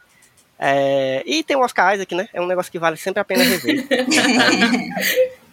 é, 0.58 1.22
E 1.26 1.42
tem 1.42 1.56
o 1.56 1.60
Oscar 1.60 1.94
Isaac, 1.94 2.14
né? 2.14 2.28
É 2.32 2.40
um 2.40 2.46
negócio 2.46 2.70
que 2.70 2.78
vale 2.78 2.96
sempre 2.96 3.20
a 3.20 3.24
pena 3.24 3.42
rever. 3.42 3.86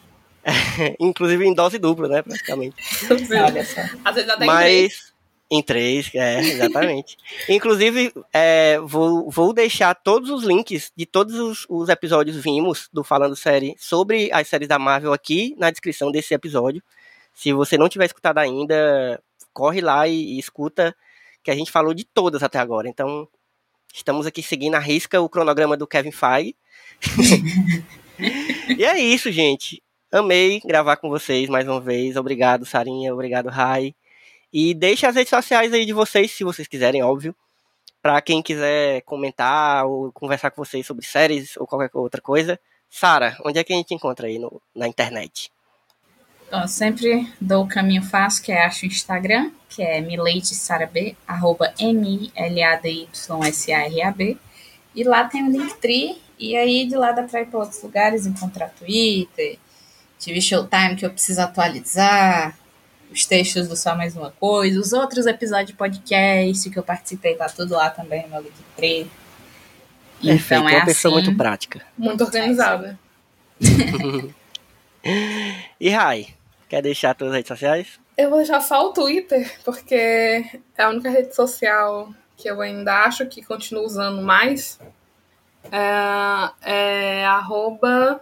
Inclusive 1.00 1.46
em 1.46 1.54
dose 1.54 1.78
dupla, 1.78 2.08
né? 2.08 2.22
Praticamente. 2.22 2.76
Olha 3.10 3.66
só. 3.66 3.82
Às 4.04 4.16
vezes 4.16 4.30
até. 4.30 4.46
Mas. 4.46 5.13
Em 5.54 5.62
três, 5.62 6.10
é, 6.16 6.40
exatamente. 6.40 7.16
Inclusive, 7.48 8.12
é, 8.34 8.80
vou, 8.80 9.30
vou 9.30 9.54
deixar 9.54 9.94
todos 9.94 10.32
os 10.32 10.44
links 10.44 10.92
de 10.98 11.06
todos 11.06 11.36
os, 11.36 11.68
os 11.70 11.90
episódios 11.90 12.36
vimos 12.38 12.90
do 12.92 13.04
Falando 13.04 13.36
Série 13.36 13.76
sobre 13.78 14.32
as 14.34 14.48
séries 14.48 14.68
da 14.68 14.80
Marvel 14.80 15.14
aqui 15.14 15.54
na 15.60 15.70
descrição 15.70 16.12
desse 16.12 16.34
episódio. 16.34 16.82
Se 17.36 17.54
você 17.54 17.78
não 17.78 17.88
tiver 17.88 18.06
escutado 18.06 18.40
ainda, 18.40 19.22
corre 19.54 19.80
lá 19.80 20.08
e, 20.08 20.38
e 20.38 20.40
escuta, 20.40 20.96
que 21.44 21.52
a 21.52 21.56
gente 21.56 21.72
falou 21.72 21.94
de 21.94 22.04
todas 22.04 22.42
até 22.42 22.58
agora. 22.58 22.90
Então, 22.90 23.28
estamos 23.94 24.26
aqui 24.26 24.42
seguindo 24.42 24.74
a 24.74 24.80
risca 24.80 25.22
o 25.22 25.30
cronograma 25.30 25.78
do 25.78 25.86
Kevin 25.86 26.12
Feige. 26.12 26.56
e 28.76 28.84
é 28.84 29.00
isso, 29.00 29.32
gente. 29.32 29.84
Amei 30.12 30.60
gravar 30.66 30.98
com 30.98 31.10
vocês 31.10 31.48
mais 31.48 31.68
uma 31.68 31.80
vez. 31.80 32.18
Obrigado, 32.18 32.66
Sarinha. 32.66 33.14
Obrigado, 33.14 33.50
Rai. 33.50 33.94
E 34.54 34.74
deixe 34.76 35.06
as 35.08 35.16
redes 35.16 35.32
sociais 35.32 35.74
aí 35.74 35.86
de 35.86 35.94
vocês, 35.94 36.32
se 36.32 36.44
vocês 36.44 36.68
quiserem, 36.68 37.02
óbvio. 37.02 37.36
Pra 38.02 38.22
quem 38.22 38.44
quiser 38.44 39.02
comentar 39.02 39.86
ou 39.88 40.12
conversar 40.12 40.52
com 40.52 40.64
vocês 40.64 40.86
sobre 40.86 41.04
séries 41.06 41.58
ou 41.58 41.66
qualquer 41.66 41.90
outra 41.94 42.22
coisa. 42.22 42.60
Sara, 42.90 43.36
onde 43.44 43.58
é 43.58 43.64
que 43.64 43.74
a 43.74 43.76
gente 43.76 43.96
encontra 43.96 44.28
aí 44.28 44.38
no, 44.38 44.62
na 44.76 44.88
internet? 44.88 45.52
Eu 46.52 46.68
sempre 46.68 47.28
dou 47.42 47.64
o 47.64 47.68
caminho 47.68 48.04
fácil, 48.04 48.44
que 48.44 48.52
é 48.52 48.64
acho 48.64 48.86
o 48.86 48.88
Instagram, 48.88 49.50
que 49.68 49.82
é 49.82 50.00
mileidesarab, 50.00 51.18
arroba 51.28 51.74
M-I-L-A-D-Y-S-A-R-A-B. 51.80 52.28
E 54.94 55.04
lá 55.04 55.24
tem 55.26 55.48
o 55.48 55.52
Linktree, 55.52 56.22
e 56.38 56.56
aí 56.56 56.86
de 56.86 56.96
lá 56.96 57.12
dá 57.12 57.24
pra 57.24 57.42
ir 57.42 57.48
pra 57.48 57.62
outros 57.62 57.82
lugares, 57.82 58.28
encontrar 58.28 58.70
Twitter, 58.70 59.58
TV 60.24 60.40
Showtime 60.40 60.96
que 60.96 61.08
eu 61.08 61.10
preciso 61.10 61.42
atualizar, 61.42 62.56
os 63.14 63.26
textos 63.26 63.68
do 63.68 63.76
Só 63.76 63.96
Mais 63.96 64.16
Uma 64.16 64.32
Coisa, 64.32 64.80
os 64.80 64.92
outros 64.92 65.26
episódios 65.28 65.68
de 65.68 65.74
podcast 65.74 66.70
que 66.70 66.78
eu 66.78 66.84
participei, 66.84 67.36
tá 67.36 67.48
tudo 67.48 67.76
lá 67.76 67.90
também 67.90 68.24
no 68.24 68.30
meu 68.30 68.42
Linktree. 68.42 69.10
Perfeito, 70.22 70.62
Então 70.64 70.70
é 70.70 70.76
uma 70.78 70.86
pessoa 70.86 71.16
assim. 71.16 71.24
muito 71.26 71.38
prática. 71.38 71.82
Muito 71.98 72.24
organizada. 72.24 73.00
E 75.80 75.90
Rai, 75.90 76.28
quer 76.70 76.82
deixar 76.82 77.14
suas 77.18 77.34
redes 77.34 77.50
sociais? 77.50 78.00
Eu 78.18 78.30
vou 78.30 78.38
deixar 78.38 78.62
só 78.62 78.88
o 78.88 78.94
Twitter, 78.94 79.54
porque 79.66 79.96
é 79.96 80.84
a 80.84 80.90
única 80.90 81.10
rede 81.10 81.36
social 81.36 82.14
que 82.38 82.50
eu 82.50 82.62
ainda 82.62 83.04
acho 83.04 83.26
que 83.26 83.44
continuo 83.44 83.86
usando 83.86 84.22
mais. 84.22 84.80
É, 85.70 87.22
é 87.22 87.26
arroba 87.26 88.22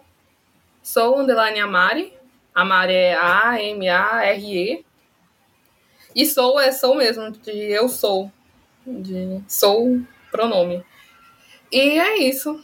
sou 0.82 1.20
underline 1.20 1.60
Amari. 1.60 2.14
Amari 2.54 2.94
é 2.94 3.16
A-M-A-R-E. 3.16 4.86
E 6.16 6.26
sou 6.26 6.60
é 6.60 6.72
sou 6.72 6.96
mesmo, 6.96 7.32
de 7.32 7.52
eu 7.52 7.88
sou. 7.88 8.32
De 8.86 9.42
sou 9.48 10.00
pronome. 10.32 10.84
E 11.72 11.80
é 11.80 12.18
isso. 12.20 12.60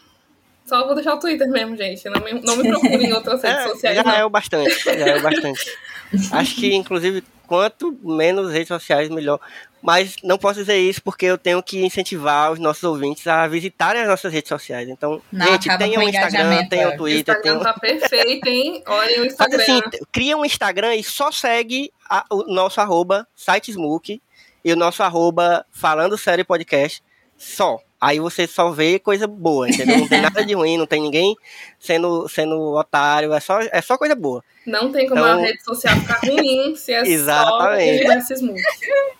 Só 0.66 0.86
vou 0.86 0.96
deixar 0.96 1.14
o 1.16 1.20
Twitter 1.20 1.48
mesmo, 1.50 1.78
gente. 1.78 2.04
Não 2.10 2.22
me, 2.22 2.34
não 2.42 2.58
me 2.58 2.68
procure 2.70 3.06
em 3.06 3.14
outras 3.14 3.42
redes 3.42 3.60
É, 3.66 3.68
sociais. 3.70 3.96
já 3.96 4.04
não. 4.04 4.12
é 4.12 4.26
o 4.26 4.30
bastante, 4.30 4.84
já 4.84 4.92
é 4.92 5.18
o 5.18 5.22
bastante. 5.22 5.78
Acho 6.34 6.56
que, 6.56 6.74
inclusive, 6.76 7.24
quanto 7.48 7.98
menos 8.04 8.52
redes 8.52 8.68
sociais, 8.68 9.10
melhor. 9.10 9.40
Mas 9.82 10.16
não 10.24 10.38
posso 10.38 10.60
dizer 10.60 10.78
isso 10.78 11.02
porque 11.02 11.26
eu 11.26 11.38
tenho 11.38 11.62
que 11.64 11.86
incentivar 11.86 12.52
os 12.52 12.60
nossos 12.60 12.84
ouvintes 12.84 13.26
a 13.28 13.48
visitarem 13.48 14.02
as 14.02 14.08
nossas 14.08 14.34
redes 14.34 14.50
sociais. 14.50 14.90
Então, 14.90 15.22
Não, 15.32 15.46
gente, 15.48 15.70
acaba 15.70 15.84
tenha 15.86 15.98
com 15.98 16.04
um 16.04 16.06
o 16.06 16.10
Instagram, 16.10 16.40
engajamento, 16.40 16.70
tenha 16.70 16.84
é. 16.84 16.88
um 16.88 16.94
O 16.94 16.98
Twitter, 16.98 17.42
tenha 17.42 17.56
Instagram 17.56 17.60
um... 17.60 17.74
tá 17.74 17.80
perfeito, 17.80 18.48
hein? 18.48 18.84
Olhem 18.88 19.14
o 19.22 19.36
Faz 19.38 19.54
Instagram. 19.54 19.62
assim, 19.62 19.82
cria 20.12 20.36
um 20.38 20.44
Instagram 20.44 20.96
e 20.96 21.04
só 21.04 21.32
segue 21.32 21.92
a- 22.10 22.26
o 22.30 22.44
nosso 22.54 22.82
arroba 22.82 23.28
sitesmook 23.36 24.22
e 24.66 24.74
o 24.74 24.76
nosso 24.76 25.04
arroba 25.04 25.66
falando 25.72 26.18
sério 26.18 26.44
podcast 26.44 27.02
só. 27.38 27.80
Aí 28.00 28.20
você 28.20 28.46
só 28.46 28.70
vê 28.70 29.00
coisa 29.00 29.26
boa, 29.26 29.68
entendeu? 29.68 29.98
Não 29.98 30.08
tem 30.08 30.22
nada 30.22 30.46
de 30.46 30.54
ruim, 30.54 30.78
não 30.78 30.86
tem 30.86 31.02
ninguém 31.02 31.36
sendo, 31.80 32.28
sendo 32.30 32.76
otário, 32.76 33.34
é 33.34 33.40
só, 33.40 33.60
é 33.60 33.82
só 33.82 33.98
coisa 33.98 34.16
boa. 34.16 34.44
Não 34.68 34.92
tem 34.92 35.08
como 35.08 35.20
Então- 35.22 35.40
a 35.40 35.42
rede 35.42 35.64
social 35.64 35.96
ficar 36.00 36.20
ruim 36.20 36.76
se 36.76 36.94
é 36.94 37.02
Exatamente. 37.08 38.22
só 38.28 38.34
smooth. 38.36 38.62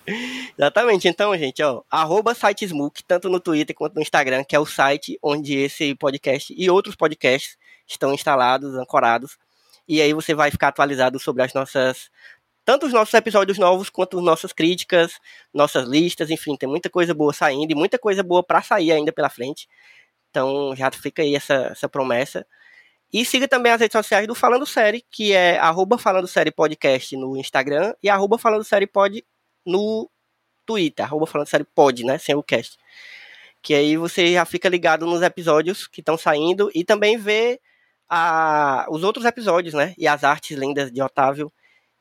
Exatamente. 0.58 1.08
Então, 1.08 1.36
gente, 1.38 1.62
ó, 1.64 1.82
arroba 1.90 2.34
sitesmook, 2.34 3.04
tanto 3.04 3.30
no 3.30 3.40
Twitter 3.40 3.76
quanto 3.76 3.96
no 3.96 4.02
Instagram, 4.02 4.44
que 4.44 4.56
é 4.56 4.60
o 4.60 4.66
site 4.66 5.18
onde 5.24 5.58
esse 5.58 5.96
podcast 5.96 6.54
e 6.56 6.70
outros 6.70 6.96
podcasts 6.96 7.58
estão 7.88 8.14
instalados, 8.14 8.76
ancorados. 8.76 9.38
E 9.88 10.02
aí 10.02 10.14
você 10.14 10.34
vai 10.34 10.52
ficar 10.52 10.68
atualizado 10.68 11.18
sobre 11.18 11.44
as 11.44 11.54
nossas. 11.54 12.10
Tanto 12.68 12.86
os 12.86 12.92
nossos 12.92 13.14
episódios 13.14 13.58
novos, 13.58 13.90
quanto 13.90 14.18
as 14.18 14.24
nossas 14.26 14.52
críticas, 14.52 15.22
nossas 15.54 15.88
listas, 15.88 16.30
enfim, 16.30 16.58
tem 16.58 16.68
muita 16.68 16.90
coisa 16.90 17.14
boa 17.14 17.32
saindo 17.32 17.72
e 17.72 17.74
muita 17.74 17.98
coisa 17.98 18.22
boa 18.22 18.44
pra 18.44 18.62
sair 18.62 18.92
ainda 18.92 19.10
pela 19.14 19.30
frente. 19.30 19.70
Então 20.30 20.76
já 20.76 20.92
fica 20.92 21.22
aí 21.22 21.34
essa, 21.34 21.70
essa 21.72 21.88
promessa. 21.88 22.46
E 23.14 23.24
siga 23.24 23.48
também 23.48 23.72
as 23.72 23.80
redes 23.80 23.94
sociais 23.94 24.28
do 24.28 24.36
Falando 24.36 24.66
Série, 24.66 25.02
que 25.10 25.32
é 25.32 25.58
arroba 25.58 25.98
Falando 25.98 26.28
Série 26.28 26.52
Podcast 26.52 27.16
no 27.16 27.38
Instagram 27.38 27.94
e 28.04 28.10
arroba 28.10 28.38
Falando 28.38 28.66
Série 28.66 28.86
Pod 28.86 29.26
no 29.66 30.12
Twitter, 30.66 31.06
arroba 31.06 31.26
Falando 31.26 31.48
Série 31.48 31.64
Pod, 31.64 32.04
né, 32.04 32.18
sem 32.18 32.36
o 32.36 32.44
cast. 32.44 32.78
Que 33.62 33.76
aí 33.76 33.96
você 33.96 34.34
já 34.34 34.44
fica 34.44 34.68
ligado 34.68 35.06
nos 35.06 35.22
episódios 35.22 35.88
que 35.88 36.02
estão 36.02 36.18
saindo 36.18 36.70
e 36.76 36.84
também 36.84 37.18
vê 37.18 37.62
a, 38.10 38.86
os 38.90 39.06
outros 39.06 39.24
episódios, 39.24 39.74
né, 39.74 39.94
e 39.98 40.06
as 40.06 40.26
artes 40.26 40.58
lindas 40.58 40.92
de 40.92 41.02
Otávio 41.02 41.50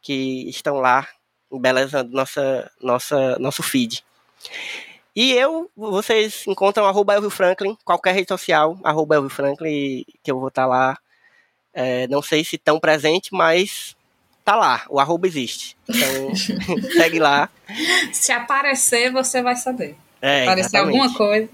que 0.06 0.48
estão 0.48 0.76
lá 0.76 1.08
embelezando 1.50 2.12
nossa, 2.12 2.70
nossa, 2.80 3.36
nosso 3.40 3.60
feed. 3.60 4.04
E 5.14 5.32
eu, 5.32 5.68
vocês 5.76 6.44
encontram 6.46 6.86
arroba 6.86 7.14
Elvio 7.14 7.28
Franklin, 7.28 7.76
qualquer 7.84 8.14
rede 8.14 8.28
social, 8.28 8.78
arroba 8.84 9.16
Elvio 9.16 9.30
Franklin, 9.30 10.04
que 10.22 10.30
eu 10.30 10.38
vou 10.38 10.48
estar 10.48 10.64
lá. 10.66 10.96
É, 11.74 12.06
não 12.06 12.22
sei 12.22 12.44
se 12.44 12.56
tão 12.56 12.78
presente, 12.78 13.34
mas 13.34 13.96
tá 14.44 14.54
lá, 14.54 14.84
o 14.88 15.00
arroba 15.00 15.26
existe. 15.26 15.76
Então, 15.88 16.36
segue 16.96 17.18
lá. 17.18 17.50
Se 18.12 18.30
aparecer, 18.30 19.10
você 19.10 19.42
vai 19.42 19.56
saber. 19.56 19.96
É, 20.22 20.44
Aparecer 20.44 20.76
exatamente. 20.76 20.98
alguma 20.98 21.18
coisa. 21.18 21.48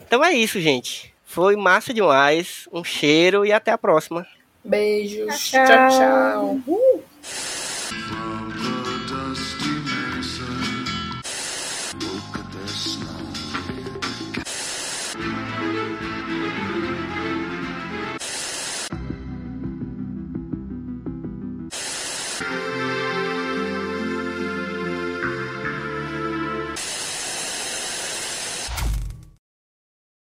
Então 0.00 0.24
é 0.24 0.32
isso, 0.32 0.58
gente. 0.58 1.14
Foi 1.22 1.54
massa 1.54 1.92
demais. 1.92 2.66
Um 2.72 2.82
cheiro 2.82 3.44
e 3.44 3.52
até 3.52 3.72
a 3.72 3.78
próxima. 3.78 4.26
Beijos. 4.64 5.50
Tchau, 5.50 5.66
tchau. 5.66 5.90
tchau. 5.90 6.60
tchau. 6.64 7.57
Three. 7.88 8.17